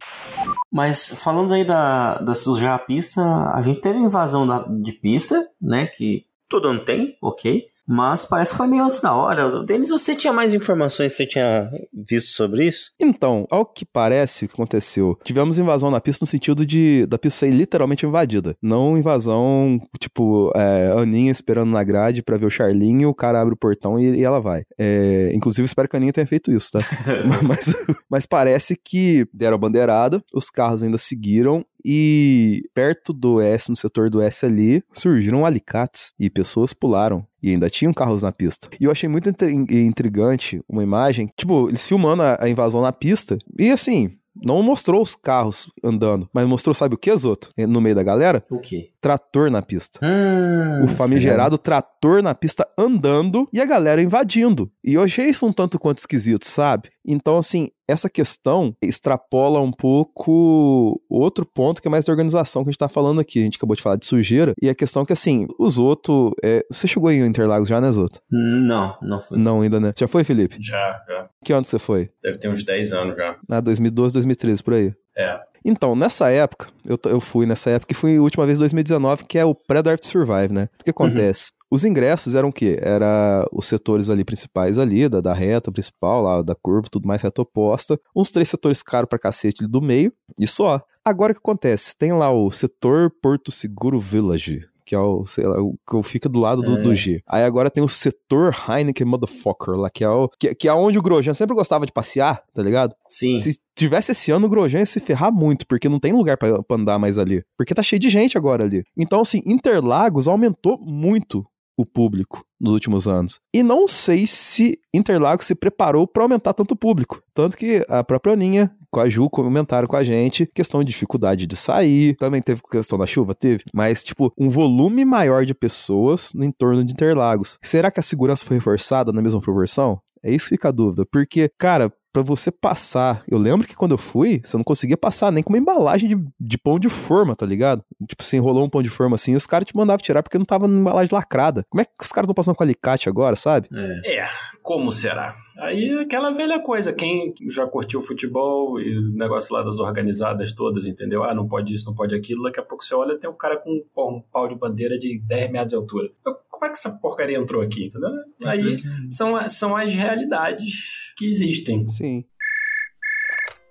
Mas 0.70 1.10
falando 1.16 1.54
aí 1.54 1.64
da, 1.64 2.18
da 2.18 2.34
sujar 2.34 2.74
a 2.74 2.78
pista, 2.78 3.22
a 3.22 3.62
gente 3.62 3.80
teve 3.80 3.98
invasão 3.98 4.46
da, 4.46 4.60
de 4.60 4.92
pista, 4.92 5.46
né? 5.60 5.86
Que 5.86 6.24
todo 6.48 6.68
ano 6.68 6.80
tem, 6.80 7.16
ok. 7.22 7.66
Mas 7.86 8.24
parece 8.24 8.52
que 8.52 8.56
foi 8.56 8.66
meio 8.66 8.84
antes 8.84 9.00
da 9.00 9.14
hora. 9.14 9.62
Denis, 9.62 9.90
você 9.90 10.14
tinha 10.14 10.32
mais 10.32 10.54
informações? 10.54 11.12
Você 11.12 11.26
tinha 11.26 11.70
visto 11.92 12.28
sobre 12.28 12.66
isso? 12.66 12.92
Então, 12.98 13.46
ao 13.50 13.66
que 13.66 13.84
parece, 13.84 14.44
o 14.44 14.48
que 14.48 14.54
aconteceu? 14.54 15.18
Tivemos 15.22 15.58
invasão 15.58 15.90
na 15.90 16.00
pista 16.00 16.22
no 16.22 16.26
sentido 16.26 16.64
de 16.64 17.06
da 17.06 17.18
pista 17.18 17.40
ser 17.40 17.50
literalmente 17.50 18.06
invadida. 18.06 18.56
Não 18.62 18.96
invasão, 18.96 19.78
tipo, 19.98 20.50
é, 20.54 20.94
Aninha 20.96 21.30
esperando 21.30 21.70
na 21.70 21.82
grade 21.82 22.22
para 22.22 22.36
ver 22.36 22.46
o 22.46 22.50
Charlinho, 22.50 23.08
o 23.08 23.14
cara 23.14 23.40
abre 23.40 23.54
o 23.54 23.56
portão 23.56 23.98
e, 23.98 24.16
e 24.16 24.24
ela 24.24 24.40
vai. 24.40 24.62
É, 24.78 25.32
inclusive, 25.34 25.66
espero 25.66 25.88
que 25.88 25.96
a 25.96 25.98
Aninha 25.98 26.12
tenha 26.12 26.26
feito 26.26 26.50
isso, 26.50 26.70
tá? 26.72 26.78
mas, 27.42 27.74
mas 28.08 28.26
parece 28.26 28.76
que 28.76 29.26
deram 29.32 29.56
a 29.56 29.58
bandeirada, 29.58 30.22
os 30.32 30.48
carros 30.48 30.82
ainda 30.82 30.98
seguiram 30.98 31.64
e 31.84 32.62
perto 32.72 33.12
do 33.12 33.40
S, 33.40 33.70
no 33.70 33.76
setor 33.76 34.08
do 34.08 34.22
S 34.22 34.46
ali, 34.46 34.82
surgiram 34.92 35.44
alicates 35.44 36.14
e 36.18 36.30
pessoas 36.30 36.72
pularam. 36.72 37.26
E 37.42 37.50
ainda 37.50 37.68
tinham 37.68 37.92
carros 37.92 38.22
na 38.22 38.32
pista. 38.32 38.68
E 38.80 38.84
eu 38.84 38.90
achei 38.90 39.08
muito 39.08 39.28
intrigante 39.70 40.62
uma 40.66 40.82
imagem, 40.82 41.28
tipo, 41.36 41.68
eles 41.68 41.86
filmando 41.86 42.22
a, 42.22 42.48
invasão 42.48 42.80
na 42.80 42.90
pista. 42.90 43.36
E 43.58 43.70
assim, 43.70 44.16
não 44.34 44.62
mostrou 44.62 45.02
os 45.02 45.14
carros 45.14 45.70
andando, 45.82 46.28
mas 46.32 46.46
mostrou, 46.46 46.72
sabe 46.74 46.94
o 46.94 46.98
que, 46.98 47.14
Zoto? 47.14 47.50
No 47.68 47.82
meio 47.82 47.94
da 47.94 48.02
galera? 48.02 48.42
O 48.50 48.58
quê? 48.58 48.90
Trator 49.04 49.50
na 49.50 49.60
pista. 49.60 50.00
Hum, 50.02 50.84
o 50.84 50.88
famigerado 50.88 51.58
trator 51.58 52.22
na 52.22 52.34
pista 52.34 52.66
andando 52.78 53.46
e 53.52 53.60
a 53.60 53.66
galera 53.66 54.00
invadindo. 54.00 54.72
E 54.82 54.94
eu 54.94 55.02
achei 55.02 55.26
isso 55.26 55.46
um 55.46 55.52
tanto 55.52 55.78
quanto 55.78 55.98
esquisito, 55.98 56.46
sabe? 56.46 56.88
Então, 57.06 57.36
assim, 57.36 57.68
essa 57.86 58.08
questão 58.08 58.74
extrapola 58.80 59.60
um 59.60 59.70
pouco 59.70 60.98
outro 61.06 61.44
ponto 61.44 61.82
que 61.82 61.88
é 61.88 61.90
mais 61.90 62.06
da 62.06 62.12
organização 62.14 62.62
que 62.64 62.70
a 62.70 62.72
gente 62.72 62.78
tá 62.78 62.88
falando 62.88 63.20
aqui. 63.20 63.40
A 63.40 63.42
gente 63.42 63.58
acabou 63.58 63.76
de 63.76 63.82
falar 63.82 63.96
de 63.96 64.06
sujeira. 64.06 64.54
E 64.58 64.70
a 64.70 64.74
questão 64.74 65.02
é 65.02 65.04
que, 65.04 65.12
assim, 65.12 65.46
o 65.58 65.68
Zoto. 65.68 66.34
É... 66.42 66.64
Você 66.70 66.88
chegou 66.88 67.12
em 67.12 67.26
Interlagos 67.26 67.68
já, 67.68 67.82
né, 67.82 67.92
Zoto? 67.92 68.22
Não, 68.30 68.96
não 69.02 69.20
foi. 69.20 69.36
Não, 69.36 69.60
ainda, 69.60 69.78
né? 69.78 69.92
Já 69.98 70.08
foi, 70.08 70.24
Felipe? 70.24 70.56
Já, 70.60 71.04
já. 71.06 71.28
Que 71.44 71.52
ano 71.52 71.66
você 71.66 71.78
foi? 71.78 72.08
Deve 72.22 72.38
ter 72.38 72.48
uns 72.48 72.64
10 72.64 72.90
anos 72.94 73.16
já. 73.16 73.36
Ah, 73.50 73.60
2012, 73.60 74.14
2013, 74.14 74.62
por 74.62 74.72
aí. 74.72 74.94
É. 75.14 75.38
Então, 75.64 75.96
nessa 75.96 76.28
época, 76.30 76.68
eu, 76.84 76.98
eu 77.06 77.20
fui 77.20 77.46
nessa 77.46 77.70
época 77.70 77.92
e 77.92 77.96
fui 77.96 78.16
a 78.16 78.22
última 78.22 78.44
vez 78.44 78.58
em 78.58 78.60
2019, 78.60 79.24
que 79.24 79.38
é 79.38 79.44
o 79.44 79.54
Pré-Drive 79.54 80.00
Survive, 80.02 80.52
né? 80.52 80.68
O 80.80 80.84
que 80.84 80.90
acontece? 80.90 81.50
Uhum. 81.50 81.64
Os 81.74 81.84
ingressos 81.84 82.34
eram 82.34 82.50
o 82.50 82.52
quê? 82.52 82.78
Era 82.80 83.44
os 83.50 83.66
setores 83.66 84.10
ali 84.10 84.24
principais 84.24 84.78
ali, 84.78 85.08
da, 85.08 85.20
da 85.20 85.32
reta 85.32 85.72
principal, 85.72 86.22
lá 86.22 86.42
da 86.42 86.54
curva, 86.54 86.88
tudo 86.90 87.08
mais 87.08 87.22
reta 87.22 87.42
oposta. 87.42 87.98
Uns 88.14 88.30
três 88.30 88.48
setores 88.48 88.82
caros 88.82 89.08
pra 89.08 89.18
cacete 89.18 89.66
do 89.66 89.80
meio, 89.80 90.12
e 90.38 90.46
só. 90.46 90.82
Agora 91.04 91.32
o 91.32 91.34
que 91.34 91.40
acontece? 91.40 91.96
Tem 91.96 92.12
lá 92.12 92.30
o 92.30 92.50
setor 92.50 93.10
Porto 93.20 93.50
Seguro 93.50 93.98
Village, 93.98 94.68
que 94.84 94.94
é 94.94 94.98
o, 94.98 95.24
sei 95.26 95.46
lá, 95.46 95.60
o 95.60 95.76
que 95.88 96.02
fica 96.02 96.28
do 96.28 96.38
lado 96.38 96.62
do, 96.62 96.78
é. 96.78 96.82
do, 96.82 96.94
G. 96.94 97.22
Aí 97.26 97.44
agora 97.44 97.70
tem 97.70 97.82
o 97.82 97.88
setor 97.88 98.54
Heineken 98.68 99.06
Motherfucker 99.06 99.74
lá, 99.74 99.90
que 99.90 100.04
é, 100.04 100.08
o, 100.08 100.28
que, 100.38 100.54
que 100.54 100.68
é 100.68 100.74
onde 100.74 100.98
o 100.98 101.02
Grosjean 101.02 101.34
sempre 101.34 101.54
gostava 101.54 101.86
de 101.86 101.92
passear, 101.92 102.42
tá 102.52 102.62
ligado? 102.62 102.94
Sim. 103.08 103.38
Se 103.38 103.58
tivesse 103.74 104.12
esse 104.12 104.30
ano, 104.30 104.46
o 104.46 104.50
Grosjean 104.50 104.80
ia 104.80 104.86
se 104.86 105.00
ferrar 105.00 105.32
muito, 105.32 105.66
porque 105.66 105.88
não 105.88 105.98
tem 105.98 106.12
lugar 106.12 106.36
para 106.36 106.62
andar 106.70 106.98
mais 106.98 107.18
ali. 107.18 107.42
Porque 107.56 107.74
tá 107.74 107.82
cheio 107.82 108.00
de 108.00 108.10
gente 108.10 108.36
agora 108.36 108.64
ali. 108.64 108.82
Então, 108.96 109.20
assim, 109.20 109.42
Interlagos 109.46 110.28
aumentou 110.28 110.78
muito 110.78 111.44
o 111.76 111.84
público 111.84 112.44
nos 112.60 112.72
últimos 112.72 113.08
anos. 113.08 113.40
E 113.52 113.62
não 113.62 113.86
sei 113.88 114.26
se 114.26 114.78
Interlagos 114.92 115.46
se 115.46 115.54
preparou 115.54 116.06
para 116.06 116.22
aumentar 116.22 116.54
tanto 116.54 116.72
o 116.72 116.76
público. 116.76 117.22
Tanto 117.34 117.56
que 117.56 117.84
a 117.88 118.04
própria 118.04 118.34
Aninha, 118.34 118.70
com 118.94 119.00
a 119.00 119.08
Ju, 119.08 119.28
comentaram 119.28 119.88
com 119.88 119.96
a 119.96 120.04
gente 120.04 120.46
questão 120.46 120.84
de 120.84 120.92
dificuldade 120.92 121.48
de 121.48 121.56
sair. 121.56 122.14
Também 122.14 122.40
teve 122.40 122.62
questão 122.70 122.96
da 122.96 123.06
chuva? 123.06 123.34
Teve. 123.34 123.64
Mas, 123.72 124.04
tipo, 124.04 124.32
um 124.38 124.48
volume 124.48 125.04
maior 125.04 125.44
de 125.44 125.52
pessoas 125.52 126.30
no 126.32 126.44
entorno 126.44 126.84
de 126.84 126.92
Interlagos. 126.92 127.58
Será 127.60 127.90
que 127.90 127.98
a 127.98 128.02
segurança 128.02 128.46
foi 128.46 128.56
reforçada 128.56 129.12
na 129.12 129.20
mesma 129.20 129.40
proporção? 129.40 130.00
É 130.22 130.30
isso 130.30 130.46
que 130.46 130.54
fica 130.54 130.68
a 130.68 130.72
dúvida. 130.72 131.04
Porque, 131.10 131.50
cara, 131.58 131.92
para 132.14 132.22
você 132.22 132.52
passar. 132.52 133.24
Eu 133.26 133.36
lembro 133.38 133.66
que 133.66 133.74
quando 133.74 133.90
eu 133.90 133.98
fui, 133.98 134.40
você 134.44 134.56
não 134.56 134.62
conseguia 134.62 134.96
passar 134.96 135.32
nem 135.32 135.42
com 135.42 135.52
uma 135.52 135.58
embalagem 135.58 136.08
de, 136.08 136.16
de 136.38 136.56
pão 136.56 136.78
de 136.78 136.88
forma, 136.88 137.34
tá 137.34 137.44
ligado? 137.44 137.82
Tipo, 138.08 138.22
você 138.22 138.36
enrolou 138.36 138.64
um 138.64 138.70
pão 138.70 138.80
de 138.80 138.88
forma 138.88 139.16
assim, 139.16 139.34
os 139.34 139.46
caras 139.46 139.66
te 139.66 139.76
mandavam 139.76 140.00
tirar 140.00 140.22
porque 140.22 140.38
não 140.38 140.44
tava 140.44 140.68
numa 140.68 140.80
embalagem 140.80 141.12
lacrada. 141.12 141.64
Como 141.68 141.80
é 141.80 141.84
que 141.84 141.90
os 142.00 142.12
caras 142.12 142.26
estão 142.26 142.34
passando 142.34 142.54
com 142.54 142.62
alicate 142.62 143.08
agora, 143.08 143.34
sabe? 143.34 143.68
É. 143.74 144.20
é, 144.20 144.28
como 144.62 144.92
será? 144.92 145.34
Aí 145.58 145.90
aquela 145.98 146.30
velha 146.30 146.60
coisa, 146.60 146.92
quem 146.92 147.34
já 147.48 147.66
curtiu 147.66 148.00
futebol 148.00 148.80
e 148.80 148.96
o 148.96 149.10
negócio 149.16 149.54
lá 149.54 149.62
das 149.62 149.78
organizadas 149.78 150.52
todas, 150.52 150.84
entendeu? 150.84 151.24
Ah, 151.24 151.34
não 151.34 151.48
pode 151.48 151.74
isso, 151.74 151.86
não 151.86 151.94
pode 151.94 152.14
aquilo. 152.14 152.44
Daqui 152.44 152.60
a 152.60 152.62
pouco 152.62 152.84
você 152.84 152.94
olha, 152.94 153.18
tem 153.18 153.28
um 153.28 153.36
cara 153.36 153.56
com 153.56 153.70
um 153.70 154.20
pau 154.32 154.48
de 154.48 154.54
bandeira 154.54 154.96
de 154.98 155.20
10 155.20 155.50
metros 155.50 155.70
de 155.70 155.76
altura. 155.76 156.10
Como 156.54 156.66
é 156.66 156.68
que 156.68 156.78
essa 156.78 156.90
porcaria 156.90 157.36
entrou 157.36 157.60
aqui, 157.60 157.86
entendeu? 157.86 158.10
Aí 158.44 158.74
são, 159.10 159.48
são 159.50 159.76
as 159.76 159.92
realidades 159.92 161.12
que 161.16 161.26
existem. 161.26 161.86
Sim. 161.88 162.24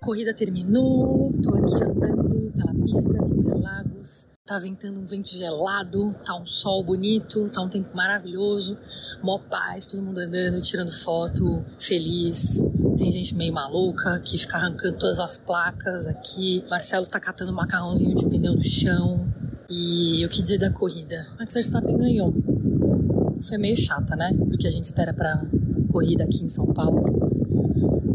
Corrida 0.01 0.33
terminou, 0.33 1.31
tô 1.41 1.55
aqui 1.55 1.81
andando 1.81 2.51
pela 2.51 2.73
pista 2.73 3.25
de 3.25 3.39
Interlagos. 3.39 4.27
Tá 4.45 4.59
ventando 4.59 4.99
um 4.99 5.05
vento 5.05 5.29
gelado, 5.29 6.13
tá 6.25 6.37
um 6.37 6.45
sol 6.45 6.83
bonito, 6.83 7.49
tá 7.49 7.61
um 7.61 7.69
tempo 7.69 7.95
maravilhoso, 7.95 8.77
mó 9.23 9.39
paz, 9.39 9.85
todo 9.85 10.03
mundo 10.03 10.17
andando, 10.17 10.61
tirando 10.61 10.91
foto, 10.91 11.63
feliz. 11.79 12.59
Tem 12.97 13.09
gente 13.09 13.33
meio 13.33 13.53
maluca 13.53 14.19
que 14.19 14.37
fica 14.37 14.57
arrancando 14.57 14.97
todas 14.97 15.21
as 15.21 15.37
placas 15.37 16.05
aqui. 16.05 16.65
Marcelo 16.69 17.05
tá 17.05 17.21
catando 17.21 17.53
macarrãozinho 17.53 18.13
de 18.13 18.25
pneu 18.25 18.53
no 18.53 18.63
chão. 18.63 19.33
E 19.69 20.25
o 20.25 20.29
que 20.29 20.41
dizer 20.41 20.57
da 20.57 20.69
corrida? 20.69 21.25
Max 21.39 21.53
Verstappen 21.53 21.97
ganhou. 21.97 22.33
Foi 23.47 23.57
meio 23.57 23.75
chata, 23.75 24.15
né? 24.15 24.31
Porque 24.49 24.67
a 24.67 24.71
gente 24.71 24.85
espera 24.85 25.13
pra 25.13 25.43
corrida 25.91 26.23
aqui 26.23 26.43
em 26.43 26.47
São 26.47 26.65
Paulo. 26.67 27.03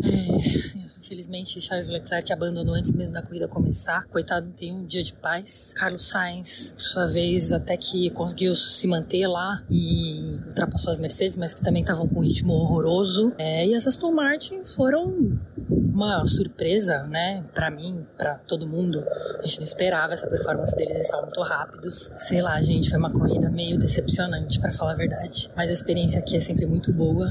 É, 0.05 0.79
Infelizmente, 1.09 1.59
Charles 1.59 1.89
Leclerc 1.89 2.31
abandonou 2.31 2.75
antes 2.75 2.93
mesmo 2.93 3.15
da 3.15 3.23
corrida 3.23 3.49
começar. 3.49 4.07
Coitado, 4.09 4.47
não 4.47 4.53
tem 4.53 4.75
um 4.75 4.85
dia 4.85 5.03
de 5.03 5.15
paz. 5.15 5.73
Carlos 5.75 6.07
Sainz, 6.07 6.75
por 6.75 6.83
sua 6.83 7.07
vez, 7.07 7.51
até 7.51 7.79
que 7.79 8.11
conseguiu 8.11 8.55
se 8.55 8.87
manter 8.87 9.27
lá 9.27 9.65
e 9.71 10.39
ultrapassou 10.49 10.91
as 10.91 10.99
Mercedes, 10.99 11.35
mas 11.39 11.55
que 11.55 11.63
também 11.63 11.81
estavam 11.81 12.07
com 12.07 12.19
um 12.19 12.23
ritmo 12.23 12.53
horroroso. 12.53 13.33
É, 13.39 13.67
e 13.67 13.75
as 13.75 13.87
Aston 13.87 14.13
Martins 14.13 14.71
foram 14.75 15.41
uma 15.71 16.27
surpresa, 16.27 17.03
né? 17.05 17.43
Para 17.55 17.71
mim, 17.71 18.07
para 18.17 18.35
todo 18.37 18.67
mundo. 18.67 19.05
A 19.39 19.47
gente 19.47 19.59
não 19.59 19.65
esperava 19.65 20.15
essa 20.15 20.27
performance 20.27 20.75
deles, 20.75 20.95
eles 20.95 21.05
estavam 21.05 21.27
muito 21.27 21.41
rápidos. 21.43 22.11
Sei 22.17 22.41
lá, 22.41 22.61
gente, 22.61 22.91
foi 22.91 22.99
uma 22.99 23.11
corrida 23.11 23.51
meio 23.51 23.79
decepcionante, 23.79 24.59
para 24.61 24.71
falar 24.71 24.93
a 24.93 24.97
verdade. 24.97 25.51
Mas 25.57 25.71
a 25.71 25.73
experiência 25.73 26.21
aqui 26.21 26.37
é 26.37 26.41
sempre 26.41 26.67
muito 26.67 26.93
boa 26.93 27.27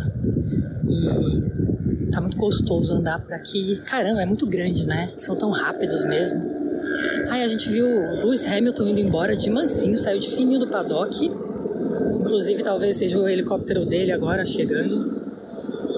e 0.88 2.11
tá 2.11 2.21
muito 2.21 2.38
gostoso 2.38 2.93
andar 2.93 3.19
por 3.21 3.33
aqui. 3.33 3.81
Caramba, 3.85 4.21
é 4.21 4.25
muito 4.25 4.45
grande, 4.45 4.85
né? 4.85 5.11
São 5.15 5.35
tão 5.35 5.49
rápidos 5.51 6.03
mesmo. 6.05 6.57
Aí 7.29 7.43
a 7.43 7.47
gente 7.47 7.69
viu 7.69 7.85
Lewis 7.85 8.45
Hamilton 8.45 8.88
indo 8.88 8.99
embora 9.01 9.35
de 9.35 9.49
mansinho, 9.49 9.97
saiu 9.97 10.19
de 10.19 10.29
fininho 10.29 10.59
do 10.59 10.67
paddock. 10.67 11.25
Inclusive, 12.19 12.63
talvez 12.63 12.97
seja 12.97 13.19
o 13.19 13.27
helicóptero 13.27 13.85
dele 13.85 14.11
agora 14.11 14.45
chegando. 14.45 15.26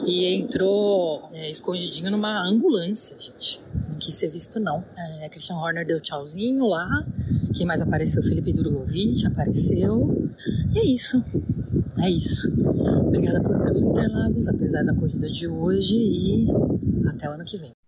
E 0.09 0.25
entrou 0.25 1.29
é, 1.31 1.51
escondidinho 1.51 2.09
numa 2.09 2.43
ambulância, 2.43 3.15
gente. 3.19 3.61
Não 3.87 3.99
quis 3.99 4.15
ser 4.15 4.27
visto, 4.27 4.59
não. 4.59 4.83
É, 4.97 5.29
Christian 5.29 5.55
Horner 5.57 5.85
deu 5.85 6.01
tchauzinho 6.01 6.65
lá. 6.65 7.05
Quem 7.53 7.63
mais 7.63 7.79
apareceu? 7.79 8.23
Felipe 8.23 8.51
Drogovic 8.51 9.27
apareceu. 9.27 10.31
E 10.73 10.79
é 10.79 10.83
isso. 10.83 11.23
É 11.99 12.09
isso. 12.09 12.51
Obrigada 13.05 13.39
por 13.39 13.67
tudo, 13.67 13.77
Interlagos, 13.79 14.47
apesar 14.47 14.83
da 14.83 14.95
corrida 14.95 15.29
de 15.29 15.47
hoje. 15.47 15.99
E 15.99 16.47
até 17.07 17.29
o 17.29 17.33
ano 17.33 17.45
que 17.45 17.57
vem. 17.57 17.78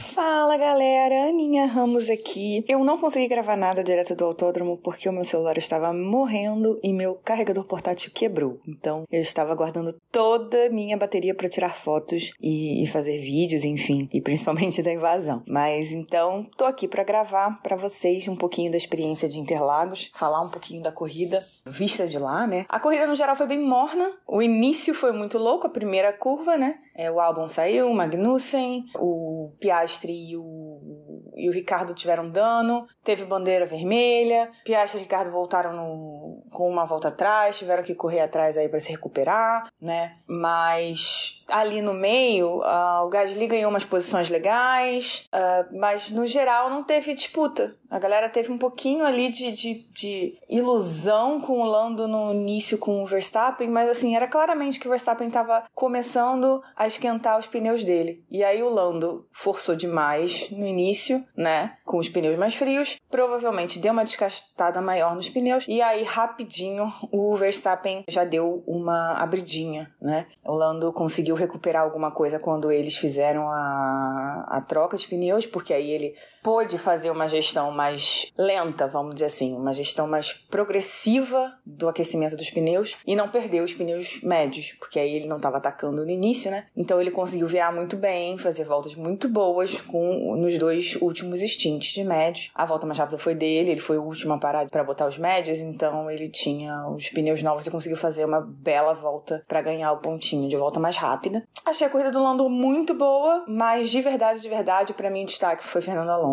Fala 0.00 0.56
galera, 0.56 1.28
Aninha 1.28 1.66
Ramos 1.66 2.08
aqui. 2.08 2.64
Eu 2.66 2.82
não 2.82 2.98
consegui 2.98 3.28
gravar 3.28 3.56
nada 3.56 3.84
direto 3.84 4.16
do 4.16 4.24
autódromo 4.24 4.78
porque 4.78 5.08
o 5.08 5.12
meu 5.12 5.24
celular 5.24 5.56
estava 5.58 5.92
morrendo 5.92 6.80
e 6.82 6.92
meu 6.92 7.14
carregador 7.14 7.64
portátil 7.64 8.10
quebrou. 8.12 8.58
Então 8.66 9.04
eu 9.10 9.20
estava 9.20 9.54
guardando 9.54 9.94
toda 10.10 10.66
a 10.66 10.70
minha 10.70 10.96
bateria 10.96 11.34
para 11.34 11.48
tirar 11.48 11.74
fotos 11.76 12.32
e, 12.40 12.84
fazer 12.90 13.18
vídeos, 13.18 13.64
enfim, 13.64 14.08
e 14.12 14.20
principalmente 14.20 14.82
da 14.82 14.92
invasão. 14.92 15.42
Mas 15.46 15.92
então 15.92 16.48
tô 16.56 16.64
aqui 16.64 16.88
para 16.88 17.04
gravar 17.04 17.60
para 17.62 17.76
vocês 17.76 18.26
um 18.26 18.36
pouquinho 18.36 18.70
da 18.70 18.78
experiência 18.78 19.28
de 19.28 19.38
Interlagos, 19.38 20.10
falar 20.14 20.40
um 20.40 20.50
pouquinho 20.50 20.82
da 20.82 20.90
corrida 20.90 21.44
vista 21.66 22.06
de 22.06 22.18
lá, 22.18 22.46
né? 22.46 22.64
A 22.68 22.80
corrida 22.80 23.06
no 23.06 23.14
geral 23.14 23.36
foi 23.36 23.46
bem 23.46 23.60
morna. 23.60 24.10
O 24.26 24.40
início 24.40 24.94
foi 24.94 25.12
muito 25.12 25.38
louco, 25.38 25.66
a 25.66 25.70
primeira 25.70 26.12
curva, 26.12 26.56
né? 26.56 26.78
É, 26.96 27.10
o 27.10 27.20
álbum 27.20 27.48
saiu, 27.48 27.88
o 27.88 27.94
Magnussen, 27.94 28.84
o 28.96 29.52
Piastri 29.90 30.30
e 30.30 30.36
o, 30.36 31.32
e 31.36 31.48
o 31.48 31.52
Ricardo 31.52 31.94
tiveram 31.94 32.30
dano, 32.30 32.86
teve 33.02 33.24
bandeira 33.24 33.66
vermelha, 33.66 34.50
Piastri 34.64 35.00
e 35.00 35.02
Ricardo 35.02 35.30
voltaram 35.30 35.72
no, 35.72 36.44
com 36.52 36.68
uma 36.68 36.86
volta 36.86 37.08
atrás, 37.08 37.58
tiveram 37.58 37.82
que 37.82 37.94
correr 37.94 38.20
atrás 38.20 38.56
aí 38.56 38.68
para 38.68 38.80
se 38.80 38.90
recuperar, 38.90 39.68
né? 39.80 40.16
Mas 40.26 41.44
ali 41.48 41.82
no 41.82 41.92
meio, 41.92 42.60
uh, 42.60 43.04
o 43.04 43.08
Gasly 43.08 43.46
ganhou 43.46 43.70
umas 43.70 43.84
posições 43.84 44.30
legais, 44.30 45.28
uh, 45.34 45.78
mas 45.78 46.10
no 46.10 46.26
geral 46.26 46.70
não 46.70 46.84
teve 46.84 47.12
disputa. 47.14 47.76
A 47.90 47.98
galera 47.98 48.28
teve 48.28 48.52
um 48.52 48.58
pouquinho 48.58 49.04
ali 49.04 49.30
de, 49.30 49.50
de, 49.50 49.74
de, 49.92 50.38
ilusão 50.48 51.40
com 51.40 51.60
o 51.60 51.64
Lando 51.64 52.06
no 52.06 52.32
início 52.32 52.78
com 52.78 53.02
o 53.02 53.06
Verstappen, 53.06 53.68
mas 53.68 53.88
assim, 53.88 54.14
era 54.14 54.28
claramente 54.28 54.78
que 54.78 54.86
o 54.86 54.90
Verstappen 54.90 55.26
estava 55.26 55.64
começando 55.74 56.62
a 56.76 56.86
esquentar 56.86 57.36
os 57.36 57.48
pneus 57.48 57.82
dele. 57.82 58.24
E 58.30 58.44
aí 58.44 58.62
o 58.62 58.68
Lando 58.68 59.26
forçou 59.32 59.74
demais 59.74 60.48
no 60.50 60.64
início, 60.64 61.24
né? 61.36 61.76
Com 61.84 61.98
os 61.98 62.08
pneus 62.08 62.38
mais 62.38 62.54
frios, 62.54 62.96
provavelmente 63.10 63.80
deu 63.80 63.92
uma 63.92 64.04
desgastada 64.04 64.80
maior 64.80 65.16
nos 65.16 65.28
pneus, 65.28 65.64
e 65.68 65.82
aí 65.82 66.04
rapidinho 66.04 66.92
o 67.10 67.34
Verstappen 67.34 68.04
já 68.08 68.24
deu 68.24 68.62
uma 68.66 69.14
abridinha, 69.14 69.92
né? 70.00 70.26
O 70.44 70.54
Lando 70.54 70.92
conseguiu 70.92 71.34
recuperar 71.34 71.82
alguma 71.82 72.12
coisa 72.12 72.38
quando 72.38 72.70
eles 72.70 72.96
fizeram 72.96 73.48
a, 73.50 74.46
a 74.48 74.60
troca 74.60 74.96
de 74.96 75.08
pneus, 75.08 75.44
porque 75.44 75.74
aí 75.74 75.90
ele 75.90 76.14
pôde 76.42 76.78
fazer 76.78 77.10
uma 77.10 77.28
gestão 77.28 77.70
mais 77.70 78.32
lenta, 78.36 78.86
vamos 78.86 79.14
dizer 79.14 79.26
assim, 79.26 79.54
uma 79.54 79.74
gestão 79.74 80.06
mais 80.06 80.32
progressiva 80.32 81.54
do 81.64 81.88
aquecimento 81.88 82.36
dos 82.36 82.50
pneus 82.50 82.96
e 83.06 83.14
não 83.14 83.28
perdeu 83.28 83.64
os 83.64 83.72
pneus 83.72 84.20
médios, 84.22 84.72
porque 84.78 84.98
aí 84.98 85.14
ele 85.14 85.26
não 85.26 85.36
estava 85.36 85.58
atacando 85.58 86.04
no 86.04 86.10
início, 86.10 86.50
né? 86.50 86.66
Então 86.76 87.00
ele 87.00 87.10
conseguiu 87.10 87.46
virar 87.46 87.72
muito 87.72 87.96
bem, 87.96 88.38
fazer 88.38 88.64
voltas 88.64 88.94
muito 88.94 89.28
boas 89.28 89.80
com 89.80 90.36
nos 90.36 90.56
dois 90.58 90.96
últimos 91.00 91.40
stints 91.40 91.92
de 91.92 92.04
médios. 92.04 92.50
A 92.54 92.64
volta 92.64 92.86
mais 92.86 92.98
rápida 92.98 93.18
foi 93.18 93.34
dele, 93.34 93.70
ele 93.70 93.80
foi 93.80 93.98
o 93.98 94.04
último 94.04 94.32
a 94.34 94.38
parar 94.38 94.68
para 94.68 94.84
botar 94.84 95.06
os 95.06 95.18
médios, 95.18 95.60
então 95.60 96.10
ele 96.10 96.28
tinha 96.28 96.86
os 96.88 97.08
pneus 97.10 97.42
novos 97.42 97.66
e 97.66 97.70
conseguiu 97.70 97.96
fazer 97.96 98.24
uma 98.24 98.40
bela 98.40 98.94
volta 98.94 99.44
para 99.46 99.62
ganhar 99.62 99.92
o 99.92 99.98
pontinho 99.98 100.48
de 100.48 100.56
volta 100.56 100.80
mais 100.80 100.96
rápida. 100.96 101.42
Achei 101.64 101.86
a 101.86 101.90
corrida 101.90 102.10
do 102.10 102.22
Lando 102.22 102.48
muito 102.48 102.94
boa, 102.94 103.44
mas 103.46 103.90
de 103.90 104.00
verdade, 104.00 104.40
de 104.40 104.48
verdade, 104.48 104.94
para 104.94 105.10
mim 105.10 105.24
o 105.24 105.26
destaque 105.26 105.64
foi 105.64 105.82
Fernando 105.82 106.10
Alonso. 106.10 106.29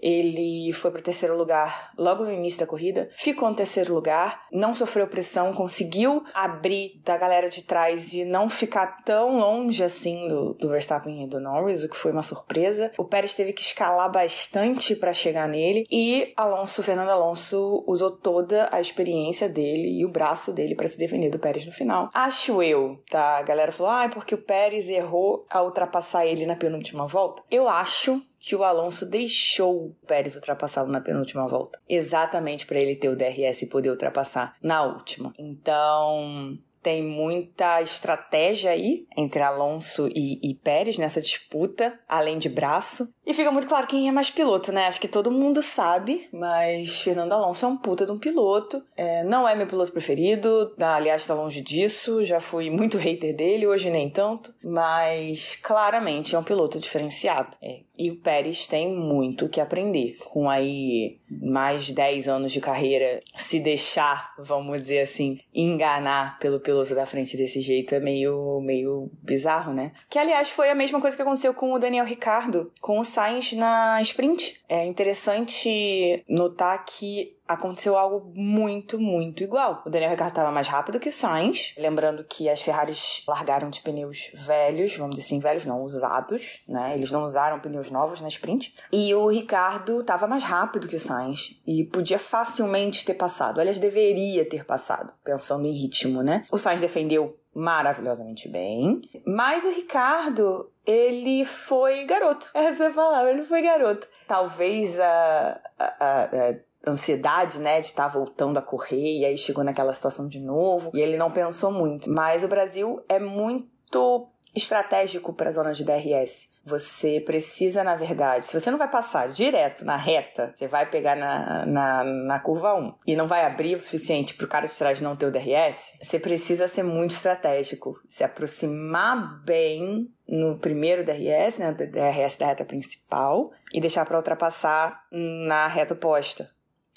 Ele 0.00 0.72
foi 0.72 0.90
para 0.90 1.00
o 1.00 1.02
terceiro 1.02 1.36
lugar 1.36 1.92
logo 1.98 2.24
no 2.24 2.32
início 2.32 2.60
da 2.60 2.66
corrida, 2.66 3.08
ficou 3.16 3.48
no 3.48 3.56
terceiro 3.56 3.92
lugar, 3.94 4.46
não 4.52 4.74
sofreu 4.74 5.06
pressão, 5.06 5.52
conseguiu 5.52 6.24
abrir 6.32 7.00
da 7.04 7.16
galera 7.16 7.48
de 7.48 7.62
trás 7.62 8.12
e 8.12 8.24
não 8.24 8.48
ficar 8.48 9.02
tão 9.04 9.38
longe 9.38 9.82
assim 9.82 10.28
do, 10.28 10.54
do 10.54 10.68
Verstappen 10.68 11.24
e 11.24 11.26
do 11.26 11.40
Norris, 11.40 11.82
o 11.82 11.88
que 11.88 11.96
foi 11.96 12.12
uma 12.12 12.22
surpresa. 12.22 12.92
O 12.98 13.04
Pérez 13.04 13.34
teve 13.34 13.52
que 13.52 13.62
escalar 13.62 14.10
bastante 14.10 14.94
para 14.94 15.12
chegar 15.12 15.48
nele 15.48 15.84
e 15.90 16.32
Alonso, 16.36 16.82
Fernando 16.82 17.10
Alonso, 17.10 17.84
usou 17.86 18.10
toda 18.10 18.68
a 18.70 18.80
experiência 18.80 19.48
dele 19.48 19.98
e 19.98 20.04
o 20.04 20.10
braço 20.10 20.52
dele 20.52 20.74
para 20.74 20.88
se 20.88 20.98
defender 20.98 21.30
do 21.30 21.38
Pérez 21.38 21.66
no 21.66 21.72
final. 21.72 22.10
Acho 22.12 22.62
eu, 22.62 23.02
tá? 23.10 23.38
A 23.38 23.42
galera 23.42 23.72
falou, 23.72 23.92
ah, 23.92 24.04
é 24.04 24.08
porque 24.08 24.34
o 24.34 24.42
Pérez 24.42 24.88
errou 24.88 25.46
a 25.50 25.62
ultrapassar 25.62 26.26
ele 26.26 26.46
na 26.46 26.56
penúltima 26.56 27.06
volta. 27.06 27.42
Eu 27.50 27.68
acho 27.68 28.22
que 28.40 28.56
o 28.56 28.64
Alonso 28.64 29.04
deixou 29.04 29.86
o 29.86 29.94
Pérez 30.06 30.34
ultrapassá-lo 30.34 30.90
na 30.90 31.00
penúltima 31.00 31.46
volta. 31.46 31.78
Exatamente 31.86 32.64
para 32.66 32.80
ele 32.80 32.96
ter 32.96 33.10
o 33.10 33.16
DRS 33.16 33.62
e 33.62 33.66
poder 33.66 33.90
ultrapassar 33.90 34.56
na 34.62 34.82
última. 34.82 35.34
Então, 35.38 36.58
tem 36.82 37.02
muita 37.02 37.82
estratégia 37.82 38.70
aí 38.70 39.06
entre 39.16 39.42
Alonso 39.42 40.08
e, 40.08 40.40
e, 40.42 40.54
Pérez 40.54 40.98
nessa 40.98 41.20
disputa, 41.20 41.98
além 42.08 42.38
de 42.38 42.48
braço. 42.48 43.12
E 43.26 43.34
fica 43.34 43.50
muito 43.50 43.68
claro 43.68 43.86
quem 43.86 44.08
é 44.08 44.12
mais 44.12 44.30
piloto, 44.30 44.72
né? 44.72 44.86
Acho 44.86 45.00
que 45.00 45.08
todo 45.08 45.30
mundo 45.30 45.62
sabe, 45.62 46.28
mas 46.32 47.00
Fernando 47.02 47.32
Alonso 47.32 47.64
é 47.64 47.68
um 47.68 47.76
puta 47.76 48.06
de 48.06 48.12
um 48.12 48.18
piloto. 48.18 48.82
É, 48.96 49.22
não 49.24 49.46
é 49.46 49.54
meu 49.54 49.66
piloto 49.66 49.92
preferido, 49.92 50.74
aliás, 50.80 51.26
tá 51.26 51.34
longe 51.34 51.60
disso. 51.60 52.24
Já 52.24 52.40
fui 52.40 52.70
muito 52.70 52.96
hater 52.96 53.36
dele, 53.36 53.66
hoje 53.66 53.90
nem 53.90 54.08
tanto. 54.08 54.54
Mas 54.64 55.56
claramente 55.56 56.34
é 56.34 56.38
um 56.38 56.44
piloto 56.44 56.78
diferenciado. 56.78 57.56
É. 57.62 57.80
E 58.00 58.10
o 58.10 58.16
Pérez 58.16 58.66
tem 58.66 58.88
muito 58.88 59.46
que 59.46 59.60
aprender. 59.60 60.16
Com 60.30 60.48
aí 60.48 61.18
mais 61.30 61.84
de 61.84 61.92
10 61.92 62.28
anos 62.28 62.50
de 62.50 62.58
carreira, 62.58 63.20
se 63.36 63.60
deixar, 63.60 64.32
vamos 64.38 64.80
dizer 64.80 65.00
assim, 65.00 65.38
enganar 65.54 66.38
pelo 66.38 66.60
piloto 66.60 66.94
da 66.94 67.04
frente 67.04 67.36
desse 67.36 67.60
jeito 67.60 67.94
é 67.94 68.00
meio, 68.00 68.58
meio 68.62 69.10
bizarro, 69.22 69.74
né? 69.74 69.92
Que 70.08 70.18
aliás 70.18 70.48
foi 70.48 70.70
a 70.70 70.74
mesma 70.74 70.98
coisa 70.98 71.14
que 71.14 71.20
aconteceu 71.20 71.52
com 71.52 71.74
o 71.74 71.78
Daniel 71.78 72.06
Ricardo, 72.06 72.72
com 72.80 72.98
o 72.98 73.04
Sainz 73.04 73.52
na 73.52 74.00
sprint. 74.00 74.62
É 74.66 74.86
interessante 74.86 76.24
notar 76.26 76.82
que 76.86 77.36
aconteceu 77.50 77.98
algo 77.98 78.32
muito, 78.34 78.98
muito 78.98 79.42
igual. 79.42 79.82
O 79.84 79.90
Daniel 79.90 80.10
Ricciardo 80.10 80.32
estava 80.32 80.52
mais 80.52 80.68
rápido 80.68 81.00
que 81.00 81.08
o 81.08 81.12
Sainz, 81.12 81.74
lembrando 81.76 82.24
que 82.24 82.48
as 82.48 82.62
Ferraris 82.62 83.24
largaram 83.26 83.70
de 83.70 83.80
pneus 83.80 84.30
velhos, 84.46 84.96
vamos 84.96 85.16
dizer 85.16 85.26
assim, 85.26 85.40
velhos 85.40 85.66
não, 85.66 85.82
usados, 85.82 86.62
né? 86.68 86.94
Eles 86.94 87.10
não 87.10 87.24
usaram 87.24 87.58
pneus 87.58 87.90
novos 87.90 88.20
na 88.20 88.28
sprint. 88.28 88.72
E 88.92 89.12
o 89.14 89.26
Ricardo 89.28 90.00
estava 90.00 90.28
mais 90.28 90.44
rápido 90.44 90.88
que 90.88 90.96
o 90.96 91.00
Sainz 91.00 91.60
e 91.66 91.84
podia 91.84 92.18
facilmente 92.18 93.04
ter 93.04 93.14
passado. 93.14 93.60
Aliás, 93.60 93.78
deveria 93.78 94.48
ter 94.48 94.64
passado, 94.64 95.12
pensando 95.24 95.66
em 95.66 95.72
ritmo, 95.72 96.22
né? 96.22 96.44
O 96.52 96.58
Sainz 96.58 96.80
defendeu 96.80 97.36
maravilhosamente 97.52 98.48
bem, 98.48 99.00
mas 99.26 99.64
o 99.64 99.70
Ricardo 99.70 100.70
ele 100.86 101.44
foi 101.44 102.04
garoto. 102.04 102.48
Essa 102.54 102.84
é 102.84 102.86
a 102.86 102.92
palavra, 102.92 103.32
ele 103.32 103.42
foi 103.42 103.62
garoto. 103.62 104.08
Talvez 104.26 104.98
a, 104.98 105.60
a, 105.78 105.84
a, 105.84 106.24
a 106.24 106.54
ansiedade, 106.86 107.58
né, 107.58 107.80
de 107.80 107.86
estar 107.86 108.04
tá 108.04 108.08
voltando 108.08 108.58
a 108.58 108.62
correr 108.62 109.18
e 109.18 109.24
aí 109.24 109.36
chegou 109.36 109.62
naquela 109.62 109.94
situação 109.94 110.28
de 110.28 110.40
novo 110.40 110.90
e 110.94 111.00
ele 111.00 111.16
não 111.16 111.30
pensou 111.30 111.70
muito. 111.70 112.10
Mas 112.10 112.42
o 112.42 112.48
Brasil 112.48 113.02
é 113.08 113.18
muito 113.18 114.30
estratégico 114.54 115.32
para 115.32 115.48
a 115.48 115.52
zona 115.52 115.72
de 115.72 115.84
DRS. 115.84 116.50
você 116.64 117.20
precisa, 117.20 117.82
na 117.82 117.94
verdade, 117.94 118.44
se 118.44 118.58
você 118.58 118.70
não 118.70 118.78
vai 118.78 118.88
passar 118.88 119.28
direto 119.28 119.84
na 119.84 119.96
reta, 119.96 120.52
você 120.54 120.66
vai 120.66 120.88
pegar 120.88 121.16
na, 121.16 121.64
na, 121.64 122.04
na 122.04 122.40
curva 122.40 122.74
1 122.74 122.94
e 123.06 123.16
não 123.16 123.26
vai 123.26 123.46
abrir 123.46 123.76
o 123.76 123.80
suficiente 123.80 124.34
para 124.34 124.44
o 124.44 124.48
cara 124.48 124.66
de 124.66 124.76
trás 124.76 125.00
não 125.00 125.16
ter 125.16 125.26
o 125.26 125.30
DRS, 125.30 125.94
você 126.02 126.18
precisa 126.18 126.68
ser 126.68 126.82
muito 126.82 127.12
estratégico, 127.12 127.98
se 128.08 128.22
aproximar 128.22 129.42
bem 129.42 130.12
no 130.28 130.58
primeiro 130.58 131.04
DRS, 131.04 131.58
né, 131.58 131.72
DRS 131.72 132.36
da 132.36 132.46
reta 132.46 132.64
principal, 132.64 133.50
e 133.72 133.80
deixar 133.80 134.04
para 134.04 134.18
ultrapassar 134.18 135.04
na 135.10 135.66
reta 135.66 135.94
oposta 135.94 136.50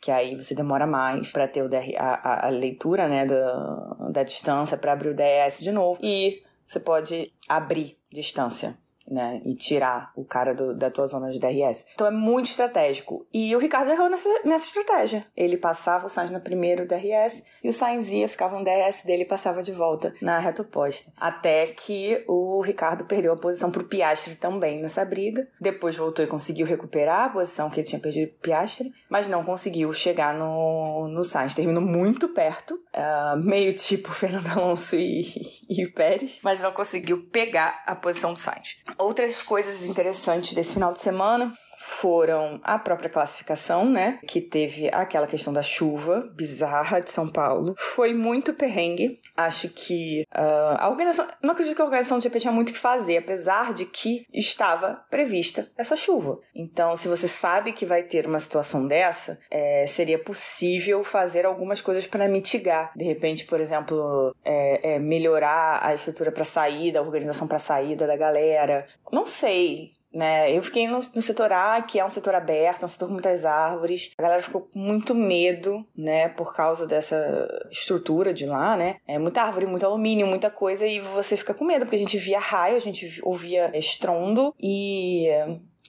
que 0.04 0.12
aí 0.12 0.36
você 0.36 0.54
demora 0.54 0.86
mais 0.86 1.32
para 1.32 1.48
ter 1.48 1.62
o 1.62 1.70
DR, 1.70 1.96
a, 1.98 2.48
a, 2.48 2.50
leitura 2.50 3.08
né, 3.08 3.26
da, 3.26 4.10
da 4.12 4.24
distância 4.24 4.78
para 4.78 4.92
abrir 4.92 5.10
o 5.10 5.16
DRS 5.16 5.62
de 5.62 5.72
novo. 5.72 5.98
E 6.04 6.44
você 6.68 6.78
pode 6.78 7.32
abrir 7.48 7.98
distância 8.12 8.78
né? 9.14 9.42
E 9.46 9.54
tirar 9.54 10.12
o 10.16 10.26
cara 10.26 10.54
do, 10.54 10.76
da 10.76 10.90
tua 10.90 11.06
zona 11.08 11.30
de 11.30 11.40
DRS. 11.40 11.86
Então 11.94 12.08
é 12.08 12.12
muito 12.12 12.48
estratégico. 12.48 13.26
E 13.34 13.56
o 13.56 13.60
Ricardo 13.60 13.92
errou 13.92 14.10
nessa, 14.10 14.30
nessa 14.44 14.68
estratégia. 14.68 15.26
Ele 15.38 15.56
passava 15.56 16.08
o 16.08 16.10
Sainz 16.10 16.32
no 16.32 16.42
primeiro 16.42 16.88
DRS 16.88 17.44
e 17.64 17.70
o 17.70 17.74
Sainz 17.74 18.12
ia, 18.12 18.28
ficava 18.28 18.58
no 18.58 18.66
DRS 18.66 19.04
dele 19.06 19.24
e 19.24 19.28
passava 19.28 19.62
de 19.62 19.72
volta 19.72 20.14
na 20.22 20.40
reta 20.40 20.64
oposta. 20.64 21.12
Até 21.18 21.68
que 21.68 22.24
o 22.28 22.62
Ricardo 22.62 23.06
perdeu 23.06 23.34
a 23.34 23.38
posição 23.38 23.72
pro 23.72 23.84
Piastri 23.84 24.36
também 24.36 24.82
nessa 24.82 25.06
briga. 25.06 25.48
Depois 25.60 25.96
voltou 25.96 26.26
e 26.26 26.28
conseguiu 26.28 26.66
recuperar 26.66 27.26
a 27.26 27.30
posição 27.30 27.70
que 27.70 27.80
ele 27.80 27.88
tinha 27.88 28.02
perdido 28.02 28.32
pro 28.32 28.42
Piastri, 28.42 28.92
mas 29.10 29.28
não 29.28 29.44
conseguiu 29.44 29.94
chegar 29.94 30.34
no, 30.34 31.08
no 31.08 31.24
Sainz. 31.24 31.54
Terminou 31.54 31.84
muito 31.84 32.30
perto, 32.30 32.74
uh, 32.74 33.38
meio 33.44 33.74
tipo 33.74 34.10
Fernando 34.12 34.48
Alonso 34.48 34.96
e, 34.96 35.22
e 35.70 35.88
Pérez, 35.90 36.40
mas 36.44 36.60
não 36.60 36.72
conseguiu 36.72 37.28
pegar 37.32 37.84
a 37.86 37.96
posição 37.96 38.34
do 38.34 38.40
Sainz. 38.40 38.78
Outras 39.04 39.42
coisas 39.44 39.86
interessantes 39.86 40.54
desse 40.54 40.76
final 40.76 40.94
de 40.94 41.02
semana 41.02 41.52
foram 41.94 42.60
a 42.64 42.78
própria 42.78 43.10
classificação, 43.10 43.90
né? 43.90 44.20
Que 44.28 44.42
teve 44.42 44.90
aquela 44.92 45.28
questão 45.28 45.54
da 45.54 45.62
chuva 45.62 46.30
bizarra 46.36 47.00
de 47.00 47.10
São 47.10 47.30
Paulo. 47.30 47.76
Foi 47.78 48.14
muito 48.14 48.54
perrengue. 48.54 49.20
Acho 49.38 49.70
que 49.70 50.24
uh, 50.34 50.76
a 50.78 50.90
organização. 50.90 51.28
Não 51.42 51.52
acredito 51.52 51.76
que 51.76 51.82
a 51.82 51.86
organização 51.86 52.18
do 52.18 52.24
GP 52.24 52.40
tinha 52.40 52.52
muito 52.52 52.70
o 52.70 52.74
que 52.74 52.80
fazer, 52.80 53.18
apesar 53.18 53.74
de 53.74 53.86
que 53.86 54.26
estava 54.34 55.04
prevista 55.10 55.70
essa 55.78 55.96
chuva. 55.96 56.40
Então, 56.56 56.96
se 56.96 57.08
você 57.08 57.28
sabe 57.28 57.72
que 57.72 57.86
vai 57.86 58.04
ter 58.04 58.28
uma 58.28 58.40
situação 58.40 58.88
dessa, 58.88 59.40
é, 59.50 59.86
seria 59.88 60.20
possível 60.20 61.04
fazer 61.04 61.46
algumas 61.46 61.82
coisas 61.82 62.08
para 62.08 62.28
mitigar. 62.28 62.92
De 62.96 63.04
repente, 63.04 63.46
por 63.46 63.60
exemplo, 63.60 64.36
é, 64.44 64.96
é 64.96 65.00
melhorar 65.00 65.80
a 65.84 65.94
estrutura 65.94 66.32
para 66.32 66.44
saída, 66.44 67.00
a 67.00 67.02
organização 67.04 67.48
para 67.48 67.60
saída 67.60 68.08
da 68.08 68.18
galera. 68.18 68.86
Não 69.12 69.26
sei 69.26 69.94
né? 70.14 70.56
Eu 70.56 70.62
fiquei 70.62 70.88
no, 70.88 71.00
no, 71.00 71.22
setor 71.22 71.52
A, 71.52 71.82
que 71.82 72.00
é 72.00 72.06
um 72.06 72.10
setor 72.10 72.36
aberto, 72.36 72.84
é 72.84 72.86
um 72.86 72.90
setor 72.90 73.08
com 73.08 73.14
muitas 73.14 73.46
árvores. 73.46 74.12
A 74.18 74.22
galera 74.22 74.42
ficou 74.42 74.62
com 74.62 74.80
muito 74.80 75.16
medo, 75.16 75.86
né, 75.96 76.30
por 76.30 76.56
causa 76.56 76.86
dessa 76.86 77.48
estrutura 77.72 78.34
de 78.34 78.46
lá, 78.46 78.76
né? 78.78 78.98
É 79.08 79.18
muita 79.18 79.42
árvore, 79.42 79.66
muito 79.66 79.86
alumínio, 79.86 80.28
muita 80.28 80.50
coisa 80.50 80.86
e 80.86 81.00
você 81.00 81.36
fica 81.36 81.54
com 81.54 81.66
medo 81.66 81.86
porque 81.86 81.96
a 81.96 82.00
gente 82.00 82.18
via 82.18 82.40
raio, 82.40 82.76
a 82.76 82.80
gente 82.80 83.20
ouvia 83.24 83.72
estrondo 83.78 84.54
e 84.62 85.28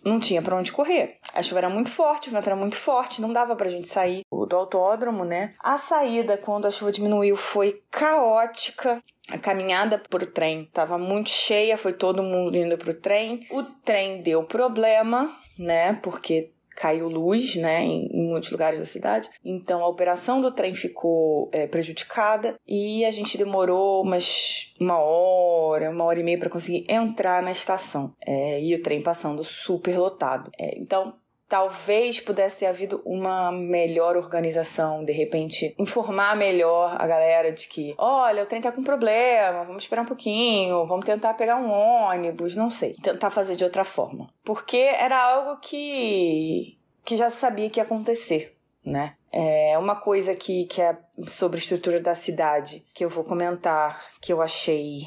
não 0.04 0.20
tinha 0.20 0.42
para 0.42 0.56
onde 0.56 0.72
correr. 0.72 1.18
A 1.32 1.42
chuva 1.42 1.60
era 1.60 1.68
muito 1.68 1.90
forte, 1.90 2.28
o 2.28 2.32
vento 2.32 2.46
era 2.46 2.56
muito 2.56 2.76
forte, 2.76 3.22
não 3.22 3.32
dava 3.32 3.56
pra 3.56 3.68
gente 3.68 3.88
sair 3.88 4.22
do 4.30 4.56
autódromo, 4.56 5.24
né? 5.24 5.54
A 5.60 5.78
saída, 5.78 6.36
quando 6.36 6.66
a 6.66 6.70
chuva 6.70 6.92
diminuiu, 6.92 7.36
foi 7.36 7.82
caótica. 7.90 9.02
A 9.30 9.38
caminhada 9.38 9.98
pro 9.98 10.26
trem 10.26 10.62
estava 10.62 10.98
muito 10.98 11.30
cheia, 11.30 11.78
foi 11.78 11.92
todo 11.92 12.22
mundo 12.22 12.56
indo 12.56 12.76
pro 12.76 12.92
trem. 12.92 13.46
O 13.50 13.62
trem 13.62 14.20
deu 14.20 14.44
problema, 14.44 15.34
né? 15.58 15.94
Porque 16.02 16.52
caiu 16.74 17.08
luz, 17.08 17.56
né, 17.56 17.82
em, 17.84 18.06
em, 18.12 18.28
muitos 18.28 18.50
lugares 18.50 18.78
da 18.78 18.84
cidade. 18.84 19.30
Então 19.44 19.82
a 19.82 19.88
operação 19.88 20.40
do 20.40 20.50
trem 20.50 20.74
ficou 20.74 21.48
é, 21.52 21.66
prejudicada 21.66 22.56
e 22.66 23.04
a 23.04 23.10
gente 23.10 23.38
demorou 23.38 24.02
umas 24.02 24.72
uma 24.80 24.98
hora, 24.98 25.90
uma 25.90 26.04
hora 26.04 26.18
e 26.18 26.24
meia 26.24 26.38
para 26.38 26.50
conseguir 26.50 26.84
entrar 26.88 27.42
na 27.42 27.52
estação. 27.52 28.12
É, 28.26 28.60
e 28.60 28.74
o 28.74 28.82
trem 28.82 29.00
passando 29.00 29.44
super 29.44 29.96
lotado. 29.98 30.50
É, 30.58 30.78
então 30.78 31.14
talvez 31.48 32.20
pudesse 32.20 32.60
ter 32.60 32.66
havido 32.66 33.02
uma 33.04 33.52
melhor 33.52 34.16
organização, 34.16 35.04
de 35.04 35.12
repente 35.12 35.74
informar 35.78 36.36
melhor 36.36 36.96
a 36.98 37.06
galera 37.06 37.52
de 37.52 37.68
que, 37.68 37.94
olha, 37.98 38.42
o 38.42 38.46
trem 38.46 38.60
tá 38.60 38.72
com 38.72 38.82
problema, 38.82 39.64
vamos 39.64 39.84
esperar 39.84 40.02
um 40.02 40.06
pouquinho, 40.06 40.86
vamos 40.86 41.04
tentar 41.04 41.34
pegar 41.34 41.56
um 41.56 41.70
ônibus, 41.70 42.56
não 42.56 42.70
sei, 42.70 42.94
tentar 42.94 43.30
fazer 43.30 43.56
de 43.56 43.64
outra 43.64 43.84
forma. 43.84 44.28
Porque 44.42 44.76
era 44.76 45.18
algo 45.18 45.60
que 45.60 46.78
que 47.04 47.16
já 47.18 47.28
sabia 47.28 47.68
que 47.68 47.78
ia 47.78 47.84
acontecer, 47.84 48.56
né? 48.82 49.14
É 49.30 49.76
uma 49.78 49.96
coisa 49.96 50.34
que, 50.34 50.64
que 50.64 50.80
é 50.80 50.96
sobre 51.26 51.58
a 51.58 51.60
estrutura 51.60 52.00
da 52.00 52.14
cidade 52.14 52.82
que 52.94 53.04
eu 53.04 53.10
vou 53.10 53.24
comentar 53.24 54.02
que 54.22 54.32
eu 54.32 54.40
achei 54.40 55.02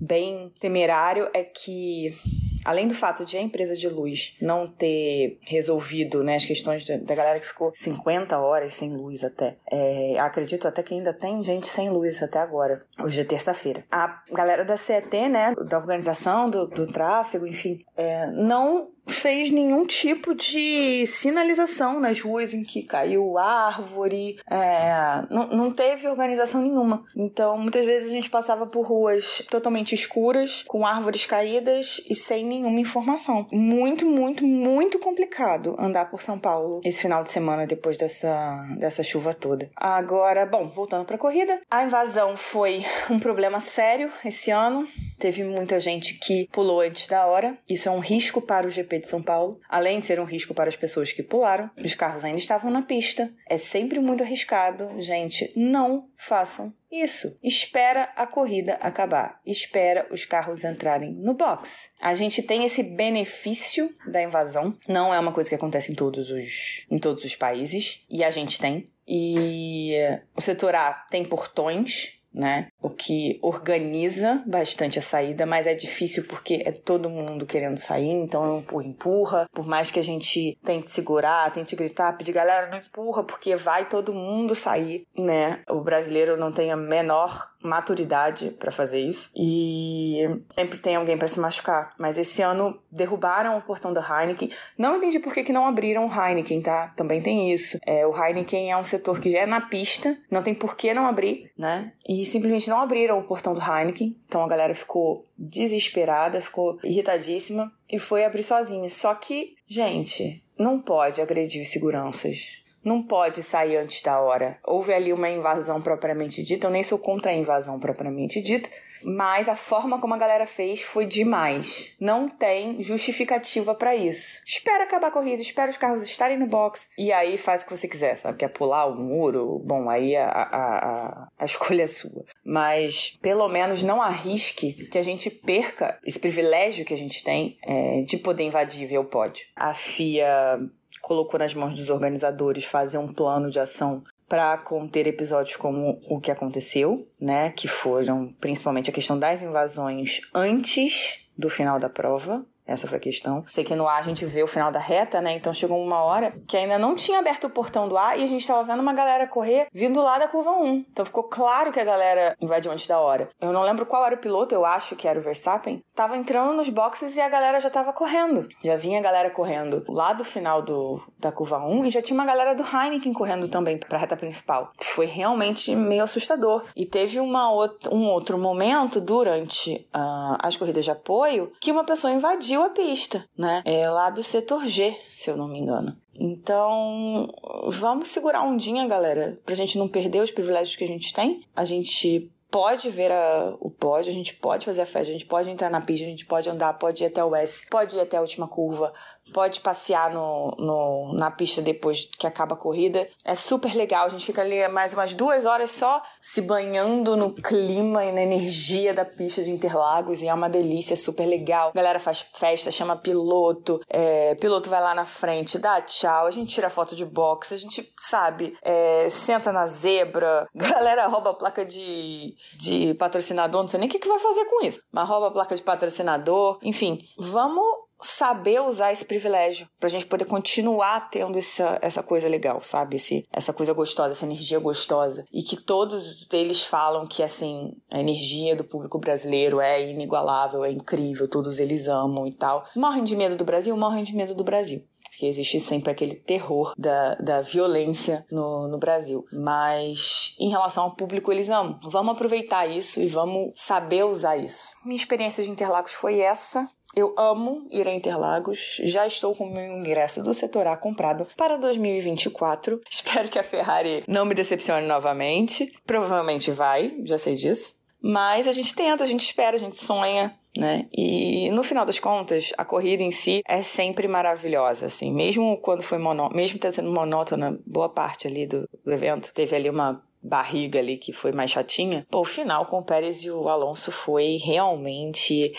bem 0.00 0.52
temerário 0.58 1.28
é 1.34 1.44
que 1.44 2.16
além 2.64 2.88
do 2.88 2.94
fato 2.94 3.24
de 3.24 3.36
a 3.36 3.40
empresa 3.40 3.76
de 3.76 3.88
luz 3.88 4.36
não 4.40 4.66
ter 4.66 5.38
resolvido 5.46 6.22
né, 6.22 6.36
as 6.36 6.44
questões 6.44 6.86
da, 6.86 7.14
galera 7.14 7.40
que 7.40 7.46
ficou 7.46 7.72
50 7.74 8.38
horas 8.38 8.74
sem 8.74 8.92
luz 8.92 9.24
até, 9.24 9.56
é, 9.70 10.18
acredito 10.18 10.66
até 10.66 10.82
que 10.82 10.94
ainda 10.94 11.12
tem 11.12 11.42
gente 11.42 11.66
sem 11.66 11.90
luz 11.90 12.22
até 12.22 12.38
agora, 12.38 12.84
hoje 13.00 13.20
é 13.20 13.24
terça-feira. 13.24 13.84
A 13.90 14.22
galera 14.30 14.64
da 14.64 14.76
CET, 14.76 15.28
né, 15.28 15.54
da 15.66 15.78
organização 15.78 16.48
do, 16.48 16.66
do 16.66 16.86
tráfego, 16.86 17.46
enfim, 17.46 17.78
é, 17.96 18.26
não 18.30 18.92
fez 19.06 19.50
nenhum 19.50 19.84
tipo 19.84 20.34
de 20.34 21.04
sinalização 21.06 21.98
nas 21.98 22.20
ruas 22.20 22.54
em 22.54 22.62
que 22.62 22.82
caiu 22.82 23.36
árvore, 23.36 24.38
é, 24.48 25.26
não, 25.30 25.48
não 25.48 25.72
teve 25.72 26.06
organização 26.08 26.62
nenhuma. 26.62 27.04
Então, 27.16 27.58
muitas 27.58 27.84
vezes 27.84 28.08
a 28.08 28.12
gente 28.12 28.30
passava 28.30 28.66
por 28.66 28.86
ruas 28.86 29.44
totalmente 29.50 29.94
escuras, 29.94 30.62
com 30.66 30.86
árvores 30.86 31.26
caídas 31.26 32.00
e 32.08 32.14
sem 32.14 32.46
nenhuma 32.52 32.80
informação. 32.80 33.46
Muito, 33.50 34.04
muito, 34.06 34.44
muito 34.44 34.98
complicado 34.98 35.74
andar 35.78 36.10
por 36.10 36.22
São 36.22 36.38
Paulo 36.38 36.80
esse 36.84 37.00
final 37.02 37.22
de 37.22 37.30
semana 37.30 37.66
depois 37.66 37.96
dessa, 37.96 38.64
dessa 38.78 39.02
chuva 39.02 39.32
toda. 39.32 39.70
Agora, 39.76 40.44
bom, 40.44 40.68
voltando 40.68 41.04
para 41.04 41.16
a 41.16 41.18
corrida, 41.18 41.60
a 41.70 41.84
invasão 41.84 42.36
foi 42.36 42.84
um 43.10 43.18
problema 43.18 43.60
sério 43.60 44.10
esse 44.24 44.50
ano. 44.50 44.86
Teve 45.22 45.44
muita 45.44 45.78
gente 45.78 46.14
que 46.14 46.48
pulou 46.50 46.80
antes 46.80 47.06
da 47.06 47.24
hora. 47.26 47.56
Isso 47.68 47.88
é 47.88 47.92
um 47.92 48.00
risco 48.00 48.42
para 48.42 48.66
o 48.66 48.70
GP 48.72 48.98
de 48.98 49.08
São 49.08 49.22
Paulo. 49.22 49.60
Além 49.68 50.00
de 50.00 50.06
ser 50.06 50.18
um 50.18 50.24
risco 50.24 50.52
para 50.52 50.68
as 50.68 50.74
pessoas 50.74 51.12
que 51.12 51.22
pularam, 51.22 51.70
os 51.80 51.94
carros 51.94 52.24
ainda 52.24 52.40
estavam 52.40 52.72
na 52.72 52.82
pista. 52.82 53.32
É 53.48 53.56
sempre 53.56 54.00
muito 54.00 54.24
arriscado. 54.24 55.00
Gente, 55.00 55.52
não 55.54 56.08
façam 56.16 56.74
isso. 56.90 57.38
Espera 57.40 58.12
a 58.16 58.26
corrida 58.26 58.74
acabar. 58.80 59.40
Espera 59.46 60.08
os 60.10 60.24
carros 60.24 60.64
entrarem 60.64 61.12
no 61.12 61.34
box. 61.34 61.90
A 62.00 62.16
gente 62.16 62.42
tem 62.42 62.64
esse 62.64 62.82
benefício 62.82 63.94
da 64.04 64.20
invasão. 64.20 64.76
Não 64.88 65.14
é 65.14 65.20
uma 65.20 65.30
coisa 65.30 65.48
que 65.48 65.54
acontece 65.54 65.92
em 65.92 65.94
todos 65.94 66.32
os, 66.32 66.84
em 66.90 66.98
todos 66.98 67.22
os 67.22 67.36
países. 67.36 68.04
E 68.10 68.24
a 68.24 68.30
gente 68.32 68.58
tem. 68.58 68.90
E 69.06 69.92
o 70.34 70.40
setor 70.40 70.74
A 70.74 70.92
tem 71.08 71.24
portões 71.24 72.20
né? 72.34 72.68
O 72.80 72.90
que 72.90 73.38
organiza 73.42 74.42
bastante 74.46 74.98
a 74.98 75.02
saída, 75.02 75.44
mas 75.46 75.66
é 75.66 75.74
difícil 75.74 76.24
porque 76.26 76.62
é 76.64 76.72
todo 76.72 77.10
mundo 77.10 77.46
querendo 77.46 77.78
sair, 77.78 78.10
então 78.10 78.44
é 78.44 78.52
um 78.52 78.58
empurra, 78.58 78.86
empurra. 78.86 79.48
Por 79.52 79.66
mais 79.66 79.90
que 79.90 80.00
a 80.00 80.04
gente 80.04 80.58
tente 80.64 80.90
segurar, 80.90 81.52
tente 81.52 81.76
gritar, 81.76 82.16
pedir 82.16 82.32
galera, 82.32 82.70
não 82.70 82.78
empurra, 82.78 83.24
porque 83.24 83.54
vai 83.56 83.88
todo 83.88 84.14
mundo 84.14 84.54
sair, 84.54 85.06
né? 85.16 85.60
O 85.68 85.80
brasileiro 85.80 86.36
não 86.36 86.52
tem 86.52 86.70
a 86.70 86.76
menor 86.76 87.51
maturidade 87.62 88.50
para 88.50 88.70
fazer 88.70 89.00
isso 89.00 89.30
e 89.36 90.20
sempre 90.54 90.78
tem 90.78 90.96
alguém 90.96 91.16
para 91.16 91.28
se 91.28 91.40
machucar. 91.40 91.94
Mas 91.98 92.18
esse 92.18 92.42
ano 92.42 92.80
derrubaram 92.90 93.56
o 93.56 93.62
portão 93.62 93.92
da 93.92 94.00
Heineken. 94.00 94.50
Não 94.76 94.96
entendi 94.96 95.18
por 95.18 95.32
que, 95.32 95.42
que 95.42 95.52
não 95.52 95.66
abriram 95.66 96.06
o 96.06 96.10
Heineken, 96.10 96.60
tá? 96.60 96.92
Também 96.96 97.20
tem 97.20 97.52
isso. 97.52 97.78
É, 97.86 98.06
o 98.06 98.12
Heineken 98.14 98.70
é 98.70 98.76
um 98.76 98.84
setor 98.84 99.20
que 99.20 99.30
já 99.30 99.40
é 99.40 99.46
na 99.46 99.60
pista, 99.60 100.16
não 100.30 100.42
tem 100.42 100.54
por 100.54 100.76
que 100.76 100.92
não 100.92 101.06
abrir, 101.06 101.50
né? 101.56 101.92
E 102.08 102.24
simplesmente 102.26 102.68
não 102.68 102.80
abriram 102.80 103.18
o 103.18 103.26
portão 103.26 103.54
do 103.54 103.60
Heineken. 103.60 104.16
Então 104.26 104.42
a 104.42 104.48
galera 104.48 104.74
ficou 104.74 105.24
desesperada, 105.38 106.40
ficou 106.40 106.78
irritadíssima 106.82 107.72
e 107.90 107.98
foi 107.98 108.24
abrir 108.24 108.42
sozinha. 108.42 108.88
Só 108.88 109.14
que, 109.14 109.54
gente, 109.66 110.42
não 110.58 110.80
pode 110.80 111.20
agredir 111.20 111.62
os 111.62 111.70
seguranças 111.70 112.61
não 112.84 113.02
pode 113.02 113.42
sair 113.42 113.76
antes 113.76 114.02
da 114.02 114.20
hora. 114.20 114.58
Houve 114.64 114.92
ali 114.92 115.12
uma 115.12 115.28
invasão 115.28 115.80
propriamente 115.80 116.42
dita, 116.42 116.66
eu 116.66 116.70
nem 116.70 116.82
sou 116.82 116.98
contra 116.98 117.30
a 117.30 117.34
invasão 117.34 117.78
propriamente 117.78 118.40
dita, 118.40 118.68
mas 119.04 119.48
a 119.48 119.56
forma 119.56 120.00
como 120.00 120.14
a 120.14 120.18
galera 120.18 120.46
fez 120.46 120.82
foi 120.82 121.06
demais. 121.06 121.94
Não 122.00 122.28
tem 122.28 122.82
justificativa 122.82 123.74
para 123.74 123.94
isso. 123.94 124.40
Espera 124.46 124.84
acabar 124.84 125.08
a 125.08 125.10
corrida, 125.10 125.42
espera 125.42 125.70
os 125.70 125.76
carros 125.76 126.04
estarem 126.04 126.38
no 126.38 126.46
box 126.46 126.88
e 126.96 127.12
aí 127.12 127.36
faz 127.36 127.62
o 127.62 127.66
que 127.66 127.76
você 127.76 127.88
quiser, 127.88 128.16
sabe? 128.16 128.38
Quer 128.38 128.48
pular 128.48 128.86
o 128.86 128.94
muro? 128.94 129.60
Bom, 129.64 129.88
aí 129.88 130.16
a, 130.16 130.28
a, 130.28 131.28
a, 131.38 131.44
escolha 131.44 131.82
é 131.82 131.86
sua. 131.86 132.24
mas 132.44 133.18
pelo 133.20 133.48
menos 133.48 133.82
não 133.82 134.00
arrisque 134.00 134.72
que 134.86 134.98
a 134.98 135.02
gente 135.02 135.30
perca 135.30 135.98
esse 136.04 136.18
privilégio 136.18 136.84
que 136.84 136.94
a 136.94 136.98
gente 136.98 137.22
tem 137.22 137.58
é, 137.64 138.02
de 138.02 138.16
poder 138.16 138.44
invadir 138.44 138.86
ver 138.86 138.98
o 138.98 139.04
pódio. 139.04 139.46
A 139.56 139.74
FIA 139.74 140.58
colocou 141.02 141.38
nas 141.38 141.52
mãos 141.52 141.74
dos 141.74 141.90
organizadores 141.90 142.64
fazer 142.64 142.96
um 142.96 143.08
plano 143.08 143.50
de 143.50 143.60
ação 143.60 144.02
para 144.28 144.56
conter 144.56 145.06
episódios 145.06 145.56
como 145.56 146.00
o 146.08 146.18
que 146.18 146.30
aconteceu, 146.30 147.06
né, 147.20 147.50
que 147.50 147.68
foram 147.68 148.32
principalmente 148.40 148.88
a 148.88 148.92
questão 148.92 149.18
das 149.18 149.42
invasões 149.42 150.22
antes 150.34 151.28
do 151.36 151.50
final 151.50 151.78
da 151.78 151.90
prova, 151.90 152.46
essa 152.66 152.86
foi 152.86 152.98
a 152.98 153.00
questão. 153.00 153.44
Sei 153.48 153.64
que 153.64 153.74
no 153.74 153.88
ar 153.88 153.98
a 153.98 154.02
gente 154.02 154.24
vê 154.24 154.42
o 154.42 154.46
final 154.46 154.70
da 154.70 154.78
reta, 154.78 155.20
né? 155.20 155.32
Então 155.32 155.52
chegou 155.52 155.78
uma 155.78 156.02
hora 156.02 156.32
que 156.46 156.56
ainda 156.56 156.78
não 156.78 156.94
tinha 156.94 157.18
aberto 157.18 157.44
o 157.44 157.50
portão 157.50 157.88
do 157.88 157.96
ar 157.96 158.18
e 158.18 158.24
a 158.24 158.26
gente 158.26 158.46
tava 158.46 158.62
vendo 158.62 158.80
uma 158.80 158.92
galera 158.92 159.26
correr 159.26 159.66
vindo 159.72 160.00
lá 160.00 160.18
da 160.18 160.28
curva 160.28 160.52
1. 160.52 160.84
Então 160.90 161.04
ficou 161.04 161.24
claro 161.24 161.72
que 161.72 161.80
a 161.80 161.84
galera 161.84 162.36
invadiu 162.40 162.70
antes 162.70 162.86
da 162.86 162.98
hora. 162.98 163.28
Eu 163.40 163.52
não 163.52 163.62
lembro 163.62 163.86
qual 163.86 164.04
era 164.04 164.14
o 164.14 164.18
piloto, 164.18 164.54
eu 164.54 164.64
acho 164.64 164.96
que 164.96 165.08
era 165.08 165.18
o 165.18 165.22
Verstappen. 165.22 165.82
Tava 165.94 166.16
entrando 166.16 166.52
nos 166.54 166.68
boxes 166.68 167.16
e 167.16 167.20
a 167.20 167.28
galera 167.28 167.60
já 167.60 167.70
tava 167.70 167.92
correndo. 167.92 168.48
Já 168.62 168.76
vinha 168.76 168.98
a 168.98 169.02
galera 169.02 169.30
correndo 169.30 169.84
lá 169.88 170.12
do 170.12 170.24
final 170.24 170.62
do, 170.62 171.00
da 171.18 171.32
curva 171.32 171.58
1 171.58 171.86
e 171.86 171.90
já 171.90 172.00
tinha 172.00 172.18
uma 172.18 172.26
galera 172.26 172.54
do 172.54 172.62
Heineken 172.62 173.12
correndo 173.12 173.48
também 173.48 173.78
pra 173.78 173.98
reta 173.98 174.16
principal. 174.16 174.70
Foi 174.80 175.06
realmente 175.06 175.74
meio 175.74 176.04
assustador. 176.04 176.64
E 176.76 176.86
teve 176.86 177.20
uma 177.20 177.50
um 177.90 178.08
outro 178.08 178.38
momento 178.38 179.00
durante 179.00 179.86
uh, 179.94 180.36
as 180.38 180.56
corridas 180.56 180.84
de 180.84 180.90
apoio 180.90 181.52
que 181.60 181.70
uma 181.70 181.84
pessoa 181.84 182.12
invadiu 182.12 182.61
invadiu 182.62 182.64
a 182.64 182.70
pista, 182.70 183.24
né? 183.36 183.62
É 183.64 183.88
lá 183.88 184.10
do 184.10 184.22
setor 184.22 184.66
G, 184.66 184.96
se 185.14 185.30
eu 185.30 185.36
não 185.36 185.48
me 185.48 185.58
engano. 185.58 185.96
Então, 186.14 187.28
vamos 187.68 188.08
segurar 188.08 188.42
um 188.42 188.56
dia, 188.56 188.86
galera, 188.86 189.36
pra 189.44 189.54
gente 189.54 189.78
não 189.78 189.88
perder 189.88 190.22
os 190.22 190.30
privilégios 190.30 190.76
que 190.76 190.84
a 190.84 190.88
gente 190.88 191.12
tem. 191.12 191.42
A 191.56 191.64
gente 191.64 192.30
pode 192.50 192.90
ver 192.90 193.10
a, 193.10 193.56
o 193.60 193.70
pódio, 193.70 194.10
a 194.10 194.14
gente 194.14 194.34
pode 194.34 194.66
fazer 194.66 194.82
a 194.82 194.86
festa, 194.86 195.08
a 195.08 195.12
gente 195.12 195.24
pode 195.24 195.48
entrar 195.48 195.70
na 195.70 195.80
pista, 195.80 196.04
a 196.04 196.10
gente 196.10 196.26
pode 196.26 196.50
andar, 196.50 196.74
pode 196.74 197.02
ir 197.02 197.06
até 197.06 197.24
o 197.24 197.34
S, 197.34 197.66
pode 197.70 197.96
ir 197.96 198.00
até 198.00 198.18
a 198.18 198.20
última 198.20 198.46
curva, 198.46 198.92
pode 199.32 199.60
passear 199.60 200.12
no, 200.12 200.54
no, 200.58 201.14
na 201.14 201.30
pista 201.30 201.62
depois 201.62 202.08
que 202.18 202.26
acaba 202.26 202.54
a 202.54 202.58
corrida. 202.58 203.06
É 203.24 203.34
super 203.34 203.74
legal, 203.74 204.06
a 204.06 204.08
gente 204.08 204.24
fica 204.24 204.42
ali 204.42 204.66
mais 204.68 204.92
umas 204.92 205.14
duas 205.14 205.44
horas 205.44 205.70
só 205.70 206.02
se 206.20 206.42
banhando 206.42 207.16
no 207.16 207.34
clima 207.34 208.04
e 208.04 208.12
na 208.12 208.22
energia 208.22 208.94
da 208.94 209.04
pista 209.04 209.42
de 209.42 209.50
Interlagos 209.50 210.22
e 210.22 210.28
é 210.28 210.34
uma 210.34 210.48
delícia, 210.48 210.94
é 210.94 210.96
super 210.96 211.26
legal. 211.26 211.70
A 211.70 211.72
galera 211.72 211.98
faz 211.98 212.24
festa, 212.34 212.70
chama 212.70 212.96
piloto, 212.96 213.80
é, 213.88 214.34
piloto 214.36 214.68
vai 214.68 214.80
lá 214.80 214.94
na 214.94 215.04
frente, 215.04 215.58
dá 215.58 215.80
tchau, 215.80 216.26
a 216.26 216.30
gente 216.30 216.52
tira 216.52 216.70
foto 216.70 216.94
de 216.94 217.04
boxe, 217.04 217.54
a 217.54 217.56
gente, 217.56 217.92
sabe, 217.98 218.56
é, 218.62 219.08
senta 219.10 219.52
na 219.52 219.66
zebra, 219.66 220.48
galera 220.54 221.06
rouba 221.06 221.30
a 221.30 221.34
placa 221.34 221.64
de, 221.64 222.34
de 222.56 222.94
patrocinador, 222.94 223.62
não 223.62 223.68
sei 223.68 223.80
nem 223.80 223.88
o 223.88 223.92
que, 223.92 223.98
que 223.98 224.08
vai 224.08 224.18
fazer 224.18 224.44
com 224.46 224.64
isso, 224.64 224.80
mas 224.92 225.08
rouba 225.08 225.28
a 225.28 225.30
placa 225.30 225.54
de 225.54 225.62
patrocinador, 225.62 226.58
enfim, 226.62 226.98
vamos 227.18 227.81
saber 228.02 228.60
usar 228.60 228.92
esse 228.92 229.04
privilégio 229.04 229.68
pra 229.78 229.88
gente 229.88 230.06
poder 230.06 230.24
continuar 230.24 231.08
tendo 231.10 231.38
essa, 231.38 231.78
essa 231.80 232.02
coisa 232.02 232.28
legal, 232.28 232.60
sabe? 232.62 232.96
Esse, 232.96 233.26
essa 233.32 233.52
coisa 233.52 233.72
gostosa, 233.72 234.12
essa 234.12 234.26
energia 234.26 234.58
gostosa. 234.58 235.24
E 235.32 235.42
que 235.42 235.56
todos 235.56 236.26
eles 236.32 236.64
falam 236.64 237.06
que, 237.06 237.22
assim, 237.22 237.72
a 237.90 238.00
energia 238.00 238.56
do 238.56 238.64
público 238.64 238.98
brasileiro 238.98 239.60
é 239.60 239.90
inigualável, 239.90 240.64
é 240.64 240.70
incrível, 240.70 241.28
todos 241.28 241.58
eles 241.58 241.88
amam 241.88 242.26
e 242.26 242.32
tal. 242.32 242.64
Morrem 242.76 243.04
de 243.04 243.16
medo 243.16 243.36
do 243.36 243.44
Brasil? 243.44 243.76
Morrem 243.76 244.04
de 244.04 244.14
medo 244.14 244.34
do 244.34 244.44
Brasil 244.44 244.84
porque 245.12 245.26
existe 245.26 245.60
sempre 245.60 245.92
aquele 245.92 246.16
terror 246.16 246.72
da, 246.76 247.14
da 247.14 247.42
violência 247.42 248.26
no, 248.28 248.66
no 248.66 248.78
Brasil. 248.78 249.24
Mas 249.30 250.34
em 250.40 250.48
relação 250.48 250.84
ao 250.84 250.96
público, 250.96 251.30
eles 251.30 251.48
amam. 251.50 251.78
Vamos 251.84 252.14
aproveitar 252.14 252.66
isso 252.66 253.00
e 253.00 253.06
vamos 253.06 253.52
saber 253.54 254.04
usar 254.04 254.36
isso. 254.36 254.70
Minha 254.84 254.96
experiência 254.96 255.44
de 255.44 255.50
Interlagos 255.50 255.92
foi 255.92 256.18
essa. 256.18 256.66
Eu 256.94 257.14
amo 257.16 257.66
ir 257.70 257.88
a 257.88 257.92
Interlagos, 257.92 258.76
já 258.84 259.06
estou 259.06 259.34
com 259.34 259.44
o 259.44 259.52
meu 259.52 259.78
ingresso 259.78 260.22
do 260.22 260.34
setor 260.34 260.66
A 260.66 260.76
comprado 260.76 261.26
para 261.36 261.56
2024. 261.56 262.82
Espero 262.90 263.28
que 263.28 263.38
a 263.38 263.42
Ferrari 263.42 264.02
não 264.06 264.26
me 264.26 264.34
decepcione 264.34 264.86
novamente. 264.86 265.72
Provavelmente 265.86 266.50
vai, 266.50 266.94
já 267.04 267.16
sei 267.16 267.34
disso. 267.34 267.80
Mas 268.02 268.48
a 268.48 268.52
gente 268.52 268.74
tenta, 268.74 269.04
a 269.04 269.06
gente 269.06 269.22
espera, 269.22 269.56
a 269.56 269.58
gente 269.58 269.76
sonha, 269.76 270.34
né? 270.56 270.86
E 270.92 271.50
no 271.52 271.62
final 271.62 271.86
das 271.86 272.00
contas, 272.00 272.52
a 272.58 272.64
corrida 272.64 273.02
em 273.02 273.12
si 273.12 273.42
é 273.46 273.62
sempre 273.62 274.08
maravilhosa, 274.08 274.86
assim. 274.86 275.12
Mesmo 275.12 275.56
quando 275.58 275.82
foi 275.82 275.98
monó... 275.98 276.28
mesmo 276.30 276.58
tendo 276.58 276.72
sido 276.72 276.90
monótona 276.90 277.56
boa 277.64 277.88
parte 277.88 278.26
ali 278.26 278.46
do, 278.46 278.68
do 278.84 278.92
evento, 278.92 279.32
teve 279.32 279.54
ali 279.54 279.70
uma 279.70 280.02
barriga 280.22 280.78
ali 280.78 280.98
que 280.98 281.12
foi 281.12 281.32
mais 281.32 281.50
chatinha. 281.50 282.06
Pô, 282.10 282.20
o 282.20 282.24
final 282.24 282.66
com 282.66 282.78
o 282.78 282.84
Pérez 282.84 283.22
e 283.24 283.30
o 283.30 283.48
Alonso 283.48 283.90
foi 283.90 284.36
realmente 284.36 285.52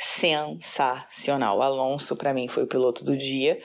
sensacional. 0.00 1.60
Alonso, 1.60 2.16
para 2.16 2.32
mim, 2.32 2.48
foi 2.48 2.64
o 2.64 2.66
piloto 2.66 3.04
do 3.04 3.16
dia. 3.16 3.60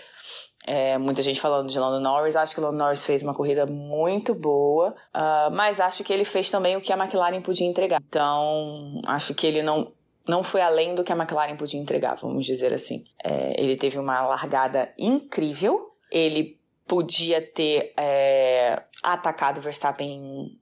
É, 0.68 0.98
muita 0.98 1.22
gente 1.22 1.40
falando 1.40 1.70
de 1.70 1.80
Lando 1.80 2.00
Norris. 2.00 2.36
Acho 2.36 2.54
que 2.54 2.60
o 2.60 2.64
Lando 2.64 2.78
Norris 2.78 3.06
fez 3.06 3.24
uma 3.24 3.34
corrida 3.34 3.66
muito 3.66 4.34
boa, 4.34 4.96
uh, 5.16 5.52
mas 5.54 5.80
acho 5.80 6.04
que 6.04 6.12
ele 6.12 6.26
fez 6.26 6.50
também 6.50 6.76
o 6.76 6.82
que 6.82 6.92
a 6.92 6.98
McLaren 6.98 7.42
podia 7.42 7.68
entregar. 7.68 8.02
Então, 8.08 9.02
acho 9.06 9.34
que 9.34 9.46
ele 9.46 9.62
não, 9.62 9.94
não 10.28 10.44
foi 10.44 10.62
além 10.62 10.96
do 10.96 11.04
que 11.04 11.14
a 11.14 11.16
McLaren 11.16 11.56
podia 11.56 11.80
entregar, 11.80 12.16
vamos 12.16 12.46
dizer 12.46 12.74
assim. 12.74 13.06
É, 13.24 13.62
ele 13.62 13.78
teve 13.78 13.98
uma 13.98 14.22
largada 14.28 14.92
incrível. 14.98 15.92
Ele 16.12 16.60
podia 16.88 17.42
ter 17.42 17.94
é, 17.98 18.82
atacado 19.04 19.60
o 19.60 19.62
Verstappen 19.62 20.08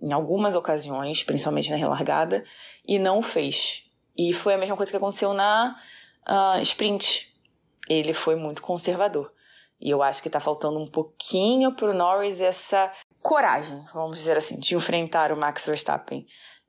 em, 0.02 0.08
em 0.08 0.14
algumas 0.14 0.56
ocasiões, 0.56 1.24
principalmente 1.24 1.72
na 1.72 1.78
relargada, 1.78 2.44
e 2.86 3.00
não 3.00 3.22
fez. 3.22 3.83
E 4.18 4.34
foi 4.34 4.54
a 4.54 4.58
mesma 4.58 4.78
coisa 4.78 4.92
que 4.92 4.98
aconteceu 4.98 5.34
na 5.34 5.76
uh, 6.28 6.62
sprint. 6.62 7.32
Ele 7.90 8.14
foi 8.14 8.36
muito 8.36 8.62
conservador. 8.62 9.32
E 9.80 9.90
eu 9.90 10.02
acho 10.02 10.24
que 10.24 10.30
tá 10.30 10.40
faltando 10.40 10.80
um 10.80 10.88
pouquinho 10.88 11.76
pro 11.76 11.94
Norris 11.94 12.40
essa 12.40 12.92
coragem, 13.22 13.84
vamos 13.94 14.18
dizer 14.18 14.38
assim, 14.38 14.58
de 14.58 14.76
enfrentar 14.76 15.32
o 15.32 15.38
Max 15.38 15.66
Verstappen. 15.66 16.26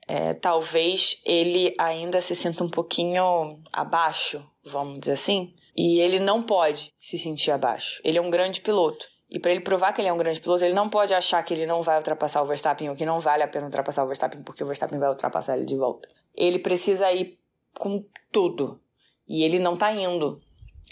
É, 0.06 0.34
talvez 0.34 1.22
ele 1.24 1.74
ainda 1.78 2.20
se 2.20 2.34
sinta 2.34 2.64
um 2.64 2.68
pouquinho 2.68 3.62
abaixo, 3.72 4.44
vamos 4.64 4.98
dizer 5.00 5.12
assim, 5.12 5.54
e 5.76 6.00
ele 6.00 6.18
não 6.18 6.42
pode 6.42 6.92
se 7.00 7.18
sentir 7.18 7.50
abaixo. 7.50 8.00
Ele 8.04 8.18
é 8.18 8.20
um 8.20 8.30
grande 8.30 8.60
piloto. 8.60 9.06
E 9.30 9.38
para 9.38 9.50
ele 9.50 9.60
provar 9.60 9.92
que 9.92 10.00
ele 10.00 10.08
é 10.08 10.12
um 10.12 10.16
grande 10.18 10.40
piloto, 10.40 10.64
ele 10.64 10.74
não 10.74 10.88
pode 10.88 11.14
achar 11.14 11.42
que 11.42 11.54
ele 11.54 11.66
não 11.66 11.82
vai 11.82 11.96
ultrapassar 11.96 12.42
o 12.42 12.46
Verstappen 12.46 12.90
ou 12.90 12.96
que 12.96 13.06
não 13.06 13.18
vale 13.18 13.42
a 13.42 13.48
pena 13.48 13.66
ultrapassar 13.66 14.04
o 14.04 14.06
Verstappen 14.06 14.42
porque 14.42 14.62
o 14.62 14.66
Verstappen 14.66 14.98
vai 14.98 15.08
ultrapassar 15.08 15.56
ele 15.56 15.66
de 15.66 15.76
volta. 15.76 16.08
Ele 16.34 16.58
precisa 16.58 17.10
ir 17.12 17.38
com 17.78 18.04
tudo. 18.30 18.80
E 19.26 19.42
ele 19.42 19.58
não 19.58 19.76
tá 19.76 19.92
indo. 19.92 20.40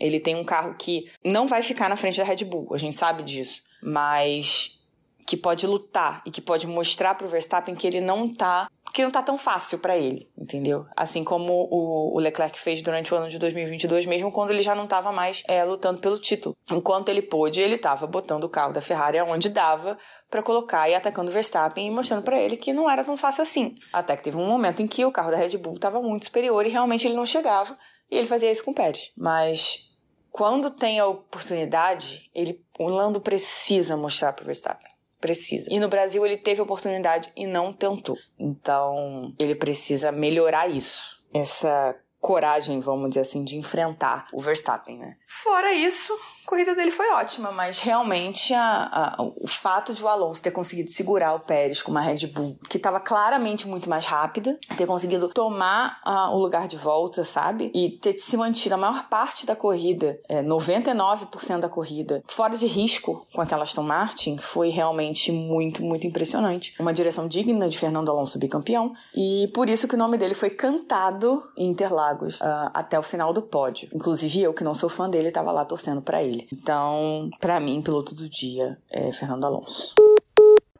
Ele 0.01 0.19
tem 0.19 0.35
um 0.35 0.45
carro 0.45 0.75
que 0.79 1.11
não 1.25 1.47
vai 1.47 1.63
ficar 1.63 1.89
na 1.89 1.97
frente 1.97 2.19
da 2.19 2.25
Red 2.25 2.45
Bull, 2.45 2.75
a 2.75 2.79
gente 2.79 2.97
sabe 2.97 3.23
disso. 3.23 3.63
Mas 3.83 4.82
que 5.27 5.37
pode 5.37 5.67
lutar 5.67 6.23
e 6.27 6.31
que 6.31 6.41
pode 6.41 6.67
mostrar 6.67 7.15
pro 7.15 7.29
Verstappen 7.29 7.75
que 7.75 7.87
ele 7.87 8.01
não 8.01 8.29
tá 8.29 8.69
que 8.93 9.03
não 9.03 9.11
tá 9.11 9.23
tão 9.23 9.39
fácil 9.39 9.79
para 9.79 9.97
ele, 9.97 10.29
entendeu? 10.37 10.85
Assim 10.95 11.25
como 11.25 11.67
o, 11.71 12.15
o, 12.15 12.19
Leclerc 12.19 12.61
fez 12.61 12.83
durante 12.83 13.13
o 13.13 13.17
ano 13.17 13.29
de 13.31 13.39
2022, 13.39 14.05
mesmo 14.05 14.31
quando 14.31 14.51
ele 14.51 14.61
já 14.61 14.75
não 14.75 14.87
tava 14.87 15.11
mais 15.11 15.43
é, 15.49 15.65
lutando 15.65 15.99
pelo 15.99 16.19
título. 16.19 16.55
Enquanto 16.71 17.09
ele 17.09 17.23
pôde, 17.23 17.59
ele 17.59 17.79
tava 17.79 18.07
botando 18.07 18.45
o 18.45 18.51
carro 18.51 18.73
da 18.73 18.83
Ferrari 18.83 19.19
onde 19.23 19.49
dava 19.49 19.97
para 20.31 20.43
colocar 20.43 20.91
e 20.91 20.95
atacando 20.95 21.31
o 21.31 21.33
Verstappen 21.33 21.87
e 21.87 21.91
mostrando 21.91 22.23
para 22.23 22.39
ele 22.39 22.55
que 22.55 22.75
não 22.75 22.91
era 22.91 23.03
tão 23.03 23.17
fácil 23.17 23.43
assim. 23.43 23.75
Até 23.91 24.15
que 24.15 24.25
teve 24.25 24.37
um 24.37 24.47
momento 24.47 24.83
em 24.83 24.87
que 24.87 25.05
o 25.07 25.13
carro 25.13 25.31
da 25.31 25.39
Red 25.39 25.57
Bull 25.57 25.79
tava 25.79 26.03
muito 26.03 26.27
superior 26.27 26.67
e 26.67 26.71
realmente 26.71 27.07
ele 27.07 27.17
não 27.17 27.25
chegava 27.25 27.79
e 28.11 28.19
ele 28.19 28.27
fazia 28.27 28.53
isso 28.53 28.63
com 28.63 28.73
o 28.73 28.75
Pérez. 28.75 29.11
Mas 29.17 29.91
quando 30.31 30.71
tem 30.71 31.01
a 31.01 31.07
oportunidade, 31.07 32.31
ele, 32.35 32.63
o 32.79 32.91
Lando 32.91 33.23
precisa 33.23 33.97
mostrar 33.97 34.35
pro 34.35 34.45
Verstappen 34.45 34.92
precisa. 35.23 35.69
E 35.71 35.79
no 35.79 35.89
Brasil 35.89 36.27
ele 36.27 36.37
teve 36.37 36.61
oportunidade 36.61 37.33
e 37.35 37.47
não 37.47 37.73
tentou. 37.73 38.19
Então, 38.39 39.33
ele 39.39 39.55
precisa 39.55 40.11
melhorar 40.13 40.69
isso. 40.69 41.23
Essa 41.33 41.97
coragem, 42.21 42.79
vamos 42.81 43.11
dizer 43.11 43.23
assim, 43.23 43.43
de 43.43 43.57
enfrentar 43.57 44.27
o 44.33 44.41
Verstappen, 44.41 44.99
né? 44.99 45.17
Fora 45.27 45.73
isso, 45.73 46.13
a 46.45 46.49
corrida 46.49 46.75
dele 46.75 46.91
foi 46.91 47.09
ótima, 47.13 47.53
mas 47.53 47.79
realmente 47.79 48.53
a, 48.53 49.15
a, 49.17 49.23
o 49.23 49.47
fato 49.47 49.95
de 49.95 50.03
o 50.03 50.09
Alonso 50.09 50.43
ter 50.43 50.51
conseguido 50.51 50.91
segurar 50.91 51.35
o 51.35 51.41
Pérez 51.41 51.81
com 51.81 51.91
uma 51.91 52.01
Red 52.01 52.27
Bull 52.27 52.59
que 52.69 52.77
estava 52.77 52.99
claramente 52.99 53.69
muito 53.69 53.89
mais 53.89 54.05
rápida, 54.05 54.59
ter 54.77 54.87
conseguido 54.87 55.29
tomar 55.29 56.01
o 56.33 56.39
lugar 56.39 56.67
de 56.67 56.77
volta, 56.77 57.23
sabe? 57.25 57.71
E 57.75 57.91
ter 57.91 58.15
se 58.15 58.37
mantido 58.37 58.75
a 58.75 58.79
maior 58.79 59.09
parte 59.09 59.47
da 59.47 59.55
corrida, 59.55 60.19
é, 60.29 60.43
99% 60.43 61.61
da 61.61 61.69
corrida, 61.69 62.23
fora 62.27 62.57
de 62.57 62.67
risco 62.67 63.25
com 63.33 63.41
aquela 63.41 63.63
Aston 63.63 63.83
Martin, 63.83 64.39
foi 64.39 64.69
realmente 64.71 65.31
muito, 65.31 65.83
muito 65.83 66.07
impressionante. 66.07 66.75
Uma 66.81 66.93
direção 66.93 67.29
digna 67.29 67.69
de 67.69 67.79
Fernando 67.79 68.11
Alonso 68.11 68.39
bicampeão, 68.39 68.93
e 69.15 69.49
por 69.55 69.69
isso 69.69 69.87
que 69.87 69.95
o 69.95 69.99
nome 69.99 70.19
dele 70.19 70.35
foi 70.35 70.51
cantado 70.51 71.43
em 71.57 71.69
Interlagos 71.69 72.41
uh, 72.41 72.71
até 72.75 72.99
o 72.99 73.03
final 73.03 73.33
do 73.33 73.43
pódio. 73.43 73.89
Inclusive 73.95 74.43
eu, 74.43 74.53
que 74.53 74.65
não 74.65 74.75
sou 74.75 74.89
fã 74.89 75.09
dele, 75.09 75.29
estava 75.29 75.53
lá 75.53 75.65
torcendo 75.65 76.03
para 76.03 76.23
ele. 76.23 76.32
Então, 76.53 77.31
para 77.41 77.59
mim, 77.61 77.83
piloto 77.83 78.15
do 78.15 78.29
dia 78.29 78.77
é 78.91 79.13
Fernando 79.13 79.45
Alonso. 79.45 79.95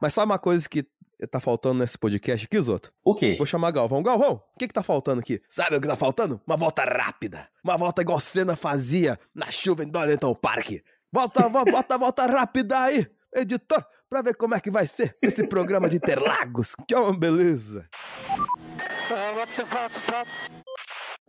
Mas 0.01 0.15
sabe 0.15 0.31
uma 0.33 0.39
coisa 0.39 0.69
que 0.69 0.85
tá 1.31 1.39
faltando 1.39 1.79
nesse 1.79 1.97
podcast 1.97 2.47
aqui, 2.47 2.61
Zoto? 2.61 2.93
O 3.05 3.15
quê? 3.15 3.37
Vou 3.37 3.47
chamar 3.47 3.71
Galvão. 3.71 4.03
Galvão, 4.03 4.43
o 4.55 4.59
que 4.59 4.67
que 4.67 4.75
tá 4.75 4.83
faltando 4.83 5.21
aqui? 5.21 5.41
Sabe 5.49 5.77
o 5.77 5.81
que 5.81 5.87
tá 5.87 5.95
faltando? 5.97 6.41
Uma 6.47 6.57
volta 6.57 6.83
rápida. 6.85 7.49
Uma 7.63 7.77
volta 7.77 8.03
igual 8.03 8.19
Senna 8.19 8.57
fazia 8.57 9.19
na 9.35 9.51
chuva 9.51 9.85
em 9.85 9.89
Donington 9.89 10.35
Park. 10.35 10.71
Volta, 11.13 11.49
vo- 11.49 11.65
bota 11.71 11.95
a 11.95 11.99
volta 11.99 12.27
rápida 12.27 12.81
aí, 12.81 13.07
editor, 13.35 13.85
pra 14.11 14.23
ver 14.23 14.35
como 14.35 14.55
é 14.57 14.61
que 14.61 14.71
vai 14.71 14.87
ser 14.87 15.15
esse 15.23 15.47
programa 15.47 15.89
de 15.89 15.97
Interlagos. 15.97 16.75
Que 16.89 16.95
é 16.95 16.99
uma 16.99 17.17
beleza. 17.17 17.87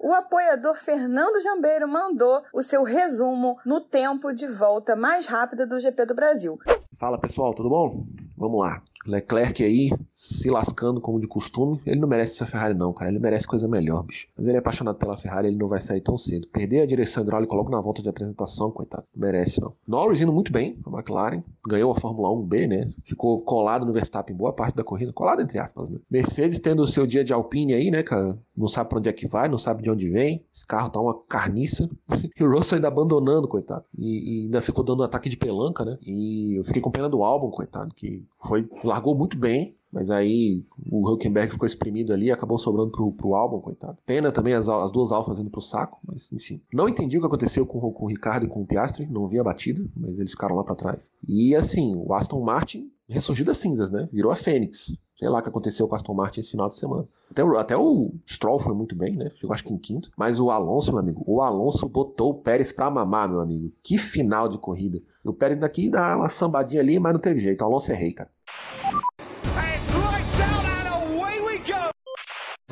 O 0.04 0.12
apoiador 0.14 0.76
Fernando 0.76 1.42
Jambeiro 1.42 1.88
mandou 1.88 2.44
o 2.54 2.62
seu 2.62 2.84
resumo 2.84 3.58
no 3.66 3.80
tempo 3.80 4.34
de 4.34 4.46
volta 4.46 4.98
mais 4.98 5.28
rápida 5.28 5.66
do 5.66 5.80
GP 5.80 6.06
do 6.08 6.14
Brasil. 6.14 6.60
Fala 7.00 7.18
pessoal, 7.18 7.54
tudo 7.54 7.70
bom? 7.70 8.06
Vamos 8.38 8.60
lá. 8.60 8.82
Leclerc 9.06 9.64
aí, 9.64 9.92
se 10.14 10.50
lascando 10.50 11.02
como 11.02 11.20
de 11.20 11.28
costume. 11.28 11.82
Ele 11.86 12.00
não 12.00 12.08
merece 12.08 12.34
essa 12.36 12.46
Ferrari, 12.46 12.74
não, 12.74 12.94
cara. 12.94 13.10
Ele 13.10 13.20
merece 13.20 13.48
coisa 13.48 13.68
melhor, 13.68 14.04
bicho. 14.04 14.28
Mas 14.38 14.48
ele 14.48 14.58
é 14.58 14.60
apaixonado 14.60 14.98
pela 14.98 15.18
Ferrari, 15.18 15.48
ele 15.48 15.58
não 15.58 15.68
vai 15.68 15.82
sair 15.82 16.02
tão 16.02 16.18
cedo. 16.18 16.48
Perder 16.48 16.82
a 16.82 16.86
direção 16.86 17.24
hidráulica 17.24 17.56
logo 17.56 17.70
na 17.70 17.80
volta 17.80 18.02
de 18.02 18.10
apresentação, 18.10 18.72
coitado. 18.72 19.04
Não 19.16 19.26
merece, 19.26 19.62
não. 19.62 19.74
Norris 19.88 20.22
indo 20.22 20.32
muito 20.32 20.52
bem, 20.52 20.78
a 20.86 20.90
McLaren. 20.90 21.44
Ganhou 21.68 21.92
a 21.92 21.96
Fórmula 21.96 22.30
1B, 22.30 22.68
né? 22.68 22.90
Ficou 23.04 23.42
colado 23.42 23.86
no 23.86 23.94
Verstappen 23.94 24.36
boa 24.36 24.54
parte 24.54 24.76
da 24.76 24.84
corrida. 24.84 25.14
Colado, 25.14 25.42
entre 25.42 25.60
aspas, 25.60 25.90
né? 25.90 26.00
Mercedes 26.10 26.60
tendo 26.60 26.82
o 26.82 26.88
seu 26.88 27.06
dia 27.06 27.24
de 27.24 27.34
Alpine 27.34 27.74
aí, 27.74 27.92
né, 27.92 28.04
cara? 28.04 28.38
Não 28.56 28.68
sabe 28.68 28.90
pra 28.90 29.00
onde 29.00 29.10
é 29.10 29.14
que 29.14 29.28
vai, 29.28 29.50
não 29.50 29.58
sabe 29.58 29.84
de 29.84 29.90
onde 29.90 30.10
vem. 30.10 30.44
Esse 30.54 30.66
carro 30.66 30.90
tá 30.90 31.00
uma 31.00 31.18
carniça. 31.28 31.90
e 32.40 32.44
o 32.44 32.50
Russell 32.50 32.78
ainda 32.78 32.88
abandonando, 32.88 33.48
coitado. 33.48 33.84
E, 33.98 34.42
e 34.42 34.46
ainda 34.46 34.62
ficou 34.62 34.84
dando 34.84 35.04
ataque 35.04 35.30
de 35.30 35.38
pelanca, 35.38 35.84
né? 35.84 35.98
E 36.06 36.56
eu 36.58 36.64
fiquei 36.64 36.82
com 36.82 36.92
pena 36.92 37.10
do 37.10 37.24
álbum, 37.24 37.50
coitado, 37.50 37.94
que 37.94 38.24
foi 38.42 38.68
largou 38.94 39.16
muito 39.16 39.38
bem, 39.38 39.76
mas 39.92 40.10
aí 40.10 40.64
o 40.90 41.08
Hulkenberg 41.08 41.52
ficou 41.52 41.66
exprimido 41.66 42.14
ali 42.14 42.28
e 42.28 42.32
acabou 42.32 42.58
sobrando 42.58 42.92
pro, 42.92 43.12
pro 43.12 43.36
álbum, 43.36 43.60
coitado. 43.60 43.98
Pena 44.06 44.32
também 44.32 44.54
as, 44.54 44.70
as 44.70 44.92
duas 44.92 45.12
alfas 45.12 45.40
indo 45.40 45.50
pro 45.50 45.62
saco, 45.62 46.00
mas 46.06 46.30
enfim. 46.32 46.62
Não 46.72 46.88
entendi 46.88 47.18
o 47.18 47.22
que 47.22 47.28
aconteceu 47.28 47.66
com, 47.66 47.80
com 47.92 48.06
o 48.06 48.08
Ricardo 48.08 48.46
e 48.46 48.50
com 48.50 48.62
o 48.62 48.66
Piastri, 48.66 49.08
não 49.08 49.28
vi 49.28 49.40
a 49.40 49.44
batida, 49.44 49.84
mas 49.96 50.18
eles 50.20 50.32
ficaram 50.32 50.56
lá 50.56 50.64
pra 50.64 50.76
trás. 50.76 51.12
E 51.28 51.56
assim, 51.56 51.96
o 51.96 52.14
Aston 52.14 52.42
Martin 52.42 52.92
ressurgiu 53.08 53.46
das 53.46 53.58
cinzas, 53.58 53.92
né? 53.92 54.08
Virou 54.12 54.32
a 54.32 54.36
Fênix. 54.36 55.02
Sei 55.18 55.30
lá 55.30 55.40
o 55.40 55.44
que 55.44 55.50
aconteceu 55.50 55.88
com 55.88 55.94
o 55.94 55.96
Aston 55.96 56.14
Martin 56.14 56.40
esse 56.40 56.52
final 56.52 56.70
de 56.70 56.76
semana. 56.76 57.08
Até 57.30 57.44
o, 57.44 57.58
até 57.58 57.78
o 57.78 58.14
Stroll 58.28 58.60
foi 58.60 58.74
muito 58.74 58.96
bem, 58.96 59.16
né? 59.16 59.32
Chegou 59.36 59.54
acho 59.54 59.64
que 59.64 59.74
em 59.74 59.78
quinto. 59.78 60.12
Mas 60.18 60.40
o 60.40 60.50
Alonso, 60.50 60.92
meu 60.92 61.00
amigo, 61.00 61.24
o 61.26 61.42
Alonso 61.42 61.88
botou 61.88 62.32
o 62.32 62.36
Pérez 62.36 62.72
pra 62.72 62.92
mamar, 62.92 63.30
meu 63.30 63.40
amigo. 63.40 63.72
Que 63.82 63.98
final 63.98 64.50
de 64.50 64.58
corrida. 64.58 65.00
O 65.24 65.34
Pérez 65.34 65.58
daqui 65.58 65.90
dá 65.90 66.18
uma 66.18 66.30
sambadinha 66.30 66.82
ali, 66.82 67.00
mas 67.00 67.14
não 67.14 67.20
teve 67.20 67.40
jeito. 67.40 67.62
O 67.62 67.66
Alonso 67.66 67.92
é 67.92 67.96
rei, 67.96 68.12
cara. 68.12 68.30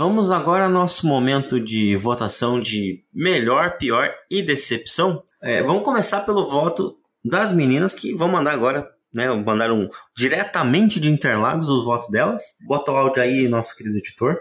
Vamos 0.02 0.32
agora 0.32 0.64
ao 0.64 0.72
nosso 0.72 1.06
momento 1.06 1.60
de 1.60 1.96
votação 1.96 2.60
de 2.60 3.04
melhor, 3.14 3.78
pior 3.78 4.12
e 4.32 4.42
decepção. 4.42 5.22
É, 5.44 5.62
vamos 5.62 5.84
começar 5.84 6.22
pelo 6.22 6.50
voto 6.50 6.98
das 7.24 7.54
meninas 7.54 7.94
que 7.94 8.12
vão 8.12 8.28
mandar 8.28 8.52
agora, 8.52 8.90
né? 9.14 9.30
Mandaram 9.30 9.88
diretamente 10.18 11.00
de 11.00 11.08
Interlagos 11.08 11.70
os 11.70 11.86
votos 11.86 12.10
delas. 12.10 12.42
Bota 12.66 12.92
o 12.92 12.98
áudio 12.98 13.22
aí, 13.22 13.48
nosso 13.48 13.78
querido 13.78 13.96
editor. 13.96 14.40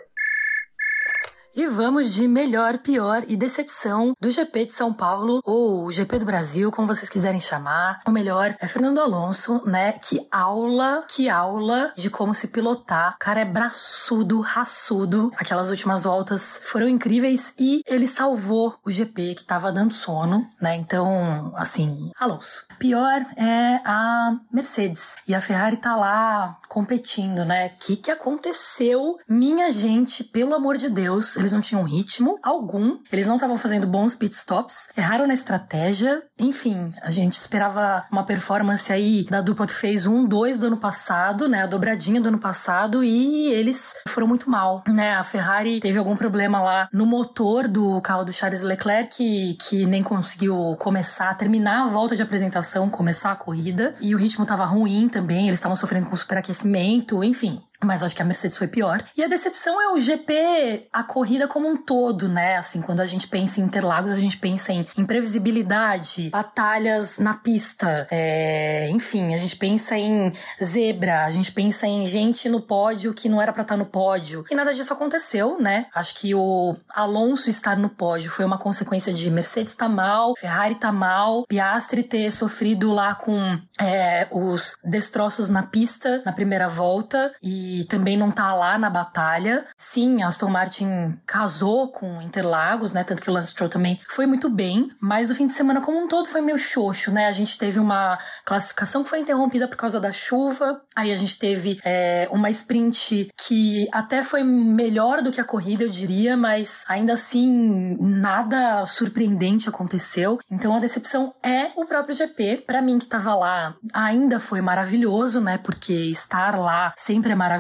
E 1.54 1.66
vamos 1.66 2.14
de 2.14 2.28
melhor, 2.28 2.78
pior 2.78 3.24
e 3.26 3.36
decepção 3.36 4.14
do 4.20 4.30
GP 4.30 4.66
de 4.66 4.72
São 4.72 4.92
Paulo, 4.92 5.40
ou 5.44 5.90
GP 5.90 6.20
do 6.20 6.24
Brasil, 6.24 6.70
como 6.70 6.86
vocês 6.86 7.08
quiserem 7.08 7.40
chamar. 7.40 8.00
O 8.06 8.10
melhor 8.12 8.54
é 8.60 8.68
Fernando 8.68 9.00
Alonso, 9.00 9.60
né? 9.66 9.92
Que 9.94 10.28
aula, 10.30 11.04
que 11.08 11.28
aula 11.28 11.92
de 11.96 12.08
como 12.08 12.32
se 12.32 12.46
pilotar. 12.46 13.14
O 13.16 13.18
cara 13.18 13.40
é 13.40 13.44
braçudo, 13.44 14.40
raçudo. 14.40 15.32
Aquelas 15.36 15.70
últimas 15.70 16.04
voltas 16.04 16.60
foram 16.62 16.88
incríveis 16.88 17.52
e 17.58 17.82
ele 17.84 18.06
salvou 18.06 18.76
o 18.84 18.90
GP 18.90 19.34
que 19.34 19.44
tava 19.44 19.72
dando 19.72 19.92
sono, 19.92 20.46
né? 20.60 20.76
Então, 20.76 21.52
assim, 21.56 22.12
Alonso. 22.18 22.64
Pior 22.78 23.26
é 23.36 23.80
a 23.84 24.38
Mercedes. 24.52 25.16
E 25.26 25.34
a 25.34 25.40
Ferrari 25.40 25.78
tá 25.78 25.96
lá 25.96 26.58
competindo, 26.68 27.44
né? 27.44 27.66
O 27.66 27.70
que, 27.86 27.96
que 27.96 28.10
aconteceu? 28.10 29.18
Minha 29.28 29.70
gente, 29.70 30.22
pelo 30.22 30.54
amor 30.54 30.76
de 30.76 30.88
Deus, 30.88 31.36
eles 31.40 31.52
não 31.52 31.60
tinham 31.60 31.82
ritmo 31.82 32.38
algum, 32.42 32.98
eles 33.10 33.26
não 33.26 33.36
estavam 33.36 33.56
fazendo 33.56 33.86
bons 33.86 34.14
pit 34.14 34.34
stops, 34.34 34.88
erraram 34.96 35.26
na 35.26 35.34
estratégia. 35.34 36.22
Enfim, 36.38 36.90
a 37.02 37.10
gente 37.10 37.34
esperava 37.34 38.02
uma 38.10 38.24
performance 38.24 38.92
aí 38.92 39.24
da 39.24 39.40
dupla 39.40 39.66
que 39.66 39.74
fez 39.74 40.06
um, 40.06 40.24
dois 40.24 40.58
do 40.58 40.66
ano 40.66 40.76
passado, 40.76 41.48
né? 41.48 41.62
A 41.62 41.66
dobradinha 41.66 42.20
do 42.20 42.28
ano 42.28 42.38
passado, 42.38 43.02
e 43.02 43.52
eles 43.52 43.92
foram 44.08 44.26
muito 44.26 44.48
mal, 44.50 44.82
né? 44.86 45.14
A 45.14 45.22
Ferrari 45.22 45.80
teve 45.80 45.98
algum 45.98 46.16
problema 46.16 46.60
lá 46.60 46.88
no 46.92 47.06
motor 47.06 47.68
do 47.68 48.00
carro 48.00 48.24
do 48.24 48.32
Charles 48.32 48.62
Leclerc, 48.62 49.16
que, 49.16 49.54
que 49.54 49.86
nem 49.86 50.02
conseguiu 50.02 50.76
começar, 50.78 51.34
terminar 51.36 51.84
a 51.84 51.86
volta 51.88 52.14
de 52.14 52.22
apresentação, 52.22 52.88
começar 52.88 53.32
a 53.32 53.36
corrida, 53.36 53.94
e 54.00 54.14
o 54.14 54.18
ritmo 54.18 54.46
tava 54.46 54.64
ruim 54.64 55.08
também, 55.08 55.46
eles 55.46 55.58
estavam 55.58 55.76
sofrendo 55.76 56.08
com 56.08 56.16
superaquecimento, 56.16 57.22
enfim. 57.24 57.60
Mas 57.82 58.02
acho 58.02 58.14
que 58.14 58.22
a 58.22 58.24
Mercedes 58.24 58.58
foi 58.58 58.68
pior. 58.68 59.02
E 59.16 59.24
a 59.24 59.28
decepção 59.28 59.80
é 59.80 59.92
o 59.92 59.98
GP, 59.98 60.88
a 60.92 61.02
corrida 61.02 61.48
como 61.48 61.68
um 61.68 61.76
todo, 61.76 62.28
né? 62.28 62.56
Assim, 62.56 62.82
quando 62.82 63.00
a 63.00 63.06
gente 63.06 63.26
pensa 63.26 63.60
em 63.60 63.64
Interlagos, 63.64 64.10
a 64.10 64.20
gente 64.20 64.36
pensa 64.36 64.72
em 64.72 64.86
imprevisibilidade, 64.96 66.30
batalhas 66.30 67.18
na 67.18 67.34
pista, 67.34 68.06
é, 68.10 68.88
enfim, 68.90 69.34
a 69.34 69.38
gente 69.38 69.56
pensa 69.56 69.96
em 69.96 70.32
zebra, 70.62 71.24
a 71.24 71.30
gente 71.30 71.52
pensa 71.52 71.86
em 71.86 72.04
gente 72.04 72.48
no 72.48 72.60
pódio 72.60 73.14
que 73.14 73.28
não 73.28 73.40
era 73.40 73.52
pra 73.52 73.62
estar 73.62 73.76
no 73.76 73.86
pódio. 73.86 74.44
E 74.50 74.54
nada 74.54 74.72
disso 74.72 74.92
aconteceu, 74.92 75.58
né? 75.58 75.86
Acho 75.94 76.14
que 76.14 76.34
o 76.34 76.74
Alonso 76.94 77.48
estar 77.48 77.76
no 77.76 77.88
pódio 77.88 78.30
foi 78.30 78.44
uma 78.44 78.58
consequência 78.58 79.12
de 79.12 79.30
Mercedes 79.30 79.74
tá 79.74 79.88
mal, 79.88 80.34
Ferrari 80.36 80.74
tá 80.74 80.92
mal, 80.92 81.46
Piastri 81.46 82.02
ter 82.02 82.30
sofrido 82.30 82.92
lá 82.92 83.14
com 83.14 83.58
é, 83.80 84.28
os 84.30 84.76
destroços 84.84 85.48
na 85.48 85.62
pista 85.62 86.22
na 86.24 86.32
primeira 86.32 86.68
volta 86.68 87.32
e 87.42 87.69
também 87.88 88.16
não 88.16 88.30
tá 88.30 88.52
lá 88.54 88.78
na 88.78 88.90
batalha. 88.90 89.66
Sim, 89.76 90.22
Aston 90.22 90.48
Martin 90.48 91.18
casou 91.26 91.88
com 91.88 92.20
Interlagos, 92.22 92.92
né? 92.92 93.04
Tanto 93.04 93.22
que 93.22 93.30
o 93.30 93.32
Lance 93.32 93.50
Stroll 93.50 93.70
também 93.70 94.00
foi 94.08 94.26
muito 94.26 94.48
bem, 94.48 94.90
mas 95.00 95.30
o 95.30 95.34
fim 95.34 95.46
de 95.46 95.52
semana 95.52 95.80
como 95.80 95.98
um 95.98 96.08
todo 96.08 96.28
foi 96.28 96.40
meio 96.40 96.58
xoxo, 96.58 97.10
né? 97.10 97.26
A 97.26 97.32
gente 97.32 97.56
teve 97.58 97.78
uma 97.78 98.18
classificação 98.44 99.02
que 99.02 99.08
foi 99.08 99.20
interrompida 99.20 99.68
por 99.68 99.76
causa 99.76 100.00
da 100.00 100.12
chuva, 100.12 100.80
aí 100.94 101.12
a 101.12 101.16
gente 101.16 101.38
teve 101.38 101.78
é, 101.84 102.28
uma 102.32 102.50
sprint 102.50 103.28
que 103.46 103.88
até 103.92 104.22
foi 104.22 104.42
melhor 104.42 105.22
do 105.22 105.30
que 105.30 105.40
a 105.40 105.44
corrida, 105.44 105.84
eu 105.84 105.88
diria, 105.88 106.36
mas 106.36 106.84
ainda 106.88 107.12
assim 107.12 107.96
nada 108.00 108.84
surpreendente 108.86 109.68
aconteceu. 109.68 110.38
Então 110.50 110.74
a 110.74 110.80
decepção 110.80 111.34
é 111.42 111.70
o 111.76 111.86
próprio 111.86 112.14
GP. 112.14 112.64
Para 112.66 112.82
mim 112.82 112.98
que 112.98 113.06
tava 113.06 113.34
lá, 113.34 113.74
ainda 113.92 114.38
foi 114.38 114.60
maravilhoso, 114.60 115.40
né? 115.40 115.58
Porque 115.58 115.92
estar 115.92 116.58
lá 116.58 116.92
sempre 116.96 117.32
é 117.32 117.34
maravilhoso. 117.34 117.59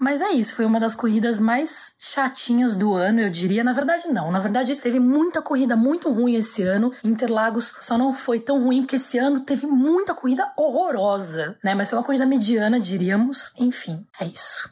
Mas 0.00 0.20
é 0.20 0.30
isso, 0.30 0.54
foi 0.54 0.64
uma 0.64 0.80
das 0.80 0.94
corridas 0.94 1.38
mais 1.38 1.92
chatinhas 1.98 2.74
do 2.74 2.94
ano, 2.94 3.20
eu 3.20 3.30
diria. 3.30 3.62
Na 3.62 3.72
verdade, 3.72 4.08
não. 4.08 4.30
Na 4.30 4.38
verdade, 4.38 4.76
teve 4.76 4.98
muita 4.98 5.42
corrida 5.42 5.76
muito 5.76 6.10
ruim 6.10 6.34
esse 6.34 6.62
ano. 6.62 6.92
Interlagos 7.04 7.74
só 7.80 7.98
não 7.98 8.12
foi 8.12 8.40
tão 8.40 8.62
ruim 8.62 8.82
porque 8.82 8.96
esse 8.96 9.18
ano 9.18 9.40
teve 9.40 9.66
muita 9.66 10.14
corrida 10.14 10.52
horrorosa, 10.56 11.58
né? 11.62 11.74
Mas 11.74 11.90
foi 11.90 11.98
uma 11.98 12.04
corrida 12.04 12.26
mediana, 12.26 12.80
diríamos. 12.80 13.52
Enfim, 13.58 14.06
é 14.20 14.24
isso. 14.24 14.70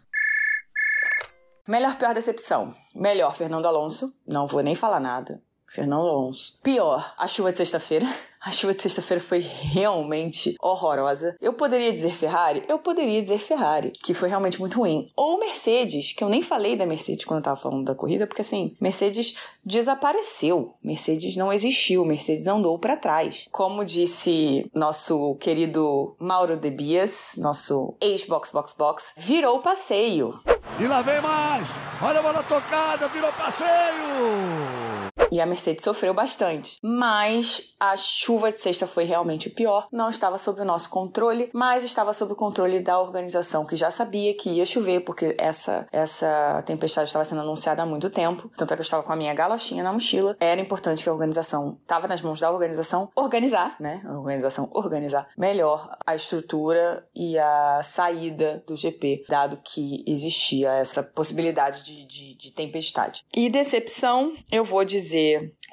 Melhor, 1.67 1.97
pior 1.97 2.15
decepção. 2.15 2.75
Melhor, 2.95 3.35
Fernando 3.35 3.67
Alonso. 3.67 4.13
Não 4.27 4.47
vou 4.47 4.63
nem 4.63 4.75
falar 4.75 5.01
nada. 5.01 5.41
Fernando 5.75 6.07
Alonso. 6.07 6.55
Pior, 6.63 7.15
a 7.19 7.27
chuva 7.27 7.51
de 7.51 7.59
sexta-feira. 7.59 8.07
A 8.45 8.51
chuva 8.51 8.75
de 8.75 8.83
sexta-feira 8.83 9.23
foi 9.23 9.39
realmente 9.39 10.55
horrorosa. 10.61 11.35
Eu 11.41 11.55
poderia 11.55 11.91
dizer 11.91 12.13
Ferrari? 12.13 12.63
Eu 12.69 12.79
poderia 12.79 13.23
dizer 13.23 13.39
Ferrari, 13.39 13.91
que 14.05 14.13
foi 14.13 14.29
realmente 14.29 14.61
muito 14.61 14.79
ruim. 14.81 15.11
Ou 15.17 15.39
Mercedes, 15.39 16.13
que 16.13 16.23
eu 16.23 16.29
nem 16.29 16.43
falei 16.43 16.77
da 16.77 16.85
Mercedes 16.85 17.25
quando 17.25 17.39
eu 17.39 17.45
tava 17.45 17.57
falando 17.57 17.87
da 17.87 17.95
corrida, 17.95 18.27
porque 18.27 18.43
assim, 18.43 18.77
Mercedes 18.79 19.35
desapareceu. 19.65 20.75
Mercedes 20.85 21.39
não 21.39 21.51
existiu, 21.51 22.05
Mercedes 22.05 22.47
andou 22.47 22.79
para 22.79 22.99
trás. 22.99 23.49
Como 23.51 23.83
disse 23.83 24.71
nosso 24.75 25.37
querido 25.37 26.15
Mauro 26.19 26.59
De 26.59 26.71
Bias, 26.71 27.37
nosso 27.39 27.97
ex-box 27.99 28.53
box 28.53 28.75
box, 28.75 29.15
virou 29.17 29.61
passeio. 29.61 30.39
E 30.79 30.87
lá 30.87 31.01
vem 31.01 31.23
mais! 31.23 31.67
Olha 32.03 32.19
a 32.19 32.23
bola 32.23 32.43
tocada, 32.43 33.09
virou 33.09 33.33
passeio! 33.33 35.14
E 35.35 35.41
a 35.41 35.47
Mercedes 35.47 35.83
sofreu 35.83 36.15
bastante. 36.15 36.79
Mas 36.81 37.75
a 37.81 37.97
chuva 37.97 38.53
de 38.53 38.61
sexta 38.61 38.87
foi 38.87 39.03
realmente 39.03 39.49
o 39.49 39.51
pior. 39.51 39.89
Não 39.91 40.09
estava 40.09 40.39
sob 40.39 40.61
o 40.61 40.65
nosso 40.65 40.89
controle, 40.89 41.51
mas 41.53 41.83
estava 41.83 42.13
sob 42.13 42.35
o 42.35 42.37
controle 42.37 42.79
da 42.79 43.01
organização 43.01 43.67
que 43.67 43.75
já 43.75 43.91
sabia 43.91 44.33
que 44.37 44.49
ia 44.49 44.65
chover, 44.65 45.01
porque 45.01 45.35
essa, 45.37 45.89
essa 45.91 46.63
tempestade 46.65 47.09
estava 47.09 47.25
sendo 47.25 47.41
anunciada 47.41 47.83
há 47.83 47.87
muito 47.87 48.11
tempo. 48.11 48.49
Tanto 48.57 48.73
é 48.73 48.77
que 48.77 48.81
eu 48.81 48.85
estava 48.85 49.03
com 49.03 49.13
a 49.13 49.17
minha 49.17 49.35
galochinha 49.35 49.83
na 49.83 49.93
mochila. 49.93 50.37
Era 50.39 50.61
importante 50.61 51.03
que 51.03 51.09
a 51.09 51.13
organização 51.13 51.79
estava 51.83 52.07
nas 52.07 52.23
mãos 52.23 52.39
da 52.39 52.53
organização 52.53 53.11
organizar, 53.17 53.75
né? 53.81 54.03
A 54.07 54.17
organização 54.17 54.71
organizar 54.73 55.29
melhor 55.37 55.97
a 56.07 56.15
estrutura 56.15 57.05
e 57.13 57.37
a 57.37 57.83
saída 57.83 58.63
do 58.65 58.77
GP, 58.77 59.25
dado 59.29 59.59
que 59.65 60.05
existia 60.07 60.75
essa 60.75 61.03
possibilidade 61.03 61.83
de, 61.83 62.07
de, 62.07 62.35
de 62.37 62.53
tempestade. 62.53 63.25
E 63.37 63.51
decepção, 63.51 64.33
eu 64.53 64.63
vou 64.63 64.85
dizer 64.85 65.24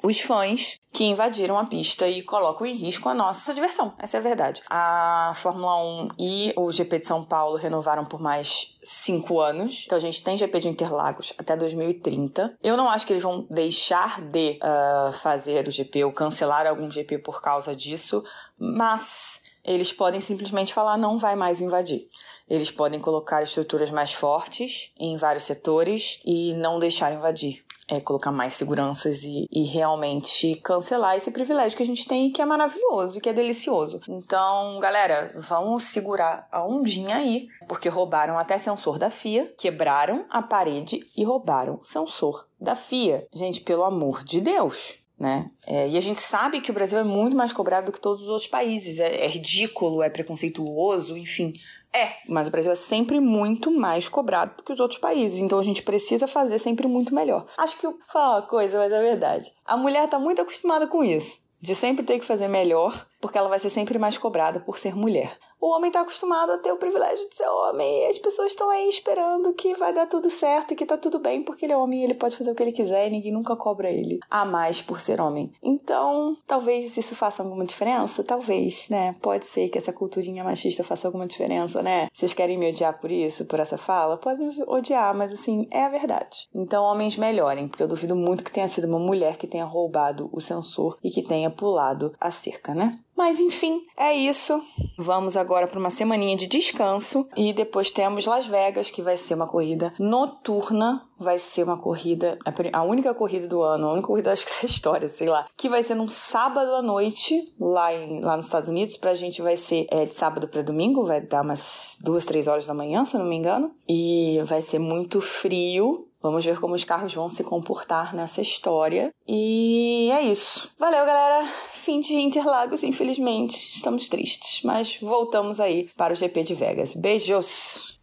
os 0.02 0.20
fãs 0.20 0.80
que 0.92 1.04
invadiram 1.04 1.58
a 1.58 1.64
pista 1.64 2.06
e 2.06 2.22
colocam 2.22 2.66
em 2.66 2.74
risco 2.74 3.08
a 3.08 3.14
nossa 3.14 3.54
diversão. 3.54 3.94
Essa 3.98 4.18
é 4.18 4.20
a 4.20 4.22
verdade. 4.22 4.62
A 4.68 5.32
Fórmula 5.36 5.82
1 5.82 6.08
e 6.18 6.52
o 6.56 6.70
GP 6.70 6.98
de 6.98 7.06
São 7.06 7.24
Paulo 7.24 7.56
renovaram 7.56 8.04
por 8.04 8.20
mais 8.20 8.76
cinco 8.82 9.40
anos. 9.40 9.84
Então 9.86 9.96
a 9.96 10.00
gente 10.00 10.22
tem 10.22 10.36
GP 10.36 10.60
de 10.60 10.68
Interlagos 10.68 11.32
até 11.38 11.56
2030. 11.56 12.58
Eu 12.62 12.76
não 12.76 12.90
acho 12.90 13.06
que 13.06 13.12
eles 13.12 13.22
vão 13.22 13.46
deixar 13.48 14.20
de 14.20 14.58
uh, 14.58 15.12
fazer 15.14 15.66
o 15.66 15.70
GP 15.70 16.04
ou 16.04 16.12
cancelar 16.12 16.66
algum 16.66 16.90
GP 16.90 17.18
por 17.18 17.40
causa 17.40 17.74
disso, 17.74 18.22
mas 18.58 19.40
eles 19.64 19.92
podem 19.92 20.20
simplesmente 20.20 20.74
falar 20.74 20.98
não 20.98 21.16
vai 21.18 21.36
mais 21.36 21.60
invadir. 21.60 22.08
Eles 22.50 22.70
podem 22.70 23.00
colocar 23.00 23.42
estruturas 23.42 23.90
mais 23.90 24.12
fortes 24.12 24.92
em 24.98 25.16
vários 25.16 25.44
setores 25.44 26.20
e 26.24 26.54
não 26.54 26.78
deixar 26.78 27.12
invadir 27.14 27.64
é, 27.92 28.00
colocar 28.00 28.32
mais 28.32 28.54
seguranças 28.54 29.22
e, 29.22 29.46
e, 29.52 29.64
realmente 29.64 30.56
cancelar 30.56 31.14
esse 31.14 31.30
privilégio 31.30 31.76
que 31.76 31.82
a 31.82 31.86
gente 31.86 32.08
tem 32.08 32.30
que 32.30 32.40
é 32.40 32.46
maravilhoso 32.46 33.18
e 33.18 33.20
que 33.20 33.28
é 33.28 33.34
delicioso. 33.34 34.00
Então, 34.08 34.78
galera, 34.80 35.34
vamos 35.36 35.84
segurar 35.84 36.48
a 36.50 36.64
ondinha 36.66 37.16
aí, 37.16 37.48
porque 37.68 37.90
roubaram 37.90 38.38
até 38.38 38.56
sensor 38.56 38.98
da 38.98 39.10
FIA, 39.10 39.52
quebraram 39.58 40.24
a 40.30 40.40
parede 40.40 41.00
e 41.14 41.22
roubaram 41.22 41.80
sensor 41.84 42.46
da 42.58 42.74
FIA. 42.74 43.26
Gente, 43.34 43.60
pelo 43.60 43.84
amor 43.84 44.24
de 44.24 44.40
Deus. 44.40 45.01
Né? 45.22 45.48
É, 45.68 45.88
e 45.88 45.96
a 45.96 46.00
gente 46.00 46.18
sabe 46.18 46.60
que 46.60 46.72
o 46.72 46.74
Brasil 46.74 46.98
é 46.98 47.04
muito 47.04 47.36
mais 47.36 47.52
cobrado 47.52 47.86
do 47.86 47.92
que 47.92 48.00
todos 48.00 48.22
os 48.22 48.28
outros 48.28 48.48
países. 48.48 48.98
É, 48.98 49.24
é 49.24 49.28
ridículo, 49.28 50.02
é 50.02 50.10
preconceituoso, 50.10 51.16
enfim. 51.16 51.52
É, 51.94 52.14
mas 52.28 52.48
o 52.48 52.50
Brasil 52.50 52.72
é 52.72 52.74
sempre 52.74 53.20
muito 53.20 53.70
mais 53.70 54.08
cobrado 54.08 54.56
do 54.56 54.64
que 54.64 54.72
os 54.72 54.80
outros 54.80 54.98
países, 54.98 55.38
então 55.38 55.60
a 55.60 55.62
gente 55.62 55.80
precisa 55.84 56.26
fazer 56.26 56.58
sempre 56.58 56.88
muito 56.88 57.14
melhor. 57.14 57.46
Acho 57.56 57.78
que 57.78 57.86
fala 58.12 58.40
uma 58.40 58.48
coisa, 58.48 58.78
mas 58.78 58.90
é 58.90 59.00
verdade. 59.00 59.52
A 59.64 59.76
mulher 59.76 60.08
tá 60.08 60.18
muito 60.18 60.42
acostumada 60.42 60.88
com 60.88 61.04
isso, 61.04 61.38
de 61.60 61.76
sempre 61.76 62.04
ter 62.04 62.18
que 62.18 62.24
fazer 62.24 62.48
melhor, 62.48 63.06
porque 63.22 63.38
ela 63.38 63.48
vai 63.48 63.58
ser 63.58 63.70
sempre 63.70 63.98
mais 63.98 64.18
cobrada 64.18 64.60
por 64.60 64.76
ser 64.76 64.94
mulher 64.94 65.38
o 65.62 65.68
homem 65.68 65.90
está 65.90 66.00
acostumado 66.00 66.50
a 66.50 66.58
ter 66.58 66.72
o 66.72 66.76
privilégio 66.76 67.28
de 67.28 67.36
ser 67.36 67.46
homem 67.46 68.02
e 68.02 68.06
as 68.06 68.18
pessoas 68.18 68.48
estão 68.48 68.68
aí 68.68 68.88
esperando 68.88 69.52
que 69.52 69.74
vai 69.74 69.94
dar 69.94 70.08
tudo 70.08 70.28
certo 70.28 70.72
e 70.72 70.74
que 70.74 70.84
tá 70.84 70.98
tudo 70.98 71.20
bem 71.20 71.40
porque 71.40 71.64
ele 71.64 71.72
é 71.72 71.76
homem 71.76 72.00
e 72.00 72.04
ele 72.04 72.14
pode 72.14 72.36
fazer 72.36 72.50
o 72.50 72.54
que 72.54 72.64
ele 72.64 72.72
quiser 72.72 73.06
e 73.06 73.12
ninguém 73.12 73.30
nunca 73.30 73.54
cobra 73.54 73.88
ele 73.88 74.18
a 74.28 74.44
mais 74.44 74.82
por 74.82 74.98
ser 74.98 75.20
homem. 75.20 75.52
Então, 75.62 76.36
talvez 76.48 76.96
isso 76.96 77.14
faça 77.14 77.44
alguma 77.44 77.64
diferença, 77.64 78.24
talvez, 78.24 78.88
né? 78.88 79.14
Pode 79.22 79.46
ser 79.46 79.68
que 79.68 79.78
essa 79.78 79.92
culturinha 79.92 80.42
machista 80.42 80.82
faça 80.82 81.06
alguma 81.06 81.28
diferença, 81.28 81.80
né? 81.80 82.08
Vocês 82.12 82.34
querem 82.34 82.58
me 82.58 82.68
odiar 82.68 83.00
por 83.00 83.12
isso, 83.12 83.46
por 83.46 83.60
essa 83.60 83.78
fala? 83.78 84.16
Podem 84.16 84.48
me 84.48 84.64
odiar, 84.66 85.16
mas 85.16 85.32
assim, 85.32 85.68
é 85.70 85.84
a 85.84 85.88
verdade. 85.88 86.48
Então, 86.52 86.82
homens 86.82 87.16
melhorem, 87.16 87.68
porque 87.68 87.84
eu 87.84 87.88
duvido 87.88 88.16
muito 88.16 88.42
que 88.42 88.50
tenha 88.50 88.66
sido 88.66 88.88
uma 88.88 88.98
mulher 88.98 89.36
que 89.36 89.46
tenha 89.46 89.64
roubado 89.64 90.28
o 90.32 90.40
sensor 90.40 90.98
e 91.04 91.10
que 91.10 91.22
tenha 91.22 91.50
pulado 91.50 92.12
a 92.20 92.32
cerca, 92.32 92.74
né? 92.74 92.98
Mas 93.16 93.38
enfim, 93.40 93.82
é 93.96 94.14
isso. 94.14 94.62
Vamos 94.98 95.36
agora 95.36 95.66
para 95.66 95.78
uma 95.78 95.90
semaninha 95.90 96.36
de 96.36 96.46
descanso 96.46 97.28
e 97.36 97.52
depois 97.52 97.90
temos 97.90 98.26
Las 98.26 98.46
Vegas, 98.46 98.90
que 98.90 99.02
vai 99.02 99.16
ser 99.16 99.34
uma 99.34 99.46
corrida 99.46 99.92
noturna. 99.98 101.06
Vai 101.22 101.38
ser 101.38 101.62
uma 101.62 101.76
corrida, 101.76 102.38
a 102.72 102.82
única 102.82 103.14
corrida 103.14 103.46
do 103.46 103.62
ano, 103.62 103.88
a 103.88 103.92
única 103.92 104.08
corrida 104.08 104.32
acho 104.32 104.46
que 104.46 104.52
da 104.62 104.66
história, 104.66 105.08
sei 105.08 105.28
lá, 105.28 105.46
que 105.56 105.68
vai 105.68 105.82
ser 105.82 105.94
num 105.94 106.08
sábado 106.08 106.74
à 106.74 106.82
noite 106.82 107.52
lá, 107.58 107.94
em, 107.94 108.20
lá 108.20 108.36
nos 108.36 108.46
Estados 108.46 108.68
Unidos. 108.68 108.96
Pra 108.96 109.14
gente 109.14 109.40
vai 109.40 109.56
ser 109.56 109.86
é, 109.90 110.04
de 110.04 110.14
sábado 110.14 110.48
para 110.48 110.62
domingo, 110.62 111.04
vai 111.04 111.20
dar 111.20 111.42
umas 111.42 111.98
duas, 112.02 112.24
três 112.24 112.48
horas 112.48 112.66
da 112.66 112.74
manhã, 112.74 113.04
se 113.04 113.14
eu 113.14 113.20
não 113.20 113.26
me 113.26 113.36
engano. 113.36 113.72
E 113.88 114.42
vai 114.46 114.60
ser 114.60 114.78
muito 114.78 115.20
frio, 115.20 116.06
Vamos 116.22 116.44
ver 116.44 116.60
como 116.60 116.76
os 116.76 116.84
carros 116.84 117.12
vão 117.12 117.28
se 117.28 117.42
comportar 117.42 118.14
nessa 118.14 118.40
história. 118.40 119.12
E 119.26 120.08
é 120.12 120.22
isso. 120.22 120.70
Valeu, 120.78 121.04
galera. 121.04 121.44
Fim 121.72 122.00
de 122.00 122.14
Interlagos, 122.14 122.84
infelizmente. 122.84 123.56
Estamos 123.74 124.08
tristes, 124.08 124.62
mas 124.62 124.98
voltamos 125.00 125.58
aí 125.58 125.90
para 125.96 126.12
o 126.12 126.16
GP 126.16 126.44
de 126.44 126.54
Vegas. 126.54 126.94
Beijos! 126.94 127.98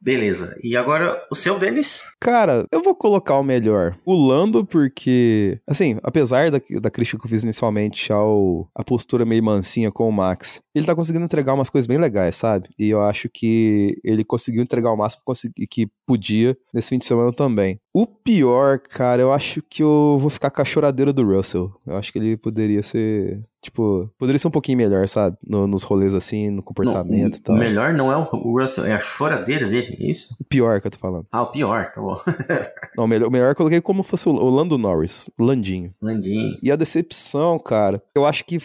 Beleza. 0.00 0.54
E 0.62 0.76
agora 0.76 1.20
o 1.30 1.34
seu, 1.34 1.58
Denis? 1.58 2.02
Cara, 2.20 2.64
eu 2.70 2.82
vou 2.82 2.94
colocar 2.94 3.38
o 3.38 3.42
melhor. 3.42 3.98
O 4.04 4.14
Lando, 4.14 4.64
porque, 4.64 5.60
assim, 5.66 5.98
apesar 6.02 6.50
da, 6.50 6.60
da 6.80 6.90
crítica 6.90 7.18
que 7.18 7.26
eu 7.26 7.30
fiz 7.30 7.42
inicialmente 7.42 8.12
ao 8.12 8.68
a 8.74 8.84
postura 8.84 9.24
meio 9.24 9.42
mansinha 9.42 9.90
com 9.90 10.08
o 10.08 10.12
Max, 10.12 10.60
ele 10.74 10.86
tá 10.86 10.94
conseguindo 10.94 11.24
entregar 11.24 11.54
umas 11.54 11.70
coisas 11.70 11.86
bem 11.86 11.98
legais, 11.98 12.36
sabe? 12.36 12.68
E 12.78 12.88
eu 12.88 13.02
acho 13.02 13.28
que 13.28 13.98
ele 14.04 14.24
conseguiu 14.24 14.62
entregar 14.62 14.92
o 14.92 14.96
máximo 14.96 15.22
que 15.68 15.90
podia 16.06 16.56
nesse 16.72 16.90
fim 16.90 16.98
de 16.98 17.06
semana 17.06 17.32
também. 17.32 17.80
O 17.92 18.06
pior, 18.06 18.78
cara, 18.78 19.20
eu 19.20 19.32
acho 19.32 19.60
que 19.62 19.82
eu 19.82 20.16
vou 20.20 20.30
ficar 20.30 20.50
com 20.50 20.62
a 20.62 20.64
choradeira 20.64 21.12
do 21.12 21.24
Russell. 21.24 21.72
Eu 21.86 21.96
acho 21.96 22.12
que 22.12 22.18
ele 22.18 22.36
poderia 22.36 22.82
ser 22.82 23.42
Tipo, 23.60 24.08
poderia 24.16 24.38
ser 24.38 24.48
um 24.48 24.52
pouquinho 24.52 24.78
melhor, 24.78 25.08
sabe? 25.08 25.36
No, 25.46 25.66
nos 25.66 25.82
rolês 25.82 26.14
assim, 26.14 26.48
no 26.50 26.62
comportamento 26.62 27.36
e 27.36 27.42
tal. 27.42 27.56
O 27.56 27.58
melhor 27.58 27.92
não 27.92 28.12
é 28.12 28.16
o 28.16 28.22
Russell, 28.22 28.84
é 28.84 28.92
a 28.92 29.00
choradeira 29.00 29.66
dele, 29.66 29.96
é 29.98 30.10
isso? 30.10 30.34
O 30.38 30.44
pior 30.44 30.80
que 30.80 30.86
eu 30.86 30.90
tô 30.90 30.98
falando. 30.98 31.26
Ah, 31.32 31.42
o 31.42 31.50
pior, 31.50 31.90
tá 31.90 32.00
bom. 32.00 32.16
não, 32.96 33.04
o 33.04 33.08
melhor, 33.08 33.28
o 33.28 33.30
melhor 33.30 33.50
eu 33.50 33.56
coloquei 33.56 33.80
como 33.80 34.02
fosse 34.02 34.28
o, 34.28 34.32
Lando 34.32 34.78
Norris, 34.78 35.28
Landinho. 35.38 35.90
Landinho. 36.00 36.56
E 36.62 36.70
a 36.70 36.76
decepção, 36.76 37.58
cara, 37.58 38.00
eu 38.14 38.24
acho 38.24 38.44
que 38.44 38.58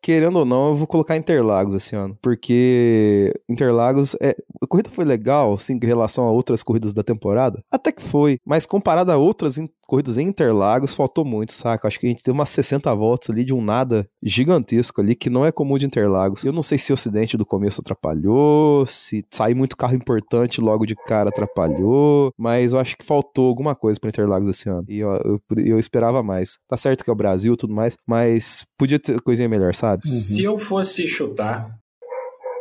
querendo 0.00 0.38
ou 0.38 0.44
não, 0.44 0.70
eu 0.70 0.76
vou 0.76 0.86
colocar 0.86 1.16
Interlagos 1.16 1.74
esse 1.74 1.94
ano. 1.94 2.16
Porque 2.22 3.34
Interlagos, 3.48 4.16
é, 4.20 4.36
a 4.62 4.66
corrida 4.66 4.88
foi 4.88 5.04
legal, 5.04 5.54
assim, 5.54 5.78
em 5.82 5.86
relação 5.86 6.24
a 6.24 6.30
outras 6.30 6.62
corridas 6.62 6.92
da 6.92 7.02
temporada. 7.02 7.62
Até 7.70 7.92
que 7.92 8.02
foi. 8.02 8.38
Mas 8.44 8.64
comparado 8.64 9.12
a 9.12 9.16
outras 9.16 9.58
corridas 9.88 10.18
em 10.18 10.28
Interlagos, 10.28 10.94
faltou 10.94 11.24
muito, 11.24 11.50
saca? 11.50 11.88
Acho 11.88 11.98
que 11.98 12.06
a 12.06 12.10
gente 12.10 12.22
teve 12.22 12.36
umas 12.36 12.50
60 12.50 12.94
voltas 12.94 13.30
ali 13.30 13.42
de 13.42 13.54
um 13.54 13.62
nada 13.62 14.06
gigantesco 14.22 15.00
ali, 15.00 15.14
que 15.14 15.30
não 15.30 15.46
é 15.46 15.50
comum 15.50 15.78
de 15.78 15.86
Interlagos. 15.86 16.44
Eu 16.44 16.52
não 16.52 16.62
sei 16.62 16.76
se 16.76 16.92
o 16.92 16.94
acidente 16.94 17.38
do 17.38 17.46
começo 17.46 17.80
atrapalhou, 17.80 18.84
se 18.84 19.24
sair 19.30 19.54
muito 19.54 19.78
carro 19.78 19.94
importante 19.94 20.60
logo 20.60 20.84
de 20.84 20.94
cara 20.94 21.30
atrapalhou, 21.30 22.30
mas 22.36 22.74
eu 22.74 22.78
acho 22.78 22.98
que 22.98 23.04
faltou 23.04 23.48
alguma 23.48 23.74
coisa 23.74 23.98
para 23.98 24.10
Interlagos 24.10 24.50
esse 24.50 24.68
ano. 24.68 24.84
E 24.86 24.98
eu, 24.98 25.10
eu, 25.24 25.40
eu, 25.56 25.78
esperava 25.78 26.22
mais. 26.22 26.58
Tá 26.68 26.76
certo 26.76 27.02
que 27.02 27.08
é 27.08 27.12
o 27.12 27.16
Brasil 27.16 27.54
e 27.54 27.56
tudo 27.56 27.74
mais, 27.74 27.96
mas 28.06 28.66
podia 28.76 28.98
ter 28.98 29.18
coisinha 29.22 29.48
melhor, 29.48 29.74
sabe? 29.74 30.02
Uhum. 30.04 30.12
Se 30.12 30.44
eu 30.44 30.58
fosse 30.58 31.08
chutar, 31.08 31.78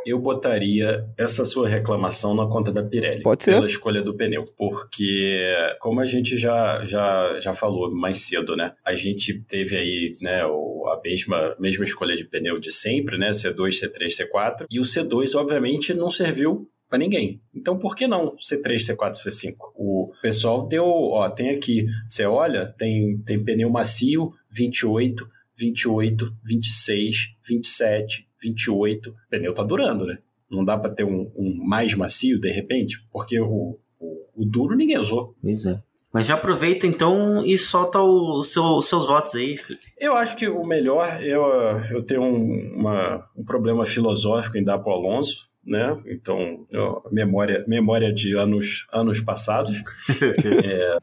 eu 0.08 0.20
botaria 0.20 1.06
essa 1.18 1.44
sua 1.44 1.68
reclamação 1.68 2.34
na 2.34 2.48
conta 2.48 2.72
da 2.72 2.84
Pirelli. 2.84 3.24
Pode 3.24 3.44
ser. 3.44 3.54
Pela 3.54 3.66
escolha 3.66 4.02
do 4.02 4.16
pneu. 4.16 4.46
Porque, 4.58 5.46
como 5.80 6.00
a 6.00 6.06
gente 6.06 6.38
já, 6.38 6.86
já, 6.86 7.40
já 7.40 7.54
falou 7.54 7.90
mais 7.94 8.18
cedo, 8.18 8.56
né? 8.56 8.74
A 8.86 8.96
gente 8.96 9.42
teve 9.44 9.76
aí 9.76 10.12
né, 10.22 10.42
a 10.44 11.02
mesma, 11.04 11.56
mesma 11.60 11.84
escolha 11.84 12.16
de 12.16 12.24
pneu 12.24 12.56
de 12.56 12.72
sempre, 12.72 13.18
né? 13.18 13.32
C2, 13.32 13.82
C3, 13.82 14.08
C4. 14.08 14.66
E 14.72 14.80
o 14.80 14.84
C2, 14.84 15.36
obviamente, 15.36 15.94
não 15.94 16.10
serviu 16.10 16.70
para 16.90 17.00
ninguém. 17.00 17.42
Então, 17.54 17.78
por 17.78 17.96
que 17.96 18.08
não 18.08 18.36
C3, 18.38 18.78
C4, 18.78 19.14
C5? 19.16 19.56
O 19.76 20.12
pessoal 20.22 20.68
deu, 20.68 20.86
ó, 20.86 21.30
tem 21.30 21.50
aqui, 21.50 21.86
você 22.08 22.26
olha, 22.26 22.66
tem, 22.66 23.18
tem 23.26 23.44
pneu 23.44 23.70
macio 23.70 24.32
28, 24.52 25.28
28, 25.58 26.34
26, 26.46 27.18
27, 27.48 28.27
28, 28.42 29.10
o 29.10 29.14
pneu 29.30 29.54
tá 29.54 29.64
durando, 29.64 30.06
né? 30.06 30.18
Não 30.50 30.64
dá 30.64 30.78
para 30.78 30.92
ter 30.92 31.04
um, 31.04 31.32
um, 31.36 31.62
mais 31.66 31.94
macio 31.94 32.40
de 32.40 32.50
repente, 32.50 33.04
porque 33.12 33.40
o, 33.40 33.78
o, 34.00 34.26
o, 34.36 34.46
duro 34.46 34.76
ninguém 34.76 34.98
usou. 34.98 35.36
Pois 35.42 35.66
é. 35.66 35.82
Mas 36.14 36.26
já 36.26 36.36
aproveita 36.36 36.88
então 36.88 37.44
e 37.46 37.58
solta 37.58 38.00
os 38.00 38.52
seu, 38.52 38.80
seus 38.82 39.06
votos 39.06 39.36
aí, 39.36 39.58
Felipe. 39.58 39.86
Eu 40.00 40.16
acho 40.16 40.38
que 40.38 40.48
o 40.48 40.64
melhor, 40.66 41.22
eu, 41.22 41.44
eu 41.92 42.02
tenho 42.02 42.24
um, 42.24 42.76
uma, 42.76 43.30
um 43.36 43.44
problema 43.44 43.86
filosófico 43.86 44.58
em 44.58 44.64
dar 44.64 44.80
pro 44.80 44.94
Alonso, 44.94 45.50
né? 45.66 46.02
Então, 46.08 46.66
eu, 46.72 47.04
memória, 47.12 47.64
memória 47.68 48.12
de 48.12 48.34
anos, 48.36 48.88
anos 48.92 49.20
passados. 49.20 49.84
é, 50.66 50.98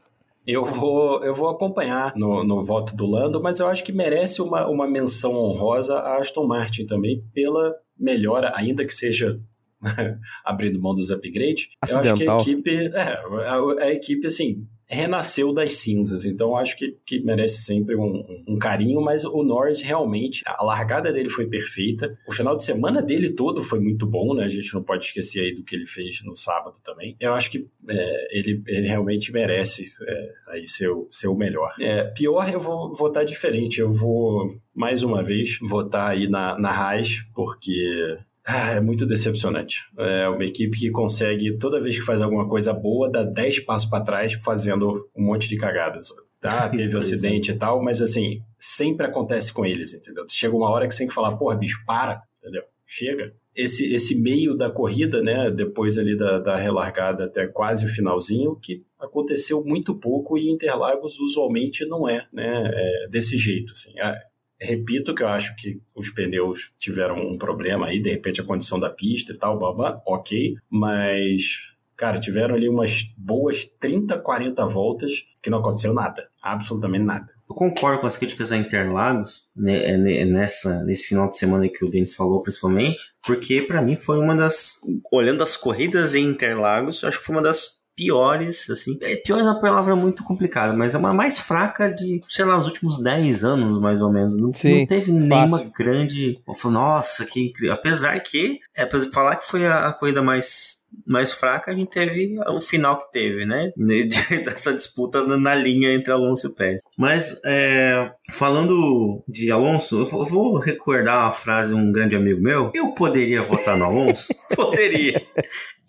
eu 0.45 0.63
vou, 0.63 1.23
eu 1.23 1.33
vou 1.33 1.49
acompanhar 1.49 2.13
no, 2.15 2.43
no 2.43 2.63
voto 2.63 2.95
do 2.95 3.05
Lando, 3.05 3.41
mas 3.41 3.59
eu 3.59 3.67
acho 3.67 3.83
que 3.83 3.91
merece 3.91 4.41
uma, 4.41 4.67
uma 4.67 4.87
menção 4.87 5.33
honrosa 5.33 5.95
a 5.95 6.19
Aston 6.19 6.45
Martin 6.45 6.85
também, 6.85 7.23
pela 7.33 7.75
melhora, 7.97 8.51
ainda 8.55 8.85
que 8.85 8.93
seja 8.93 9.39
abrindo 10.43 10.81
mão 10.81 10.93
dos 10.93 11.09
upgrades. 11.09 11.69
Eu 11.89 11.97
acho 11.97 12.01
que 12.01 12.07
a 12.07 12.13
Acidental. 12.13 12.41
equipe, 12.41 12.87
é, 12.93 13.23
a, 13.47 13.85
a 13.85 13.91
equipe, 13.91 14.27
assim, 14.27 14.67
renasceu 14.87 15.51
das 15.51 15.73
cinzas. 15.77 16.25
Então, 16.25 16.55
acho 16.55 16.77
que, 16.77 16.97
que 17.05 17.19
merece 17.19 17.63
sempre 17.63 17.95
um, 17.95 18.43
um 18.47 18.57
carinho, 18.57 19.01
mas 19.01 19.25
o 19.25 19.43
Norris 19.43 19.81
realmente, 19.81 20.43
a 20.45 20.63
largada 20.63 21.11
dele 21.11 21.29
foi 21.29 21.47
perfeita. 21.47 22.17
O 22.27 22.31
final 22.31 22.55
de 22.55 22.63
semana 22.63 23.01
dele 23.01 23.31
todo 23.31 23.63
foi 23.63 23.79
muito 23.79 24.05
bom, 24.05 24.33
né? 24.33 24.43
A 24.43 24.49
gente 24.49 24.73
não 24.73 24.83
pode 24.83 25.05
esquecer 25.05 25.41
aí 25.41 25.55
do 25.55 25.63
que 25.63 25.75
ele 25.75 25.85
fez 25.85 26.23
no 26.23 26.35
sábado 26.35 26.77
também. 26.83 27.15
Eu 27.19 27.33
acho 27.33 27.49
que 27.49 27.67
é, 27.89 28.37
ele, 28.37 28.61
ele 28.67 28.87
realmente 28.87 29.31
merece 29.31 29.91
é, 30.07 30.33
aí 30.47 30.67
ser, 30.67 30.89
ser 31.09 31.27
o 31.27 31.35
melhor. 31.35 31.73
É, 31.79 32.03
pior, 32.03 32.47
eu 32.51 32.59
vou 32.59 32.93
votar 32.93 33.25
diferente. 33.25 33.79
Eu 33.79 33.91
vou, 33.91 34.55
mais 34.73 35.03
uma 35.03 35.23
vez, 35.23 35.57
votar 35.61 36.11
aí 36.11 36.27
na, 36.27 36.57
na 36.59 36.69
Haas, 36.69 37.21
porque 37.33 38.17
ah, 38.47 38.73
é 38.73 38.79
muito 38.79 39.07
decepcionante. 39.07 39.83
É 39.97 40.29
uma 40.29 40.45
equipe 40.45 40.77
que 40.77 40.91
consegue, 40.91 41.57
toda 41.57 41.79
vez 41.79 41.97
que 41.97 42.05
faz 42.05 42.21
alguma 42.21 42.47
coisa 42.47 42.71
boa, 42.71 43.09
dar 43.09 43.23
10 43.23 43.61
passos 43.61 43.89
para 43.89 44.03
trás 44.03 44.33
fazendo 44.33 45.09
um 45.15 45.23
monte 45.23 45.49
de 45.49 45.57
cagadas. 45.57 46.09
Tá, 46.39 46.69
teve 46.69 46.93
um 46.93 46.97
é. 46.97 46.99
acidente 46.99 47.51
e 47.51 47.55
tal, 47.55 47.81
mas 47.81 48.03
assim, 48.03 48.43
sempre 48.59 49.07
acontece 49.07 49.51
com 49.51 49.65
eles, 49.65 49.95
entendeu? 49.95 50.25
Chega 50.29 50.55
uma 50.55 50.69
hora 50.69 50.87
que 50.87 50.93
você 50.93 50.99
tem 50.99 51.07
que 51.07 51.13
falar, 51.13 51.35
porra, 51.37 51.55
bicho, 51.55 51.83
para, 51.87 52.21
entendeu? 52.39 52.61
Chega. 52.85 53.33
Esse, 53.55 53.91
esse 53.91 54.13
meio 54.13 54.55
da 54.55 54.69
corrida, 54.69 55.23
né, 55.23 55.49
depois 55.49 55.97
ali 55.97 56.15
da, 56.15 56.37
da 56.37 56.55
relargada 56.55 57.23
até 57.23 57.47
quase 57.47 57.85
o 57.85 57.89
finalzinho, 57.89 58.55
que 58.61 58.83
aconteceu 58.99 59.63
muito 59.63 59.95
pouco 59.95 60.37
e 60.37 60.51
Interlagos 60.51 61.19
usualmente 61.19 61.85
não 61.85 62.07
é, 62.07 62.27
né, 62.31 62.69
é 62.71 63.07
desse 63.07 63.37
jeito, 63.37 63.73
assim. 63.73 63.97
Ah, 63.99 64.15
Repito 64.59 65.13
que 65.13 65.23
eu 65.23 65.27
acho 65.27 65.55
que 65.55 65.81
os 65.93 66.09
pneus 66.09 66.71
tiveram 66.77 67.17
um 67.17 67.37
problema 67.37 67.87
aí, 67.87 68.01
de 68.01 68.09
repente 68.09 68.39
a 68.39 68.45
condição 68.45 68.79
da 68.79 68.89
pista 68.89 69.33
e 69.33 69.37
tal, 69.37 69.59
blá, 69.59 70.01
ok, 70.05 70.55
mas, 70.69 71.73
cara, 71.95 72.19
tiveram 72.19 72.55
ali 72.55 72.69
umas 72.69 73.03
boas 73.17 73.65
30, 73.79 74.17
40 74.17 74.65
voltas 74.65 75.23
que 75.41 75.49
não 75.49 75.59
aconteceu 75.59 75.93
nada, 75.93 76.29
absolutamente 76.41 77.03
nada. 77.03 77.35
Eu 77.47 77.53
concordo 77.53 77.99
com 77.99 78.07
as 78.07 78.17
críticas 78.17 78.51
a 78.51 78.57
Interlagos 78.57 79.47
né, 79.55 79.85
é, 79.85 79.97
né, 79.97 80.25
nessa, 80.25 80.83
nesse 80.83 81.09
final 81.09 81.29
de 81.29 81.37
semana 81.37 81.69
que 81.69 81.85
o 81.85 81.89
Denis 81.89 82.13
falou, 82.13 82.41
principalmente, 82.41 83.13
porque 83.23 83.61
pra 83.61 83.83
mim 83.83 83.95
foi 83.95 84.17
uma 84.17 84.35
das. 84.35 84.79
Olhando 85.11 85.43
as 85.43 85.55
corridas 85.55 86.15
em 86.15 86.25
Interlagos, 86.25 87.03
acho 87.03 87.19
que 87.19 87.25
foi 87.25 87.35
uma 87.35 87.43
das 87.43 87.74
piores, 87.95 88.69
assim. 88.69 88.97
É, 89.01 89.15
pior 89.15 89.39
é 89.39 89.43
uma 89.43 89.59
palavra 89.59 89.95
muito 89.95 90.23
complicada, 90.23 90.73
mas 90.73 90.93
é 90.93 90.97
uma 90.97 91.13
mais 91.13 91.39
fraca 91.39 91.87
de, 91.89 92.21
sei 92.27 92.45
lá, 92.45 92.57
os 92.57 92.65
últimos 92.65 93.01
10 93.01 93.43
anos, 93.43 93.79
mais 93.79 94.01
ou 94.01 94.11
menos. 94.11 94.37
Não, 94.37 94.53
Sim, 94.53 94.79
não 94.79 94.85
teve 94.87 95.11
nenhuma 95.11 95.63
grande. 95.75 96.39
Nossa, 96.65 97.25
que 97.25 97.39
incrível. 97.41 97.73
Apesar 97.73 98.19
que, 98.19 98.59
é, 98.75 98.85
pra 98.85 98.99
falar 99.11 99.35
que 99.37 99.45
foi 99.45 99.65
a, 99.65 99.87
a 99.87 99.93
corrida 99.93 100.21
mais 100.21 100.83
mais 101.05 101.33
fraca, 101.33 101.71
a 101.71 101.75
gente 101.75 101.89
teve 101.91 102.37
o 102.47 102.61
final 102.61 102.97
que 102.97 103.11
teve, 103.11 103.45
né? 103.45 103.69
De- 103.75 104.39
Dessa 104.45 104.73
disputa 104.73 105.21
na- 105.37 105.53
linha 105.53 105.93
entre 105.93 106.13
Alonso 106.13 106.47
e 106.47 106.55
Pérez. 106.55 106.81
Mas, 106.97 107.37
é, 107.45 108.09
falando 108.31 109.21
de 109.27 109.51
Alonso, 109.51 109.99
eu 109.99 110.05
vou- 110.05 110.21
eu 110.21 110.25
vou 110.25 110.57
recordar 110.57 111.19
uma 111.25 111.31
frase 111.33 111.75
de 111.75 111.81
um 111.81 111.91
grande 111.91 112.15
amigo 112.15 112.41
meu. 112.41 112.71
Eu 112.73 112.93
poderia 112.93 113.41
votar 113.41 113.77
no 113.77 113.83
Alonso? 113.83 114.33
poderia. 114.55 115.21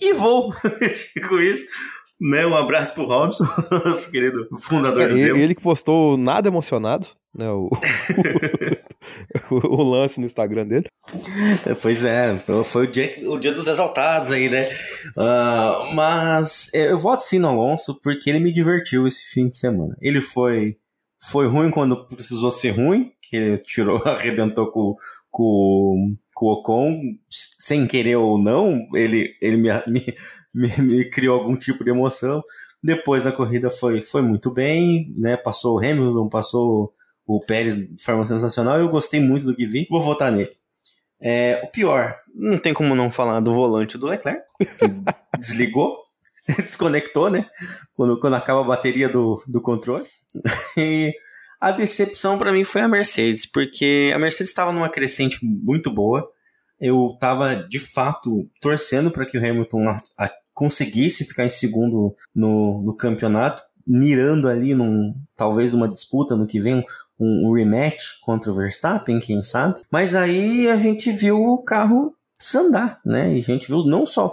E 0.01 0.13
vou. 0.13 0.53
Digo 1.15 1.39
isso. 1.41 1.67
Né? 2.21 2.47
Um 2.47 2.57
abraço 2.57 2.95
pro 2.95 3.05
Robson, 3.05 3.45
nosso 3.85 4.11
querido 4.11 4.49
fundador 4.59 5.03
É, 5.03 5.09
do 5.09 5.17
Zemo. 5.17 5.37
ele, 5.37 5.45
ele 5.45 5.55
que 5.55 5.61
postou 5.63 6.17
nada 6.17 6.49
emocionado, 6.49 7.07
né? 7.35 7.51
O, 7.51 7.69
o, 9.51 9.55
o 9.77 9.83
lance 9.83 10.19
no 10.19 10.27
Instagram 10.27 10.67
dele. 10.67 10.87
É, 11.67 11.75
Pois 11.75 12.05
é, 12.05 12.37
foi 12.65 12.87
o 12.87 12.91
dia, 12.91 13.11
o 13.29 13.39
dia 13.39 13.53
dos 13.53 13.67
exaltados 13.67 14.31
aí, 14.31 14.49
né? 14.49 14.69
Ah, 15.17 15.91
mas 15.95 16.71
é, 16.75 16.91
eu 16.91 16.99
voto 16.99 17.21
sim 17.23 17.39
no 17.39 17.49
Alonso 17.49 18.01
porque 18.03 18.31
ele 18.31 18.41
me 18.41 18.53
divertiu 18.53 19.07
esse 19.07 19.29
fim 19.29 19.49
de 19.49 19.57
semana. 19.59 19.95
Ele 20.01 20.21
foi, 20.21 20.77
foi 21.23 21.47
ruim 21.47 21.71
quando 21.71 22.07
precisou 22.07 22.51
ser 22.51 22.71
ruim, 22.71 23.13
que 23.21 23.37
ele 23.37 23.59
tirou, 23.59 24.03
arrebentou 24.09 24.71
com, 24.71 24.95
com, 25.31 26.17
com 26.35 26.47
o 26.47 26.53
Ocon, 26.55 27.01
sem 27.59 27.87
querer 27.87 28.17
ou 28.17 28.39
não, 28.39 28.87
ele, 28.95 29.35
ele 29.43 29.57
me, 29.57 29.69
me, 29.87 30.15
me, 30.57 30.69
me 30.83 31.11
criou 31.11 31.39
algum 31.39 31.57
tipo 31.57 31.85
de 31.85 31.91
emoção. 31.91 32.43
Depois 32.83 33.25
da 33.25 33.33
corrida 33.33 33.71
foi, 33.71 34.01
foi 34.01 34.23
muito 34.23 34.51
bem, 34.51 35.13
né? 35.17 35.37
Passou 35.37 35.77
o 35.77 35.79
Hamilton, 35.79 36.29
passou 36.29 36.93
o 37.27 37.41
Pérez 37.41 37.77
de 37.77 38.03
forma 38.03 38.25
sensacional. 38.25 38.79
Eu 38.79 38.89
gostei 38.89 39.21
muito 39.21 39.45
do 39.47 39.55
que 39.55 39.67
vi, 39.67 39.87
vou 39.91 40.01
votar 40.01 40.31
nele. 40.33 40.51
É, 41.21 41.61
o 41.65 41.69
pior, 41.71 42.15
não 42.35 42.59
tem 42.59 42.75
como 42.75 42.95
não 42.95 43.11
falar 43.11 43.41
do 43.41 43.55
volante 43.55 43.97
do 43.99 44.07
Leclerc, 44.07 44.43
que 44.59 44.87
desligou, 45.39 45.97
desconectou, 46.63 47.31
né? 47.31 47.47
Quando, 47.95 48.21
quando 48.21 48.35
acaba 48.37 48.61
a 48.61 48.65
bateria 48.65 49.09
do, 49.09 49.43
do 49.47 49.61
controle. 49.61 50.05
E 50.79 51.13
a 51.59 51.71
decepção 51.71 52.37
para 52.39 52.53
mim 52.53 52.63
foi 52.63 52.83
a 52.83 52.89
Mercedes, 52.89 53.47
porque 53.51 54.13
a 54.15 54.19
Mercedes 54.19 54.51
estava 54.51 54.73
numa 54.73 54.91
crescente 54.91 55.39
muito 55.43 55.91
boa. 55.91 56.29
Eu 56.79 57.13
estava 57.15 57.57
de 57.57 57.79
fato 57.81 58.47
torcendo 58.61 59.11
para 59.11 59.25
que 59.25 59.39
o 59.39 59.41
Hamilton 59.45 59.89
a- 59.89 59.97
a- 60.19 60.33
conseguisse 60.57 61.27
ficar 61.27 61.45
em 61.45 61.51
segundo 61.51 62.15
no, 62.35 62.83
no 62.83 62.97
campeonato, 62.97 63.63
mirando 63.87 64.49
ali 64.49 64.75
num 64.75 65.15
talvez 65.37 65.75
uma 65.75 65.87
disputa 65.87 66.35
no 66.35 66.47
que 66.47 66.59
vem, 66.59 66.83
um, 67.21 67.51
um 67.51 67.53
rematch 67.53 68.19
contra 68.23 68.51
o 68.51 68.55
Verstappen, 68.55 69.19
quem 69.21 69.43
sabe. 69.43 69.83
Mas 69.91 70.15
aí 70.15 70.69
a 70.71 70.77
gente 70.77 71.13
viu 71.13 71.37
o 71.37 71.59
carro 71.59 72.17
desandar, 72.39 72.99
né? 73.05 73.35
E 73.35 73.41
a 73.41 73.43
gente 73.43 73.69
viu 73.69 73.85
não 73.85 74.07
só 74.07 74.33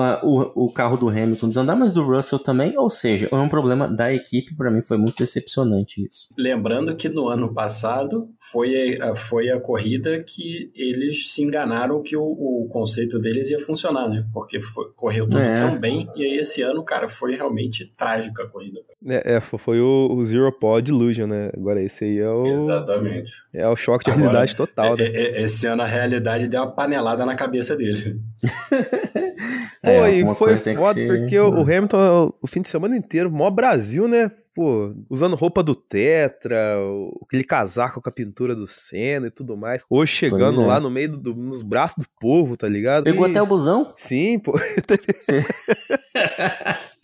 ah, 0.00 0.20
o, 0.22 0.66
o 0.66 0.72
carro 0.72 0.96
do 0.96 1.08
Hamilton 1.08 1.48
desandar, 1.48 1.76
mas 1.76 1.92
do 1.92 2.02
Russell 2.04 2.38
também. 2.38 2.76
Ou 2.78 2.88
seja, 2.90 3.28
é 3.30 3.34
um 3.36 3.48
problema 3.48 3.88
da 3.88 4.12
equipe. 4.12 4.54
Para 4.54 4.70
mim 4.70 4.82
foi 4.82 4.96
muito 4.96 5.16
decepcionante 5.18 6.04
isso. 6.06 6.28
Lembrando 6.38 6.94
que 6.96 7.08
no 7.08 7.28
ano 7.28 7.52
passado 7.52 8.28
foi 8.50 8.98
a, 9.00 9.14
foi 9.14 9.50
a 9.50 9.60
corrida 9.60 10.22
que 10.22 10.70
eles 10.74 11.32
se 11.32 11.42
enganaram 11.42 12.02
que 12.02 12.16
o, 12.16 12.22
o 12.22 12.68
conceito 12.70 13.18
deles 13.18 13.50
ia 13.50 13.60
funcionar, 13.60 14.08
né? 14.08 14.24
Porque 14.32 14.60
foi- 14.60 14.90
correu 14.96 15.24
tudo 15.24 15.38
É. 15.38 15.60
tão 15.60 15.78
bem, 15.78 16.08
e 16.16 16.22
aí 16.24 16.38
esse 16.38 16.62
ano, 16.62 16.82
cara, 16.84 17.08
foi 17.08 17.34
realmente 17.34 17.92
trágica 17.96 18.42
a 18.44 18.46
corrida. 18.48 18.80
É, 19.06 19.34
é, 19.36 19.40
fo- 19.40 19.58
foi 19.58 19.80
o, 19.80 20.08
o 20.12 20.24
Zero 20.24 20.50
Pod 20.52 20.90
Illusion, 20.90 21.26
né? 21.26 21.50
Agora 21.56 21.80
esse 21.82 22.04
aí 22.04 22.18
é 22.18 22.28
o, 22.28 22.46
Exatamente. 22.62 23.32
é 23.54 23.68
o 23.68 23.76
choque 23.76 24.04
de 24.06 24.10
Agora, 24.10 24.24
realidade 24.30 24.56
total, 24.56 24.96
né? 24.96 25.04
É- 25.06 25.38
é- 25.38 25.42
esse 25.42 25.66
ano 25.66 25.82
a 25.82 25.86
realidade 25.86 26.48
deu 26.48 26.62
uma 26.62 26.70
panelada 26.74 27.24
na 27.24 27.34
cabeça 27.36 27.76
dele. 27.76 28.20
Pô, 29.82 29.90
É, 29.90 30.10
e 30.12 30.34
foi 30.34 30.56
tem 30.56 30.74
que 30.74 30.80
foda 30.82 30.94
ser- 30.94 31.20
porque 31.20 31.38
o, 31.38 31.48
o 31.50 31.60
Hamilton, 31.62 32.32
o 32.42 32.46
fim 32.46 32.60
de 32.62 32.68
semana 32.68 32.96
inteiro, 32.96 33.30
mó 33.30 33.48
Brasil, 33.50 34.08
né? 34.08 34.30
Pô, 34.54 34.92
usando 35.08 35.36
roupa 35.36 35.62
do 35.62 35.74
Tetra, 35.74 36.76
o- 36.80 37.20
aquele 37.24 37.44
casaco 37.44 38.02
com 38.02 38.08
a 38.08 38.12
pintura 38.12 38.54
do 38.56 38.66
Senna 38.66 39.28
e 39.28 39.30
tudo 39.30 39.56
mais. 39.56 39.84
Hoje 39.88 40.12
chegando 40.12 40.62
é. 40.62 40.66
lá 40.66 40.80
no 40.80 40.90
meio 40.90 41.12
do, 41.12 41.18
do- 41.18 41.34
nos 41.34 41.62
braços 41.62 42.02
do 42.04 42.10
povo, 42.20 42.56
tá 42.56 42.68
ligado? 42.68 43.04
Pegou 43.04 43.26
E- 43.26 43.30
até 43.30 43.40
o 43.40 43.46
busão? 43.46 43.92
Sim, 43.96 44.38
pô. 44.40 44.58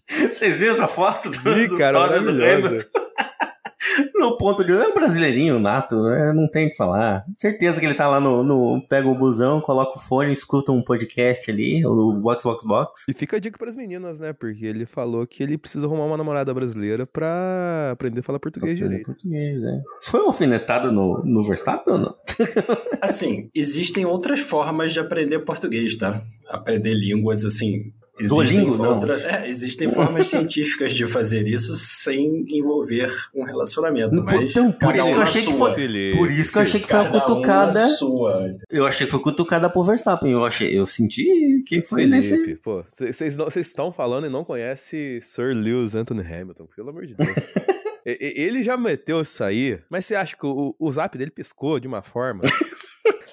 Vocês 0.31 0.59
viram 0.59 0.75
essa 0.75 0.87
foto 0.89 1.31
do, 1.31 1.55
Vi, 1.55 1.67
do 1.67 1.79
cara, 1.79 1.99
sósia 1.99 2.21
do. 2.23 2.31
Hamilton? 2.31 3.04
No 4.15 4.37
ponto 4.37 4.65
de. 4.65 4.73
É 4.73 4.89
um 4.89 4.95
brasileirinho 4.95 5.59
nato, 5.59 6.03
né? 6.03 6.33
não 6.33 6.49
tem 6.49 6.67
o 6.67 6.71
que 6.71 6.77
falar. 6.77 7.25
Certeza 7.39 7.81
que 7.81 7.87
ele 7.87 7.95
tá 7.95 8.09
lá 8.09 8.21
no, 8.21 8.43
no. 8.43 8.87
Pega 8.89 9.09
o 9.09 9.15
busão, 9.15 9.61
coloca 9.61 9.99
o 9.99 10.03
fone, 10.03 10.33
escuta 10.33 10.73
um 10.73 10.83
podcast 10.83 11.51
ali, 11.51 11.85
o 11.85 12.15
Box 12.15 12.45
Box 12.45 12.65
Box. 12.65 13.05
E 13.09 13.13
fica 13.13 13.37
a 13.37 13.41
dica 13.41 13.59
pras 13.59 13.77
meninas, 13.77 14.21
né? 14.21 14.33
Porque 14.33 14.65
ele 14.65 14.87
falou 14.87 15.27
que 15.27 15.43
ele 15.43 15.59
precisa 15.59 15.87
arrumar 15.87 16.05
uma 16.05 16.17
namorada 16.17 16.53
brasileira 16.55 17.07
pra 17.07 17.91
aprender 17.93 18.21
a 18.21 18.23
falar 18.23 18.39
português 18.39 18.77
direito. 18.77 19.07
Português, 19.07 19.63
é. 19.63 19.83
Foi 20.03 20.21
uma 20.21 20.29
alfinetada 20.29 20.91
no, 20.91 21.23
no 21.25 21.43
Verstappen 21.43 21.95
ou 21.95 22.01
não? 22.01 22.15
Assim, 23.01 23.51
existem 23.55 24.05
outras 24.05 24.41
formas 24.41 24.93
de 24.93 25.01
aprender 25.01 25.39
português, 25.41 25.97
tá? 25.97 26.23
Aprender 26.49 26.95
línguas, 26.95 27.45
assim. 27.45 27.93
Duolingo, 28.21 28.77
não. 28.77 28.95
outras, 28.95 29.25
é, 29.25 29.49
existem 29.49 29.89
formas 29.89 30.29
científicas 30.29 30.93
de 30.93 31.05
fazer 31.07 31.49
isso 31.49 31.75
sem 31.75 32.45
envolver 32.49 33.13
um 33.35 33.45
relacionamento. 33.45 34.23
Mas 34.23 34.51
Então, 34.51 34.71
por 34.71 34.95
isso 34.95 35.09
um 35.09 35.13
que 35.13 35.19
eu 35.19 35.23
achei 35.23 35.43
que 35.43 35.53
foi. 35.53 36.13
Por 36.17 36.31
isso 36.31 36.53
que 36.53 36.59
eu 36.59 36.63
achei 36.63 36.81
que 36.81 36.89
foi 36.89 36.99
uma 37.01 37.09
um 37.09 37.13
cutucada. 37.13 37.87
sua. 37.89 38.57
Eu 38.71 38.87
achei 38.87 39.07
que 39.07 39.11
foi 39.11 39.21
cutucada 39.21 39.69
pro 39.69 39.83
Verstappen. 39.83 40.31
Eu 40.31 40.45
achei, 40.45 40.79
eu 40.79 40.87
senti 40.87 41.63
que 41.67 41.83
foi 41.83 42.07
nesse. 42.07 42.37
Felipe, 42.37 42.57
pô, 42.57 42.85
vocês 42.89 43.57
estão 43.57 43.93
falando 43.93 44.27
e 44.27 44.31
não 44.31 44.45
conhecem 44.45 45.21
Sir 45.21 45.55
Lewis 45.55 45.95
Anthony 45.95 46.23
Hamilton, 46.23 46.69
pelo 46.75 46.91
amor 46.91 47.07
de 47.07 47.15
Deus. 47.15 47.35
Ele 48.05 48.63
já 48.63 48.77
meteu 48.77 49.23
isso 49.23 49.43
aí, 49.43 49.81
mas 49.89 50.05
você 50.05 50.15
acha 50.15 50.37
que 50.37 50.45
o, 50.45 50.77
o 50.79 50.93
zap 50.93 51.17
dele 51.17 51.31
piscou 51.31 51.81
de 51.81 51.89
uma 51.89 52.03
forma 52.03 52.43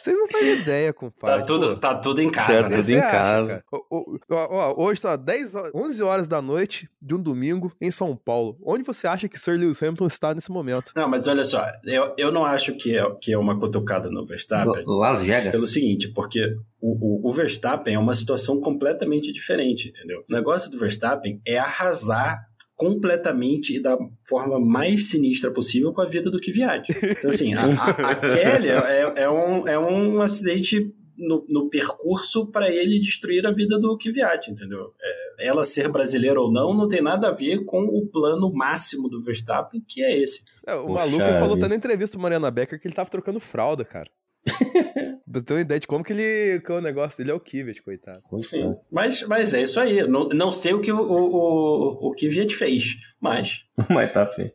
Vocês 0.01 0.17
não 0.17 0.27
fazem 0.29 0.53
ideia, 0.61 0.91
compadre. 0.93 1.39
Tá 1.39 1.45
tudo, 1.45 1.67
Pô, 1.69 1.75
tá 1.77 1.95
tudo 1.95 2.21
em 2.21 2.31
Tá 2.31 2.45
casa, 2.47 2.63
né? 2.69 2.75
tudo 2.75 2.83
você 2.83 2.93
em 2.95 2.97
acha, 2.99 3.11
casa. 3.11 3.47
cara? 3.49 3.63
Ó, 3.71 3.79
ó, 3.91 4.17
ó, 4.29 4.47
ó, 4.75 4.83
hoje 4.85 5.01
tá 5.01 5.15
10, 5.15 5.55
horas- 5.55 5.71
11 5.75 6.03
horas 6.03 6.27
da 6.27 6.41
noite 6.41 6.89
de 7.01 7.13
um 7.15 7.21
domingo 7.21 7.71
em 7.79 7.91
São 7.91 8.15
Paulo. 8.15 8.57
Onde 8.65 8.83
você 8.83 9.07
acha 9.07 9.27
que 9.29 9.39
Sir 9.39 9.57
Lewis 9.59 9.81
Hamilton 9.81 10.07
está 10.07 10.33
nesse 10.33 10.51
momento? 10.51 10.91
Não, 10.95 11.07
mas 11.07 11.27
olha 11.27 11.45
só, 11.45 11.65
eu, 11.85 12.13
eu 12.17 12.31
não 12.31 12.45
acho 12.45 12.73
que 12.75 12.97
é, 12.97 13.03
que 13.21 13.31
é 13.31 13.37
uma 13.37 13.57
cutucada 13.59 14.09
no 14.09 14.25
Verstappen. 14.25 14.83
Las 14.85 15.21
Vegas. 15.23 15.51
Pelo 15.51 15.67
seguinte, 15.67 16.07
porque 16.09 16.55
o, 16.81 17.25
o, 17.25 17.29
o 17.29 17.31
Verstappen 17.31 17.93
é 17.93 17.99
uma 17.99 18.15
situação 18.15 18.59
completamente 18.59 19.31
diferente, 19.31 19.89
entendeu? 19.89 20.23
O 20.29 20.33
negócio 20.33 20.69
do 20.71 20.77
Verstappen 20.77 21.39
é 21.45 21.57
arrasar 21.59 22.47
completamente 22.81 23.75
e 23.75 23.79
da 23.79 23.95
forma 24.27 24.59
mais 24.59 25.11
sinistra 25.11 25.51
possível 25.51 25.93
com 25.93 26.01
a 26.01 26.05
vida 26.05 26.31
do 26.31 26.39
Kvyat. 26.39 26.89
Então, 26.89 27.29
assim, 27.29 27.53
a, 27.53 27.65
a, 27.65 27.89
a 28.09 28.15
Kelly 28.17 28.69
é, 28.69 29.13
é, 29.17 29.29
um, 29.29 29.67
é 29.67 29.77
um 29.77 30.19
acidente 30.19 30.91
no, 31.15 31.45
no 31.47 31.69
percurso 31.69 32.47
para 32.47 32.71
ele 32.71 32.99
destruir 32.99 33.45
a 33.45 33.51
vida 33.51 33.77
do 33.77 33.95
Kvyat, 33.95 34.49
entendeu? 34.49 34.95
É, 34.99 35.47
ela 35.47 35.63
ser 35.63 35.89
brasileira 35.89 36.41
ou 36.41 36.51
não 36.51 36.73
não 36.73 36.87
tem 36.87 37.03
nada 37.03 37.27
a 37.27 37.31
ver 37.31 37.65
com 37.65 37.83
o 37.83 38.07
plano 38.07 38.51
máximo 38.51 39.07
do 39.07 39.21
Verstappen, 39.21 39.83
que 39.87 40.03
é 40.03 40.17
esse. 40.17 40.41
É, 40.65 40.73
o 40.73 40.87
Puxa 40.87 41.05
maluco 41.05 41.39
falou 41.39 41.57
até 41.57 41.67
na 41.67 41.75
entrevista 41.75 42.17
do 42.17 42.21
Mariana 42.23 42.49
Becker 42.49 42.79
que 42.79 42.87
ele 42.87 42.95
tava 42.95 43.11
trocando 43.11 43.39
fralda, 43.39 43.85
cara. 43.85 44.09
pra 45.31 45.39
você 45.39 45.45
ter 45.45 45.53
uma 45.53 45.61
ideia 45.61 45.79
de 45.79 45.87
como 45.87 46.03
que 46.03 46.13
ele. 46.13 46.61
Que 46.61 46.71
o 46.71 46.81
negócio 46.81 47.17
dele 47.17 47.31
é 47.31 47.33
o 47.33 47.39
Kivet, 47.39 47.81
coitado. 47.81 48.19
Sim, 48.39 48.75
mas, 48.91 49.21
mas 49.23 49.53
é 49.53 49.63
isso 49.63 49.79
aí. 49.79 50.07
Não, 50.07 50.27
não 50.29 50.51
sei 50.51 50.73
o 50.73 50.81
que 50.81 50.91
o, 50.91 50.99
o, 50.99 51.35
o, 51.35 52.09
o 52.09 52.15
Kvyat 52.15 52.55
fez, 52.55 52.95
mas 53.19 53.65
Mas 53.89 54.11
tá 54.11 54.25
feio. 54.27 54.51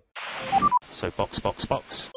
So 0.93 1.13
box, 1.17 1.39
box, 1.39 1.65
box. 1.65 2.11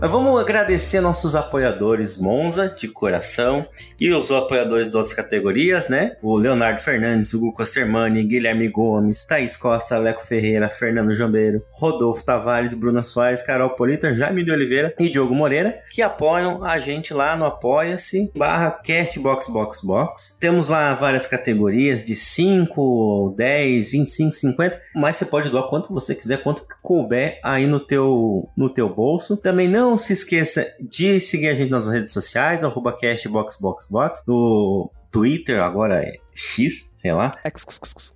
Mas 0.00 0.10
vamos 0.10 0.40
agradecer 0.40 0.98
nossos 1.02 1.36
apoiadores 1.36 2.16
Monza, 2.16 2.68
de 2.74 2.88
coração, 2.88 3.66
e 4.00 4.10
os 4.10 4.32
apoiadores 4.32 4.86
das 4.86 4.94
outras 4.94 5.12
categorias, 5.12 5.90
né? 5.90 6.16
O 6.22 6.38
Leonardo 6.38 6.80
Fernandes, 6.80 7.34
Hugo 7.34 7.52
Costermani, 7.52 8.24
Guilherme 8.24 8.66
Gomes, 8.68 9.26
Thaís 9.26 9.58
Costa, 9.58 9.98
Leco 9.98 10.26
Ferreira, 10.26 10.70
Fernando 10.70 11.14
Jambeiro, 11.14 11.62
Rodolfo 11.70 12.24
Tavares, 12.24 12.72
Bruna 12.72 13.02
Soares, 13.02 13.42
Carol 13.42 13.68
Polita, 13.70 14.14
Jaime 14.14 14.42
de 14.42 14.50
Oliveira 14.50 14.88
e 14.98 15.10
Diogo 15.10 15.34
Moreira, 15.34 15.82
que 15.90 16.00
apoiam 16.00 16.64
a 16.64 16.78
gente 16.78 17.12
lá 17.12 17.36
no 17.36 17.44
Apoia-se 17.44 18.32
barra 18.34 18.70
CastBoxBoxBox. 18.70 20.38
Temos 20.40 20.68
lá 20.68 20.94
várias 20.94 21.26
categorias 21.26 22.02
de 22.02 22.16
5, 22.16 23.34
10, 23.36 23.90
25, 23.90 24.32
50, 24.32 24.80
mas 24.96 25.16
você 25.16 25.26
pode 25.26 25.50
doar 25.50 25.64
quanto 25.64 25.92
você 25.92 26.14
quiser, 26.14 26.42
quanto 26.42 26.64
couber 26.80 27.38
aí 27.44 27.66
no 27.66 27.78
teu, 27.78 28.48
no 28.56 28.70
teu 28.70 28.88
bolso. 28.88 29.36
Também 29.36 29.68
não 29.68 29.89
se 29.96 30.12
esqueça 30.12 30.66
de 30.80 31.20
seguir 31.20 31.48
a 31.48 31.54
gente 31.54 31.70
nas 31.70 31.88
redes 31.88 32.12
sociais, 32.12 32.64
arroba 32.64 32.92
CastBoxBoxBox, 32.92 34.24
no 34.26 34.90
Twitter, 35.10 35.62
agora 35.62 36.02
é 36.02 36.14
X, 36.34 36.92
sei 36.96 37.12
lá, 37.12 37.32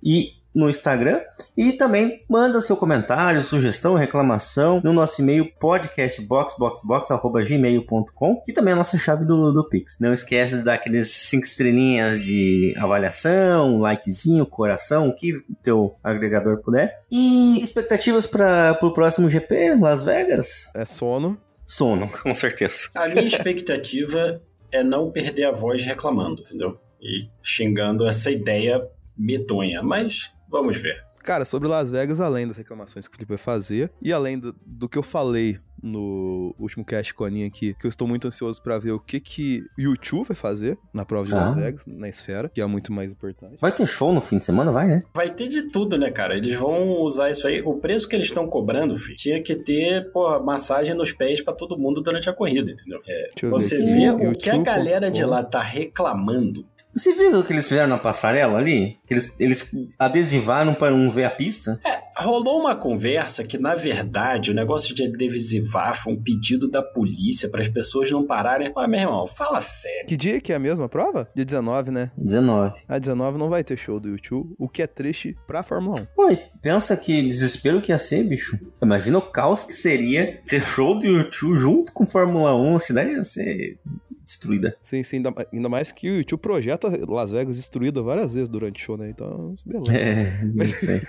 e 0.03 0.33
no 0.55 0.69
Instagram. 0.69 1.19
E 1.57 1.73
também 1.73 2.23
manda 2.29 2.61
seu 2.61 2.77
comentário, 2.77 3.43
sugestão, 3.43 3.95
reclamação 3.95 4.79
no 4.83 4.93
nosso 4.93 5.21
e-mail 5.21 5.51
podcastboxboxbox.gmail.com 5.59 8.43
e 8.47 8.53
também 8.53 8.73
a 8.73 8.77
nossa 8.77 8.97
chave 8.97 9.25
do, 9.25 9.51
do 9.51 9.67
Pix. 9.67 9.97
Não 9.99 10.13
esquece 10.13 10.57
de 10.57 10.63
dar 10.63 10.75
aqueles 10.75 11.11
5 11.11 11.43
estrelinhas 11.43 12.21
de 12.21 12.73
avaliação, 12.77 13.79
likezinho, 13.79 14.45
coração, 14.45 15.09
o 15.09 15.15
que 15.15 15.33
teu 15.61 15.97
agregador 16.01 16.61
puder. 16.61 16.97
E 17.11 17.61
expectativas 17.61 18.25
para 18.25 18.79
o 18.81 18.93
próximo 18.93 19.29
GP, 19.29 19.75
Las 19.75 20.01
Vegas? 20.03 20.71
É 20.73 20.85
sono. 20.85 21.37
Sono, 21.65 22.07
com 22.21 22.33
certeza. 22.33 22.89
a 22.95 23.07
minha 23.07 23.25
expectativa 23.25 24.41
é 24.71 24.83
não 24.83 25.11
perder 25.11 25.45
a 25.45 25.51
voz 25.51 25.83
reclamando, 25.83 26.41
entendeu? 26.41 26.79
E 27.01 27.29
xingando 27.41 28.07
essa 28.07 28.31
ideia 28.31 28.87
medonha, 29.17 29.81
mas 29.81 30.31
vamos 30.49 30.77
ver. 30.77 31.03
Cara, 31.23 31.43
sobre 31.43 31.67
Las 31.67 31.89
Vegas, 31.89 32.21
além 32.21 32.47
das 32.47 32.55
reclamações 32.55 33.07
que 33.07 33.13
o 33.13 33.17
Felipe 33.17 33.29
vai 33.29 33.37
fazer, 33.37 33.91
e 33.99 34.13
além 34.13 34.37
do, 34.37 34.55
do 34.63 34.87
que 34.87 34.97
eu 34.97 35.01
falei 35.01 35.59
no 35.85 36.55
último 36.59 36.83
cast 36.83 37.13
com 37.13 37.23
a 37.23 37.27
Aninha 37.27 37.45
aqui, 37.47 37.75
que 37.79 37.85
eu 37.85 37.89
estou 37.89 38.07
muito 38.07 38.27
ansioso 38.27 38.61
pra 38.61 38.79
ver 38.79 38.91
o 38.91 38.99
que 38.99 39.19
que 39.19 39.63
o 39.77 39.81
YouTube 39.81 40.25
vai 40.25 40.35
fazer 40.35 40.77
na 40.91 41.05
prova 41.05 41.25
de 41.27 41.33
Ah. 41.33 41.45
Las 41.45 41.55
Vegas, 41.55 41.83
na 41.85 42.09
esfera, 42.09 42.49
que 42.49 42.59
é 42.59 42.65
muito 42.65 42.91
mais 42.91 43.11
importante. 43.11 43.55
Vai 43.61 43.71
ter 43.71 43.85
show 43.85 44.11
no 44.13 44.21
fim 44.21 44.39
de 44.39 44.45
semana? 44.45 44.71
Vai, 44.71 44.87
né? 44.87 45.03
Vai 45.15 45.29
ter 45.29 45.47
de 45.47 45.69
tudo, 45.69 45.97
né, 45.97 46.09
cara? 46.09 46.35
Eles 46.35 46.55
vão 46.57 47.01
usar 47.01 47.29
isso 47.29 47.47
aí. 47.47 47.61
O 47.61 47.75
preço 47.75 48.09
que 48.09 48.15
eles 48.15 48.27
estão 48.27 48.47
cobrando, 48.47 48.97
filho, 48.97 49.15
tinha 49.15 49.41
que 49.43 49.55
ter, 49.55 50.11
pô, 50.11 50.39
massagem 50.39 50.95
nos 50.95 51.11
pés 51.11 51.41
pra 51.41 51.53
todo 51.53 51.77
mundo 51.77 52.01
durante 52.01 52.29
a 52.29 52.33
corrida, 52.33 52.71
entendeu? 52.71 52.99
É, 53.07 53.29
você 53.49 53.77
ver 53.77 54.15
vê 54.15 54.27
o 54.27 54.31
que 54.33 54.49
a 54.49 54.57
galera 54.57 55.11
de 55.11 55.23
lá 55.23 55.43
tá 55.43 55.61
reclamando. 55.61 56.65
Você 56.95 57.13
viu 57.13 57.37
o 57.37 57.43
que 57.43 57.51
eles 57.51 57.67
fizeram 57.67 57.89
na 57.89 57.97
passarela 57.97 58.57
ali? 58.57 58.97
Que 59.05 59.15
eles, 59.15 59.35
eles 59.37 59.71
adesivaram 59.99 60.73
para 60.73 60.95
não 60.95 61.11
ver 61.11 61.25
a 61.25 61.29
pista? 61.29 61.77
Rolou 62.15 62.61
uma 62.61 62.73
conversa 62.73 63.43
que, 63.43 63.57
na 63.57 63.75
verdade, 63.75 64.51
o 64.51 64.53
negócio 64.53 64.95
de 64.95 65.03
adesivar 65.03 65.93
foi 65.93 66.13
um 66.13 66.23
pedido 66.23 66.71
da 66.71 66.81
polícia 66.81 67.49
para 67.49 67.61
as 67.61 67.67
pessoas 67.67 68.09
não 68.09 68.25
pararem. 68.25 68.71
Mas, 68.73 68.89
meu 68.89 68.99
irmão, 69.01 69.27
fala 69.27 69.59
sério. 69.59 70.07
Que 70.07 70.15
dia 70.15 70.39
que 70.39 70.53
é 70.53 70.55
a 70.55 70.59
mesma 70.59 70.87
prova? 70.87 71.29
Dia 71.35 71.43
19, 71.43 71.91
né? 71.91 72.11
19. 72.17 72.83
A 72.87 72.97
19 72.97 73.37
não 73.37 73.49
vai 73.49 73.61
ter 73.61 73.75
show 73.75 73.99
do 73.99 74.07
YouTube, 74.07 74.55
o 74.57 74.69
que 74.69 74.81
é 74.81 74.87
triste 74.87 75.35
pra 75.45 75.63
Fórmula 75.63 75.99
1. 75.99 76.05
Pô, 76.15 76.31
e 76.31 76.39
pensa 76.61 76.95
que 76.95 77.23
desespero 77.23 77.81
que 77.81 77.91
ia 77.91 77.97
ser, 77.97 78.23
bicho. 78.23 78.57
Imagina 78.81 79.17
o 79.17 79.21
caos 79.21 79.65
que 79.65 79.73
seria 79.73 80.39
ter 80.47 80.61
show 80.61 80.97
do 80.97 81.05
YouTube 81.05 81.57
junto 81.57 81.91
com 81.91 82.07
Fórmula 82.07 82.55
1. 82.55 82.75
A 82.75 82.79
cidade 82.79 83.11
ia 83.11 83.23
ser 83.25 83.77
destruída. 84.25 84.77
Sim, 84.81 85.03
sim, 85.03 85.17
ainda, 85.17 85.33
ainda 85.53 85.69
mais 85.69 85.91
que 85.91 86.09
o 86.09 86.17
YouTube 86.17 86.39
projeta 86.41 86.89
Las 87.07 87.31
Vegas 87.31 87.55
destruída 87.55 88.01
várias 88.01 88.33
vezes 88.33 88.49
durante 88.49 88.81
o 88.81 88.85
show, 88.85 88.97
né? 88.97 89.09
Então, 89.09 89.53
beleza. 89.65 89.95
É, 89.95 90.67
sei. 90.67 91.01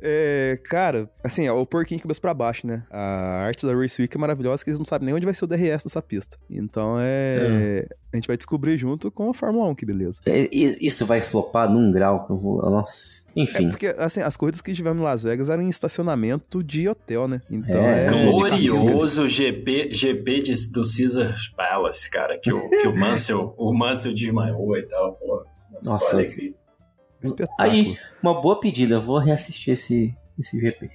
É, 0.00 0.58
cara, 0.64 1.10
assim, 1.22 1.48
ó, 1.48 1.60
o 1.60 1.66
porquinho 1.66 1.98
de 1.98 2.02
cabeça 2.02 2.20
pra 2.20 2.32
baixo, 2.34 2.66
né? 2.66 2.84
A 2.90 3.42
arte 3.44 3.66
da 3.66 3.74
Race 3.74 4.00
Week 4.00 4.16
é 4.16 4.20
maravilhosa, 4.20 4.62
que 4.64 4.70
eles 4.70 4.78
não 4.78 4.86
sabem 4.86 5.06
nem 5.06 5.14
onde 5.14 5.24
vai 5.24 5.34
ser 5.34 5.44
o 5.44 5.48
DRS 5.48 5.84
dessa 5.84 6.00
pista. 6.02 6.36
Então 6.50 6.96
é. 7.00 7.86
A 8.12 8.16
gente 8.16 8.26
vai 8.26 8.36
descobrir 8.38 8.78
junto 8.78 9.10
com 9.10 9.28
a 9.28 9.34
Fórmula 9.34 9.68
1, 9.68 9.74
que 9.74 9.84
beleza. 9.84 10.20
É, 10.24 10.48
Isso 10.50 11.04
vai 11.04 11.20
flopar 11.20 11.70
num 11.70 11.92
grau 11.92 12.24
que 12.26 12.32
eu 12.32 12.36
vou. 12.36 12.62
Nossa. 12.62 13.26
É 13.36 13.40
Enfim. 13.42 13.68
porque, 13.68 13.88
assim, 13.98 14.20
as 14.22 14.34
corridas 14.36 14.62
que 14.62 14.72
tivemos 14.72 14.98
em 14.98 15.04
Las 15.04 15.22
Vegas 15.22 15.50
eram 15.50 15.62
em 15.62 15.68
estacionamento 15.68 16.62
de 16.64 16.88
hotel, 16.88 17.28
né? 17.28 17.40
Então 17.52 17.76
É, 17.76 18.06
é. 18.06 18.10
Glorioso 18.30 19.28
GP, 19.28 19.92
GP 19.92 20.42
de- 20.42 20.70
do 20.72 20.80
Caesars 20.82 21.48
Palace, 21.48 22.10
cara, 22.10 22.38
que 22.38 22.50
o, 22.52 22.70
que 22.70 22.88
o 22.88 22.94
Mansell, 22.98 23.54
o 23.58 23.74
Mansell 23.74 24.14
desmaiou 24.14 24.76
e 24.76 24.82
tal. 24.84 25.12
Pô, 25.14 25.44
Nossa, 25.84 26.20
esse- 26.22 26.54
Espetáculo. 27.22 27.70
Aí, 27.70 27.96
uma 28.22 28.40
boa 28.40 28.58
pedida. 28.60 28.94
Eu 28.96 29.00
vou 29.00 29.18
reassistir 29.18 29.72
esse, 29.74 30.14
esse 30.38 30.58
GP. 30.60 30.90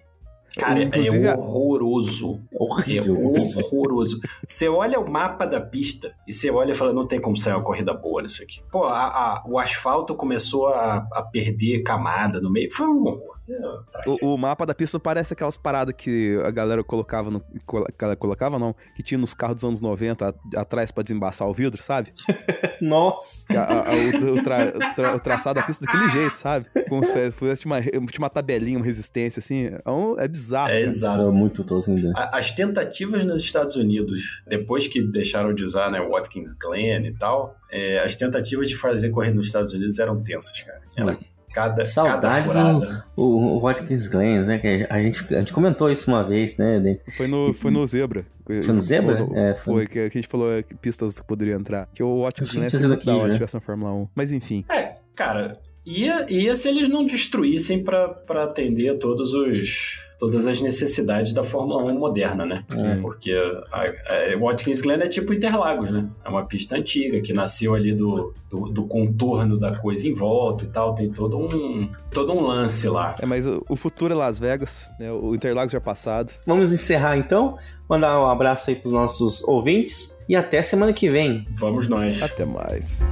Cara, 0.56 0.84
Inclusive, 0.84 1.26
é 1.26 1.36
horroroso. 1.36 2.40
É 2.52 2.56
É 2.56 2.58
horrível. 2.60 3.16
horrível. 3.26 3.64
horroroso. 3.66 4.20
Você 4.48 4.70
olha 4.70 5.00
o 5.00 5.10
mapa 5.12 5.45
da 5.48 5.60
pista 5.60 6.14
e 6.28 6.32
você 6.32 6.52
olha 6.52 6.72
e 6.72 6.76
fala, 6.76 6.94
não 6.94 7.08
tem 7.08 7.20
como 7.20 7.36
sair 7.36 7.54
uma 7.54 7.64
corrida 7.64 7.91
boa 7.94 8.22
nisso 8.22 8.44
aqui. 8.44 8.62
Pô, 8.72 8.84
a- 8.84 9.08
a- 9.08 9.44
o 9.48 9.58
asfalto 9.58 10.14
começou 10.16 10.68
a, 10.68 11.08
a 11.12 11.24
perder 11.24 11.82
camada 11.82 12.40
no 12.40 12.52
meio. 12.52 12.72
Foi 12.72 12.88
um 12.88 13.02
horror. 13.02 13.34
É, 13.49 14.10
O, 14.10 14.34
o 14.34 14.38
mapa 14.38 14.65
da 14.65 14.74
pista 14.74 14.99
parece 14.99 15.34
aquelas 15.34 15.57
paradas 15.57 15.94
que 15.98 16.40
a 16.45 16.52
galera 16.52 16.84
colocava 16.84 17.30
no. 17.30 17.41
colo- 17.65 17.86
Colocava, 18.18 18.57
não, 18.57 18.74
que 18.95 19.03
tinha 19.03 19.18
nos 19.18 19.34
carros 19.34 19.56
dos 19.57 19.64
anos 19.65 19.82
90 19.82 20.30
a- 20.30 20.61
atrás 20.61 20.91
pra 20.91 21.03
desembaçar 21.03 21.48
o 21.49 21.53
vidro, 21.53 21.82
sabe? 21.84 22.10
Nossa. 22.82 23.45
A- 23.53 23.90
a- 23.90 23.94
o, 23.94 24.36
o 24.36 24.44
tra- 24.44 24.72
tra- 24.95 25.15
o 25.15 25.20
traçado 25.20 25.60
da 25.60 25.65
pista 25.65 25.86
daquele 25.86 26.10
jeito, 26.10 26.36
sabe? 26.38 26.65
Como 26.88 27.03
se 27.03 27.32
fosse 27.32 27.65
uma, 27.65 27.82
tinha 27.82 28.02
uma 28.20 28.30
tabelinha, 28.30 28.78
uma 28.78 28.86
resistência, 28.86 29.40
assim. 29.40 29.72
É, 29.86 29.90
um- 29.91 30.20
é 30.20 30.28
bizarro. 30.28 30.70
É 30.72 30.82
exato. 30.82 31.28
É 31.28 31.32
muito 31.32 31.64
tosco. 31.64 31.91
A- 32.15 32.38
As 32.38 32.52
tentativas 32.52 33.24
nos 33.26 33.44
Estados 33.44 33.76
Unidos, 33.76 34.41
depois 34.48 34.88
que 34.88 35.02
deixaram 35.02 35.53
de 35.53 35.64
usar 35.64 35.91
né, 35.91 35.99
o 36.02 36.10
Watkins 36.11 36.53
Glen 36.53 37.06
e 37.07 37.14
tal, 37.14 37.56
é, 37.72 37.99
as 37.99 38.15
tentativas 38.15 38.70
de 38.70 38.76
fazer 38.76 39.10
corrida 39.10 39.36
nos 39.36 39.48
Estados 39.48 39.74
Unidos 39.74 39.99
eram 39.99 40.18
tensas, 40.22 40.60
cara. 40.61 40.82
Era 40.95 41.18
cada, 41.54 41.86
Saudades 41.86 42.54
cada 42.54 42.80
furada. 42.80 43.06
o, 43.16 43.24
o 43.24 43.60
Watkins 43.60 44.08
Glen, 44.08 44.42
né? 44.42 44.58
Que 44.58 44.88
a 44.90 45.02
gente, 45.02 45.34
a 45.34 45.40
gente 45.40 45.54
comentou 45.54 45.90
isso 45.90 46.10
uma 46.10 46.24
vez, 46.24 46.58
né? 46.58 46.82
Foi 47.16 47.28
no, 47.28 47.54
foi 47.54 47.72
no 47.72 47.86
Zebra. 47.86 48.26
Foi 48.46 48.58
no 48.58 48.82
Zebra? 48.82 49.26
Foi, 49.26 49.38
É, 49.40 49.56
foi. 49.56 49.74
foi. 49.74 49.88
que, 49.88 49.94
que 50.10 50.18
a 50.18 50.22
gente 50.22 50.28
falou 50.28 50.62
que 50.64 50.76
pistas 50.76 51.20
poderiam 51.22 51.60
entrar. 51.60 51.88
Que 51.94 52.04
o 52.04 52.22
Watkins 52.24 52.52
que 52.52 52.58
Glen 52.58 52.70
sido 52.70 52.98
da 52.98 53.16
hora 53.16 53.24
né? 53.26 53.30
se 53.32 53.36
tivesse 53.38 53.54
na 53.56 53.62
Fórmula 53.62 53.94
1. 53.94 54.08
Mas 54.16 54.32
enfim. 54.32 54.66
É, 54.72 54.96
cara, 55.16 55.54
Ia, 55.85 56.26
ia 56.30 56.55
se 56.55 56.69
eles 56.69 56.88
não 56.88 57.05
destruíssem 57.05 57.84
para 57.84 58.43
atender 58.43 58.97
todos 58.97 59.34
os, 59.34 59.97
todas 60.18 60.47
as 60.47 60.61
necessidades 60.61 61.34
da 61.34 61.43
Fórmula 61.43 61.84
1 61.91 61.99
moderna, 61.99 62.45
né? 62.45 62.55
É. 62.72 62.95
Porque 63.01 63.34
a, 63.69 63.81
a, 63.81 64.39
Watkins 64.39 64.81
Glen 64.81 65.01
é 65.01 65.07
tipo 65.10 65.34
Interlagos, 65.34 65.91
né? 65.91 66.07
É 66.23 66.30
uma 66.30 66.45
pista 66.45 66.77
antiga 66.77 67.19
que 67.19 67.34
nasceu 67.34 67.73
ali 67.73 67.93
do, 67.93 68.34
do, 68.49 68.61
do 68.69 68.88
contorno 68.88 69.60
da 69.60 69.76
coisa 69.76 70.07
em 70.07 70.14
volta 70.14 70.64
e 70.64 70.68
tal. 70.68 70.95
Tem 70.95 71.10
todo 71.11 71.38
um, 71.38 71.89
todo 72.11 72.31
um 72.31 72.39
lance 72.39 72.88
lá. 72.88 73.15
É, 73.19 73.26
mas 73.26 73.45
o, 73.45 73.61
o 73.68 73.76
futuro 73.76 74.14
é 74.14 74.15
Las 74.15 74.39
Vegas, 74.39 74.89
né? 74.97 75.11
O 75.11 75.35
Interlagos 75.35 75.73
já 75.73 75.80
é 75.80 75.81
passado. 75.81 76.31
Vamos 76.45 76.72
encerrar 76.72 77.18
então. 77.18 77.57
Mandar 77.89 78.22
um 78.22 78.30
abraço 78.30 78.69
aí 78.69 78.77
pros 78.77 78.93
nossos 78.93 79.43
ouvintes 79.43 80.18
e 80.30 80.35
até 80.38 80.61
semana 80.61 80.93
que 80.93 81.10
vem. 81.10 81.45
Vamos 81.51 81.89
nós. 81.89 82.23
Até 82.23 82.45
mais. 82.45 83.05